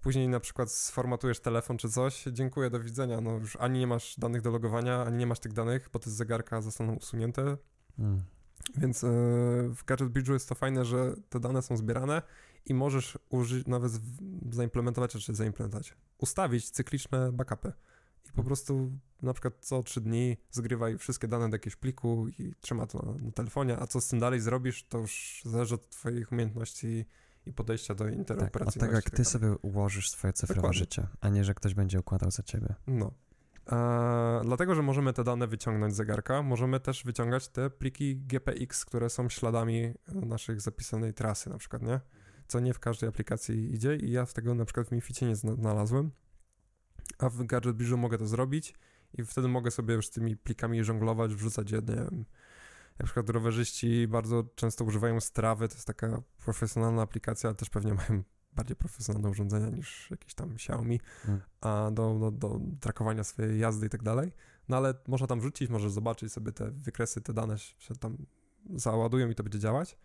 Później 0.00 0.28
na 0.28 0.40
przykład 0.40 0.72
sformatujesz 0.72 1.40
telefon 1.40 1.78
czy 1.78 1.88
coś, 1.88 2.24
dziękuję, 2.32 2.70
do 2.70 2.80
widzenia. 2.80 3.20
No 3.20 3.30
już 3.30 3.56
ani 3.56 3.78
nie 3.78 3.86
masz 3.86 4.18
danych 4.18 4.42
do 4.42 4.50
logowania, 4.50 5.04
ani 5.04 5.16
nie 5.16 5.26
masz 5.26 5.40
tych 5.40 5.52
danych, 5.52 5.88
bo 5.92 5.98
te 5.98 6.10
z 6.10 6.12
zegarka 6.12 6.60
zostaną 6.60 6.94
usunięte. 6.94 7.56
Mm. 7.98 8.22
Więc 8.76 9.04
e, 9.04 9.08
w 9.74 9.84
Gadget 9.86 10.08
Bridge'u 10.08 10.32
jest 10.32 10.48
to 10.48 10.54
fajne, 10.54 10.84
że 10.84 11.14
te 11.28 11.40
dane 11.40 11.62
są 11.62 11.76
zbierane 11.76 12.22
i 12.66 12.74
możesz 12.74 13.18
użyć, 13.28 13.66
nawet 13.66 13.92
zaimplementować, 14.50 15.12
czy 15.12 15.34
zaimplementować, 15.34 15.96
ustawić 16.18 16.70
cykliczne 16.70 17.32
backupy. 17.32 17.72
I 18.28 18.32
po 18.32 18.44
prostu 18.44 18.92
na 19.22 19.32
przykład 19.32 19.54
co 19.60 19.82
trzy 19.82 20.00
dni 20.00 20.36
zgrywaj 20.50 20.98
wszystkie 20.98 21.28
dane 21.28 21.50
do 21.50 21.54
jakiegoś 21.54 21.76
pliku 21.76 22.26
i 22.38 22.54
trzyma 22.60 22.86
to 22.86 23.06
na, 23.06 23.24
na 23.24 23.32
telefonie, 23.32 23.78
a 23.78 23.86
co 23.86 24.00
z 24.00 24.08
tym 24.08 24.18
dalej 24.18 24.40
zrobisz, 24.40 24.84
to 24.84 24.98
już 24.98 25.42
zależy 25.44 25.74
od 25.74 25.90
twoich 25.90 26.32
umiejętności 26.32 27.06
i 27.46 27.52
podejścia 27.52 27.94
do 27.94 28.04
Tak, 28.04 28.12
od 28.12 28.18
interoperacyjności. 28.18 28.80
tego, 28.80 28.92
jak 28.94 29.10
ty 29.10 29.24
sobie 29.24 29.50
ułożysz 29.62 30.10
swoje 30.10 30.32
cyfrowe 30.32 30.54
Dokładnie. 30.54 30.78
życie, 30.78 31.06
a 31.20 31.28
nie, 31.28 31.44
że 31.44 31.54
ktoś 31.54 31.74
będzie 31.74 32.00
układał 32.00 32.30
za 32.30 32.42
ciebie. 32.42 32.74
No. 32.86 33.12
E, 33.72 34.40
dlatego, 34.44 34.74
że 34.74 34.82
możemy 34.82 35.12
te 35.12 35.24
dane 35.24 35.46
wyciągnąć 35.46 35.94
z 35.94 35.96
zegarka, 35.96 36.42
możemy 36.42 36.80
też 36.80 37.04
wyciągać 37.04 37.48
te 37.48 37.70
pliki 37.70 38.16
GPX, 38.16 38.84
które 38.84 39.10
są 39.10 39.28
śladami 39.28 39.94
naszych 40.08 40.60
zapisanej 40.60 41.14
trasy 41.14 41.50
na 41.50 41.58
przykład, 41.58 41.82
nie? 41.82 42.00
Co 42.48 42.60
nie 42.60 42.74
w 42.74 42.78
każdej 42.78 43.08
aplikacji 43.08 43.74
idzie 43.74 43.96
i 43.96 44.10
ja 44.10 44.26
w 44.26 44.32
tego 44.32 44.54
na 44.54 44.64
przykład 44.64 44.88
w 44.88 44.92
Mificie 44.92 45.26
nie 45.26 45.36
zna- 45.36 45.54
znalazłem, 45.54 46.10
a 47.18 47.28
w 47.28 47.44
Gadget 47.46 47.76
Bridge'u 47.76 47.96
mogę 47.96 48.18
to 48.18 48.26
zrobić 48.26 48.74
i 49.18 49.24
wtedy 49.24 49.48
mogę 49.48 49.70
sobie 49.70 49.94
już 49.94 50.06
z 50.06 50.10
tymi 50.10 50.36
plikami 50.36 50.84
żonglować, 50.84 51.34
wrzucać 51.34 51.70
je, 51.70 51.78
nie 51.78 51.94
wiem, 51.96 52.24
na 53.00 53.04
przykład 53.04 53.30
rowerzyści 53.30 54.08
bardzo 54.08 54.44
często 54.54 54.84
używają 54.84 55.20
Strawy, 55.20 55.68
to 55.68 55.74
jest 55.74 55.86
taka 55.86 56.22
profesjonalna 56.44 57.02
aplikacja, 57.02 57.48
ale 57.48 57.56
też 57.56 57.70
pewnie 57.70 57.94
mają 57.94 58.22
bardziej 58.52 58.76
profesjonalne 58.76 59.30
urządzenia 59.30 59.68
niż 59.68 60.10
jakieś 60.10 60.34
tam 60.34 60.52
Xiaomi 60.52 61.00
Mm. 61.28 61.40
a 61.60 61.90
do, 61.92 62.18
do, 62.18 62.30
do 62.30 62.60
trakowania 62.80 63.24
swojej 63.24 63.60
jazdy 63.60 63.86
i 63.86 63.90
tak 63.90 64.02
dalej. 64.02 64.32
No 64.68 64.76
ale 64.76 64.94
można 65.08 65.26
tam 65.26 65.40
wrzucić, 65.40 65.70
możesz 65.70 65.92
zobaczyć 65.92 66.32
sobie 66.32 66.52
te 66.52 66.70
wykresy, 66.70 67.20
te 67.20 67.32
dane 67.32 67.58
się 67.58 67.94
tam 67.94 68.16
załadują 68.74 69.30
i 69.30 69.34
to 69.34 69.42
będzie 69.42 69.58
działać. 69.58 69.98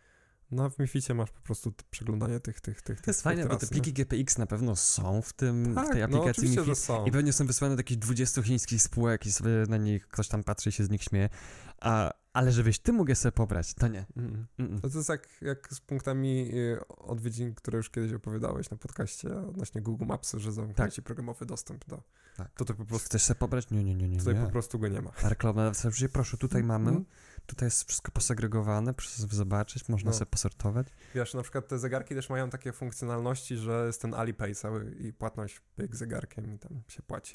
No 0.52 0.70
w 0.70 0.80
Mificie 0.80 1.14
masz 1.14 1.32
po 1.32 1.42
prostu 1.42 1.74
przeglądanie 1.90 2.40
tych, 2.40 2.62
tych, 2.62 2.82
tych, 2.82 3.02
To 3.02 3.12
jest 3.12 3.20
tych 3.20 3.24
fajne, 3.24 3.46
bo 3.46 3.56
te 3.58 3.68
pliki 3.68 3.94
GPX 3.94 4.38
na 4.38 4.46
pewno 4.46 4.76
są 4.76 5.22
w 5.22 5.34
tym, 5.34 5.76
tak, 5.76 5.88
w 5.88 5.90
tej 5.92 6.00
no 6.00 6.06
aplikacji 6.06 6.32
oczywiście, 6.32 6.60
MiFi. 6.60 6.72
że 6.72 6.76
są. 6.76 7.06
I 7.06 7.12
pewnie 7.12 7.34
są 7.34 7.48
wysłane 7.48 7.76
do 7.76 7.80
jakichś 7.80 7.98
20 8.02 8.42
chińskich 8.42 8.82
spółek 8.82 9.26
i 9.26 9.32
sobie 9.32 9.50
na 9.70 9.78
nich 9.78 10.08
ktoś 10.08 10.28
tam 10.28 10.44
patrzy 10.44 10.70
i 10.70 10.72
się 10.72 10.84
z 10.84 10.90
nich 10.90 11.04
śmieje. 11.04 11.30
A, 11.82 12.12
ale 12.34 12.52
żebyś 12.52 12.80
ty 12.80 12.94
mógł 12.94 13.16
sobie 13.16 13.32
pobrać, 13.32 13.74
to 13.74 13.88
nie. 13.88 14.06
Mm. 14.18 14.46
Mm-mm. 14.60 14.82
To, 14.82 14.90
to 14.90 14.98
jest 14.98 15.10
jak, 15.10 15.28
jak 15.42 15.74
z 15.74 15.82
punktami 15.82 16.52
y, 16.54 16.88
odwiedzin, 16.88 17.56
które 17.56 17.78
już 17.78 17.90
kiedyś 17.90 18.14
opowiadałeś 18.14 18.70
na 18.70 18.78
podcaście 18.78 19.38
odnośnie 19.38 19.82
Google 19.82 20.06
Maps, 20.06 20.34
że 20.38 20.52
zamknął 20.52 20.90
Tak. 20.90 21.04
programowy 21.04 21.46
dostęp 21.46 21.86
do... 21.86 22.04
Tak. 22.38 22.52
To 22.58 22.66
ty 22.66 22.74
po 22.74 22.86
prostu, 22.86 23.06
Chcesz 23.06 23.24
sobie 23.24 23.40
pobrać? 23.40 23.70
Nie, 23.70 23.84
nie, 23.84 23.96
nie, 23.96 24.08
nie. 24.08 24.18
tutaj 24.20 24.36
nie. 24.36 24.42
po 24.42 24.52
prostu 24.52 24.80
go 24.80 24.88
nie 24.88 25.02
ma. 25.02 25.12
Reklama 25.24 25.72
proszę, 26.14 26.38
tutaj 26.38 26.64
mamy, 26.64 26.90
Mm. 26.90 27.06
Tutaj 27.46 27.68
jest 27.68 27.88
wszystko 27.88 28.12
posegregowane, 28.12 28.94
proszę 28.94 29.22
sobie 29.22 29.36
zobaczyć, 29.36 29.90
można 29.90 30.12
No. 30.12 30.18
sobie 30.18 30.26
posortować. 30.32 30.88
Wiesz, 31.16 31.34
na 31.34 31.42
przykład 31.42 31.68
te 31.68 31.80
zegarki 31.80 32.16
też 32.16 32.30
mają 32.30 32.50
takie 32.50 32.72
funkcjonalności, 32.72 33.58
że 33.58 33.84
jest 33.88 34.02
ten 34.02 34.14
Alipay 34.14 34.56
cały 34.56 34.92
i 35.00 35.14
płatność 35.14 35.62
pyk 35.76 35.96
zegarkiem 35.96 36.54
i 36.54 36.60
tam 36.60 36.82
się 36.88 37.02
płaci. 37.02 37.34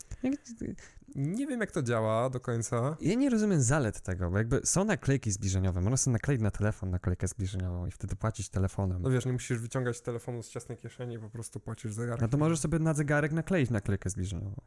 Nie 1.15 1.47
wiem, 1.47 1.61
jak 1.61 1.71
to 1.71 1.83
działa 1.83 2.31
do 2.31 2.41
końca. 2.41 2.97
Ja 3.01 3.15
nie 3.15 3.31
rozumiem 3.31 3.63
zalet 3.63 4.01
tego, 4.01 4.31
bo 4.31 4.39
jakby 4.39 4.61
są 4.65 4.85
naklejki 4.85 5.31
zbliżeniowe, 5.31 5.81
można 5.81 5.97
sobie 5.97 6.13
nakleić 6.13 6.41
na 6.43 6.51
telefon 6.51 6.91
naklejkę 6.91 7.29
zbliżeniową 7.29 7.87
i 7.87 7.91
wtedy 7.91 8.17
płacić 8.17 8.49
telefonem. 8.49 9.03
No 9.03 9.11
wiesz, 9.11 9.27
nie 9.27 9.33
musisz 9.33 9.59
wyciągać 9.59 10.01
telefonu 10.01 10.43
z 10.43 10.49
ciasnej 10.51 10.79
kieszeni, 10.79 11.19
po 11.19 11.31
prostu 11.31 11.61
płacisz 11.61 11.93
zegarkiem. 11.95 12.23
No 12.25 12.29
to 12.29 12.39
możesz 12.39 12.59
sobie 12.61 12.79
na 12.79 12.95
zegarek 12.95 13.33
nakleić 13.33 13.71
naklejkę 13.71 14.11
zbliżeniową. 14.11 14.61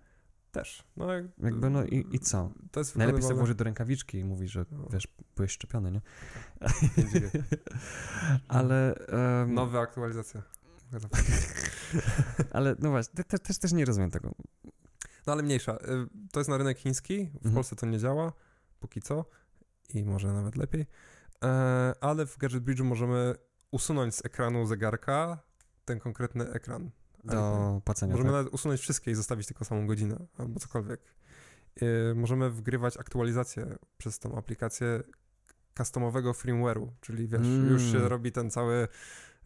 Też. 0.54 0.84
No, 0.98 1.14
jak- 1.14 1.26
Jakby 1.44 1.70
no 1.70 1.84
i, 1.86 2.06
i 2.12 2.20
co? 2.20 2.52
To 2.72 2.80
jest 2.80 2.96
Najlepiej 2.96 3.22
sobie 3.24 3.36
włożyć 3.36 3.58
do 3.58 3.64
rękawiczki 3.64 4.18
i 4.20 4.24
mówi, 4.26 4.48
że 4.48 4.66
No. 4.72 4.88
wiesz, 4.92 5.08
byłeś 5.36 5.52
szczepiony, 5.52 5.92
nie? 5.92 6.02
5G. 6.62 7.44
ale, 8.48 8.96
em, 8.96 9.54
Nowa 9.54 9.80
aktualizacja. 9.82 10.42
ale 12.52 12.76
no 12.80 12.90
właśnie, 12.90 13.14
te, 13.16 13.24
te, 13.24 13.40
też, 13.40 13.58
też 13.58 13.72
nie 13.72 13.86
rozumiem 13.86 14.12
tego. 14.12 14.32
No 15.28 15.34
ale 15.34 15.44
mniejsza. 15.44 15.74
Y, 15.76 15.80
To 16.32 16.40
jest 16.40 16.50
na 16.50 16.58
rynek 16.58 16.78
chiński, 16.78 17.26
w 17.26 17.36
Mhm. 17.36 17.54
Polsce 17.56 17.76
to 17.76 17.86
nie 17.86 18.00
działa, 18.00 18.34
póki 18.80 19.02
co 19.02 19.26
i 19.94 20.04
może 20.06 20.34
nawet 20.34 20.56
lepiej. 20.56 20.86
E, 21.44 21.94
ale 22.02 22.26
w 22.26 22.38
Gadget 22.38 22.64
Bridge'u 22.64 22.84
możemy 22.84 23.36
usunąć 23.72 24.16
z 24.16 24.26
ekranu 24.26 24.66
zegarka 24.66 25.40
ten 25.86 26.00
konkretny 26.00 26.50
ekran. 26.52 26.92
Do 27.24 27.82
płacenia. 27.86 28.12
Możemy 28.14 28.30
tak? 28.30 28.38
nawet 28.40 28.54
usunąć 28.54 28.82
wszystkie 28.82 29.12
i 29.12 29.16
zostawić 29.16 29.48
tylko 29.48 29.66
samą 29.66 29.88
godzinę 29.88 30.18
albo 30.38 30.60
cokolwiek. 30.60 31.02
Yy, 31.82 32.16
możemy 32.16 32.50
wgrywać 32.50 32.98
aktualizację 32.98 33.76
przez 33.98 34.20
tą 34.20 34.38
aplikację 34.38 35.04
customowego 35.78 36.32
firmware'u, 36.32 36.88
czyli 37.02 37.28
wiesz, 37.28 37.42
Mm. 37.42 37.70
już 37.70 37.82
się 37.92 38.00
robi 38.10 38.32
ten 38.32 38.50
cały 38.52 38.88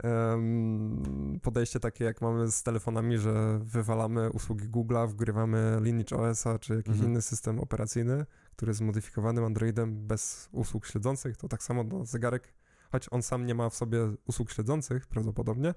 em, 0.03 1.39
podejście 1.43 1.79
takie 1.79 2.05
jak 2.05 2.21
mamy 2.21 2.51
z 2.51 2.63
telefonami, 2.63 3.17
że 3.17 3.59
wywalamy 3.63 4.31
usługi 4.31 4.69
Google'a, 4.69 5.07
wgrywamy 5.07 5.77
Lineage 5.81 6.17
OS-a 6.17 6.59
czy 6.59 6.75
jakiś 6.75 6.93
Mhm. 6.93 7.09
inny 7.11 7.21
system 7.21 7.59
operacyjny, 7.59 8.25
który 8.51 8.69
jest 8.69 8.77
zmodyfikowanym 8.77 9.43
Androidem 9.43 10.07
bez 10.07 10.49
usług 10.51 10.85
śledzących, 10.85 11.37
to 11.37 11.47
tak 11.47 11.63
samo 11.63 11.83
no, 11.83 12.05
zegarek, 12.05 12.53
choć 12.91 13.07
on 13.11 13.21
sam 13.21 13.45
nie 13.45 13.55
ma 13.55 13.69
w 13.69 13.75
sobie 13.75 13.99
usług 14.27 14.51
śledzących 14.51 15.07
prawdopodobnie, 15.07 15.73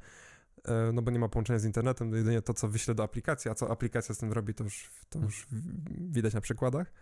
no 0.93 1.03
bo 1.03 1.11
nie 1.11 1.19
ma 1.19 1.29
połączenia 1.29 1.59
z 1.59 1.65
internetem, 1.65 2.11
to 2.11 2.17
jedynie 2.17 2.43
to, 2.43 2.55
co 2.55 2.69
wyśle 2.69 2.95
do 2.95 3.03
aplikacji, 3.03 3.51
a 3.51 3.55
co 3.55 3.71
aplikacja 3.71 4.15
z 4.15 4.19
tym 4.19 4.33
robi, 4.33 4.55
to 4.55 4.65
już, 4.65 4.91
to 5.09 5.19
już 5.19 5.47
widać 5.99 6.35
na 6.35 6.41
przykładach. 6.41 6.93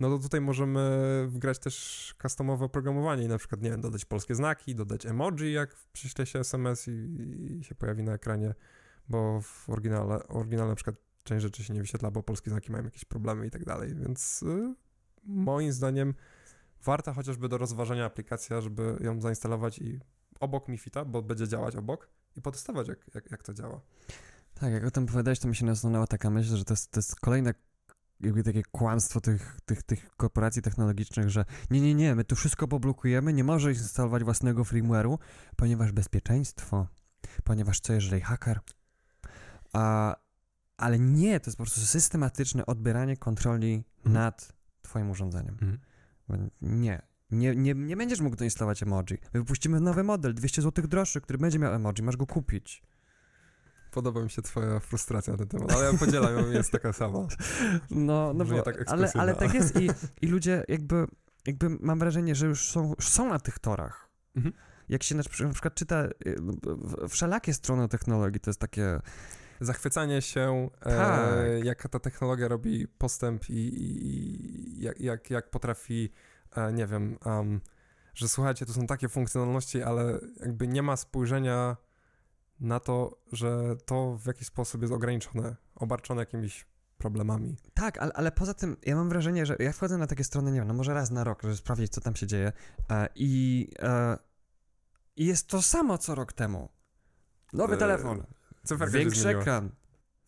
No 0.00 0.10
to 0.10 0.18
tutaj 0.18 0.40
możemy 0.40 0.80
wgrać 1.28 1.58
też 1.58 2.14
customowe 2.22 2.64
oprogramowanie 2.64 3.24
i 3.24 3.28
na 3.28 3.38
przykład, 3.38 3.62
nie 3.62 3.70
wiem, 3.70 3.80
dodać 3.80 4.04
polskie 4.04 4.34
znaki, 4.34 4.74
dodać 4.74 5.06
emoji, 5.06 5.52
jak 5.52 5.76
przyśle 5.92 6.26
się 6.26 6.38
SMS 6.38 6.88
i, 6.88 6.90
i 7.60 7.64
się 7.64 7.74
pojawi 7.74 8.02
na 8.02 8.12
ekranie, 8.12 8.54
bo 9.08 9.40
w 9.40 9.70
oryginale, 9.70 10.28
oryginale 10.28 10.68
na 10.68 10.74
przykład 10.74 10.96
część 11.24 11.42
rzeczy 11.42 11.64
się 11.64 11.74
nie 11.74 11.80
wyświetla, 11.80 12.10
bo 12.10 12.22
polskie 12.22 12.50
znaki 12.50 12.72
mają 12.72 12.84
jakieś 12.84 13.04
problemy 13.04 13.46
i 13.46 13.50
tak 13.50 13.64
dalej, 13.64 13.94
więc 13.94 14.42
y, 14.42 14.74
moim 15.24 15.72
zdaniem 15.72 16.14
warta 16.84 17.12
chociażby 17.12 17.48
do 17.48 17.58
rozważenia 17.58 18.04
aplikacja, 18.04 18.60
żeby 18.60 18.96
ją 19.00 19.20
zainstalować 19.20 19.78
i 19.78 20.00
obok 20.40 20.68
Mifita, 20.68 21.04
bo 21.04 21.22
będzie 21.22 21.48
działać 21.48 21.76
obok 21.76 22.08
i 22.36 22.42
potestować, 22.42 22.88
jak, 22.88 22.98
jak, 23.14 23.30
jak 23.30 23.42
to 23.42 23.54
działa. 23.54 23.80
Tak, 24.54 24.72
jak 24.72 24.84
o 24.84 24.90
tym 24.90 25.06
powiedziałeś, 25.06 25.38
to 25.38 25.48
mi 25.48 25.56
się 25.56 25.66
nasunęła 25.66 26.06
taka 26.06 26.30
myśl, 26.30 26.56
że 26.56 26.64
to 26.64 26.72
jest, 26.72 26.90
to 26.90 26.98
jest 26.98 27.20
kolejne 27.20 27.54
jakby 28.20 28.42
takie 28.42 28.62
kłamstwo 28.62 29.20
tych, 29.20 29.60
tych, 29.64 29.82
tych 29.82 30.16
korporacji 30.16 30.62
technologicznych, 30.62 31.30
że 31.30 31.44
nie, 31.70 31.80
nie, 31.80 31.94
nie, 31.94 32.14
my 32.14 32.24
tu 32.24 32.36
wszystko 32.36 32.68
poblokujemy, 32.68 33.32
nie 33.32 33.44
możesz 33.44 33.78
instalować 33.78 34.24
własnego 34.24 34.62
firmware'u, 34.62 35.18
ponieważ 35.56 35.92
bezpieczeństwo, 35.92 36.86
ponieważ 37.44 37.80
co 37.80 37.92
jeżeli 37.92 38.22
haker? 38.22 38.60
A, 39.72 40.16
ale 40.76 40.98
nie, 40.98 41.40
to 41.40 41.50
jest 41.50 41.58
po 41.58 41.64
prostu 41.64 41.80
systematyczne 41.80 42.66
odbieranie 42.66 43.16
kontroli 43.16 43.84
Mhm. 43.96 44.14
nad 44.14 44.52
twoim 44.82 45.10
urządzeniem. 45.10 45.78
Bo 46.28 46.34
Nie. 46.62 47.02
Nie, 47.32 47.56
nie, 47.56 47.74
nie 47.74 47.96
będziesz 47.96 48.20
mógł 48.20 48.36
doinstalować 48.36 48.82
emoji. 48.82 49.18
My 49.34 49.40
wypuścimy 49.40 49.80
nowy 49.80 50.02
model, 50.02 50.34
200 50.34 50.62
zł 50.62 50.86
droższy, 50.88 51.20
który 51.20 51.38
będzie 51.38 51.58
miał 51.58 51.72
emoji, 51.74 52.02
masz 52.02 52.16
go 52.16 52.26
kupić. 52.26 52.82
Podoba 53.90 54.22
mi 54.22 54.30
się 54.30 54.42
twoja 54.42 54.80
frustracja 54.80 55.32
na 55.32 55.38
ten 55.38 55.48
temat, 55.48 55.72
ale 55.72 55.92
ja 55.92 55.98
podzielam 55.98 56.34
ją, 56.38 56.50
jest 56.50 56.70
taka 56.70 56.92
sama. 56.92 57.26
No, 57.90 58.32
no 58.34 58.44
bo, 58.44 58.62
tak 58.62 58.90
ale, 58.90 59.12
ale 59.14 59.34
tak 59.34 59.54
jest 59.54 59.80
i, 59.80 59.90
i 60.22 60.26
ludzie 60.26 60.64
jakby, 60.68 61.06
jakby 61.46 61.68
mam 61.80 61.98
wrażenie, 61.98 62.34
że 62.34 62.46
już 62.46 62.70
są, 62.70 62.94
już 62.98 63.08
są 63.08 63.28
na 63.28 63.38
tych 63.38 63.58
torach. 63.58 64.08
Mhm. 64.36 64.54
Jak 64.88 65.02
się 65.02 65.14
na, 65.14 65.22
przy- 65.22 65.44
na 65.44 65.52
przykład 65.52 65.74
czyta 65.74 66.04
y, 66.04 66.36
w- 66.62 67.08
wszelakie 67.08 67.54
strony 67.54 67.88
technologii, 67.88 68.40
to 68.40 68.50
jest 68.50 68.60
takie, 68.60 69.00
Zachwycanie 69.60 70.22
się, 70.22 70.70
Tak. 70.80 71.20
e, 71.34 71.60
jak 71.60 71.88
ta 71.88 71.98
technologia 71.98 72.48
robi 72.48 72.88
postęp 72.88 73.50
i, 73.50 73.52
i, 73.54 74.06
i 74.06 74.82
jak, 74.82 75.00
jak, 75.00 75.30
jak 75.30 75.50
potrafi, 75.50 76.04
e, 76.04 76.08
nie 76.72 76.86
wiem, 76.86 77.18
em, 77.26 77.60
że 78.14 78.28
słuchajcie, 78.28 78.66
to 78.66 78.72
są 78.72 78.86
takie 78.86 79.08
funkcjonalności, 79.08 79.82
ale 79.82 80.20
jakby 80.40 80.68
nie 80.68 80.82
ma 80.82 80.96
spojrzenia 80.96 81.76
na 82.60 82.80
to, 82.80 83.18
że 83.32 83.76
to 83.86 84.18
w 84.18 84.26
jakiś 84.26 84.46
sposób 84.46 84.82
jest 84.82 84.94
ograniczone, 84.94 85.56
obarczone 85.74 86.22
jakimiś 86.22 86.66
problemami. 86.98 87.56
Tak, 87.74 87.98
ale, 87.98 88.12
ale 88.12 88.32
poza 88.32 88.54
tym 88.54 88.76
ja 88.82 88.96
mam 88.96 89.08
wrażenie, 89.08 89.46
że 89.46 89.56
ja 89.58 89.72
wchodzę 89.72 89.98
na 89.98 90.06
takie 90.06 90.24
strony, 90.24 90.52
nie 90.52 90.58
wiem, 90.58 90.68
no 90.68 90.74
może 90.74 90.94
raz 90.94 91.10
na 91.10 91.24
rok, 91.24 91.42
żeby 91.42 91.56
sprawdzić, 91.56 91.92
co 91.92 92.00
tam 92.00 92.16
się 92.16 92.26
dzieje 92.26 92.52
e, 92.90 93.08
i, 93.14 93.68
e, 93.78 94.18
jest 95.16 95.48
to 95.48 95.62
samo 95.62 95.98
co 95.98 96.14
rok 96.14 96.32
temu. 96.32 96.68
Nowy 97.52 97.74
E, 97.74 97.76
telefon, 97.76 98.26
większy 98.92 99.28
ekran, 99.28 99.70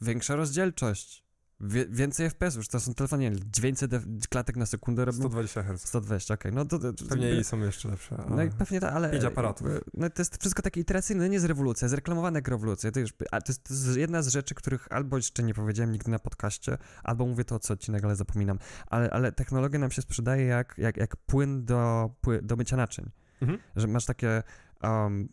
większa 0.00 0.36
rozdzielczość, 0.36 1.23
wie, 1.68 1.86
więcej 1.86 2.30
FPS-ów, 2.30 2.68
to 2.68 2.80
są 2.80 2.94
telefony, 2.94 3.22
nie 3.22 3.30
wiem, 3.30 3.40
900 3.52 3.92
F- 3.92 4.04
klatek 4.30 4.56
na 4.56 4.66
sekundę 4.66 5.04
robią 5.04 5.18
120 5.18 5.62
Hz. 5.62 5.88
120, 5.88 6.34
okej, 6.34 6.52
no 6.52 6.64
to... 6.64 6.78
to 6.78 6.92
Pewnie 7.08 7.26
jej 7.26 7.44
są 7.44 7.60
jeszcze 7.60 7.88
lepsze. 7.88 8.16
No 8.28 8.34
ale- 8.34 8.46
i 8.46 8.50
pewnie 8.50 8.80
to, 8.80 8.90
ale... 8.90 9.10
Pięć 9.10 9.24
aparatów. 9.24 9.66
jakby, 9.66 9.90
No 9.94 10.10
to 10.10 10.22
jest 10.22 10.40
wszystko 10.40 10.62
takie 10.62 10.80
iteracyjne, 10.80 11.22
no 11.22 11.28
nie 11.28 11.34
jest 11.34 11.46
rewolucja, 11.46 11.86
jest 11.86 11.94
reklamowane 11.94 12.38
jak 12.38 12.48
rewolucja. 12.48 12.90
To, 12.92 13.00
już, 13.00 13.12
a 13.30 13.40
to, 13.40 13.52
jest, 13.52 13.62
to 13.64 13.74
jest 13.74 13.96
jedna 13.96 14.22
z 14.22 14.28
rzeczy, 14.28 14.54
których 14.54 14.92
albo 14.92 15.16
jeszcze 15.16 15.42
nie 15.42 15.54
powiedziałem 15.54 15.92
nigdy 15.92 16.10
na 16.10 16.18
podcaście, 16.18 16.78
albo 17.02 17.26
mówię 17.26 17.44
to 17.44 17.58
co 17.58 17.74
odcinek, 17.74 18.04
ale 18.04 18.16
zapominam. 18.16 18.58
Ale, 18.86 19.10
ale 19.10 19.32
technologia 19.32 19.78
nam 19.78 19.90
się 19.90 20.02
sprzedaje 20.02 20.44
jak, 20.44 20.74
jak, 20.78 20.96
jak 20.96 21.16
płyn 21.16 21.64
do, 21.64 22.10
do 22.42 22.56
mycia 22.56 22.76
naczyń. 22.76 23.10
Mhm. 23.42 23.58
Że 23.76 23.86
masz 23.86 24.04
takie... 24.04 24.42
Um, 24.82 25.28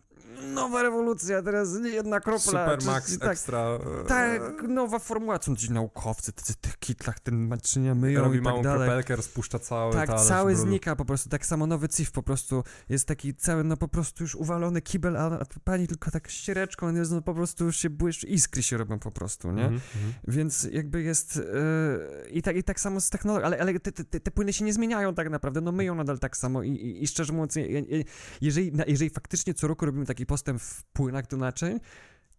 nowa 0.53 0.83
rewolucja, 0.83 1.41
teraz 1.41 1.73
nie 1.73 1.89
jedna 1.89 2.19
kropla. 2.19 2.39
Super 2.39 2.79
czy- 2.79 2.85
Max 2.85 3.11
czy 3.13 3.19
tak, 3.19 3.31
Extra. 3.31 3.59
e, 3.59 4.05
tak, 4.07 4.41
nowa 4.67 4.99
formuła, 4.99 5.39
co 5.39 5.55
ci 5.55 5.71
naukowcy, 5.71 6.33
tacy 6.33 6.53
tych 6.61 6.77
kitlach 6.79 7.19
ten 7.19 7.47
naczynia 7.47 7.95
myją 7.95 8.21
robi 8.21 8.35
i 8.37 8.39
tak 8.39 8.43
małą 8.45 8.61
dalej. 8.63 9.03
rozpuszcza 9.09 9.59
cały 9.59 9.93
Tak, 9.93 10.07
talerz 10.07 10.27
cały 10.27 10.55
znika 10.55 10.95
po 10.95 11.05
prostu, 11.05 11.29
tak 11.29 11.45
samo 11.45 11.67
nowy 11.67 11.89
CIF 11.89 12.11
po 12.11 12.23
prostu 12.23 12.63
jest 12.89 13.07
taki 13.07 13.35
cały, 13.35 13.63
no 13.63 13.77
po 13.77 13.87
prostu 13.87 14.23
już 14.23 14.35
uwalony 14.35 14.81
kibel, 14.81 15.17
a, 15.17 15.39
a 15.39 15.45
pani 15.63 15.87
tylko 15.87 16.11
tak 16.11 16.29
ściereczką, 16.29 16.87
on 16.87 16.95
jest, 16.95 17.11
no 17.11 17.21
po 17.21 17.33
prostu 17.33 17.65
już 17.65 17.77
się 17.77 17.89
błyszczy, 17.89 18.27
iskry 18.27 18.63
się 18.63 18.77
robią 18.77 18.99
po 18.99 19.11
prostu, 19.11 19.51
nie? 19.51 19.63
Mhm, 19.63 19.81
mhm. 19.95 20.13
Więc 20.27 20.63
jakby 20.71 21.01
jest 21.03 21.35
yy, 21.35 22.29
i, 22.29 22.41
tak, 22.41 22.55
i 22.57 22.63
tak 22.63 22.79
samo 22.79 23.01
z 23.01 23.09
technologią, 23.09 23.45
ale, 23.45 23.59
ale 23.59 23.79
te, 23.79 23.91
te, 23.91 24.19
te 24.19 24.31
płyny 24.31 24.53
się 24.53 24.65
nie 24.65 24.73
zmieniają 24.73 25.13
tak 25.15 25.29
naprawdę, 25.29 25.61
no 25.61 25.71
myją 25.71 25.95
nadal 25.95 26.19
tak 26.19 26.37
samo 26.37 26.63
i, 26.63 26.69
i, 26.71 27.03
i 27.03 27.07
szczerze 27.07 27.33
mówiąc, 27.33 27.55
je- 27.55 27.67
je- 27.67 28.03
jeżeli, 28.41 28.71
jeżeli 28.87 29.09
faktycznie 29.09 29.53
co 29.53 29.67
roku 29.67 29.85
robimy 29.85 30.05
taki 30.21 30.25
postęp 30.25 30.61
w 30.61 30.83
płynach 30.83 31.27
do 31.27 31.37
naczyń, 31.37 31.79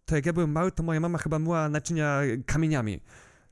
to 0.05 0.15
jak 0.15 0.25
ja 0.25 0.33
byłem 0.33 0.51
mały, 0.51 0.71
to 0.71 0.83
moja 0.83 0.99
mama 0.99 1.17
chyba 1.17 1.39
myła 1.39 1.69
naczynia 1.69 2.21
kamieniami. 2.45 3.01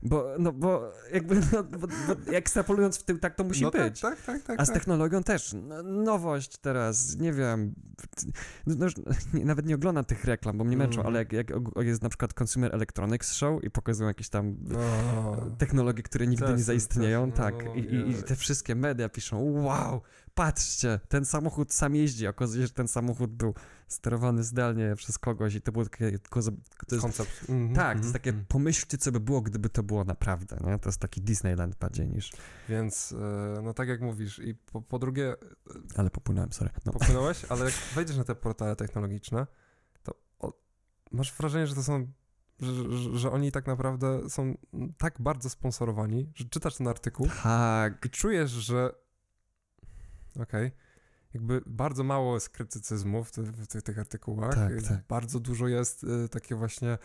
Bo, 0.04 0.34
no 0.38 0.52
bo 0.52 0.92
jakby, 1.12 1.34
no, 1.52 1.64
bo, 1.64 1.78
bo 1.86 2.32
ekstrapolując 2.32 2.98
w 2.98 3.02
tył, 3.04 3.18
tak 3.18 3.34
to 3.34 3.44
musi 3.44 3.62
no 3.62 3.70
być. 3.70 4.00
Tak, 4.00 4.16
tak, 4.16 4.24
tak. 4.26 4.42
tak 4.42 4.60
A 4.60 4.64
z 4.64 4.68
tak. 4.68 4.74
technologią 4.74 5.22
też. 5.22 5.54
No, 5.62 5.82
nowość 5.82 6.56
teraz, 6.58 7.16
nie 7.16 7.32
wiem. 7.32 7.74
No, 8.66 8.74
no, 8.78 8.86
nie, 9.34 9.44
nawet 9.44 9.66
nie 9.66 9.74
oglądam 9.74 10.04
tych 10.04 10.24
reklam, 10.24 10.58
bo 10.58 10.64
mnie 10.64 10.76
męczą, 10.76 10.96
Mhm. 11.00 11.06
ale 11.06 11.18
jak, 11.18 11.32
jak 11.32 11.86
jest 11.86 12.02
na 12.02 12.08
przykład 12.08 12.40
Consumer 12.42 12.74
Electronics 12.74 13.32
Show 13.32 13.64
i 13.64 13.70
pokazują 13.70 14.08
jakieś 14.08 14.28
tam 14.28 14.56
No. 14.60 15.36
technologie, 15.58 16.02
które 16.02 16.26
nigdy 16.26 16.44
nie 16.46 16.52
Tesy, 16.52 16.64
zaistnieją, 16.64 17.26
no, 17.26 17.32
tak. 17.32 17.64
no, 17.64 17.74
I, 17.74 17.80
i, 17.80 18.10
I 18.10 18.14
te 18.22 18.36
wszystkie 18.36 18.74
media 18.74 19.08
piszą, 19.08 19.62
wow, 19.62 20.00
patrzcie, 20.34 21.00
ten 21.08 21.24
samochód 21.24 21.72
sam 21.72 21.94
jeździ. 21.94 22.26
Okazuje 22.26 22.62
się, 22.62 22.66
że 22.66 22.72
ten 22.74 22.88
samochód 22.88 23.30
był 23.30 23.54
sterowany 23.92 24.42
zdalnie 24.42 24.96
przez 24.96 25.18
kogoś 25.18 25.54
i 25.54 25.60
to 25.60 25.72
było 25.72 25.84
takie... 25.84 26.18
Tylko, 26.18 26.42
to 26.42 26.94
jest, 26.94 27.02
Koncept. 27.02 27.50
Mhm, 27.50 27.74
tak, 27.74 27.84
to 27.84 27.98
jest 27.98 27.98
mhm, 27.98 28.12
takie, 28.12 28.30
mhm. 28.30 28.46
pomyślcie, 28.48 28.98
co 28.98 29.12
by 29.12 29.20
było, 29.20 29.40
gdyby 29.40 29.68
to 29.68 29.82
było 29.82 30.04
naprawdę, 30.04 30.56
nie? 30.64 30.78
To 30.78 30.88
jest 30.88 31.00
taki 31.00 31.20
Disneyland 31.20 31.76
bardziej 31.76 32.08
niż... 32.08 32.32
Więc, 32.68 33.12
e, 33.12 33.62
no 33.62 33.74
tak 33.74 33.88
jak 33.88 34.00
mówisz. 34.00 34.38
I 34.38 34.54
po, 34.54 34.82
po 34.82 34.98
drugie, 34.98 35.34
Ale 35.96 36.10
popłynąłem, 36.10 36.52
sorry. 36.52 36.70
No. 36.86 36.92
popłynąłeś, 36.92 37.44
ale 37.48 37.64
jak 37.64 37.74
wejdziesz 37.94 38.16
na 38.16 38.24
te 38.24 38.34
portale 38.34 38.76
technologiczne, 38.76 39.46
to 40.02 40.14
o, 40.38 40.52
masz 41.12 41.32
wrażenie, 41.32 41.66
że 41.66 41.74
to 41.74 41.82
są, 41.82 42.12
że, 42.60 42.72
że, 42.98 43.18
że 43.18 43.30
oni 43.30 43.52
tak 43.52 43.66
naprawdę 43.66 44.30
są 44.30 44.54
tak 44.98 45.20
bardzo 45.20 45.50
sponsorowani, 45.50 46.30
że 46.34 46.44
czytasz 46.44 46.76
ten 46.76 46.88
artykuł 46.88 47.28
Tak, 47.42 48.04
i 48.06 48.10
czujesz, 48.10 48.50
że 48.50 48.90
okej, 50.40 50.72
jakby 51.34 51.62
bardzo 51.66 52.04
mało 52.04 52.34
jest 52.34 52.48
krytycyzmu 52.48 53.24
w, 53.24 53.30
ty, 53.30 53.42
w 53.42 53.66
tych, 53.66 53.82
tych 53.82 53.98
artykułach. 53.98 54.54
Tak, 54.54 54.72
Y, 54.72 54.82
tak. 54.82 55.06
Bardzo 55.08 55.40
dużo 55.40 55.68
jest 55.68 56.04
y, 56.04 56.28
takie 56.28 56.54
właśnie, 56.54 56.98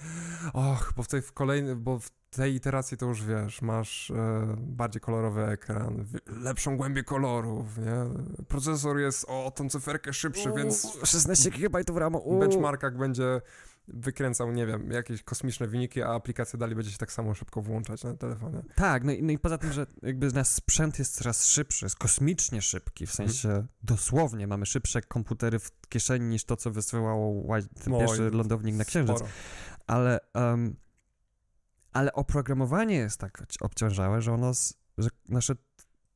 och, 0.54 0.94
bo 0.98 1.04
w 1.04 1.08
tej 1.08 1.22
w 1.22 1.34
kolejnej, 1.34 1.76
bo 1.76 2.00
w 2.00 2.10
tej 2.30 2.56
iteracji 2.56 2.98
to 2.98 3.06
już 3.06 3.24
wiesz, 3.24 3.62
masz 3.62 4.12
e, 4.12 4.56
bardziej 4.58 5.02
kolorowy 5.02 5.46
ekran, 5.46 6.04
w, 6.04 6.42
lepszą 6.44 6.78
głębię 6.78 7.04
kolorów, 7.04 7.78
nie? 7.78 8.06
Procesor 8.48 9.00
jest 9.00 9.26
o 9.30 9.52
tą 9.56 9.70
cyferkę 9.70 10.14
szybszy, 10.14 10.52
więc 10.58 10.98
16 11.04 11.52
GB 11.52 11.80
RAMu. 11.96 12.22
w 12.22 12.28
uuu. 12.28 12.40
benchmarkach 12.40 12.98
będzie 12.98 13.42
wykręcał, 13.88 14.52
nie 14.52 14.66
wiem, 14.66 14.92
jakieś 14.92 15.24
kosmiczne 15.24 15.68
wyniki, 15.68 16.02
a 16.02 16.08
aplikacja 16.14 16.60
dalej 16.60 16.76
będzie 16.76 16.92
się 16.92 16.98
tak 16.98 17.12
samo 17.12 17.34
szybko 17.34 17.62
włączać 17.62 18.04
na 18.04 18.14
telefonie. 18.14 18.62
Tak, 18.76 19.04
no 19.04 19.12
i, 19.12 19.24
no 19.24 19.32
i 19.32 19.40
poza 19.40 19.58
tym, 19.58 19.74
że 19.74 19.86
jakby 20.02 20.32
nasz 20.32 20.48
sprzęt 20.48 21.00
jest 21.00 21.16
coraz 21.16 21.46
szybszy, 21.48 21.86
jest 21.86 21.96
kosmicznie 21.96 22.62
szybki, 22.62 23.08
w 23.08 23.10
Mhm. 23.20 23.30
sensie 23.30 23.68
dosłownie 23.84 24.48
mamy 24.48 24.66
szybsze 24.66 25.02
komputery 25.02 25.60
w 25.60 25.72
kieszeni 25.90 26.26
niż 26.26 26.44
to, 26.44 26.56
co 26.58 26.72
wysyłało 26.72 27.30
White, 27.30 27.68
ten 27.84 27.94
Oj, 27.94 28.00
pierwszy 28.00 28.30
lądownik 28.30 28.76
na 28.76 28.86
Księżyc. 28.86 29.16
Sporo. 29.18 29.32
Ale, 29.88 30.20
em, 30.34 30.76
ale 31.94 32.14
oprogramowanie 32.14 32.96
jest 32.96 33.20
tak 33.20 33.42
obci- 33.42 33.58
obciążałe, 33.66 34.22
że 34.22 34.34
ono, 34.34 34.54
z, 34.54 34.74
że 34.98 35.10
nasze, 35.30 35.56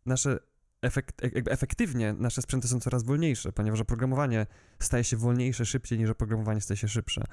nasze 0.05 0.39
efekt, 0.81 1.23
jakby 1.23 1.51
efektywnie 1.51 2.13
nasze 2.13 2.41
sprzęty 2.41 2.67
są 2.67 2.79
coraz 2.79 3.03
wolniejsze, 3.03 3.51
ponieważ 3.51 3.81
oprogramowanie 3.81 4.45
staje 4.79 5.03
się 5.03 5.17
wolniejsze 5.17 5.65
szybciej 5.65 5.99
niż 5.99 6.09
oprogramowanie 6.09 6.61
staje 6.61 6.77
się 6.77 6.87
szybsze. 6.87 7.23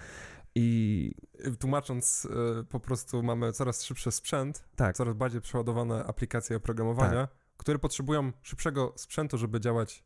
I 0.55 1.15
Y, 1.47 1.57
Tłumacząc, 1.57 2.29
y, 2.61 2.65
po 2.65 2.81
prostu 2.81 3.23
mamy 3.23 3.53
coraz 3.53 3.83
szybszy 3.83 4.13
sprzęt, 4.13 4.65
tak, 4.77 4.97
coraz 4.97 5.15
bardziej 5.15 5.41
przeładowane 5.41 6.05
aplikacje 6.05 6.57
oprogramowania, 6.57 7.29
które 7.57 7.79
potrzebują 7.79 8.33
szybszego 8.43 8.93
sprzętu, 8.97 9.39
żeby 9.39 9.61
działać 9.61 10.05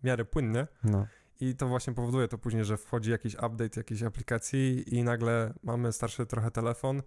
w 0.00 0.04
miarę 0.04 0.24
płynnie. 0.24 0.66
no. 0.84 1.06
I 1.42 1.56
to 1.56 1.68
właśnie 1.68 1.92
powoduje 1.92 2.28
to 2.28 2.38
później, 2.38 2.64
że 2.64 2.76
wchodzi 2.76 3.10
jakiś 3.10 3.34
update 3.34 3.80
jakiejś 3.80 4.02
aplikacji 4.02 4.94
i 4.94 5.04
nagle 5.04 5.54
mamy 5.62 5.92
starszy 5.92 6.26
trochę 6.26 6.50
telefon, 6.50 7.02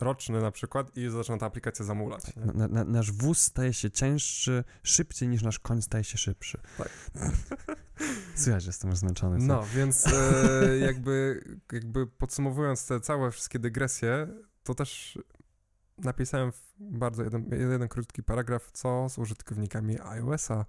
roczny 0.00 0.40
na 0.40 0.50
przykład, 0.50 0.96
i 0.96 1.10
zaczyna 1.10 1.38
ta 1.38 1.46
aplikacja 1.46 1.84
zamulać. 1.84 2.22
Na, 2.36 2.68
na, 2.68 2.84
nasz 2.84 3.12
wóz 3.12 3.38
staje 3.38 3.72
się 3.72 3.90
cięższy 3.90 4.64
szybciej 4.82 5.28
niż 5.28 5.42
nasz 5.42 5.58
koń 5.58 5.82
staje 5.82 6.04
się 6.04 6.18
szybszy. 6.18 6.60
Tak. 6.78 6.88
Słychać, 8.34 8.62
że 8.62 8.68
jestem 8.68 8.90
już 8.90 8.98
zmęczony. 8.98 9.38
co? 9.38 9.44
No, 9.44 9.64
więc 9.74 10.06
e, 10.06 10.78
jakby, 10.78 11.44
jakby 11.72 12.06
podsumowując 12.06 12.86
te 12.86 13.00
całe 13.00 13.30
wszystkie 13.30 13.58
dygresje, 13.58 14.28
to 14.62 14.74
też 14.74 15.18
napisałem 15.98 16.52
w 16.52 16.74
bardzo 16.78 17.22
jeden, 17.22 17.50
jeden 17.50 17.88
krótki 17.88 18.22
paragraf, 18.22 18.70
co 18.72 19.08
z 19.08 19.18
użytkownikami 19.18 20.00
iOS-a. 20.00 20.64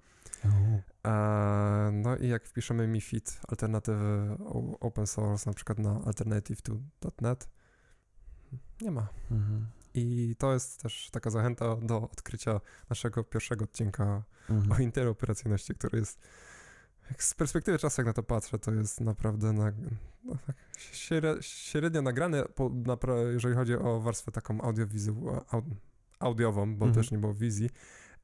E, 1.06 1.92
no 1.94 2.18
i 2.18 2.28
jak 2.28 2.46
wpiszemy 2.46 2.88
MiFID, 2.88 3.40
alternatywy 3.48 4.38
open 4.80 5.08
source, 5.08 5.50
na 5.50 5.54
przykład 5.54 5.80
na 5.80 6.00
alternative2.net, 6.00 7.50
nie 8.82 8.92
ma. 8.92 9.08
Mhm. 9.32 9.66
I 9.94 10.36
to 10.40 10.54
jest 10.54 10.82
też 10.82 11.10
taka 11.12 11.30
zachęta 11.30 11.76
do 11.76 12.02
odkrycia 12.02 12.62
naszego 12.90 13.24
pierwszego 13.24 13.64
odcinka 13.64 14.24
Mhm. 14.50 14.72
o 14.72 14.78
interoperacyjności, 14.84 15.76
który 15.76 16.00
jest, 16.00 16.20
jak 17.10 17.24
z 17.24 17.34
perspektywy 17.34 17.80
czasu, 17.80 18.02
jak 18.02 18.06
na 18.08 18.14
to 18.14 18.24
patrzę, 18.24 18.60
to 18.60 18.72
jest 18.74 19.02
naprawdę 19.02 19.54
na, 19.54 19.72
no, 20.24 20.36
tak 20.48 20.56
śre- 20.78 21.38
średnio 21.42 22.02
nagrane, 22.02 22.44
po, 22.46 22.70
napra- 22.70 23.34
jeżeli 23.34 23.56
chodzi 23.56 23.76
o 23.76 24.00
warstwę 24.00 24.32
taką 24.32 24.62
audiowizu, 24.62 25.16
au, 25.52 25.62
audiową, 26.20 26.76
bo 26.76 26.86
Mhm. 26.86 26.94
też 26.94 27.12
nie 27.12 27.18
było 27.18 27.34
wizji, 27.34 27.70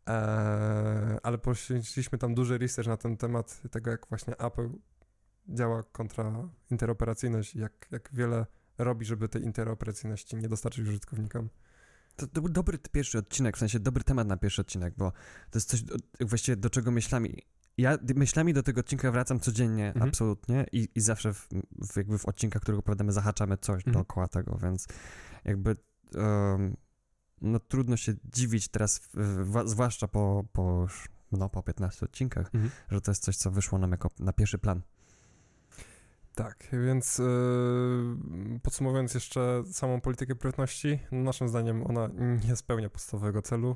e, 0.08 1.18
ale 1.24 1.38
poświęciliśmy 1.38 2.18
tam 2.18 2.36
duży 2.36 2.58
research 2.58 2.88
na 2.88 2.98
ten 2.98 3.18
temat 3.18 3.62
tego, 3.72 3.92
jak 3.92 4.08
właśnie 4.08 4.38
Apple 4.38 4.70
działa 5.50 5.84
kontra 5.84 6.50
interoperacyjność 6.72 7.56
jak, 7.56 7.88
jak 7.92 8.10
wiele 8.14 8.46
robi, 8.84 9.06
żeby 9.06 9.30
tej 9.30 9.44
interoperacyjności 9.44 10.36
nie 10.36 10.50
dostarczyć 10.50 10.88
użytkownikom. 10.88 11.50
To, 12.16 12.28
to 12.28 12.42
był 12.42 12.50
dobry 12.50 12.78
pierwszy 12.92 13.18
odcinek, 13.18 13.56
w 13.58 13.60
sensie 13.60 13.80
dobry 13.80 14.04
temat 14.04 14.28
na 14.28 14.38
pierwszy 14.38 14.62
odcinek, 14.62 14.94
bo 14.98 15.12
to 15.52 15.60
jest 15.60 15.70
coś 15.70 15.84
właściwie 16.22 16.56
do 16.56 16.70
czego 16.70 16.92
myślami 16.92 17.38
ja 17.78 17.98
myślami 18.16 18.54
do 18.54 18.64
tego 18.64 18.80
odcinka 18.80 19.12
wracam 19.12 19.40
codziennie, 19.40 19.88
Mhm. 19.88 20.10
absolutnie 20.10 20.66
i, 20.72 20.88
i 20.96 21.02
zawsze 21.02 21.34
w, 21.34 21.48
w, 21.92 21.98
jakby 21.98 22.18
w 22.18 22.26
odcinkach, 22.26 22.62
którego 22.62 22.80
opowiadamy, 22.80 23.12
zahaczamy 23.12 23.58
coś 23.58 23.78
Mhm. 23.78 23.94
dookoła 23.94 24.28
tego, 24.28 24.58
więc 24.64 24.88
jakby 25.46 25.76
em, 26.16 26.78
no 27.42 27.60
trudno 27.60 27.98
się 27.98 28.14
dziwić 28.34 28.68
teraz, 28.68 29.02
zwłaszcza 29.66 30.08
po, 30.08 30.46
po, 30.54 30.88
no, 31.32 31.50
po 31.50 31.64
15 31.64 32.06
odcinkach, 32.06 32.50
Mhm. 32.54 32.72
że 32.92 33.02
to 33.02 33.12
jest 33.12 33.24
coś, 33.24 33.38
co 33.38 33.52
wyszło 33.52 33.80
nam 33.80 33.92
jako 33.92 34.10
na 34.20 34.34
pierwszy 34.34 34.58
plan. 34.58 34.82
Tak, 36.44 36.68
więc 36.86 37.18
yy, 37.18 38.60
podsumowując 38.64 39.14
jeszcze 39.14 39.64
samą 39.72 40.02
politykę 40.02 40.36
prywatności, 40.36 41.00
no 41.12 41.24
naszym 41.24 41.48
zdaniem 41.48 41.88
ona 41.88 42.10
nie 42.48 42.56
spełnia 42.56 42.90
podstawowego 42.90 43.42
celu, 43.42 43.76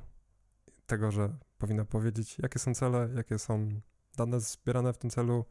tego, 0.86 1.12
że 1.12 1.38
powinna 1.58 1.86
powiedzieć, 1.86 2.38
jakie 2.40 2.60
są 2.60 2.74
cele, 2.74 3.10
jakie 3.16 3.40
są 3.40 3.70
dane 4.18 4.40
zbierane 4.40 4.94
w 4.94 4.98
tym 4.98 5.10
celu 5.10 5.46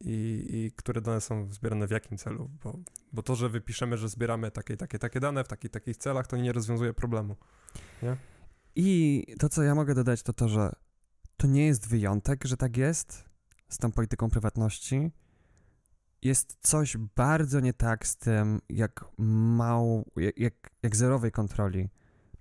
i, 0.00 0.46
i 0.50 0.72
które 0.76 1.00
dane 1.00 1.20
są 1.20 1.52
zbierane 1.52 1.86
w 1.86 1.90
jakim 1.90 2.18
celu, 2.18 2.50
bo, 2.64 2.78
bo 3.12 3.22
to, 3.22 3.34
że 3.34 3.48
wypiszemy, 3.48 3.96
że 3.98 4.08
zbieramy 4.08 4.50
takie, 4.50 4.76
takie, 4.76 4.98
takie 4.98 5.20
dane 5.20 5.44
w 5.44 5.48
takich, 5.48 5.70
takich 5.70 5.96
celach, 5.96 6.26
to 6.26 6.36
nie 6.36 6.52
rozwiązuje 6.52 6.94
problemu. 6.94 7.36
I 8.76 9.24
to, 9.38 9.48
co 9.48 9.62
ja 9.62 9.74
mogę 9.74 9.94
dodać, 9.94 10.22
to 10.22 10.32
to, 10.32 10.48
że 10.48 10.72
to 11.36 11.46
nie 11.46 11.66
jest 11.66 11.88
wyjątek, 11.88 12.44
że 12.44 12.56
tak 12.56 12.76
jest 12.76 13.24
z 13.68 13.78
tą 13.78 13.92
polityką 13.92 14.30
prywatności. 14.30 15.10
Jest 16.24 16.56
coś 16.60 16.96
bardzo 16.96 17.60
nie 17.60 17.72
tak 17.72 18.06
z 18.06 18.16
tym, 18.16 18.60
jak 18.68 19.04
mał, 19.18 20.10
jak, 20.16 20.38
jak, 20.38 20.54
jak 20.82 20.96
zerowej 20.96 21.32
kontroli 21.32 21.88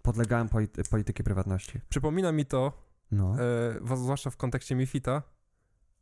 podlegałem 0.02 0.50
polity, 0.50 0.84
polityki 0.84 1.24
prywatności. 1.24 1.82
Przypomina 1.90 2.32
mi 2.32 2.46
to, 2.46 2.88
No. 3.12 3.36
e, 3.92 3.96
zwłaszcza 3.98 4.30
w 4.30 4.38
kontekście 4.38 4.76
MiFITA, 4.76 5.22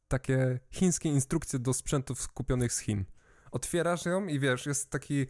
takie 0.07 0.59
chińskie 0.71 1.09
instrukcje 1.09 1.59
do 1.59 1.73
sprzętów 1.73 2.21
skupionych 2.21 2.73
z 2.73 2.79
Chin. 2.79 3.05
Otwierasz 3.51 4.05
ją 4.05 4.27
i 4.27 4.39
wiesz, 4.39 4.65
jest 4.65 4.89
taki 4.89 5.27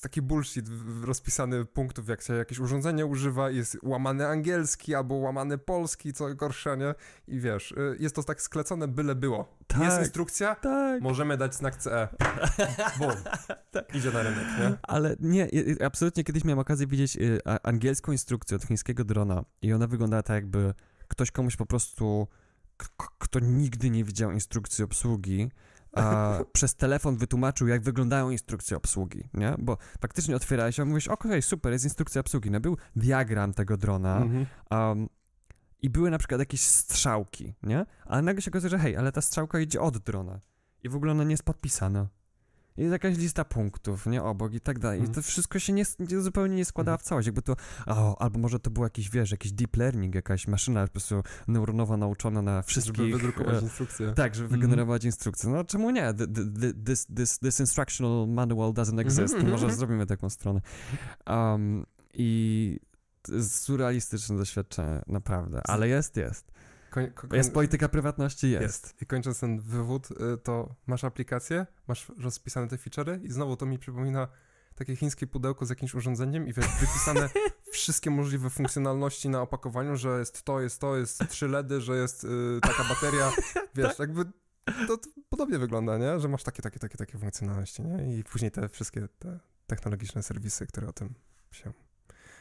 taki 0.00 0.22
bullshit 0.22 0.66
rozpisany 1.02 1.64
punktów, 1.64 2.08
jak 2.08 2.22
się 2.22 2.34
jakieś 2.34 2.58
urządzenie 2.58 3.06
używa, 3.06 3.50
jest 3.50 3.78
łamany 3.82 4.26
angielski 4.26 4.94
albo 4.94 5.14
łamany 5.14 5.58
polski, 5.58 6.12
co 6.12 6.34
gorsze, 6.34 6.76
nie? 6.76 6.94
I 7.28 7.40
wiesz, 7.40 7.72
y, 7.72 7.96
jest 7.98 8.14
to 8.14 8.22
tak 8.22 8.42
sklecone, 8.42 8.88
byle 8.88 9.14
było. 9.14 9.56
Jest 9.80 9.96
Tak. 9.96 10.00
instrukcja, 10.00 10.54
tak. 10.54 11.02
możemy 11.02 11.36
dać 11.36 11.54
znak 11.54 11.76
CE. 11.76 12.08
Bum. 12.98 13.10
Idzie 13.98 14.10
na 14.10 14.22
rynek, 14.22 14.46
nie? 14.58 14.78
Ale 14.82 15.16
nie, 15.20 15.48
absolutnie 15.84 16.24
kiedyś 16.24 16.44
miałem 16.44 16.58
okazję 16.58 16.86
widzieć 16.86 17.16
y, 17.16 17.40
angielską 17.62 18.12
instrukcję 18.12 18.56
od 18.56 18.62
chińskiego 18.62 19.04
drona 19.04 19.44
i 19.62 19.72
ona 19.72 19.86
wyglądała 19.86 20.22
tak 20.22 20.34
jakby 20.34 20.74
ktoś 21.08 21.30
komuś 21.30 21.56
po 21.56 21.66
prostu, 21.66 22.28
kto 23.18 23.40
nigdy 23.40 23.90
nie 23.90 24.04
widział 24.04 24.32
instrukcji 24.32 24.84
obsługi, 24.84 25.50
a 25.92 26.38
przez 26.52 26.74
telefon 26.74 27.16
wytłumaczył, 27.16 27.68
jak 27.68 27.82
wyglądają 27.82 28.30
instrukcje 28.30 28.76
obsługi, 28.76 29.28
nie? 29.34 29.54
Bo 29.58 29.78
faktycznie 30.00 30.36
otwierałeś 30.36 30.76
się, 30.76 30.84
mówisz, 30.84 31.08
okej, 31.08 31.42
super, 31.42 31.72
jest 31.72 31.84
instrukcja 31.84 32.20
obsługi. 32.20 32.50
No 32.50 32.60
był 32.60 32.76
diagram 32.96 33.54
tego 33.54 33.76
drona 33.76 34.16
Mhm. 34.16 34.46
um, 34.70 35.08
i 35.82 35.90
były 35.90 36.10
na 36.10 36.18
przykład 36.18 36.38
jakieś 36.40 36.60
strzałki, 36.60 37.54
nie? 37.62 37.86
Ale 38.04 38.22
nagle 38.22 38.42
się 38.42 38.50
okazuje, 38.50 38.70
że 38.70 38.78
hej, 38.78 38.96
ale 38.96 39.12
ta 39.12 39.20
strzałka 39.20 39.60
idzie 39.60 39.80
od 39.80 39.98
drona 39.98 40.40
i 40.82 40.88
w 40.88 40.96
ogóle 40.96 41.12
ona 41.12 41.24
nie 41.24 41.30
jest 41.30 41.42
podpisana. 41.42 42.08
Jest 42.80 42.92
jakaś 42.92 43.16
lista 43.18 43.44
punktów, 43.44 44.06
nie 44.06 44.22
obok 44.22 44.54
i 44.54 44.60
tak 44.60 44.78
dalej. 44.78 44.98
I 44.98 45.00
Mhm. 45.00 45.14
to 45.14 45.22
wszystko 45.22 45.58
się 45.58 45.72
nie, 45.72 45.84
nie, 45.98 46.20
zupełnie 46.20 46.56
nie 46.56 46.64
składa 46.64 46.92
Mhm. 46.92 46.98
w 46.98 47.08
całość. 47.08 47.26
Jakby 47.26 47.42
to, 47.42 47.56
o, 47.86 48.22
albo 48.22 48.38
może 48.38 48.60
to 48.60 48.70
był 48.70 48.82
jakiś, 48.84 49.10
wiesz, 49.10 49.30
jakiś 49.30 49.52
deep 49.52 49.76
learning, 49.76 50.14
jakaś 50.14 50.46
maszyna 50.48 50.86
po 50.86 50.92
prostu 50.92 51.22
neuronowa 51.48 51.96
nauczona 51.96 52.42
na 52.42 52.62
wszystkich... 52.62 52.96
Żeby 52.96 53.10
wydrukować 53.12 53.56
e, 53.56 53.62
instrukcję. 53.62 54.12
tak, 54.16 54.34
żeby 54.34 54.44
Mhm. 54.46 54.60
wygenerować 54.60 55.04
instrukcję. 55.04 55.50
No 55.50 55.64
czemu 55.64 55.90
nie? 55.90 56.02
Th- 56.14 56.34
th- 56.34 56.48
th- 56.60 56.74
This, 56.86 57.06
this, 57.16 57.38
this 57.38 57.60
instructional 57.60 58.28
manual 58.28 58.72
doesn't 58.72 59.00
exist. 59.00 59.34
Mhm, 59.34 59.50
Może 59.50 59.64
mhm. 59.66 59.78
zrobimy 59.78 60.06
taką 60.06 60.30
stronę. 60.30 60.60
Um, 61.26 61.86
I 62.14 62.80
surrealistyczne 63.48 64.36
doświadczenie, 64.36 65.02
naprawdę. 65.06 65.60
Ale 65.64 65.88
jest, 65.88 66.16
jest. 66.16 66.52
Koń, 66.90 67.10
ko- 67.10 67.36
Jest 67.36 67.54
polityka 67.54 67.88
prywatności, 67.88 68.50
jest. 68.50 68.62
Jest. 68.62 69.02
I 69.02 69.06
kończąc 69.06 69.40
ten 69.40 69.60
wywód, 69.60 70.08
y, 70.10 70.38
to 70.38 70.74
masz 70.86 71.04
aplikację, 71.04 71.66
masz 71.88 72.12
rozpisane 72.18 72.68
te 72.68 72.76
feature'y 72.76 73.24
i 73.24 73.30
znowu 73.30 73.56
to 73.56 73.66
mi 73.66 73.78
przypomina 73.78 74.28
takie 74.74 74.96
chińskie 74.96 75.26
pudełko 75.26 75.66
z 75.66 75.70
jakimś 75.70 75.94
urządzeniem 75.94 76.48
i 76.48 76.52
wiesz, 76.52 76.66
wypisane 76.80 77.28
wszystkie 77.72 78.10
możliwe 78.10 78.50
funkcjonalności 78.50 79.28
na 79.28 79.40
opakowaniu, 79.42 79.96
że 79.96 80.18
jest 80.18 80.42
to, 80.42 80.60
jest 80.60 80.80
to, 80.80 80.96
jest 80.96 81.28
trzy 81.28 81.48
LEDy, 81.48 81.80
że 81.80 81.96
jest 81.96 82.24
y, 82.24 82.28
taka 82.62 82.84
bateria, 82.84 83.32
wiesz, 83.74 83.98
jakby 83.98 84.24
to, 84.86 84.96
to 84.98 85.08
podobnie 85.28 85.58
wygląda, 85.58 85.98
nie? 85.98 86.20
Że 86.20 86.28
masz 86.28 86.42
takie, 86.42 86.62
takie, 86.62 86.78
takie, 86.78 86.96
takie 86.98 87.18
funkcjonalności, 87.18 87.82
nie? 87.82 88.18
I 88.18 88.24
później 88.24 88.50
te 88.50 88.68
wszystkie 88.68 89.08
te 89.18 89.40
technologiczne 89.66 90.22
serwisy, 90.22 90.66
które 90.66 90.88
o 90.88 90.92
tym 90.92 91.14
się 91.50 91.72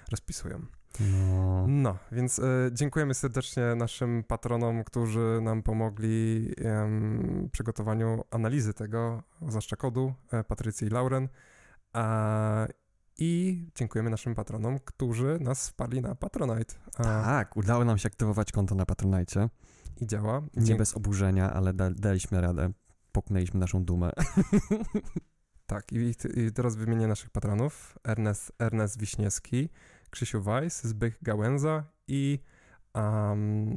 rozpisują. 0.10 0.66
No. 1.00 1.66
No, 1.68 1.98
więc 2.12 2.40
e, 2.40 2.44
dziękujemy 2.72 3.14
serdecznie 3.14 3.76
naszym 3.76 4.24
patronom, 4.24 4.84
którzy 4.84 5.40
nam 5.42 5.64
pomogli 5.64 6.52
w 7.46 7.50
przygotowaniu 7.52 8.24
analizy 8.32 8.74
tego, 8.74 9.24
zwłaszcza 9.48 9.76
kodu, 9.76 10.14
e, 10.32 10.44
Patrycji 10.44 10.88
i 10.88 10.90
Lauren. 10.90 11.30
A, 11.94 12.68
I 13.18 13.64
dziękujemy 13.76 14.10
naszym 14.10 14.36
patronom, 14.36 14.80
którzy 14.86 15.38
nas 15.42 15.70
wpadli 15.70 16.02
na 16.02 16.16
Patronite. 16.16 16.76
A, 16.98 17.04
Tak, 17.04 17.58
udało 17.58 17.86
nam 17.86 17.98
się 17.98 18.08
aktywować 18.08 18.52
konto 18.52 18.76
na 18.76 18.86
Patronite. 18.86 19.50
I 20.02 20.08
działa. 20.08 20.42
Nie 20.56 20.76
bez 20.76 20.98
oburzenia, 20.98 21.54
ale 21.54 21.74
da, 21.74 21.92
daliśmy 21.92 22.42
radę. 22.42 22.72
Poknęliśmy 23.12 23.60
naszą 23.60 23.84
dumę. 23.84 24.12
Tak, 25.70 25.92
i, 25.94 26.16
i 26.36 26.52
teraz 26.52 26.76
wymienię 26.76 27.08
naszych 27.08 27.30
patronów. 27.30 27.98
Ernest, 28.04 28.52
Ernest 28.60 29.00
Wiśniewski, 29.00 29.70
Krzysiu 30.10 30.42
Weiss, 30.42 30.84
Zbych 30.84 31.18
Gałęza 31.22 31.84
i, 32.08 32.40
um, 32.94 33.70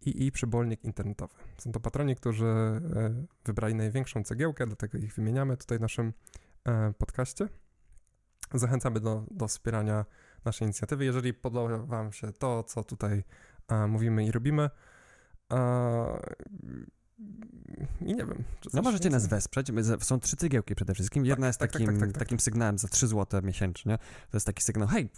i, 0.00 0.26
i 0.26 0.32
Przybolnik 0.32 0.84
Internetowy. 0.84 1.34
Są 1.58 1.72
to 1.72 1.80
patroni, 1.80 2.16
którzy 2.16 2.46
e, 2.46 2.80
wybrali 3.44 3.74
największą 3.74 4.24
cegiełkę, 4.24 4.66
dlatego 4.66 4.98
ich 4.98 5.14
wymieniamy 5.14 5.56
tutaj 5.56 5.78
w 5.78 5.80
naszym 5.80 6.12
e, 6.64 6.92
podcaście. 6.98 7.48
Zachęcamy 8.54 9.00
do, 9.00 9.24
do 9.30 9.48
wspierania 9.48 10.04
naszej 10.44 10.66
inicjatywy. 10.66 11.04
Jeżeli 11.04 11.34
podoba 11.34 11.78
Wam 11.78 12.12
się 12.12 12.32
to, 12.32 12.62
co 12.62 12.84
tutaj 12.84 13.24
e, 13.68 13.86
mówimy 13.86 14.24
i 14.24 14.32
robimy, 14.32 14.70
i 18.00 18.14
nie 18.14 18.26
wiem. 18.26 18.44
czy 18.60 18.68
No 18.74 18.82
możecie 18.82 19.10
nas 19.10 19.26
wesprzeć. 19.26 19.66
Są 20.00 20.20
trzy 20.20 20.36
cegiełki 20.36 20.74
przede 20.74 20.94
wszystkim. 20.94 21.26
Jedna 21.26 21.46
jest 21.46 21.58
tak, 21.58 21.72
tak, 21.72 21.80
takim, 21.82 21.94
tak, 21.94 22.00
tak, 22.00 22.12
tak. 22.12 22.18
takim 22.18 22.40
sygnałem 22.40 22.78
za 22.78 22.88
3 22.88 23.08
zł 23.08 23.42
miesięcznie. 23.42 23.98
To 24.30 24.36
jest 24.36 24.46
taki 24.46 24.62
sygnał, 24.62 24.88
hej, 24.88 25.10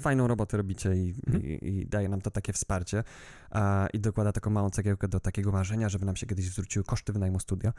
fajną 0.00 0.26
robotę 0.26 0.56
robicie 0.56 0.94
i, 0.96 1.14
Mhm. 1.26 1.44
i, 1.44 1.68
i 1.68 1.86
daje 1.86 2.08
nam 2.08 2.20
to 2.20 2.30
takie 2.30 2.52
wsparcie. 2.52 3.04
I 3.92 4.00
dokłada 4.00 4.32
taką 4.32 4.50
małą 4.50 4.70
cegiełkę 4.70 5.08
do 5.08 5.20
takiego 5.20 5.52
marzenia, 5.52 5.88
żeby 5.88 6.04
nam 6.06 6.16
się 6.16 6.26
kiedyś 6.26 6.50
zwróciły 6.50 6.84
koszty 6.84 7.12
wynajmu 7.12 7.40
studia. 7.40 7.72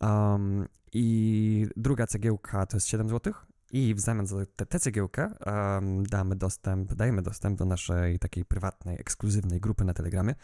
Um, 0.00 0.68
I 0.92 1.66
druga 1.76 2.06
cegiełka 2.06 2.66
to 2.66 2.76
jest 2.76 2.86
7 2.86 3.08
zł. 3.08 3.32
I 3.72 3.94
w 3.94 4.00
zamian 4.00 4.26
za 4.26 4.36
tę 4.56 4.66
tę 4.66 4.80
cegiełkę 4.80 5.30
um, 5.46 6.02
damy 6.06 6.36
dostęp, 6.36 6.94
dajemy 6.94 7.22
dostęp 7.22 7.58
do 7.58 7.64
naszej 7.64 8.18
takiej 8.18 8.44
prywatnej, 8.44 9.00
ekskluzywnej 9.00 9.60
grupy 9.60 9.84
na 9.84 9.94
Telegramie, 9.94 10.34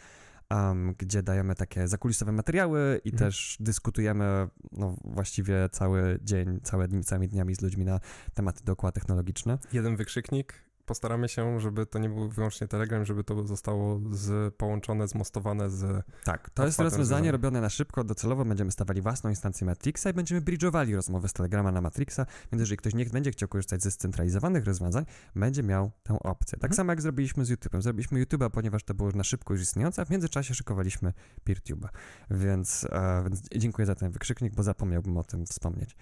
um, 0.50 0.94
gdzie 0.98 1.22
dajemy 1.22 1.54
takie 1.54 1.88
zakulisowe 1.88 2.32
materiały 2.32 3.00
i 3.04 3.08
Mhm. 3.12 3.18
też 3.30 3.56
dyskutujemy 3.60 4.48
no, 4.72 4.96
właściwie 5.04 5.68
cały 5.72 6.18
dzień, 6.22 6.60
całe 6.62 6.88
dni, 6.88 7.04
całymi 7.04 7.28
dniami 7.28 7.54
z 7.54 7.60
ludźmi 7.60 7.84
na 7.84 8.00
tematy 8.34 8.64
dookoła 8.64 8.92
technologiczne. 8.92 9.58
jeden 9.72 9.96
wykrzyknik. 9.96 10.64
Postaramy 10.86 11.28
się, 11.28 11.60
żeby 11.60 11.86
to 11.86 11.98
nie 11.98 12.08
był 12.08 12.28
wyłącznie 12.28 12.68
Telegram, 12.68 13.04
żeby 13.04 13.24
to 13.24 13.46
zostało 13.46 14.00
z, 14.10 14.54
połączone, 14.54 15.08
zmostowane 15.08 15.70
z... 15.70 16.04
Tak, 16.24 16.50
to 16.50 16.66
jest 16.66 16.78
rozwiązanie 16.78 17.32
robione 17.32 17.60
na 17.60 17.68
szybko, 17.70 18.04
docelowo 18.04 18.44
będziemy 18.44 18.72
stawali 18.72 19.02
własną 19.02 19.30
instancję 19.30 19.66
Matrixa 19.66 20.10
i 20.10 20.12
będziemy 20.12 20.40
bridge'owali 20.40 20.94
rozmowę 20.94 21.28
z 21.28 21.32
Telegrama 21.32 21.72
na 21.72 21.80
Matrixa, 21.80 22.26
więc 22.52 22.60
jeżeli 22.60 22.76
ktoś 22.76 22.94
nie 22.94 23.04
będzie 23.06 23.30
chciał 23.30 23.48
korzystać 23.48 23.82
ze 23.82 23.90
scentralizowanych 23.90 24.64
rozwiązań, 24.64 25.04
będzie 25.36 25.62
miał 25.62 25.90
tę 26.02 26.18
opcję. 26.20 26.58
Tak 26.58 26.70
Mhm. 26.70 26.76
samo 26.76 26.92
jak 26.92 27.02
zrobiliśmy 27.02 27.44
z 27.44 27.50
YouTube'em. 27.50 27.82
Zrobiliśmy 27.82 28.24
YouTube'a, 28.24 28.50
ponieważ 28.50 28.84
to 28.84 28.94
było 28.94 29.10
na 29.10 29.24
szybko 29.24 29.54
już 29.54 29.62
istniejące, 29.62 30.02
a 30.02 30.04
w 30.04 30.10
międzyczasie 30.10 30.54
szykowaliśmy 30.54 31.12
PeerTube'a. 31.46 31.88
Więc, 32.30 32.86
e, 32.90 33.22
więc 33.22 33.42
dziękuję 33.56 33.86
za 33.86 33.94
ten 33.94 34.10
wykrzyknik, 34.10 34.54
bo 34.54 34.62
zapomniałbym 34.62 35.16
o 35.16 35.24
tym 35.24 35.46
wspomnieć. 35.46 35.96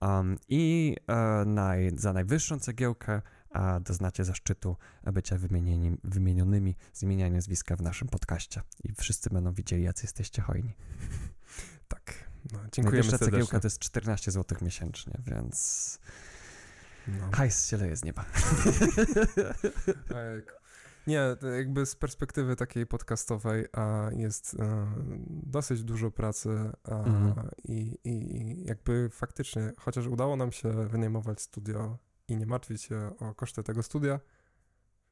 Um, 0.00 0.38
I 0.48 0.96
e, 1.08 1.44
naj, 1.46 1.90
za 1.96 2.12
najwyższą 2.12 2.58
cegiełkę 2.58 3.22
a 3.52 3.80
doznacie 3.80 4.24
zaszczytu 4.24 4.76
bycia 5.12 5.38
wymienieni, 5.38 5.96
wymienionymi 6.04 6.76
z 6.92 7.02
imienia 7.02 7.26
i 7.26 7.30
nazwiska 7.30 7.76
w 7.76 7.82
naszym 7.82 8.08
podcaście. 8.08 8.60
I 8.84 8.92
wszyscy 8.94 9.30
będą 9.30 9.52
widzieli, 9.52 9.82
jacy 9.82 10.04
jesteście 10.04 10.42
hojni. 10.42 10.76
Tak. 11.88 12.14
No, 12.52 12.58
dziękujemy 12.58 12.82
Najwyższa 12.84 13.10
serdecznie. 13.10 13.30
cegiełka 13.30 13.60
to 13.60 13.66
jest 13.66 13.78
14 13.78 14.30
zł 14.30 14.58
miesięcznie, 14.62 15.12
więc 15.26 15.98
No. 17.08 17.30
hajs 17.32 17.66
się 17.66 17.76
leje 17.76 17.96
z 17.96 18.04
nieba. 18.04 18.24
Nie, 21.06 21.20
jakby 21.56 21.86
z 21.86 21.96
perspektywy 21.96 22.56
takiej 22.56 22.86
podcastowej 22.86 23.66
a 23.72 24.10
jest 24.16 24.56
e, 24.60 24.86
dosyć 25.28 25.84
dużo 25.84 26.10
pracy 26.10 26.48
a, 26.84 26.90
Mhm. 27.04 27.48
i, 27.64 27.98
i 28.04 28.64
jakby 28.64 29.08
faktycznie, 29.12 29.72
chociaż 29.76 30.06
udało 30.06 30.36
nam 30.36 30.52
się 30.52 30.88
wynajmować 30.88 31.40
studio 31.40 31.98
i 32.28 32.36
nie 32.36 32.46
martwić 32.46 32.82
się 32.82 33.10
o 33.20 33.34
koszty 33.34 33.62
tego 33.62 33.82
studia, 33.82 34.20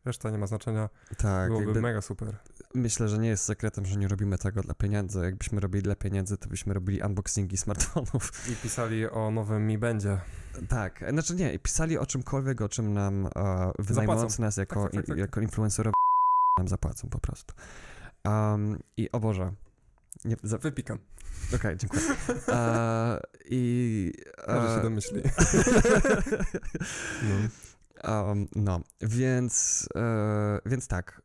reszta 0.05 0.31
nie 0.31 0.39
ma 0.39 0.47
znaczenia, 0.47 0.89
Tak, 1.19 1.49
byłoby 1.49 1.65
jakby 1.67 1.81
mega 1.81 2.01
super. 2.01 2.37
myślę, 2.75 3.09
że 3.09 3.19
nie 3.19 3.29
jest 3.29 3.45
sekretem, 3.45 3.87
że 3.87 3.97
nie 3.97 4.09
robimy 4.09 4.39
tego 4.39 4.63
dla 4.63 4.75
pieniędzy. 4.75 5.21
Jakbyśmy 5.21 5.61
robili 5.61 5.83
dla 5.83 5.97
pieniędzy, 5.97 6.37
to 6.39 6.49
byśmy 6.49 6.75
robili 6.75 7.03
unboxingi 7.03 7.57
smartfonów. 7.57 8.49
I 8.53 8.57
pisali 8.57 9.11
o 9.11 9.31
nowym 9.31 9.67
Mi 9.67 9.79
Będzie. 9.79 10.21
Tak, 10.69 11.05
znaczy 11.11 11.35
nie, 11.35 11.59
pisali 11.59 11.99
o 11.99 12.07
czymkolwiek, 12.07 12.61
o 12.61 12.69
czym 12.69 12.93
nam 12.93 13.27
e, 13.27 13.31
wynajmujący 13.79 14.41
nas 14.41 14.57
jako, 14.57 14.83
Tak, 14.83 14.93
tak, 14.93 15.01
tak, 15.01 15.07
tak. 15.07 15.19
jako 15.19 15.41
influencerowie 15.41 15.95
nam 16.59 16.69
zapłacą 16.69 17.09
po 17.09 17.19
prostu. 17.19 17.55
Um, 18.25 18.79
I 18.97 19.13
o 19.13 19.21
Boże. 19.21 19.53
Nie, 20.25 20.37
za, 20.43 20.59
Okej, 21.55 21.77
Wypikam, 21.77 21.79
dziękuję. 21.79 22.03
E, 22.49 23.21
I... 23.45 24.13
może 24.49 24.69
się 24.69 24.81
e, 24.81 24.83
domyśli. 24.83 25.23
No. 27.23 28.25
Um, 28.25 28.49
no, 28.55 28.81
więc, 29.01 29.89
e, 29.97 30.59
więc 30.67 30.89
tak. 30.89 31.23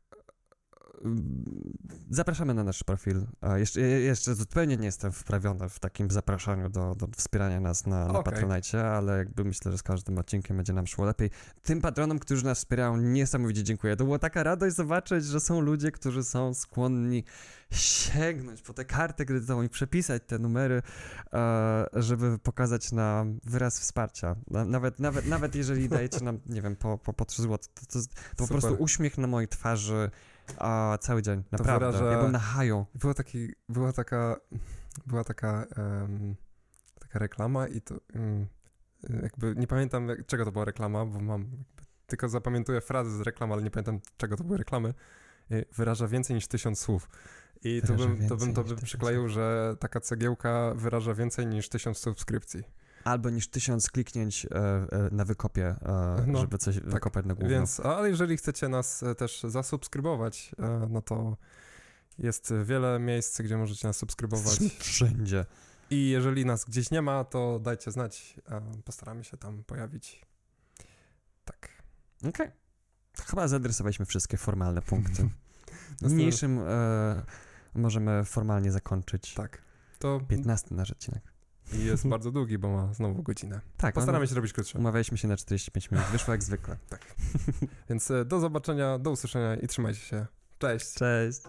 Zapraszamy 2.09 2.53
na 2.53 2.63
nasz 2.63 2.83
profil. 2.83 3.25
A 3.41 3.57
jeszcze, 3.57 3.81
jeszcze 3.81 4.35
zupełnie 4.35 4.77
nie 4.77 4.85
jestem 4.85 5.11
wprawiony 5.11 5.69
w 5.69 5.79
takim 5.79 6.11
zapraszaniu 6.11 6.69
do, 6.69 6.95
do 6.95 7.07
wspierania 7.17 7.59
nas 7.59 7.85
na, 7.85 8.07
na. 8.07 8.23
Patronite, 8.23 8.87
ale 8.87 9.17
jakby 9.17 9.43
myślę, 9.43 9.71
że 9.71 9.77
z 9.77 9.83
każdym 9.83 10.17
odcinkiem 10.17 10.57
będzie 10.57 10.73
nam 10.73 10.87
szło 10.87 11.05
lepiej. 11.05 11.29
Tym 11.61 11.81
patronom, 11.81 12.19
którzy 12.19 12.45
nas 12.45 12.57
wspierają, 12.57 12.97
niesamowicie 12.97 13.63
dziękuję. 13.63 13.95
To 13.95 14.03
była 14.03 14.19
taka 14.19 14.43
radość 14.43 14.75
zobaczyć, 14.75 15.25
że 15.25 15.39
są 15.39 15.61
ludzie, 15.61 15.91
którzy 15.91 16.23
są 16.23 16.53
skłonni 16.53 17.23
sięgnąć 17.71 18.61
po 18.61 18.73
tę 18.73 18.85
kartę 18.85 19.25
kredytową 19.25 19.61
i 19.61 19.69
przepisać 19.69 20.23
te 20.27 20.39
numery, 20.39 20.81
e, 21.33 21.85
żeby 21.93 22.39
pokazać 22.39 22.91
nam 22.91 23.39
wyraz 23.43 23.79
wsparcia. 23.79 24.35
Na, 24.47 24.65
nawet, 24.65 24.99
nawet, 24.99 25.27
nawet 25.27 25.55
jeżeli 25.55 25.89
dajecie 25.99 26.23
nam, 26.23 26.39
nie 26.45 26.61
wiem, 26.61 26.75
po, 26.75 26.97
po, 26.97 27.13
po 27.13 27.25
3 27.25 27.41
zł, 27.41 27.57
to, 27.73 27.81
to, 27.85 27.99
to 27.99 28.07
po 28.37 28.47
prostu 28.47 28.75
uśmiech 28.79 29.17
na 29.17 29.27
mojej 29.27 29.47
twarzy 29.47 30.11
a, 30.57 30.97
cały 31.01 31.21
dzień. 31.21 31.43
Naprawdę. 31.51 31.85
wyraża- 31.91 32.11
Ja 32.11 32.17
byłem 32.17 32.31
na 32.31 32.39
haju. 32.39 32.85
Była, 32.95 33.13
taki, 33.13 33.49
była 33.69 33.93
taka, 33.93 34.35
była 35.05 35.23
taka, 35.23 35.65
em, 35.77 36.35
taka 36.99 37.19
reklama 37.19 37.67
i 37.67 37.81
to 37.81 37.95
em, 38.15 38.47
jakby 39.23 39.55
nie 39.57 39.67
pamiętam 39.67 40.09
jak, 40.09 40.25
czego 40.25 40.45
to 40.45 40.51
była 40.51 40.65
reklama, 40.65 41.05
bo 41.05 41.19
mam 41.19 41.41
jakby, 41.41 41.65
tylko 42.07 42.29
zapamiętuję 42.29 42.81
frazy 42.81 43.17
z 43.17 43.21
reklam, 43.21 43.51
ale 43.51 43.63
nie 43.63 43.71
pamiętam 43.71 43.99
czego 44.17 44.37
to 44.37 44.43
były 44.43 44.57
reklamy. 44.57 44.93
Y, 45.51 45.65
Wyraża 45.75 46.07
więcej 46.07 46.35
niż 46.35 46.47
tysiąc 46.47 46.79
słów. 46.79 47.09
I 47.65 47.81
to 47.81 47.87
Wyraża 47.87 48.07
bym, 48.09 48.29
to 48.29 48.37
bym 48.37 48.53
to 48.53 48.63
tysiąc 48.63 48.81
przykleił, 48.81 49.29
że 49.29 49.75
taka 49.79 49.99
cegiełka 49.99 50.73
wyraża 50.75 51.13
więcej 51.13 51.47
niż 51.47 51.69
tysiąc 51.69 51.97
subskrypcji. 51.97 52.63
Albo 53.03 53.29
niż 53.29 53.47
tysiąc 53.47 53.89
kliknięć 53.91 54.45
e, 54.45 54.49
e, 54.51 55.09
na 55.11 55.25
wykopie, 55.25 55.67
e, 55.67 56.23
No, 56.27 56.39
żeby 56.39 56.57
coś 56.57 56.79
wykopać 56.79 57.25
na 57.25 57.33
główną. 57.35 57.49
Więc, 57.49 57.79
ale 57.79 58.09
jeżeli 58.09 58.37
chcecie 58.37 58.69
nas 58.69 59.03
też 59.17 59.43
zasubskrybować, 59.43 60.51
no 60.89 61.01
to 61.01 61.37
jest 62.17 62.53
wiele 62.63 62.99
miejsc, 62.99 63.41
gdzie 63.41 63.57
możecie 63.57 63.87
nas 63.87 63.97
subskrybować. 63.97 64.59
Wszędzie. 64.79 65.45
I 65.89 66.09
jeżeli 66.09 66.45
nas 66.45 66.65
gdzieś 66.65 66.91
nie 66.91 67.01
ma, 67.01 67.23
to 67.23 67.59
dajcie 67.59 67.91
znać. 67.91 68.35
Postaramy 68.85 69.23
się 69.23 69.37
tam 69.37 69.63
pojawić. 69.63 70.25
Tak. 71.45 71.69
Okej. 72.29 72.51
Chyba 73.25 73.47
zaadresowaliśmy 73.47 74.05
wszystkie 74.05 74.37
formalne 74.37 74.81
punkty. 74.81 75.23
Następny- 76.01 76.09
Niniejszym 76.09 76.59
e, 76.59 77.23
możemy 77.75 78.23
formalnie 78.25 78.71
zakończyć 78.71 79.33
Tak. 79.33 79.61
To 79.99 80.19
15 80.27 80.75
nasz 80.75 80.91
odcinek. 80.91 81.23
i 81.73 81.85
jest 81.85 82.07
bardzo 82.15 82.31
długi, 82.31 82.57
bo 82.57 82.69
ma 82.69 82.93
znowu 82.93 83.23
godzinę. 83.23 83.61
Tak, 83.77 83.95
Postaramy 83.95 84.27
się 84.27 84.33
zrobić 84.33 84.53
krótsze. 84.53 84.79
Umawialiśmy 84.79 85.17
się 85.17 85.27
na 85.27 85.37
45 85.37 85.91
minut. 85.91 86.05
Wyszło 86.07 86.33
jak 86.33 86.43
zwykle. 86.43 86.77
Więc 87.89 88.11
e, 88.11 88.25
do 88.25 88.39
zobaczenia, 88.39 88.99
do 88.99 89.11
usłyszenia 89.11 89.55
i 89.55 89.67
trzymajcie 89.67 89.99
się. 89.99 90.25
Cześć. 90.59 90.93
Cześć. 90.93 91.41